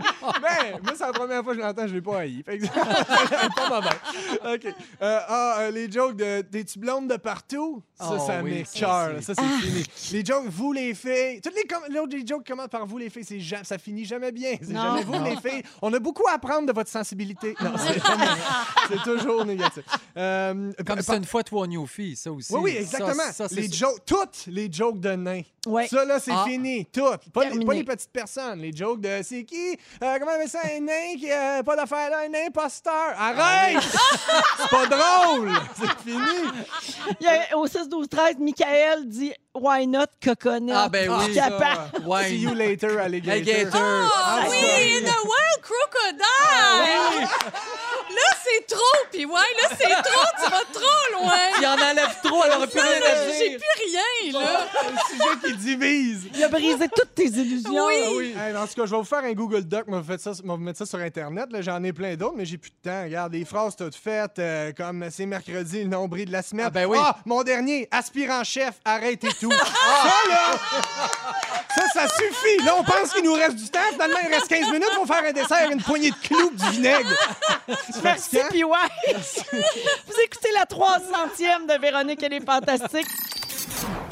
ben, 0.22 0.80
moi, 0.82 0.92
c'est 0.96 1.04
la 1.06 1.12
première 1.12 1.42
fois 1.42 1.52
que 1.54 1.60
je 1.60 1.64
l'entends, 1.64 1.86
je 1.86 1.94
l'ai 1.94 2.00
pas 2.00 2.18
haï. 2.20 2.42
Fait 2.44 2.58
que 2.58 2.66
pas 3.56 3.68
mauvais. 3.68 4.54
OK. 4.54 4.74
Euh, 5.02 5.20
ah, 5.28 5.56
euh, 5.60 5.70
les 5.70 5.90
jokes 5.90 6.16
de 6.16 6.42
T'es-tu 6.42 6.78
blonde 6.78 7.08
de 7.08 7.16
partout? 7.16 7.82
Ça, 7.98 8.08
Oh 8.12 8.18
ça 8.26 8.40
oui, 8.42 8.50
m'écoeure. 8.50 9.22
ça, 9.22 9.34
Ça, 9.34 9.42
c'est 9.42 9.60
fini. 9.66 9.84
Les 10.12 10.24
jokes, 10.24 10.46
vous 10.48 10.72
les 10.72 10.94
filles. 10.94 11.40
Toutes 11.42 11.54
les, 11.54 11.64
com- 11.64 11.82
les 11.88 11.98
autres 11.98 12.16
jokes 12.26 12.44
qui 12.44 12.50
commencent 12.52 12.68
par 12.68 12.86
vous 12.86 12.98
les 12.98 13.10
filles, 13.10 13.24
c'est 13.24 13.40
ja- 13.40 13.62
ça 13.64 13.76
finit 13.78 14.04
jamais 14.04 14.32
bien. 14.32 14.52
C'est 14.60 14.72
Non. 14.72 14.82
jamais 14.82 15.02
vous 15.04 15.22
les 15.24 15.36
filles. 15.36 15.62
On 15.82 15.92
a 15.92 15.98
beaucoup 15.98 16.26
à 16.28 16.32
apprendre 16.32 16.66
de 16.66 16.72
votre 16.72 16.90
sensibilité. 16.90 17.54
Non, 17.60 17.72
c'est 18.88 19.02
toujours 19.02 19.44
négatif. 19.44 19.84
Euh, 20.16 20.72
Comme 20.78 20.84
par- 20.86 21.02
c'est 21.04 21.16
une 21.16 21.24
fois 21.24 21.42
toi 21.42 21.66
aux 21.66 21.86
filles, 21.86 22.16
ça 22.16 22.32
aussi. 22.32 22.52
oui, 22.54 22.60
oui, 22.62 22.72
Ça, 22.74 22.80
exactement. 22.98 23.32
ça, 23.32 23.48
c'est 23.48 23.54
les 23.56 23.68
sûr. 23.68 23.88
jokes, 23.88 24.04
toutes 24.06 24.46
les 24.46 24.70
jokes 24.72 25.00
de 25.00 25.10
nains. 25.12 25.42
Ouais. 25.66 25.86
Ça, 25.88 26.04
là, 26.06 26.18
c'est 26.18 26.32
Ah. 26.32 26.44
fini. 26.48 26.86
Toutes. 26.86 27.30
Pas 27.32 27.42
les, 27.42 27.48
Terminé. 27.50 27.64
pas 27.66 27.74
les 27.74 27.84
petites 27.84 28.10
personnes. 28.12 28.60
Les 28.60 28.72
jokes 28.74 29.00
de 29.02 29.20
c'est 29.22 29.44
qui? 29.44 29.72
Euh, 30.02 30.16
Comment 30.18 30.30
on 30.32 30.34
appelle 30.36 30.48
ça 30.48 30.60
Un 30.64 30.80
nain 30.80 31.16
qui 31.18 31.30
a 31.30 31.62
pas 31.62 31.76
d'affaire 31.76 32.08
là 32.10 32.20
Un 32.26 32.46
imposteur. 32.46 33.14
Arrête 33.18 33.76
C'est 34.56 34.68
pas 34.70 34.86
drôle 34.86 35.50
C'est 35.78 36.10
fini. 36.10 36.22
Il 37.20 37.26
y 37.26 37.28
a, 37.28 37.56
Au 37.58 37.66
6 37.66 37.88
12 37.90 38.08
13 38.08 38.36
Michael 38.38 39.06
dit 39.06 39.32
Why 39.54 39.86
not 39.86 40.06
coconut? 40.24 40.72
Ah, 40.74 40.88
ben 40.88 41.10
oui. 41.10 41.34
Capable. 41.34 42.06
Ouais. 42.06 42.24
See 42.28 42.38
you 42.38 42.54
later, 42.54 42.98
alligator. 42.98 43.32
Alligator. 43.32 43.80
Ah 43.82 44.10
Ah, 44.14 44.44
oui, 44.48 44.56
oui. 44.62 44.96
in 44.96 45.00
the 45.04 45.24
wild 45.24 45.60
crocodile! 45.60 47.28
Là, 48.10 48.36
c'est 48.52 48.66
trop, 48.66 49.06
puis 49.12 49.24
ouais, 49.24 49.32
là, 49.34 49.68
c'est 49.78 50.02
trop, 50.10 50.24
tu 50.44 50.50
vas 50.50 50.64
trop 50.72 51.20
loin! 51.20 51.38
Il 51.60 51.66
en 51.66 51.74
enlève 51.74 52.16
trop, 52.22 52.42
elle 52.44 52.52
aurait 52.56 52.66
plus 52.66 52.80
rien 52.80 52.90
à 52.90 53.32
J'ai 53.38 53.56
plus 53.56 53.84
rien, 53.86 54.40
là! 54.40 54.66
Un 54.80 55.08
sujet 55.08 55.46
qui 55.46 55.56
divise. 55.56 56.28
Il 56.34 56.44
a 56.44 56.48
brisé 56.48 56.88
toutes 56.94 57.14
tes 57.14 57.26
illusions. 57.26 57.86
Oui. 57.86 57.94
Ah 58.04 58.10
oui. 58.16 58.34
Hey, 58.38 58.56
en 58.56 58.66
tout 58.66 58.74
cas, 58.74 58.86
je 58.86 58.90
vais 58.90 58.96
vous 58.96 59.04
faire 59.04 59.24
un 59.24 59.32
Google 59.32 59.64
Doc. 59.64 59.84
Je 59.88 59.92
vais 59.92 60.40
vous 60.44 60.56
mettre 60.56 60.78
ça 60.78 60.86
sur 60.86 60.98
Internet. 60.98 61.48
là. 61.52 61.62
J'en 61.62 61.82
ai 61.84 61.92
plein 61.92 62.14
d'autres, 62.16 62.34
mais 62.36 62.44
j'ai 62.44 62.58
plus 62.58 62.70
de 62.70 62.90
temps. 62.90 63.02
Regarde, 63.04 63.32
des 63.32 63.44
phrases 63.44 63.76
toutes 63.76 63.94
faites, 63.94 64.38
euh, 64.38 64.72
comme 64.72 65.06
c'est 65.10 65.26
mercredi, 65.26 65.82
le 65.82 65.88
nombril 65.88 66.26
de 66.26 66.32
la 66.32 66.42
semaine. 66.42 66.66
Ah, 66.68 66.70
ben 66.70 66.86
oui. 66.86 66.98
mon 67.26 67.42
dernier, 67.42 67.88
aspirant-chef, 67.90 68.74
arrête 68.84 69.22
et 69.24 69.32
tout. 69.40 69.50
Ça, 69.52 70.28
là, 70.28 70.58
ça, 71.74 71.86
ça 71.92 72.08
suffit. 72.08 72.64
Là, 72.64 72.74
on 72.78 72.84
pense 72.84 73.12
qu'il 73.12 73.24
nous 73.24 73.34
reste 73.34 73.56
du 73.56 73.68
temps. 73.68 73.78
Finalement, 73.92 74.18
il 74.22 74.34
reste 74.34 74.48
15 74.48 74.66
minutes 74.66 74.94
pour 74.94 75.06
faire 75.06 75.24
un 75.24 75.32
dessert, 75.32 75.70
une 75.70 75.82
poignée 75.82 76.10
de 76.10 76.16
clous, 76.16 76.50
du 76.50 76.70
vinaigre. 76.70 77.10
Merci, 78.02 78.36
ouais. 78.36 79.12
Vous 79.12 80.20
écoutez 80.24 80.50
la 80.54 80.64
300e 80.64 81.66
de 81.66 81.80
Véronique, 81.80 82.22
elle 82.22 82.34
est 82.34 82.44
fantastique. 82.44 83.06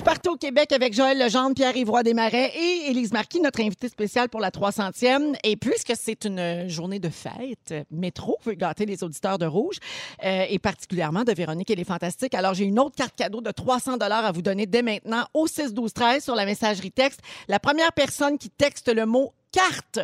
Partout 0.09 0.31
au 0.31 0.37
Québec 0.39 0.73
avec 0.73 0.95
Joël 0.95 1.19
Legendre, 1.19 1.55
Pierre-Yves 1.55 1.91
Roy 1.91 2.03
Desmarais 2.03 2.51
et 2.57 2.89
Élise 2.89 3.13
Marquis, 3.13 3.43
notre 3.43 3.61
invité 3.61 3.91
spécial 3.91 4.31
pour 4.31 4.41
la 4.41 4.51
300e. 4.51 5.37
Et 5.45 5.57
puisque 5.57 5.93
c'est 5.95 6.25
une 6.25 6.67
journée 6.67 6.99
de 6.99 7.11
fête, 7.11 7.75
Métro 7.91 8.39
veut 8.47 8.55
gâter 8.55 8.87
les 8.87 9.05
auditeurs 9.05 9.37
de 9.37 9.45
Rouge 9.45 9.77
euh, 10.25 10.47
et 10.49 10.59
particulièrement 10.59 11.25
de 11.25 11.33
Véronique 11.33 11.69
et 11.69 11.75
les 11.75 11.85
Fantastiques. 11.85 12.33
Alors, 12.33 12.55
j'ai 12.55 12.65
une 12.65 12.79
autre 12.79 12.97
carte 12.97 13.17
cadeau 13.17 13.43
de 13.43 13.51
300 13.51 13.99
à 13.99 14.33
vous 14.33 14.41
donner 14.41 14.65
dès 14.65 14.81
maintenant 14.81 15.27
au 15.35 15.47
6 15.47 15.75
12 15.75 15.93
13 15.93 16.25
sur 16.25 16.35
la 16.35 16.47
messagerie 16.47 16.91
texte. 16.91 17.21
La 17.47 17.61
première 17.61 17.93
personne 17.93 18.39
qui 18.39 18.49
texte 18.49 18.89
le 18.89 19.05
mot 19.05 19.35
carte 19.53 20.01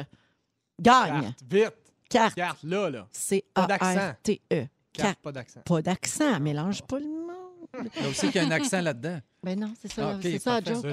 gagne. 0.79 1.23
Carte, 1.23 1.35
vite. 1.51 1.75
Carte. 2.11 2.35
Carte, 2.35 2.63
là, 2.63 2.91
là. 2.91 3.09
C-A-R-T-E. 3.11 4.55
Carte, 4.55 4.69
Carte. 4.93 5.19
pas 5.21 5.33
d'accent. 5.33 5.61
Pas 5.65 5.81
d'accent. 5.81 6.41
Mélange 6.41 6.83
pas 6.83 6.99
le 6.99 7.07
mot. 7.07 7.25
Il 7.97 8.03
y 8.03 8.07
a 8.07 8.09
aussi 8.11 8.27
qu'il 8.27 8.43
y 8.43 8.45
a 8.45 8.47
un 8.47 8.51
accent 8.51 8.83
là-dedans. 8.83 9.19
Ben 9.45 9.59
non, 9.61 9.73
c'est 9.81 9.93
ça, 9.93 10.13
Ah, 10.15 10.19
c'est 10.23 10.39
ça 10.39 10.61
la 10.61 10.73
joke. 10.73 10.87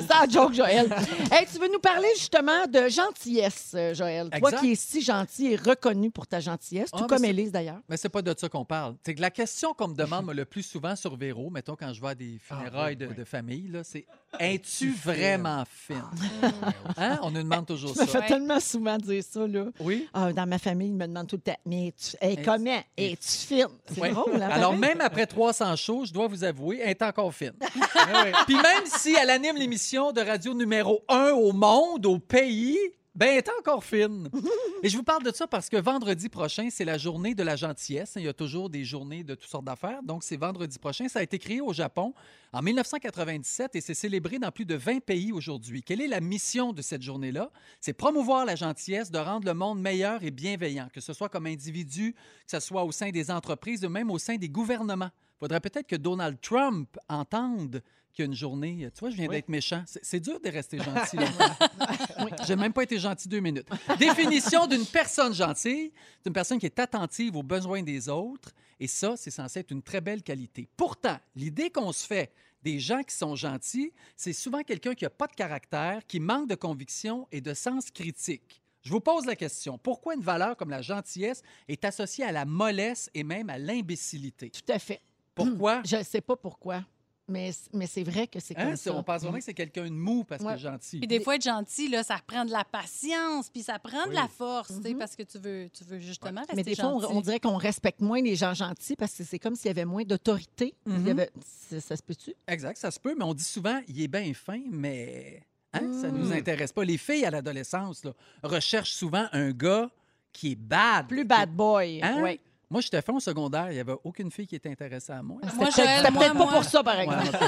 C'est 0.00 0.06
ça 0.06 0.20
la 0.24 0.28
joke, 0.30 0.54
Joël. 0.54 0.88
Hey, 1.30 1.46
tu 1.52 1.58
veux 1.58 1.70
nous 1.72 1.78
parler 1.80 2.08
justement 2.16 2.66
de 2.66 2.88
gentillesse, 2.88 3.72
euh, 3.74 3.94
Joël? 3.94 4.30
Toi 4.38 4.52
qui 4.52 4.72
es 4.72 4.74
si 4.74 5.02
gentil 5.02 5.52
et 5.52 5.56
reconnu 5.56 6.10
pour 6.10 6.26
ta 6.26 6.40
gentillesse, 6.40 6.90
tout 6.90 7.00
Ah, 7.02 7.06
comme 7.08 7.24
Élise 7.24 7.52
d'ailleurs. 7.52 7.80
Mais 7.88 7.96
c'est 7.96 8.08
pas 8.08 8.22
de 8.22 8.34
ça 8.36 8.48
qu'on 8.48 8.64
parle. 8.64 8.94
C'est 9.04 9.14
que 9.14 9.20
la 9.20 9.30
question 9.30 9.74
qu'on 9.74 9.88
me 9.88 9.94
demande 9.94 10.30
le 10.32 10.44
plus 10.44 10.62
souvent 10.62 10.96
sur 10.96 11.16
Véro, 11.16 11.50
mettons 11.50 11.76
quand 11.76 11.92
je 11.92 12.00
vais 12.00 12.08
à 12.08 12.14
des 12.14 12.38
funérailles 12.42 12.96
de, 12.96 13.06
de 13.06 13.24
famille, 13.24 13.68
là, 13.68 13.80
c'est 13.84 14.06
Es-tu 14.38 14.92
vraiment 14.92 15.64
fine? 15.68 16.02
Hein? 16.96 17.18
On 17.22 17.30
nous 17.30 17.42
demande 17.42 17.66
toujours 17.66 17.94
Je 17.94 18.00
me 18.00 18.06
ça. 18.06 18.20
fais 18.20 18.28
tellement 18.28 18.60
souvent 18.60 18.96
dire 18.98 19.22
ça, 19.28 19.46
là. 19.46 19.64
Oui? 19.80 20.08
Ah, 20.14 20.32
dans 20.32 20.46
ma 20.46 20.58
famille, 20.58 20.88
ils 20.88 20.94
me 20.94 21.06
demandent 21.06 21.26
tout 21.26 21.36
le 21.36 21.42
temps 21.42 21.58
Mais 21.66 21.92
tu, 21.96 22.16
hey, 22.20 22.34
Es- 22.38 22.42
comment? 22.42 22.80
Es-tu 22.96 23.18
fine 23.46 23.66
C'est 23.92 24.10
drôle, 24.10 24.40
hein, 24.42 24.48
Alors, 24.50 24.76
même 24.76 25.00
après 25.00 25.26
300 25.52 25.76
shows, 25.76 26.04
je 26.04 26.12
dois 26.12 26.28
vous 26.28 26.44
avouer, 26.44 26.78
elle 26.80 26.90
est 26.90 27.02
encore 27.02 27.34
fine. 27.34 27.54
Puis 28.46 28.54
même 28.54 28.86
si 28.86 29.14
elle 29.14 29.30
anime 29.30 29.56
l'émission 29.56 30.12
de 30.12 30.20
radio 30.20 30.54
numéro 30.54 31.02
1 31.08 31.30
au 31.32 31.52
monde, 31.52 32.06
au 32.06 32.20
pays, 32.20 32.78
ben, 33.16 33.26
elle 33.26 33.38
est 33.38 33.50
encore 33.58 33.82
fine. 33.82 34.30
Et 34.84 34.88
je 34.88 34.96
vous 34.96 35.02
parle 35.02 35.24
de 35.24 35.32
ça 35.32 35.48
parce 35.48 35.68
que 35.68 35.76
vendredi 35.76 36.28
prochain, 36.28 36.68
c'est 36.70 36.84
la 36.84 36.98
journée 36.98 37.34
de 37.34 37.42
la 37.42 37.56
gentillesse. 37.56 38.12
Il 38.14 38.22
y 38.22 38.28
a 38.28 38.32
toujours 38.32 38.70
des 38.70 38.84
journées 38.84 39.24
de 39.24 39.34
toutes 39.34 39.50
sortes 39.50 39.64
d'affaires. 39.64 40.04
Donc, 40.04 40.22
c'est 40.22 40.36
vendredi 40.36 40.78
prochain. 40.78 41.08
Ça 41.08 41.18
a 41.18 41.22
été 41.22 41.40
créé 41.40 41.60
au 41.60 41.72
Japon 41.72 42.14
en 42.52 42.62
1997 42.62 43.74
et 43.74 43.80
c'est 43.80 43.94
célébré 43.94 44.38
dans 44.38 44.52
plus 44.52 44.64
de 44.64 44.76
20 44.76 45.00
pays 45.00 45.32
aujourd'hui. 45.32 45.82
Quelle 45.82 46.00
est 46.00 46.06
la 46.06 46.20
mission 46.20 46.72
de 46.72 46.80
cette 46.80 47.02
journée-là? 47.02 47.50
C'est 47.80 47.92
promouvoir 47.92 48.44
la 48.44 48.54
gentillesse, 48.54 49.10
de 49.10 49.18
rendre 49.18 49.46
le 49.46 49.54
monde 49.54 49.80
meilleur 49.80 50.22
et 50.22 50.30
bienveillant, 50.30 50.88
que 50.92 51.00
ce 51.00 51.12
soit 51.12 51.28
comme 51.28 51.46
individu, 51.46 52.12
que 52.12 52.52
ce 52.52 52.60
soit 52.60 52.84
au 52.84 52.92
sein 52.92 53.10
des 53.10 53.32
entreprises 53.32 53.84
ou 53.84 53.88
même 53.88 54.12
au 54.12 54.18
sein 54.18 54.36
des 54.36 54.48
gouvernements. 54.48 55.10
Il 55.40 55.46
faudrait 55.46 55.60
peut-être 55.60 55.86
que 55.86 55.96
Donald 55.96 56.38
Trump 56.42 56.98
entende 57.08 57.82
qu'il 58.12 58.24
y 58.24 58.24
a 58.24 58.26
une 58.26 58.34
journée. 58.34 58.90
Tu 58.94 59.00
vois, 59.00 59.08
je 59.10 59.16
viens 59.16 59.28
d'être 59.28 59.48
méchant. 59.48 59.82
C'est- 59.86 60.20
dur 60.20 60.38
de 60.38 60.50
rester 60.50 60.78
gentil. 60.82 61.16
Oui, 62.22 62.30
J'ai 62.46 62.56
même 62.56 62.72
pas 62.74 62.82
été 62.82 62.98
gentil 62.98 63.26
deux 63.28 63.40
minutes. 63.40 63.66
Définition 63.98 64.66
d'une 64.66 64.84
personne 64.84 65.32
gentille. 65.32 65.92
C'est 66.18 66.26
une 66.28 66.32
personne 66.34 66.58
qui 66.58 66.66
est 66.66 66.78
attentive 66.78 67.36
aux 67.36 67.42
besoins 67.42 67.82
des 67.82 68.08
autres. 68.10 68.50
Et 68.78 68.86
ça, 68.86 69.14
c'est 69.16 69.30
censé 69.30 69.60
être 69.60 69.70
une 69.70 69.82
très 69.82 70.02
belle 70.02 70.22
qualité. 70.22 70.68
Pourtant, 70.76 71.16
l'idée 71.36 71.70
qu'on 71.70 71.92
se 71.92 72.06
fait 72.06 72.30
des 72.62 72.78
gens 72.78 73.02
qui 73.02 73.14
sont 73.14 73.34
gentils, 73.36 73.92
c'est 74.16 74.34
souvent 74.34 74.62
quelqu'un 74.62 74.94
qui 74.94 75.04
n'a 75.04 75.10
pas 75.10 75.26
de 75.26 75.34
caractère, 75.34 76.04
qui 76.06 76.20
manque 76.20 76.48
de 76.48 76.54
conviction 76.54 77.26
et 77.32 77.40
de 77.40 77.54
sens 77.54 77.90
critique. 77.90 78.60
Je 78.82 78.90
vous 78.90 79.00
pose 79.00 79.24
la 79.24 79.36
question. 79.36 79.78
Pourquoi 79.78 80.14
une 80.14 80.22
valeur 80.22 80.56
comme 80.56 80.70
la 80.70 80.82
gentillesse 80.82 81.42
est 81.68 81.84
associée 81.86 82.24
à 82.24 82.32
la 82.32 82.44
mollesse 82.44 83.08
et 83.14 83.24
même 83.24 83.48
à 83.48 83.56
l'imbécilité? 83.58 84.50
Tout 84.50 84.70
à 84.72 84.78
fait. 84.78 85.00
Pourquoi? 85.34 85.82
Je 85.84 85.96
ne 85.96 86.02
sais 86.02 86.20
pas 86.20 86.36
pourquoi, 86.36 86.84
mais, 87.28 87.52
mais 87.72 87.86
c'est 87.86 88.02
vrai 88.02 88.26
que 88.26 88.40
c'est 88.40 88.58
Hein? 88.58 88.64
comme 88.66 88.76
C'est- 88.76 88.90
ça. 88.90 88.94
On 88.96 89.02
pense 89.02 89.20
vraiment 89.22 89.36
Mm. 89.36 89.38
que 89.38 89.44
c'est 89.44 89.54
quelqu'un 89.54 89.84
de 89.84 89.90
mou 89.90 90.24
parce 90.24 90.42
Ouais. 90.42 90.56
qu'il 90.56 90.66
est 90.66 90.70
gentil. 90.70 90.98
Puis 90.98 91.06
des 91.06 91.20
fois, 91.20 91.36
être 91.36 91.44
gentil, 91.44 91.88
là, 91.88 92.02
ça 92.02 92.16
prend 92.26 92.44
de 92.44 92.50
la 92.50 92.64
patience, 92.64 93.48
puis 93.48 93.62
ça 93.62 93.78
prend 93.78 94.04
de 94.06 94.10
Oui. 94.10 94.14
la 94.16 94.26
force, 94.28 94.72
tu 94.76 94.82
sais, 94.88 94.94
parce 94.94 95.14
que 95.16 95.22
tu 95.22 95.38
veux, 95.38 95.68
tu 95.72 95.84
veux 95.84 96.00
justement 96.00 96.40
rester 96.40 96.56
Mais 96.56 96.62
des 96.64 96.74
fois, 96.74 96.86
on, 96.88 97.20
dirait 97.20 97.38
qu'on 97.40 97.56
respecte 97.56 98.00
moins 98.00 98.20
les 98.20 98.34
gens 98.36 98.52
gentils 98.54 98.96
parce 98.96 99.14
que 99.14 99.22
c'est 99.24 99.38
comme 99.38 99.54
s'il 99.54 99.66
y 99.66 99.70
avait 99.70 99.84
moins 99.84 100.02
d'autorité. 100.02 100.74
Il 100.86 100.92
y 100.92 100.98
Mhm. 100.98 101.08
avait- 101.10 101.30
ça, 101.44 101.80
ça 101.80 101.96
se 101.96 102.02
peut-tu? 102.02 102.34
Exact, 102.48 102.76
ça 102.78 102.90
se 102.90 102.98
peut, 102.98 103.14
mais 103.16 103.24
on 103.24 103.34
dit 103.34 103.44
souvent, 103.44 103.80
il 103.86 104.02
est 104.02 104.08
bien 104.08 104.32
fin, 104.34 104.60
mais 104.68 105.42
hein, 105.72 105.92
ça 106.00 106.08
ne 106.10 106.18
Mm. 106.18 106.20
nous 106.20 106.32
intéresse 106.32 106.72
pas. 106.72 106.84
Les 106.84 106.98
filles 106.98 107.24
à 107.24 107.30
l'adolescence 107.30 108.02
là, 108.04 108.12
recherchent 108.42 108.94
souvent 108.94 109.26
un 109.32 109.52
gars 109.52 109.88
qui 110.32 110.52
est 110.52 110.56
bad. 110.56 111.06
Plus 111.08 111.24
bad 111.24 111.50
boy. 111.54 112.00
Hein? 112.02 112.22
ouais. 112.22 112.40
Moi, 112.70 112.80
j'étais 112.80 113.02
fin 113.02 113.12
au 113.12 113.20
secondaire, 113.20 113.66
il 113.70 113.74
n'y 113.74 113.80
avait 113.80 113.96
aucune 114.04 114.30
fille 114.30 114.46
qui 114.46 114.54
était 114.54 114.70
intéressée 114.70 115.12
à 115.12 115.22
moi. 115.22 115.38
C'était 115.42 115.56
peut-être- 115.58 115.74
c'était 115.74 116.12
peut-être 116.18 116.38
pas 116.38 116.46
pour 116.46 116.64
ça, 116.64 116.82
par 116.84 116.96
Ouais, 116.98 117.04
exemple. 117.04 117.38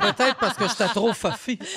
Peut-être 0.00 0.36
parce 0.38 0.56
que 0.56 0.68
j'étais 0.68 0.88
trop. 0.88 1.12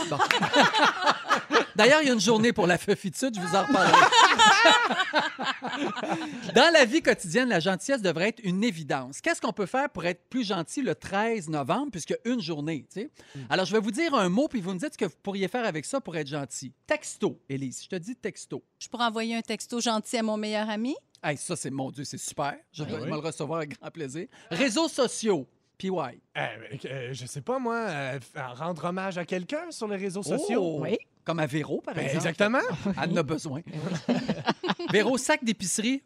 Bon. 0.10 0.18
D'ailleurs, 1.76 2.02
il 2.02 2.08
y 2.08 2.10
a 2.10 2.14
une 2.14 2.20
journée 2.20 2.52
pour 2.54 2.68
la 2.68 2.78
fafitude, 2.78 3.36
je 3.36 3.40
vous 3.40 3.56
en 3.56 3.62
reparlerai. 3.66 3.94
Dans 6.56 6.74
la 6.74 6.86
vie 6.86 7.02
quotidienne, 7.02 7.50
la 7.50 7.60
gentillesse 7.60 8.02
devrait 8.02 8.30
être 8.30 8.40
une 8.44 8.64
évidence. 8.64 9.22
Qu'est-ce 9.22 9.42
qu'on 9.42 9.54
peut 9.54 9.66
faire 9.66 9.90
pour 9.90 10.06
être 10.06 10.28
plus 10.30 10.44
gentil 10.44 10.82
le 10.82 10.96
13 10.96 11.50
novembre, 11.50 11.92
puisque 11.92 12.18
une 12.26 12.42
journée, 12.42 12.86
tu 12.92 13.02
sais? 13.02 13.10
Alors, 13.50 13.66
je 13.66 13.74
vais 13.74 13.80
vous 13.80 13.92
dire 13.92 14.14
un 14.16 14.30
mot, 14.30 14.48
puis 14.48 14.62
vous 14.62 14.74
me 14.74 14.80
dites 14.80 14.94
ce 14.94 14.98
que 14.98 15.06
vous 15.06 15.16
pourriez 15.24 15.48
faire 15.48 15.66
avec 15.66 15.86
ça 15.86 16.02
pour 16.02 16.16
être 16.18 16.28
gentil. 16.28 16.74
Texto, 16.88 17.40
Élise. 17.48 17.84
Je 17.84 17.90
te 17.90 17.96
dis 17.96 18.16
texto. 18.16 18.64
Je 18.80 18.88
pourrais 18.88 19.06
envoyer 19.06 19.36
un 19.36 19.42
texto 19.42 19.80
gentil 19.80 20.18
à 20.18 20.24
mon 20.24 20.38
meilleur 20.38 20.70
ami. 20.70 20.96
Hey, 21.24 21.38
ça, 21.38 21.56
c'est 21.56 21.70
mon 21.70 21.92
Dieu, 21.92 22.04
c'est 22.04 22.18
super. 22.18 22.56
Je 22.72 22.84
vais 22.84 22.96
oui. 22.96 23.02
me 23.02 23.12
le 23.12 23.18
recevoir 23.18 23.60
avec 23.60 23.80
grand 23.80 23.92
plaisir. 23.92 24.28
Réseaux 24.50 24.88
sociaux, 24.88 25.48
PY. 25.78 25.90
Eh, 26.36 26.40
euh, 26.88 27.14
je 27.14 27.26
sais 27.28 27.42
pas, 27.42 27.60
moi, 27.60 27.76
euh, 27.76 28.20
f- 28.20 28.56
rendre 28.56 28.84
hommage 28.86 29.18
à 29.20 29.26
quelqu'un 29.26 29.70
sur 29.70 29.88
les 29.88 29.98
réseaux 29.98 30.24
sociaux. 30.24 30.80
Oh! 30.82 30.86
Comme 31.24 31.40
à 31.40 31.46
Véro, 31.46 31.80
par 31.82 31.94
Ben, 31.94 32.02
exemple. 32.06 32.18
exactement. 32.28 32.60
Elle 33.04 33.12
en 33.12 33.18
a 33.18 33.24
besoin. 33.24 33.62
Véro, 34.92 35.18
sac 35.18 35.44
d'épicerie. 35.44 36.02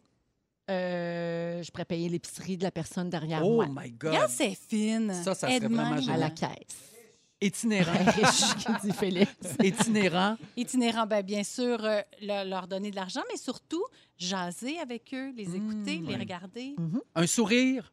Euh, 0.70 1.62
je 1.62 1.70
pourrais 1.70 1.84
payer 1.84 2.08
l'épicerie 2.08 2.56
de 2.58 2.64
la 2.64 2.70
personne 2.70 3.08
derrière 3.08 3.40
Oh 3.44 3.54
moi. 3.54 3.66
my 3.70 3.90
God. 3.92 4.10
Regarde, 4.10 4.30
c'est 4.30 4.54
fine. 4.54 5.12
Ça, 5.14 5.34
ça 5.34 5.46
serait 5.46 5.56
Aide-moi. 5.56 5.80
vraiment 5.82 5.96
À 5.96 6.00
génial. 6.00 6.20
la 6.20 6.30
caisse. 6.30 6.92
Itinérant. 7.40 7.92
Riche, 8.16 8.54
qui 8.56 8.86
dit 8.86 8.92
Félix. 8.92 9.32
Itinérant. 9.62 10.36
Itinérant, 10.56 11.06
ben, 11.06 11.22
bien 11.22 11.44
sûr, 11.44 11.84
euh, 11.84 12.00
le- 12.22 12.48
leur 12.48 12.66
donner 12.66 12.90
de 12.90 12.96
l'argent, 12.96 13.20
mais 13.30 13.36
surtout 13.36 13.84
jaser 14.16 14.78
avec 14.78 15.12
eux, 15.12 15.32
les 15.36 15.54
écouter, 15.54 15.98
les 15.98 16.14
ouais. 16.14 16.16
regarder. 16.16 16.74
Un 17.14 17.26
sourire. 17.26 17.92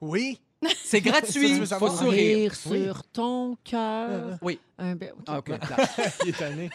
Oui. 0.00 0.40
C'est 0.84 1.00
gratuit. 1.00 1.32
tu 1.54 1.60
veux 1.60 1.66
Faut 1.66 1.88
sourire. 1.88 2.50
Rire 2.50 2.54
sur 2.54 3.02
ton 3.04 3.56
cœur. 3.64 4.38
Oui. 4.42 4.58
Un 4.76 4.96
be- 4.96 5.12
OK. 5.28 5.52
Ah. 5.60 5.76
Il 6.26 6.30
est. 6.30 6.70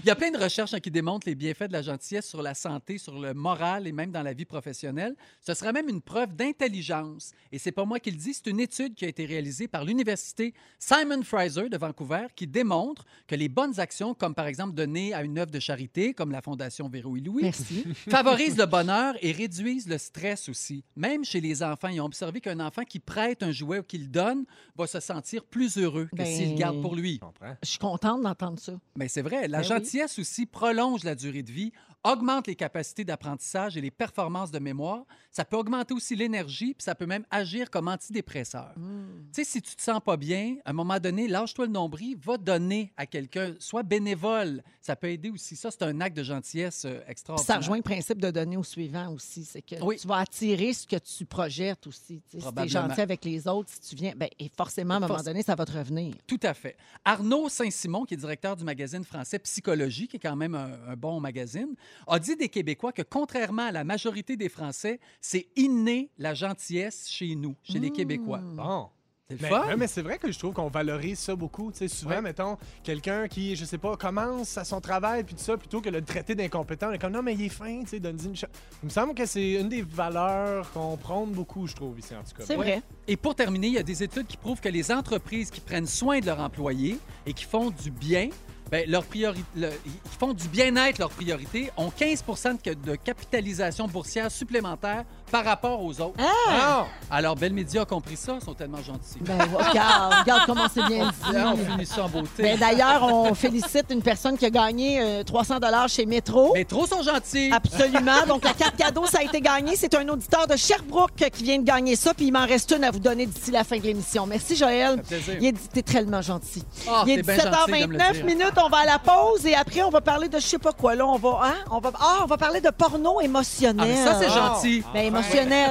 Il 0.00 0.06
y 0.06 0.10
a 0.10 0.14
plein 0.14 0.30
de 0.30 0.36
recherches 0.36 0.74
hein, 0.74 0.80
qui 0.80 0.90
démontrent 0.90 1.26
les 1.26 1.34
bienfaits 1.34 1.64
de 1.68 1.72
la 1.72 1.80
gentillesse 1.80 2.28
sur 2.28 2.42
la 2.42 2.52
santé, 2.52 2.98
sur 2.98 3.18
le 3.18 3.32
moral 3.32 3.86
et 3.86 3.92
même 3.92 4.10
dans 4.10 4.22
la 4.22 4.34
vie 4.34 4.44
professionnelle. 4.44 5.16
Ce 5.40 5.54
serait 5.54 5.72
même 5.72 5.88
une 5.88 6.02
preuve 6.02 6.34
d'intelligence. 6.36 7.32
Et 7.50 7.58
c'est 7.58 7.72
pas 7.72 7.86
moi 7.86 8.00
qui 8.00 8.10
le 8.10 8.18
dis, 8.18 8.34
c'est 8.34 8.48
une 8.48 8.60
étude 8.60 8.94
qui 8.94 9.06
a 9.06 9.08
été 9.08 9.24
réalisée 9.24 9.66
par 9.66 9.82
l'université 9.84 10.52
Simon 10.78 11.22
Fraser 11.22 11.70
de 11.70 11.76
Vancouver 11.78 12.26
qui 12.36 12.46
démontre 12.46 13.06
que 13.26 13.34
les 13.34 13.48
bonnes 13.48 13.80
actions, 13.80 14.12
comme 14.12 14.34
par 14.34 14.46
exemple 14.46 14.74
donner 14.74 15.14
à 15.14 15.22
une 15.22 15.38
œuvre 15.38 15.50
de 15.50 15.60
charité, 15.60 16.12
comme 16.12 16.32
la 16.32 16.42
Fondation 16.42 16.88
Véro 16.90 17.16
et 17.16 17.20
Louis, 17.20 17.44
Merci. 17.44 17.84
favorisent 18.10 18.58
le 18.58 18.66
bonheur 18.66 19.14
et 19.22 19.32
réduisent 19.32 19.88
le 19.88 19.96
stress 19.96 20.50
aussi. 20.50 20.84
Même 20.96 21.24
chez 21.24 21.40
les 21.40 21.62
enfants, 21.62 21.88
ils 21.88 22.00
ont 22.02 22.04
observé 22.06 22.42
qu'un 22.42 22.60
enfant 22.60 22.82
qui 22.84 22.98
prête 23.12 23.42
un 23.42 23.52
jouet 23.52 23.78
ou 23.80 23.82
qui 23.82 23.98
le 23.98 24.06
donne 24.06 24.44
va 24.76 24.86
se 24.86 25.00
sentir 25.00 25.44
plus 25.44 25.76
heureux 25.76 26.06
que 26.10 26.16
Ben, 26.16 26.26
s'il 26.26 26.50
le 26.52 26.56
garde 26.56 26.80
pour 26.80 26.94
lui. 26.96 27.20
Je 27.62 27.68
suis 27.68 27.78
contente 27.78 28.22
d'entendre 28.22 28.58
ça. 28.58 28.72
Mais 28.96 29.08
c'est 29.08 29.22
vrai, 29.22 29.48
la 29.48 29.58
Ben 29.58 29.64
oui. 29.64 29.68
gentillesse 29.68 30.18
aussi 30.18 30.46
prolonge 30.46 31.04
la 31.04 31.14
durée 31.14 31.42
de 31.42 31.52
vie, 31.52 31.72
augmente 32.04 32.46
les 32.46 32.56
capacités 32.56 33.04
d'apprentissage 33.04 33.76
et 33.76 33.80
les 33.80 33.90
performances 33.90 34.50
de 34.50 34.58
mémoire. 34.58 35.04
Ça 35.30 35.44
peut 35.44 35.56
augmenter 35.56 35.94
aussi 35.94 36.16
l'énergie, 36.16 36.74
puis 36.74 36.82
ça 36.82 36.94
peut 36.94 37.06
même 37.06 37.24
agir 37.30 37.70
comme 37.70 37.88
antidépresseur. 37.88 38.72
Hmm. 38.76 39.22
Tu 39.32 39.44
sais, 39.44 39.44
si 39.44 39.62
tu 39.62 39.74
te 39.76 39.82
sens 39.82 40.00
pas 40.04 40.16
bien, 40.16 40.56
à 40.64 40.70
un 40.70 40.72
moment 40.72 40.98
donné, 40.98 41.28
lâche-toi 41.28 41.66
le 41.66 41.72
nombril, 41.72 42.16
va 42.22 42.36
donner 42.36 42.92
à 42.96 43.06
quelqu'un, 43.06 43.54
sois 43.58 43.82
bénévole. 43.82 44.62
Ça 44.80 44.96
peut 44.96 45.08
aider 45.10 45.30
aussi. 45.30 45.56
Ça, 45.56 45.70
c'est 45.70 45.82
un 45.82 46.00
acte 46.00 46.16
de 46.16 46.22
gentillesse 46.22 46.84
euh, 46.84 47.00
extraordinaire. 47.06 47.46
ça 47.46 47.56
rejoint 47.58 47.76
le 47.76 47.82
principe 47.82 48.20
de 48.20 48.30
donner 48.30 48.56
au 48.56 48.64
suivant 48.64 49.12
aussi. 49.12 49.44
C'est 49.44 49.62
que 49.62 49.76
Oui. 49.82 49.96
tu 49.96 50.06
vas 50.08 50.16
attirer 50.18 50.72
ce 50.72 50.86
que 50.86 50.96
tu 50.96 51.24
projettes 51.24 51.86
aussi. 51.86 52.20
Tu 52.20 52.22
sais, 52.22 52.22
Si 52.22 52.30
tu 52.30 52.36
es 52.38 52.40
Probablement. 52.40 52.88
gentil 52.88 53.00
avec 53.00 53.24
les 53.24 53.46
autres, 53.46 53.70
si 53.72 53.80
tu 53.80 53.94
viens, 53.96 54.12
ben, 54.16 54.28
et 54.38 54.50
forcément, 54.56 54.94
à 54.94 54.96
un 54.96 55.00
moment 55.00 55.14
Forc- 55.16 55.24
donné, 55.24 55.42
ça 55.42 55.54
va 55.54 55.64
te 55.64 55.72
revenir. 55.72 56.14
Tout 56.26 56.40
à 56.42 56.52
fait. 56.52 56.76
Arnaud 57.04 57.48
Saint-Simon, 57.48 58.04
qui 58.04 58.14
est 58.14 58.16
directeur 58.16 58.56
du 58.56 58.64
magazine 58.64 59.04
français 59.04 59.38
Psychologie, 59.38 60.08
qui 60.08 60.16
est 60.16 60.20
quand 60.20 60.36
même 60.36 60.54
un, 60.54 60.70
un 60.88 60.96
bon 60.96 61.20
magazine, 61.20 61.74
a 62.06 62.18
dit 62.18 62.36
des 62.36 62.48
Québécois 62.48 62.92
que 62.92 63.02
contrairement 63.02 63.66
à 63.66 63.72
la 63.72 63.84
majorité 63.84 64.36
des 64.36 64.48
Français, 64.48 65.00
c'est 65.20 65.46
inné 65.56 66.10
la 66.18 66.34
gentillesse 66.34 67.08
chez 67.08 67.34
nous, 67.34 67.54
chez 67.62 67.78
les 67.78 67.90
Québécois. 67.90 68.38
Bon. 68.42 68.88
C'est 69.30 69.40
Mais, 69.40 69.50
ouais, 69.50 69.76
mais 69.78 69.86
c'est 69.86 70.02
vrai 70.02 70.18
que 70.18 70.30
je 70.30 70.38
trouve 70.38 70.52
qu'on 70.52 70.68
valorise 70.68 71.18
ça 71.18 71.34
beaucoup. 71.34 71.72
Tu 71.72 71.78
sais, 71.78 71.88
souvent, 71.88 72.16
Ouais. 72.16 72.20
mettons, 72.20 72.58
quelqu'un 72.82 73.28
qui, 73.28 73.56
je 73.56 73.64
sais 73.64 73.78
pas, 73.78 73.96
commence 73.96 74.58
à 74.58 74.64
son 74.64 74.78
travail 74.82 75.24
puis 75.24 75.34
tout 75.34 75.40
ça, 75.40 75.56
plutôt 75.56 75.80
que 75.80 75.88
de 75.88 75.96
le 75.96 76.04
traiter 76.04 76.34
d'incompétent, 76.34 76.88
on 76.90 76.92
est 76.92 76.98
comme 76.98 77.12
non, 77.12 77.22
mais 77.22 77.32
il 77.32 77.42
est 77.42 77.48
fin, 77.48 77.80
tu 77.80 77.86
sais, 77.86 78.00
donne-lui 78.00 78.26
une 78.26 78.36
chance. 78.36 78.50
Il 78.82 78.86
me 78.86 78.90
semble 78.90 79.14
que 79.14 79.24
c'est 79.24 79.52
une 79.52 79.70
des 79.70 79.80
valeurs 79.80 80.70
qu'on 80.72 80.98
prône 80.98 81.30
beaucoup, 81.30 81.66
je 81.66 81.74
trouve, 81.74 81.98
ici, 81.98 82.14
en 82.14 82.22
tout 82.22 82.44
cas. 82.46 82.56
Ouais. 82.56 82.82
Et 83.08 83.16
pour 83.16 83.34
terminer, 83.34 83.68
il 83.68 83.72
y 83.74 83.78
a 83.78 83.82
des 83.82 84.02
études 84.02 84.26
qui 84.26 84.36
prouvent 84.36 84.60
que 84.60 84.68
les 84.68 84.92
entreprises 84.92 85.50
qui 85.50 85.60
prennent 85.62 85.86
soin 85.86 86.20
de 86.20 86.26
leurs 86.26 86.40
employés 86.40 86.98
et 87.24 87.32
qui 87.32 87.44
font 87.44 87.70
du 87.70 87.90
bien, 87.90 88.28
ben, 88.72 88.88
leur 88.88 89.04
qui 89.04 90.18
font 90.18 90.32
du 90.32 90.48
bien-être 90.48 90.98
leur 90.98 91.10
priorité, 91.10 91.70
ont 91.76 91.90
15 91.90 92.24
de, 92.64 92.72
de 92.72 92.96
capitalisation 92.96 93.86
boursière 93.86 94.30
supplémentaire 94.30 95.04
par 95.32 95.44
rapport 95.46 95.82
aux 95.82 95.98
autres. 96.00 96.14
Ah! 96.20 96.84
Alors, 97.10 97.34
Bell 97.36 97.52
Media 97.54 97.82
a 97.82 97.84
compris 97.86 98.16
ça, 98.16 98.34
ils 98.38 98.44
sont 98.44 98.52
tellement 98.54 98.82
gentils. 98.82 99.18
Ben, 99.22 99.38
regarde, 99.40 100.14
regarde 100.20 100.42
comment 100.46 100.66
c'est 100.72 100.84
bien 100.86 101.06
dit. 101.30 101.36
on 101.36 101.56
finit 101.56 101.86
ça 101.86 102.04
en 102.04 102.08
beauté. 102.08 102.42
Ben, 102.42 102.58
D'ailleurs, 102.58 103.02
on 103.02 103.34
félicite 103.34 103.86
une 103.90 104.02
personne 104.02 104.36
qui 104.36 104.44
a 104.44 104.50
gagné 104.50 105.00
euh, 105.00 105.24
300 105.24 105.58
dollars 105.58 105.88
chez 105.88 106.04
Métro. 106.04 106.52
Métro 106.52 106.86
sont 106.86 107.02
gentils. 107.02 107.50
Absolument. 107.50 108.26
Donc, 108.28 108.44
la 108.44 108.52
carte 108.52 108.76
cadeau, 108.76 109.06
ça 109.06 109.20
a 109.20 109.22
été 109.22 109.40
gagné. 109.40 109.74
C'est 109.74 109.94
un 109.94 110.06
auditeur 110.08 110.46
de 110.46 110.54
Sherbrooke 110.56 111.12
qui 111.32 111.44
vient 111.44 111.58
de 111.58 111.64
gagner 111.64 111.96
ça. 111.96 112.12
Puis 112.12 112.26
il 112.26 112.32
m'en 112.32 112.46
reste 112.46 112.70
une 112.76 112.84
à 112.84 112.90
vous 112.90 112.98
donner 112.98 113.24
d'ici 113.24 113.50
la 113.50 113.64
fin 113.64 113.78
de 113.78 113.82
l'émission. 113.84 114.26
Merci, 114.26 114.54
Joël. 114.54 115.00
Plaisir. 115.02 115.36
Il 115.40 115.46
est 115.46 115.52
dit, 115.52 115.68
t'es 115.72 115.82
tellement 115.82 116.20
gentil. 116.20 116.62
Ah, 116.86 117.04
il 117.06 117.12
est 117.12 117.16
t'es 117.16 117.22
bien 117.22 117.50
gentil 117.50 117.72
de 117.82 117.86
me 117.86 117.92
le 117.94 117.98
17h29 117.98 118.12
dire. 118.12 118.24
minutes. 118.26 118.52
On 118.62 118.68
va 118.68 118.78
à 118.78 118.84
la 118.86 118.98
pause 118.98 119.46
et 119.46 119.54
après, 119.54 119.82
on 119.82 119.90
va 119.90 120.02
parler 120.02 120.28
de 120.28 120.38
je 120.38 120.46
sais 120.46 120.58
pas 120.58 120.72
quoi. 120.72 120.94
Là, 120.94 121.06
on 121.06 121.16
va, 121.16 121.40
hein? 121.44 121.54
on 121.70 121.78
va, 121.78 121.90
ah, 121.98 122.18
on 122.22 122.26
va 122.26 122.36
parler 122.36 122.60
de 122.60 122.70
porno 122.70 123.20
émotionnel. 123.20 123.80
Ah, 123.80 123.86
mais 123.86 124.04
ça, 124.04 124.18
c'est 124.20 124.30
gentil. 124.30 124.82
Ben, 124.92 125.00
émotionnel, 125.06 125.21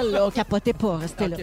là. 0.03 0.29
Capotez 0.33 0.73
pas. 0.73 0.97
Restez 0.97 1.27
là. 1.27 1.37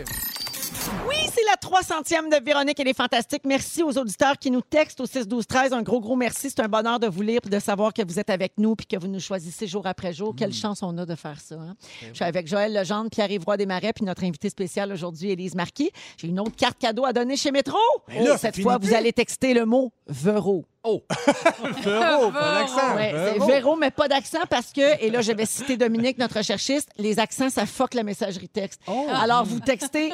Oui, 1.07 1.17
c'est 1.39 1.45
la 1.47 1.57
300e 1.57 2.29
de 2.39 2.45
Véronique. 2.45 2.79
Elle 2.81 2.89
est 2.89 2.97
fantastique. 2.97 3.43
Merci 3.45 3.83
aux 3.83 3.97
auditeurs 3.99 4.39
qui 4.39 4.51
nous 4.51 4.61
textent 4.63 5.01
au 5.01 5.07
6 5.07 5.27
12 5.29 5.47
13. 5.47 5.73
Un 5.73 5.83
gros, 5.83 6.01
gros 6.01 6.17
merci. 6.17 6.51
C'est 6.51 6.61
un 6.61 6.69
bonheur 6.69 6.99
de 6.99 7.07
vous 7.07 7.23
lire 7.23 7.41
et 7.45 7.49
de 7.49 7.59
savoir 7.59 7.93
que 7.93 8.03
vous 8.07 8.19
êtes 8.19 8.31
avec 8.31 8.53
nous 8.59 8.75
puis 8.77 8.87
que 8.87 8.97
vous 8.97 9.09
nous 9.09 9.21
choisissez 9.21 9.67
jour 9.67 9.87
après 9.87 10.13
jour. 10.13 10.35
Quelle 10.37 10.53
chance 10.53 10.83
on 10.83 10.97
a 10.99 11.07
de 11.07 11.15
faire 11.15 11.41
ça. 11.41 11.57
hein? 11.57 11.75
Je 12.09 12.15
suis 12.15 12.25
avec 12.25 12.47
Joël 12.49 12.73
Legendre, 12.75 13.11
Pierre-Yves 13.11 13.45
Desmarais 13.59 13.93
puis 13.93 14.05
notre 14.05 14.25
invité 14.25 14.49
spécial 14.51 14.93
aujourd'hui, 14.93 15.31
Élise 15.31 15.55
Marquis. 15.55 15.91
J'ai 16.17 16.29
une 16.29 16.41
autre 16.41 16.57
carte 16.57 16.79
cadeau 16.79 17.05
à 17.05 17.13
donner 17.13 17.37
chez 17.37 17.51
Métro. 17.51 17.79
Ben 18.09 18.25
là, 18.25 18.33
Oh, 18.35 18.37
cette 18.39 18.61
fois, 18.61 18.79
vous 18.79 18.95
allez 18.95 19.13
texter 19.13 19.55
le 19.55 19.65
mot 19.65 19.93
Vero. 20.07 20.65
Oh! 20.85 21.03
Véro, 21.83 22.31
pas 22.31 22.55
d'accent. 22.61 22.95
Ouais, 22.97 23.13
Véro. 23.13 23.47
Véro, 23.47 23.77
mais 23.77 23.91
pas 23.91 24.09
d'accent 24.09 24.39
parce 24.49 24.73
que, 24.73 25.03
et 25.05 25.11
là, 25.11 25.21
je 25.23 25.33
vais 25.33 25.45
citer 25.45 25.77
Dominique, 25.77 26.19
notre 26.19 26.37
recherchiste, 26.39 26.89
les 26.99 27.19
accents, 27.19 27.51
ça 27.51 27.67
fuck 27.67 27.95
la 27.95 28.05
messagerie 28.05 28.49
texte. 28.49 28.81
Alors, 29.13 29.45
vous 29.45 29.61
textez 29.61 30.13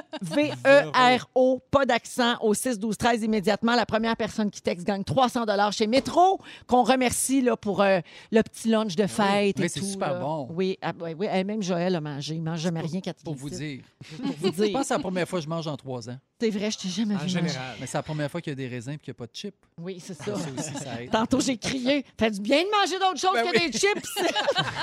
Pas 1.70 1.86
d'accent, 1.86 2.36
au 2.40 2.54
6 2.54 2.78
12 2.78 2.96
13 2.96 3.22
immédiatement. 3.22 3.74
La 3.74 3.86
première 3.86 4.16
personne 4.16 4.50
qui 4.50 4.60
texte 4.62 4.86
gagne 4.86 5.04
300 5.04 5.44
chez 5.72 5.86
Métro, 5.86 6.40
qu'on 6.66 6.82
remercie 6.82 7.42
là, 7.42 7.56
pour 7.56 7.82
euh, 7.82 8.00
le 8.32 8.42
petit 8.42 8.68
lunch 8.68 8.96
de 8.96 9.06
fête 9.06 9.56
Oui, 9.58 9.64
et 9.64 9.68
c'est 9.68 9.80
tout. 9.80 9.86
super 9.86 10.14
là. 10.14 10.20
bon. 10.20 10.48
Oui, 10.50 10.78
ah, 10.82 10.92
oui, 11.00 11.14
oui, 11.18 11.26
et 11.32 11.44
même 11.44 11.62
Joël 11.62 11.94
a 11.96 12.00
mangé. 12.00 12.34
Il 12.34 12.42
mange 12.42 12.60
jamais 12.60 12.80
rien 12.80 13.00
quand 13.04 13.12
il 13.18 13.24
Pour 13.24 13.34
vous 13.34 13.50
dire. 13.50 13.82
Pour 14.22 14.26
vous 14.32 14.46
Je 14.46 14.50
pense 14.52 14.66
dire. 14.66 14.78
que 14.80 14.86
c'est 14.86 14.94
la 14.94 15.00
première 15.00 15.28
fois 15.28 15.38
que 15.38 15.44
je 15.44 15.48
mange 15.50 15.66
en 15.66 15.76
trois 15.76 16.08
ans. 16.08 16.16
C'est 16.40 16.50
vrai, 16.50 16.70
je 16.70 16.78
t'ai 16.78 16.88
jamais 16.88 17.14
vu 17.14 17.20
manger. 17.40 17.58
Mais 17.80 17.86
c'est 17.86 17.96
la 17.96 18.02
première 18.02 18.30
fois 18.30 18.40
qu'il 18.40 18.50
y 18.50 18.52
a 18.52 18.56
des 18.56 18.68
raisins 18.68 18.90
et 18.90 18.98
qu'il 18.98 19.12
n'y 19.12 19.16
a 19.16 19.18
pas 19.18 19.26
de 19.26 19.34
chips. 19.34 19.54
Oui, 19.80 19.98
c'est 20.04 20.14
ça. 20.14 20.24
Ça 20.24 20.32
aussi, 20.32 20.74
ça 20.84 21.00
aide. 21.02 21.10
Tantôt, 21.10 21.40
j'ai 21.40 21.56
crié. 21.56 22.04
Fait 22.18 22.30
du 22.30 22.40
bien 22.40 22.62
de 22.62 22.70
manger 22.70 22.98
d'autres 22.98 23.20
choses 23.20 23.32
Ben 23.34 23.50
que 23.50 23.58
oui. 23.58 23.70
des 23.70 23.78
chips. 23.78 24.08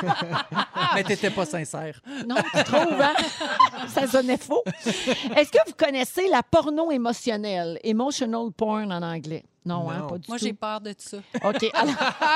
Mais 0.96 1.04
t'étais 1.04 1.30
pas 1.30 1.46
sincère. 1.46 2.02
Non, 2.28 2.36
tu 2.54 2.64
trouves, 2.64 3.02
hein? 3.02 3.14
Ça 3.90 4.08
sonnait 4.08 4.38
faux. 4.38 4.64
Est-ce 4.86 5.52
que 5.52 5.60
vous 5.68 5.74
connaissez 5.78 6.28
la 6.30 6.42
porno 6.42 6.90
émotionnelle? 6.90 7.80
Emotional 7.84 8.52
porn 8.56 8.92
en 8.92 9.02
anglais? 9.02 9.44
Non, 9.64 9.90
hein? 9.92 10.00
Non. 10.00 10.08
Pas 10.08 10.18
du 10.18 10.28
Moi, 10.28 10.40
tout. 10.40 10.46
j'ai 10.46 10.54
peur 10.54 10.82
de 10.82 10.94
ça. 10.98 11.18
OK. 11.44 11.70
Alors, 11.74 11.94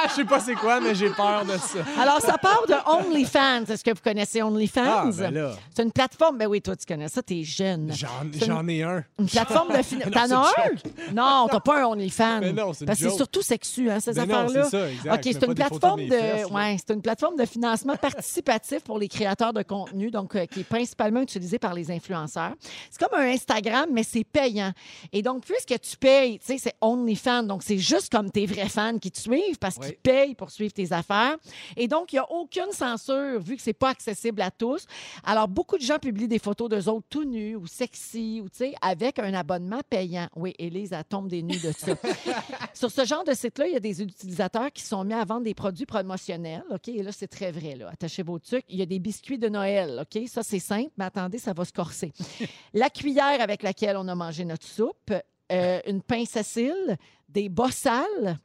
Je 0.10 0.14
sais 0.14 0.26
pas 0.26 0.40
c'est 0.40 0.54
quoi, 0.56 0.80
mais 0.80 0.94
j'ai 0.94 1.10
peur 1.10 1.44
de 1.46 1.58
ça. 1.58 1.80
alors, 2.00 2.22
ça 2.22 2.38
part 2.38 2.64
de 2.68 2.76
OnlyFans. 2.86 3.66
Est-ce 3.68 3.84
que 3.84 3.92
vous 3.92 4.02
connaissez 4.04 4.42
OnlyFans? 4.44 4.82
Ah, 4.86 5.10
ben 5.12 5.34
là. 5.34 5.52
C'est 5.76 5.84
une 5.84 5.92
plateforme. 5.92 6.38
Ben 6.38 6.48
oui, 6.48 6.62
toi, 6.62 6.76
tu 6.76 6.86
connais 6.86 7.08
ça, 7.08 7.24
t'es 7.24 7.44
jeune. 7.44 7.92
J'en 7.94 8.08
une- 8.24 8.34
j'en 8.46 8.68
ai 8.68 8.84
un. 8.84 9.04
Une 9.20 9.28
plateforme 9.28 9.70
de 9.76 9.82
fin- 9.82 9.96
Non, 10.06 10.12
T'en 10.12 10.42
as 10.44 10.48
un? 10.50 11.14
Non, 11.14 11.48
t'as 11.50 11.60
pas 11.60 11.82
un 11.82 11.86
OnlyFans. 11.88 12.40
Mais 12.42 12.54
non, 12.54 12.74
c'est 12.74 12.82
une 12.82 12.88
Parce 12.88 13.00
que 13.00 13.10
c'est 13.10 13.16
surtout 13.16 13.42
sexu, 13.42 13.90
hein, 13.90 14.00
ces 14.00 14.14
non, 14.14 14.24
affaires-là. 14.24 14.64
c'est 14.66 14.70
ça, 14.70 14.90
exact. 14.92 15.14
OK, 15.16 15.22
c'est 15.24 15.46
une 15.48 15.56
plateforme 15.56 16.06
de 16.06 16.10
fesses, 16.12 16.46
ouais, 16.52 16.78
c'est 16.78 16.94
une 16.94 17.02
plateforme 17.02 17.36
de 17.38 17.46
financement 17.46 17.96
participatif 17.96 18.82
pour 18.84 19.00
les 19.00 19.08
créateurs 19.08 19.54
de 19.54 19.64
contenu, 19.64 20.12
donc 20.12 20.36
euh, 20.36 20.46
qui 20.46 20.62
est 20.62 20.64
principalement 20.64 21.22
utilisée 21.22 21.60
par 21.60 21.74
les 21.74 21.90
influenceurs. 21.92 22.54
C'est 22.92 23.00
comme 23.04 23.20
un 23.20 23.28
Instagram, 23.32 23.90
mais 23.92 24.04
c'est 24.04 24.24
payant. 24.24 24.72
Et 25.12 25.22
donc, 25.22 25.44
puisque 25.46 25.80
tu 25.82 25.98
payes, 25.98 26.40
tu 26.40 26.46
sais, 26.46 26.58
c'est 26.58 26.74
OnlyFans, 26.82 27.15
donc 27.44 27.64
c'est 27.64 27.78
juste 27.78 28.12
comme 28.12 28.30
tes 28.32 28.46
vrais 28.46 28.70
fans 28.70 28.98
qui 29.00 29.12
te 29.12 29.20
suivent 29.20 29.58
parce 29.60 29.76
qu'ils 29.76 29.86
Oui. 29.90 29.98
payent 30.04 30.36
pour 30.36 30.52
suivre 30.52 30.74
tes 30.74 30.92
affaires. 30.92 31.36
Et 31.78 31.88
donc, 31.88 32.12
il 32.14 32.16
n'y 32.16 32.20
a 32.20 32.32
aucune 32.32 32.72
censure 32.72 33.40
vu 33.40 33.56
que 33.56 33.62
c'est 33.62 33.74
pas 33.74 33.90
accessible 33.90 34.42
à 34.42 34.52
tous. 34.52 34.86
Alors, 35.24 35.48
beaucoup 35.48 35.78
de 35.78 35.84
gens 35.84 36.00
publient 36.00 36.28
des 36.28 36.40
photos 36.40 36.70
d'eux 36.70 36.90
autres 36.90 37.06
tout 37.10 37.24
nus 37.26 37.56
ou 37.56 37.68
sexy 37.68 38.42
ou, 38.44 38.50
tu 38.50 38.58
sais, 38.58 38.74
avec 38.82 39.20
un 39.20 39.34
abonnement 39.34 39.82
payant. 39.90 40.28
Oui, 40.36 40.54
Élise, 40.60 40.94
elle 40.94 41.04
tombe 41.06 41.28
des 41.28 41.42
nues 41.44 41.60
de 41.60 41.72
ça. 41.72 41.94
Sur 42.74 42.92
ce 42.92 43.06
genre 43.06 43.24
de 43.24 43.34
site-là, 43.34 43.68
il 43.68 43.74
y 43.74 43.78
a 43.78 43.80
des 43.80 44.02
utilisateurs 44.02 44.72
qui 44.72 44.84
sont 44.84 45.04
mis 45.04 45.14
à 45.14 45.24
vendre 45.26 45.44
des 45.44 45.54
produits 45.54 45.86
promotionnels. 45.86 46.64
OK? 46.72 46.88
Et 46.90 47.04
là, 47.04 47.12
c'est 47.12 47.28
très 47.28 47.52
vrai. 47.52 47.76
Là. 47.76 47.90
Attachez 47.92 48.24
vos 48.24 48.40
trucs. 48.40 48.66
Il 48.70 48.78
y 48.78 48.82
a 48.82 48.86
des 48.86 49.00
biscuits 49.00 49.38
de 49.40 49.50
Noël. 49.50 50.02
OK? 50.04 50.28
Ça, 50.28 50.44
c'est 50.44 50.60
simple, 50.60 50.92
mais 50.98 51.06
attendez, 51.06 51.38
ça 51.38 51.54
va 51.54 51.66
se 51.66 51.72
corser. 51.74 52.12
La 52.74 52.90
cuillère 52.90 53.40
avec 53.42 53.64
laquelle 53.64 53.98
on 53.98 54.08
a 54.08 54.16
mangé 54.16 54.46
notre 54.46 54.66
soupe, 54.68 55.14
euh, 55.52 55.80
une 55.86 56.02
pince 56.02 56.36
à 56.38 56.44
cils, 56.44 56.98
des 57.28 57.50
bossales, 57.50 58.38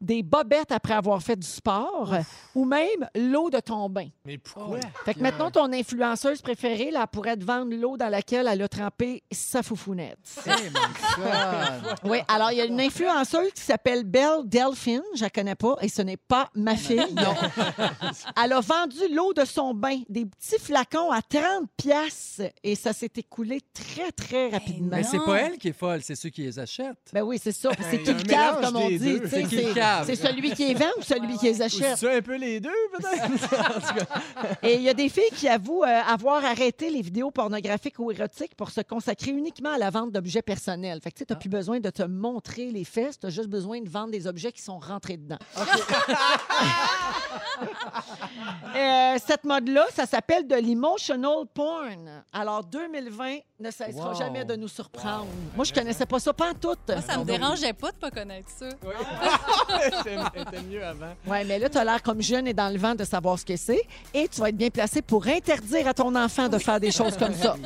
des 0.00 0.22
bobettes 0.22 0.72
après 0.72 0.94
avoir 0.94 1.22
fait 1.22 1.36
du 1.36 1.46
sport 1.46 2.14
ou 2.54 2.64
même 2.64 3.06
l'eau 3.14 3.50
de 3.50 3.60
ton 3.60 3.90
bain. 3.90 4.08
Mais 4.24 4.38
pourquoi? 4.38 4.80
Fait 5.04 5.12
que 5.12 5.20
maintenant, 5.20 5.50
ton 5.50 5.70
influenceuse 5.72 6.40
préférée, 6.40 6.90
là, 6.90 7.00
elle 7.02 7.08
pourrait 7.08 7.36
te 7.36 7.44
vendre 7.44 7.74
l'eau 7.76 7.98
dans 7.98 8.08
laquelle 8.08 8.48
elle 8.48 8.62
a 8.62 8.68
trempé 8.68 9.22
sa 9.30 9.62
foufounette. 9.62 10.18
Oui, 12.04 12.18
alors 12.28 12.50
il 12.52 12.58
y 12.58 12.60
a 12.60 12.64
une 12.64 12.80
influenceuse 12.80 13.52
qui 13.52 13.62
s'appelle 13.62 14.04
Belle 14.04 14.44
Delphine, 14.46 15.02
je 15.14 15.22
la 15.22 15.30
connais 15.30 15.54
pas, 15.54 15.76
et 15.80 15.88
ce 15.88 16.02
n'est 16.02 16.16
pas 16.16 16.48
ma 16.54 16.76
fille. 16.76 17.00
Non. 17.14 17.34
Elle 18.42 18.52
a 18.52 18.60
vendu 18.60 19.14
l'eau 19.14 19.32
de 19.34 19.44
son 19.44 19.74
bain, 19.74 20.00
des 20.08 20.24
petits 20.24 20.58
flacons 20.58 21.10
à 21.10 21.20
30 21.20 21.68
pièces 21.76 22.40
et 22.62 22.74
ça 22.74 22.92
s'est 22.92 23.10
écoulé 23.16 23.60
très, 23.74 24.10
très 24.12 24.48
rapidement. 24.48 24.96
Mais 24.96 25.02
c'est 25.02 25.18
pas 25.18 25.40
elle 25.42 25.58
qui 25.58 25.68
est 25.68 25.72
folle, 25.72 26.00
c'est 26.02 26.14
ceux 26.14 26.30
qui 26.30 26.42
les 26.42 26.58
achètent. 26.58 27.10
Ben 27.12 27.22
oui, 27.22 27.38
c'est 27.42 27.52
ça. 27.52 27.70
Puis 27.70 27.84
C'est 27.90 28.08
un 28.08 28.19
le 28.22 28.28
cave, 28.28 28.56
mélange 28.56 28.64
comme 28.72 28.82
on 28.82 28.88
des 28.88 28.98
dit. 28.98 29.20
deux. 29.20 29.28
tu 29.28 29.28
sais, 29.28 30.04
C'est 30.04 30.16
celui 30.16 30.50
qui 30.52 30.66
les 30.68 30.74
vend 30.74 30.86
ou 30.98 31.02
celui 31.02 31.36
qui 31.38 31.46
les 31.46 31.62
achète? 31.62 31.96
c'est 31.96 32.16
un 32.16 32.22
peu 32.22 32.36
les 32.36 32.60
deux, 32.60 32.70
peut-être? 32.96 34.06
Et 34.62 34.74
il 34.76 34.82
y 34.82 34.88
a 34.88 34.94
des 34.94 35.08
filles 35.08 35.30
qui 35.36 35.48
avouent 35.48 35.84
euh, 35.84 36.00
avoir 36.08 36.44
arrêté 36.44 36.90
les 36.90 37.02
vidéos 37.02 37.30
pornographiques 37.30 37.98
ou 37.98 38.10
érotiques 38.10 38.54
pour 38.54 38.70
se 38.70 38.80
consacrer 38.80 39.30
uniquement 39.30 39.72
à 39.72 39.78
la 39.78 39.90
vente 39.90 40.12
d'objets 40.12 40.42
personnels. 40.42 41.00
Fait 41.02 41.10
que 41.10 41.18
tu 41.18 41.24
n'as 41.28 41.36
plus 41.36 41.48
besoin 41.48 41.80
de 41.80 41.90
te 41.90 42.02
montrer 42.02 42.66
les 42.70 42.84
fesses, 42.84 43.18
tu 43.18 43.26
as 43.26 43.30
juste 43.30 43.48
besoin 43.48 43.80
de 43.80 43.88
vendre 43.88 44.10
des 44.10 44.26
objets 44.26 44.52
qui 44.52 44.62
sont 44.62 44.78
rentrés 44.78 45.16
dedans. 45.16 45.38
Euh, 48.76 49.16
cette 49.26 49.44
mode-là, 49.44 49.86
ça 49.94 50.06
s'appelle 50.06 50.46
de 50.46 50.54
l'emotional 50.54 51.44
porn. 51.52 52.22
Alors, 52.32 52.64
2020 52.64 53.38
ne 53.58 53.70
cessera 53.70 54.10
Wow. 54.10 54.14
jamais 54.14 54.44
de 54.44 54.54
nous 54.56 54.68
surprendre. 54.68 55.26
Moi, 55.56 55.64
je 55.64 55.72
connaissais 55.72 56.06
pas 56.06 56.18
ça, 56.20 56.32
pas 56.32 56.50
en 56.50 56.54
tout. 56.54 56.74
Moi, 56.88 57.00
ça 57.02 57.18
me 57.18 57.24
dérangeait 57.24 57.72
pas 57.72 57.90
de 57.90 57.96
pas 57.96 58.09
connaître 58.10 58.48
ça. 58.50 58.68
C'était 59.94 60.62
mieux 60.68 60.84
avant. 60.84 61.14
Oui, 61.26 61.38
mais 61.46 61.58
là, 61.58 61.68
tu 61.68 61.78
as 61.78 61.84
l'air 61.84 62.02
comme 62.02 62.22
jeune 62.22 62.46
et 62.48 62.54
dans 62.54 62.68
le 62.72 62.78
vent 62.78 62.94
de 62.94 63.04
savoir 63.04 63.38
ce 63.38 63.44
que 63.44 63.56
c'est. 63.56 63.82
Et 64.14 64.28
tu 64.28 64.40
vas 64.40 64.48
être 64.48 64.56
bien 64.56 64.70
placé 64.70 65.02
pour 65.02 65.26
interdire 65.26 65.86
à 65.88 65.94
ton 65.94 66.14
enfant 66.16 66.48
de 66.48 66.58
faire 66.58 66.80
des 66.80 66.90
choses 66.90 67.16
comme 67.16 67.34
ça. 67.34 67.56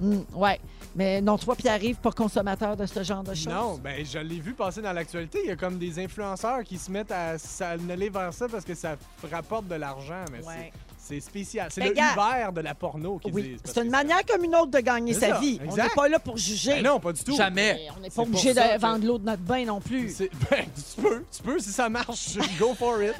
Mm, 0.00 0.20
ouais. 0.34 0.60
Mais 0.96 1.20
non, 1.20 1.36
toi, 1.36 1.54
Pierre-Yves, 1.54 1.96
pas 1.96 2.10
consommateur 2.10 2.76
de 2.76 2.86
ce 2.86 3.02
genre 3.02 3.22
de 3.22 3.34
choses. 3.34 3.46
Non, 3.46 3.74
ben 3.82 4.04
je 4.04 4.18
l'ai 4.18 4.40
vu 4.40 4.54
passer 4.54 4.80
dans 4.82 4.92
l'actualité. 4.92 5.40
Il 5.44 5.48
y 5.48 5.52
a 5.52 5.56
comme 5.56 5.78
des 5.78 6.02
influenceurs 6.02 6.64
qui 6.64 6.78
se 6.78 6.90
mettent 6.90 7.12
à 7.12 7.38
s'aller 7.38 8.08
vers 8.08 8.32
ça 8.32 8.48
parce 8.48 8.64
que 8.64 8.74
ça 8.74 8.96
rapporte 9.30 9.68
de 9.68 9.74
l'argent. 9.76 10.24
Mais 10.32 10.38
Ouais. 10.44 10.72
c'est- 10.72 10.87
c'est 11.08 11.20
spécial. 11.20 11.68
C'est 11.70 11.80
Mais 11.80 11.88
le 11.88 11.94
gars- 11.94 12.12
Uber 12.12 12.52
de 12.54 12.60
la 12.60 12.74
porno 12.74 13.18
qu'ils 13.18 13.32
Oui, 13.32 13.42
disent. 13.42 13.60
c'est 13.64 13.82
une 13.82 13.90
manière 13.90 14.24
comme 14.26 14.44
une 14.44 14.54
autre 14.54 14.70
de 14.70 14.80
gagner 14.80 15.14
sa 15.14 15.28
ça, 15.30 15.38
vie. 15.38 15.60
On 15.68 15.74
n'est 15.76 15.88
pas 15.94 16.08
là 16.08 16.18
pour 16.18 16.36
juger. 16.36 16.74
Ben 16.76 16.84
non, 16.84 17.00
pas 17.00 17.12
du 17.12 17.22
tout. 17.24 17.36
Jamais. 17.36 17.74
Mais 17.74 17.88
on 17.96 18.00
n'est 18.00 18.08
pas 18.08 18.14
pour 18.14 18.24
obligé 18.24 18.52
de 18.54 18.60
que- 18.60 18.78
vendre 18.80 19.06
l'eau 19.06 19.18
de 19.18 19.24
notre 19.24 19.42
bain 19.42 19.64
non 19.64 19.80
plus. 19.80 20.10
C'est- 20.14 20.30
Ben, 20.50 20.64
tu 20.74 21.02
peux, 21.02 21.24
tu 21.34 21.42
peux 21.42 21.58
si 21.58 21.70
ça 21.70 21.88
marche. 21.88 22.36
Go 22.58 22.74
for 22.78 23.02
it. 23.02 23.14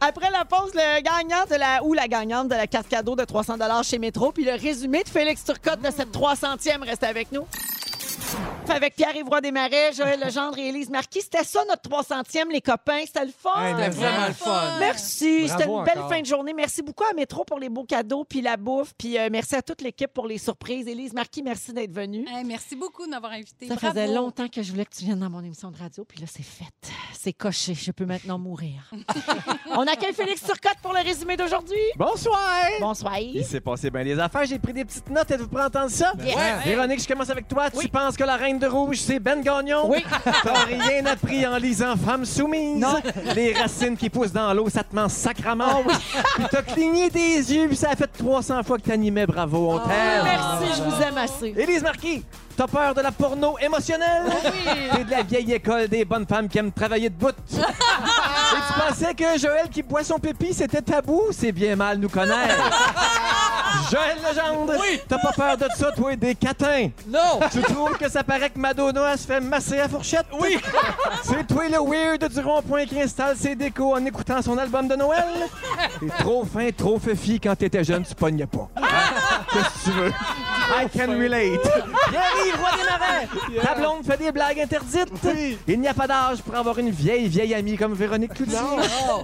Après 0.00 0.30
la 0.30 0.44
pause, 0.44 0.72
le 0.74 1.00
gagnant 1.02 1.44
de 1.50 1.54
la, 1.56 1.82
ou 1.84 1.92
la 1.94 2.08
gagnante 2.08 2.48
de 2.48 2.54
la 2.54 2.66
carte 2.66 2.88
cadeau 2.88 3.16
de 3.16 3.24
300 3.24 3.56
chez 3.82 3.98
Métro, 3.98 4.32
puis 4.32 4.44
le 4.44 4.52
résumé 4.52 5.02
de 5.02 5.08
Félix 5.08 5.44
Turcotte 5.44 5.80
de 5.82 5.90
cette 5.90 6.12
300e 6.12 6.82
reste 6.84 7.02
avec 7.04 7.32
nous. 7.32 7.46
Avec 8.70 8.94
Pierre-Yves 8.94 9.24
Desmarais, 9.42 9.92
Joël 9.92 10.20
Legendre 10.20 10.56
et 10.58 10.68
Élise 10.68 10.90
Marquis. 10.90 11.22
C'était 11.22 11.44
ça 11.44 11.60
notre 11.68 11.88
300e, 11.90 12.50
les 12.52 12.60
copains. 12.60 13.00
C'était 13.04 13.24
le 13.24 13.32
fun. 13.32 13.50
Hey, 13.60 13.74
C'était 13.74 13.90
vraiment 13.90 14.26
le 14.28 14.32
fun. 14.32 14.78
Merci. 14.78 15.48
C'était 15.48 15.64
une 15.64 15.82
belle 15.84 15.98
encore. 15.98 16.08
fin 16.10 16.20
de 16.20 16.26
journée. 16.26 16.52
Merci 16.54 16.82
beaucoup 16.82 17.04
à 17.04 17.12
Métro 17.12 17.44
pour 17.44 17.58
les 17.58 17.68
beaux 17.68 17.84
cadeaux 17.84 18.24
puis 18.24 18.40
la 18.40 18.56
bouffe. 18.56 18.92
Puis 18.96 19.18
euh, 19.18 19.28
merci 19.30 19.56
à 19.56 19.62
toute 19.62 19.80
l'équipe 19.82 20.12
pour 20.12 20.26
les 20.26 20.38
surprises. 20.38 20.86
Élise 20.86 21.12
Marquis, 21.12 21.42
merci 21.42 21.72
d'être 21.72 21.92
venue. 21.92 22.24
Hey, 22.28 22.44
merci 22.44 22.76
beaucoup 22.76 23.04
de 23.06 23.10
m'avoir 23.10 23.32
invité. 23.32 23.66
Ça 23.66 23.74
Bravo. 23.74 23.92
faisait 23.94 24.06
longtemps 24.14 24.48
que 24.48 24.62
je 24.62 24.70
voulais 24.70 24.84
que 24.84 24.94
tu 24.94 25.04
viennes 25.04 25.20
dans 25.20 25.30
mon 25.30 25.42
émission 25.42 25.70
de 25.70 25.76
radio, 25.78 26.04
puis 26.04 26.20
là, 26.20 26.26
c'est 26.32 26.44
fait. 26.44 26.64
C'est 27.18 27.32
coché. 27.32 27.74
Je 27.74 27.90
peux 27.90 28.06
maintenant 28.06 28.38
mourir. 28.38 28.88
On 29.72 29.86
accueille 29.86 30.14
Félix 30.14 30.42
Turcotte 30.44 30.78
pour 30.82 30.92
le 30.92 31.00
résumé 31.00 31.36
d'aujourd'hui. 31.36 31.76
Bonsoir! 31.96 32.38
Bonsoir. 32.80 33.18
Il 33.18 33.44
s'est 33.44 33.60
passé 33.60 33.90
bien 33.90 34.04
des 34.04 34.18
affaires. 34.18 34.44
J'ai 34.44 34.58
pris 34.58 34.72
des 34.72 34.84
petites 34.84 35.10
notes. 35.10 35.30
Êtes-vous 35.30 35.48
prêt 35.48 35.62
à 35.62 35.66
entendre 35.66 35.90
ça? 35.90 36.12
Yes. 36.24 36.36
Ouais. 36.36 36.58
Véronique, 36.64 37.02
je 37.02 37.08
commence 37.08 37.30
avec 37.30 37.48
toi. 37.48 37.68
Tu 37.70 37.88
penses 37.88 38.16
que 38.16 38.24
la 38.24 38.36
reine 38.36 38.59
de 38.60 38.66
rouge, 38.66 38.98
c'est 39.00 39.18
Ben 39.18 39.40
Gagnon? 39.40 39.90
Oui. 39.90 40.04
T'as 40.44 40.64
rien 40.64 41.04
appris 41.06 41.46
en 41.46 41.56
lisant 41.56 41.96
Femme 41.96 42.24
soumise? 42.24 42.78
Non. 42.78 43.00
Les 43.34 43.52
racines 43.54 43.96
qui 43.96 44.08
poussent 44.08 44.32
dans 44.32 44.52
l'eau, 44.54 44.68
ça 44.68 44.84
te 44.84 44.94
ment 44.94 45.08
sacrament. 45.08 45.82
Puis 46.36 46.44
t'as 46.50 46.62
cligné 46.62 47.10
des 47.10 47.52
yeux, 47.52 47.66
puis 47.66 47.76
ça 47.76 47.90
a 47.90 47.96
fait 47.96 48.06
300 48.06 48.62
fois 48.62 48.78
que 48.78 48.82
t'animais. 48.82 49.26
Bravo, 49.26 49.72
on 49.72 49.78
t'aime. 49.78 50.24
Merci, 50.24 50.66
je 50.76 50.82
vous 50.82 51.02
aime 51.02 51.18
assez. 51.18 51.54
Élise 51.56 51.82
Marquis, 51.82 52.24
t'as 52.56 52.66
peur 52.66 52.94
de 52.94 53.00
la 53.00 53.10
porno 53.10 53.56
émotionnelle? 53.58 54.30
T'es 54.94 55.04
de 55.04 55.10
la 55.10 55.22
vieille 55.22 55.52
école 55.52 55.88
des 55.88 56.04
bonnes 56.04 56.26
femmes 56.26 56.48
qui 56.48 56.58
aiment 56.58 56.72
travailler 56.72 57.10
de 57.10 57.14
bout. 57.14 57.34
Et 57.52 57.56
tu 57.56 58.80
pensais 58.80 59.14
que 59.14 59.38
Joël 59.38 59.68
qui 59.70 59.82
boit 59.82 60.04
son 60.04 60.18
pépi, 60.18 60.52
c'était 60.52 60.82
tabou? 60.82 61.22
C'est 61.32 61.52
bien 61.52 61.76
mal 61.76 61.98
nous 61.98 62.08
connaître. 62.08 62.54
Joël 63.90 64.18
Legendre, 64.18 64.72
t'as 65.08 65.18
pas 65.18 65.32
peur 65.32 65.56
de 65.56 65.66
ça, 65.76 65.92
toi, 65.92 66.16
des 66.16 66.34
catins? 66.34 66.90
Non! 67.06 67.40
Tu 67.52 67.60
trouves 67.62 67.96
que 67.98 68.08
ça 68.08 68.22
paraît 68.22 68.50
que 68.50 68.58
Madonna 68.58 69.12
elle 69.12 69.18
se 69.18 69.26
fait 69.26 69.40
masser 69.40 69.78
à 69.80 69.88
fourchette? 69.88 70.26
Oui! 70.40 70.58
C'est 71.22 71.46
toi 71.46 71.64
le 71.68 71.78
weird 71.78 72.28
du 72.28 72.40
rond-point 72.40 72.86
qui 72.86 73.00
installe 73.00 73.36
ses 73.36 73.54
décos 73.54 73.94
en 73.94 74.04
écoutant 74.04 74.42
son 74.42 74.56
album 74.58 74.86
de 74.88 74.94
Noël? 74.96 75.24
T'es 76.00 76.08
trop 76.22 76.44
fin, 76.44 76.70
trop 76.70 76.98
fifi 76.98 77.40
quand 77.40 77.56
t'étais 77.56 77.84
jeune, 77.84 78.04
tu 78.04 78.14
pognais 78.14 78.46
pas. 78.46 78.68
Qu'est-ce 79.52 79.64
que 79.64 79.90
tu 79.90 79.90
veux? 79.98 80.12
I 80.72 80.86
can 80.96 81.18
relate. 81.18 81.60
Pierre-Yves 82.10 82.60
Roy 82.60 82.70
Desmarais, 82.76 83.28
ta 83.62 83.74
blonde 83.74 84.04
fait 84.06 84.16
des 84.16 84.30
blagues 84.30 84.60
interdites. 84.60 85.12
Il 85.66 85.80
n'y 85.80 85.88
a 85.88 85.94
pas 85.94 86.06
d'âge 86.06 86.42
pour 86.42 86.54
avoir 86.54 86.78
une 86.78 86.90
vieille, 86.90 87.26
vieille 87.28 87.54
amie 87.54 87.76
comme 87.76 87.94
Véronique 87.94 88.34
Cloutier. 88.34 88.56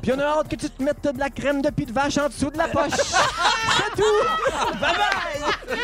Puis 0.02 0.12
on 0.12 0.18
a 0.18 0.24
hâte 0.24 0.48
que 0.48 0.56
tu 0.56 0.68
te 0.68 0.82
mettes 0.82 1.04
de 1.04 1.18
la 1.18 1.30
crème 1.30 1.62
de 1.62 1.70
pied 1.70 1.86
de 1.86 1.92
vache 1.92 2.18
en 2.18 2.26
dessous 2.28 2.50
de 2.50 2.58
la 2.58 2.66
poche. 2.68 2.90
C'est 2.96 4.02
tout! 4.02 4.45
Bye 4.80 4.80
bye! 4.80 5.78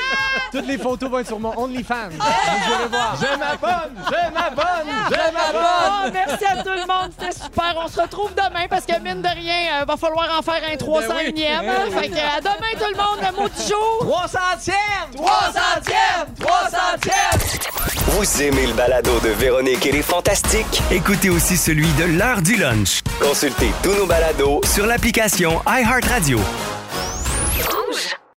Toutes 0.52 0.66
les 0.66 0.76
photos 0.78 1.10
vont 1.10 1.18
être 1.18 1.26
sur 1.28 1.40
mon 1.40 1.56
OnlyFans. 1.58 2.10
Vous 2.10 2.72
irez 2.72 2.88
voir. 2.90 3.16
Je 3.16 3.38
m'abonne! 3.38 3.94
Je 4.06 4.34
m'abonne! 4.34 4.88
Je 5.10 5.16
Oh, 5.16 5.32
m'abonne! 5.32 6.12
merci 6.12 6.44
à 6.44 6.62
tout 6.62 6.68
le 6.70 6.86
monde, 6.86 7.10
c'était 7.18 7.32
super. 7.32 7.74
On 7.76 7.88
se 7.88 8.00
retrouve 8.00 8.32
demain 8.34 8.66
parce 8.68 8.84
que 8.84 8.98
mine 9.00 9.22
de 9.22 9.28
rien, 9.28 9.80
euh, 9.80 9.84
va 9.86 9.96
falloir 9.96 10.28
en 10.38 10.42
faire 10.42 10.60
un 10.70 10.74
301e. 10.76 11.32
Ben 11.34 11.72
oui. 11.86 11.92
Fait 11.98 12.08
que 12.10 12.14
à 12.16 12.40
demain 12.40 12.72
tout 12.74 12.90
le 12.90 12.96
monde, 12.96 13.18
le 13.22 13.40
mot 13.42 13.48
du 13.48 13.62
jour. 13.66 14.26
300e! 14.26 14.72
300e! 15.16 16.26
300e! 16.38 17.68
Vous 18.08 18.42
aimez 18.42 18.66
le 18.66 18.74
balado 18.74 19.18
de 19.20 19.30
Véronique 19.30 19.86
et 19.86 19.92
les 19.92 20.02
Fantastiques? 20.02 20.82
Écoutez 20.90 21.30
aussi 21.30 21.56
celui 21.56 21.88
de 21.94 22.04
l'heure 22.04 22.42
du 22.42 22.56
lunch 22.56 23.00
Consultez 23.20 23.72
tous 23.82 23.94
nos 23.94 24.06
balados 24.06 24.60
sur 24.64 24.86
l'application 24.86 25.62
iHeartRadio. 25.66 26.38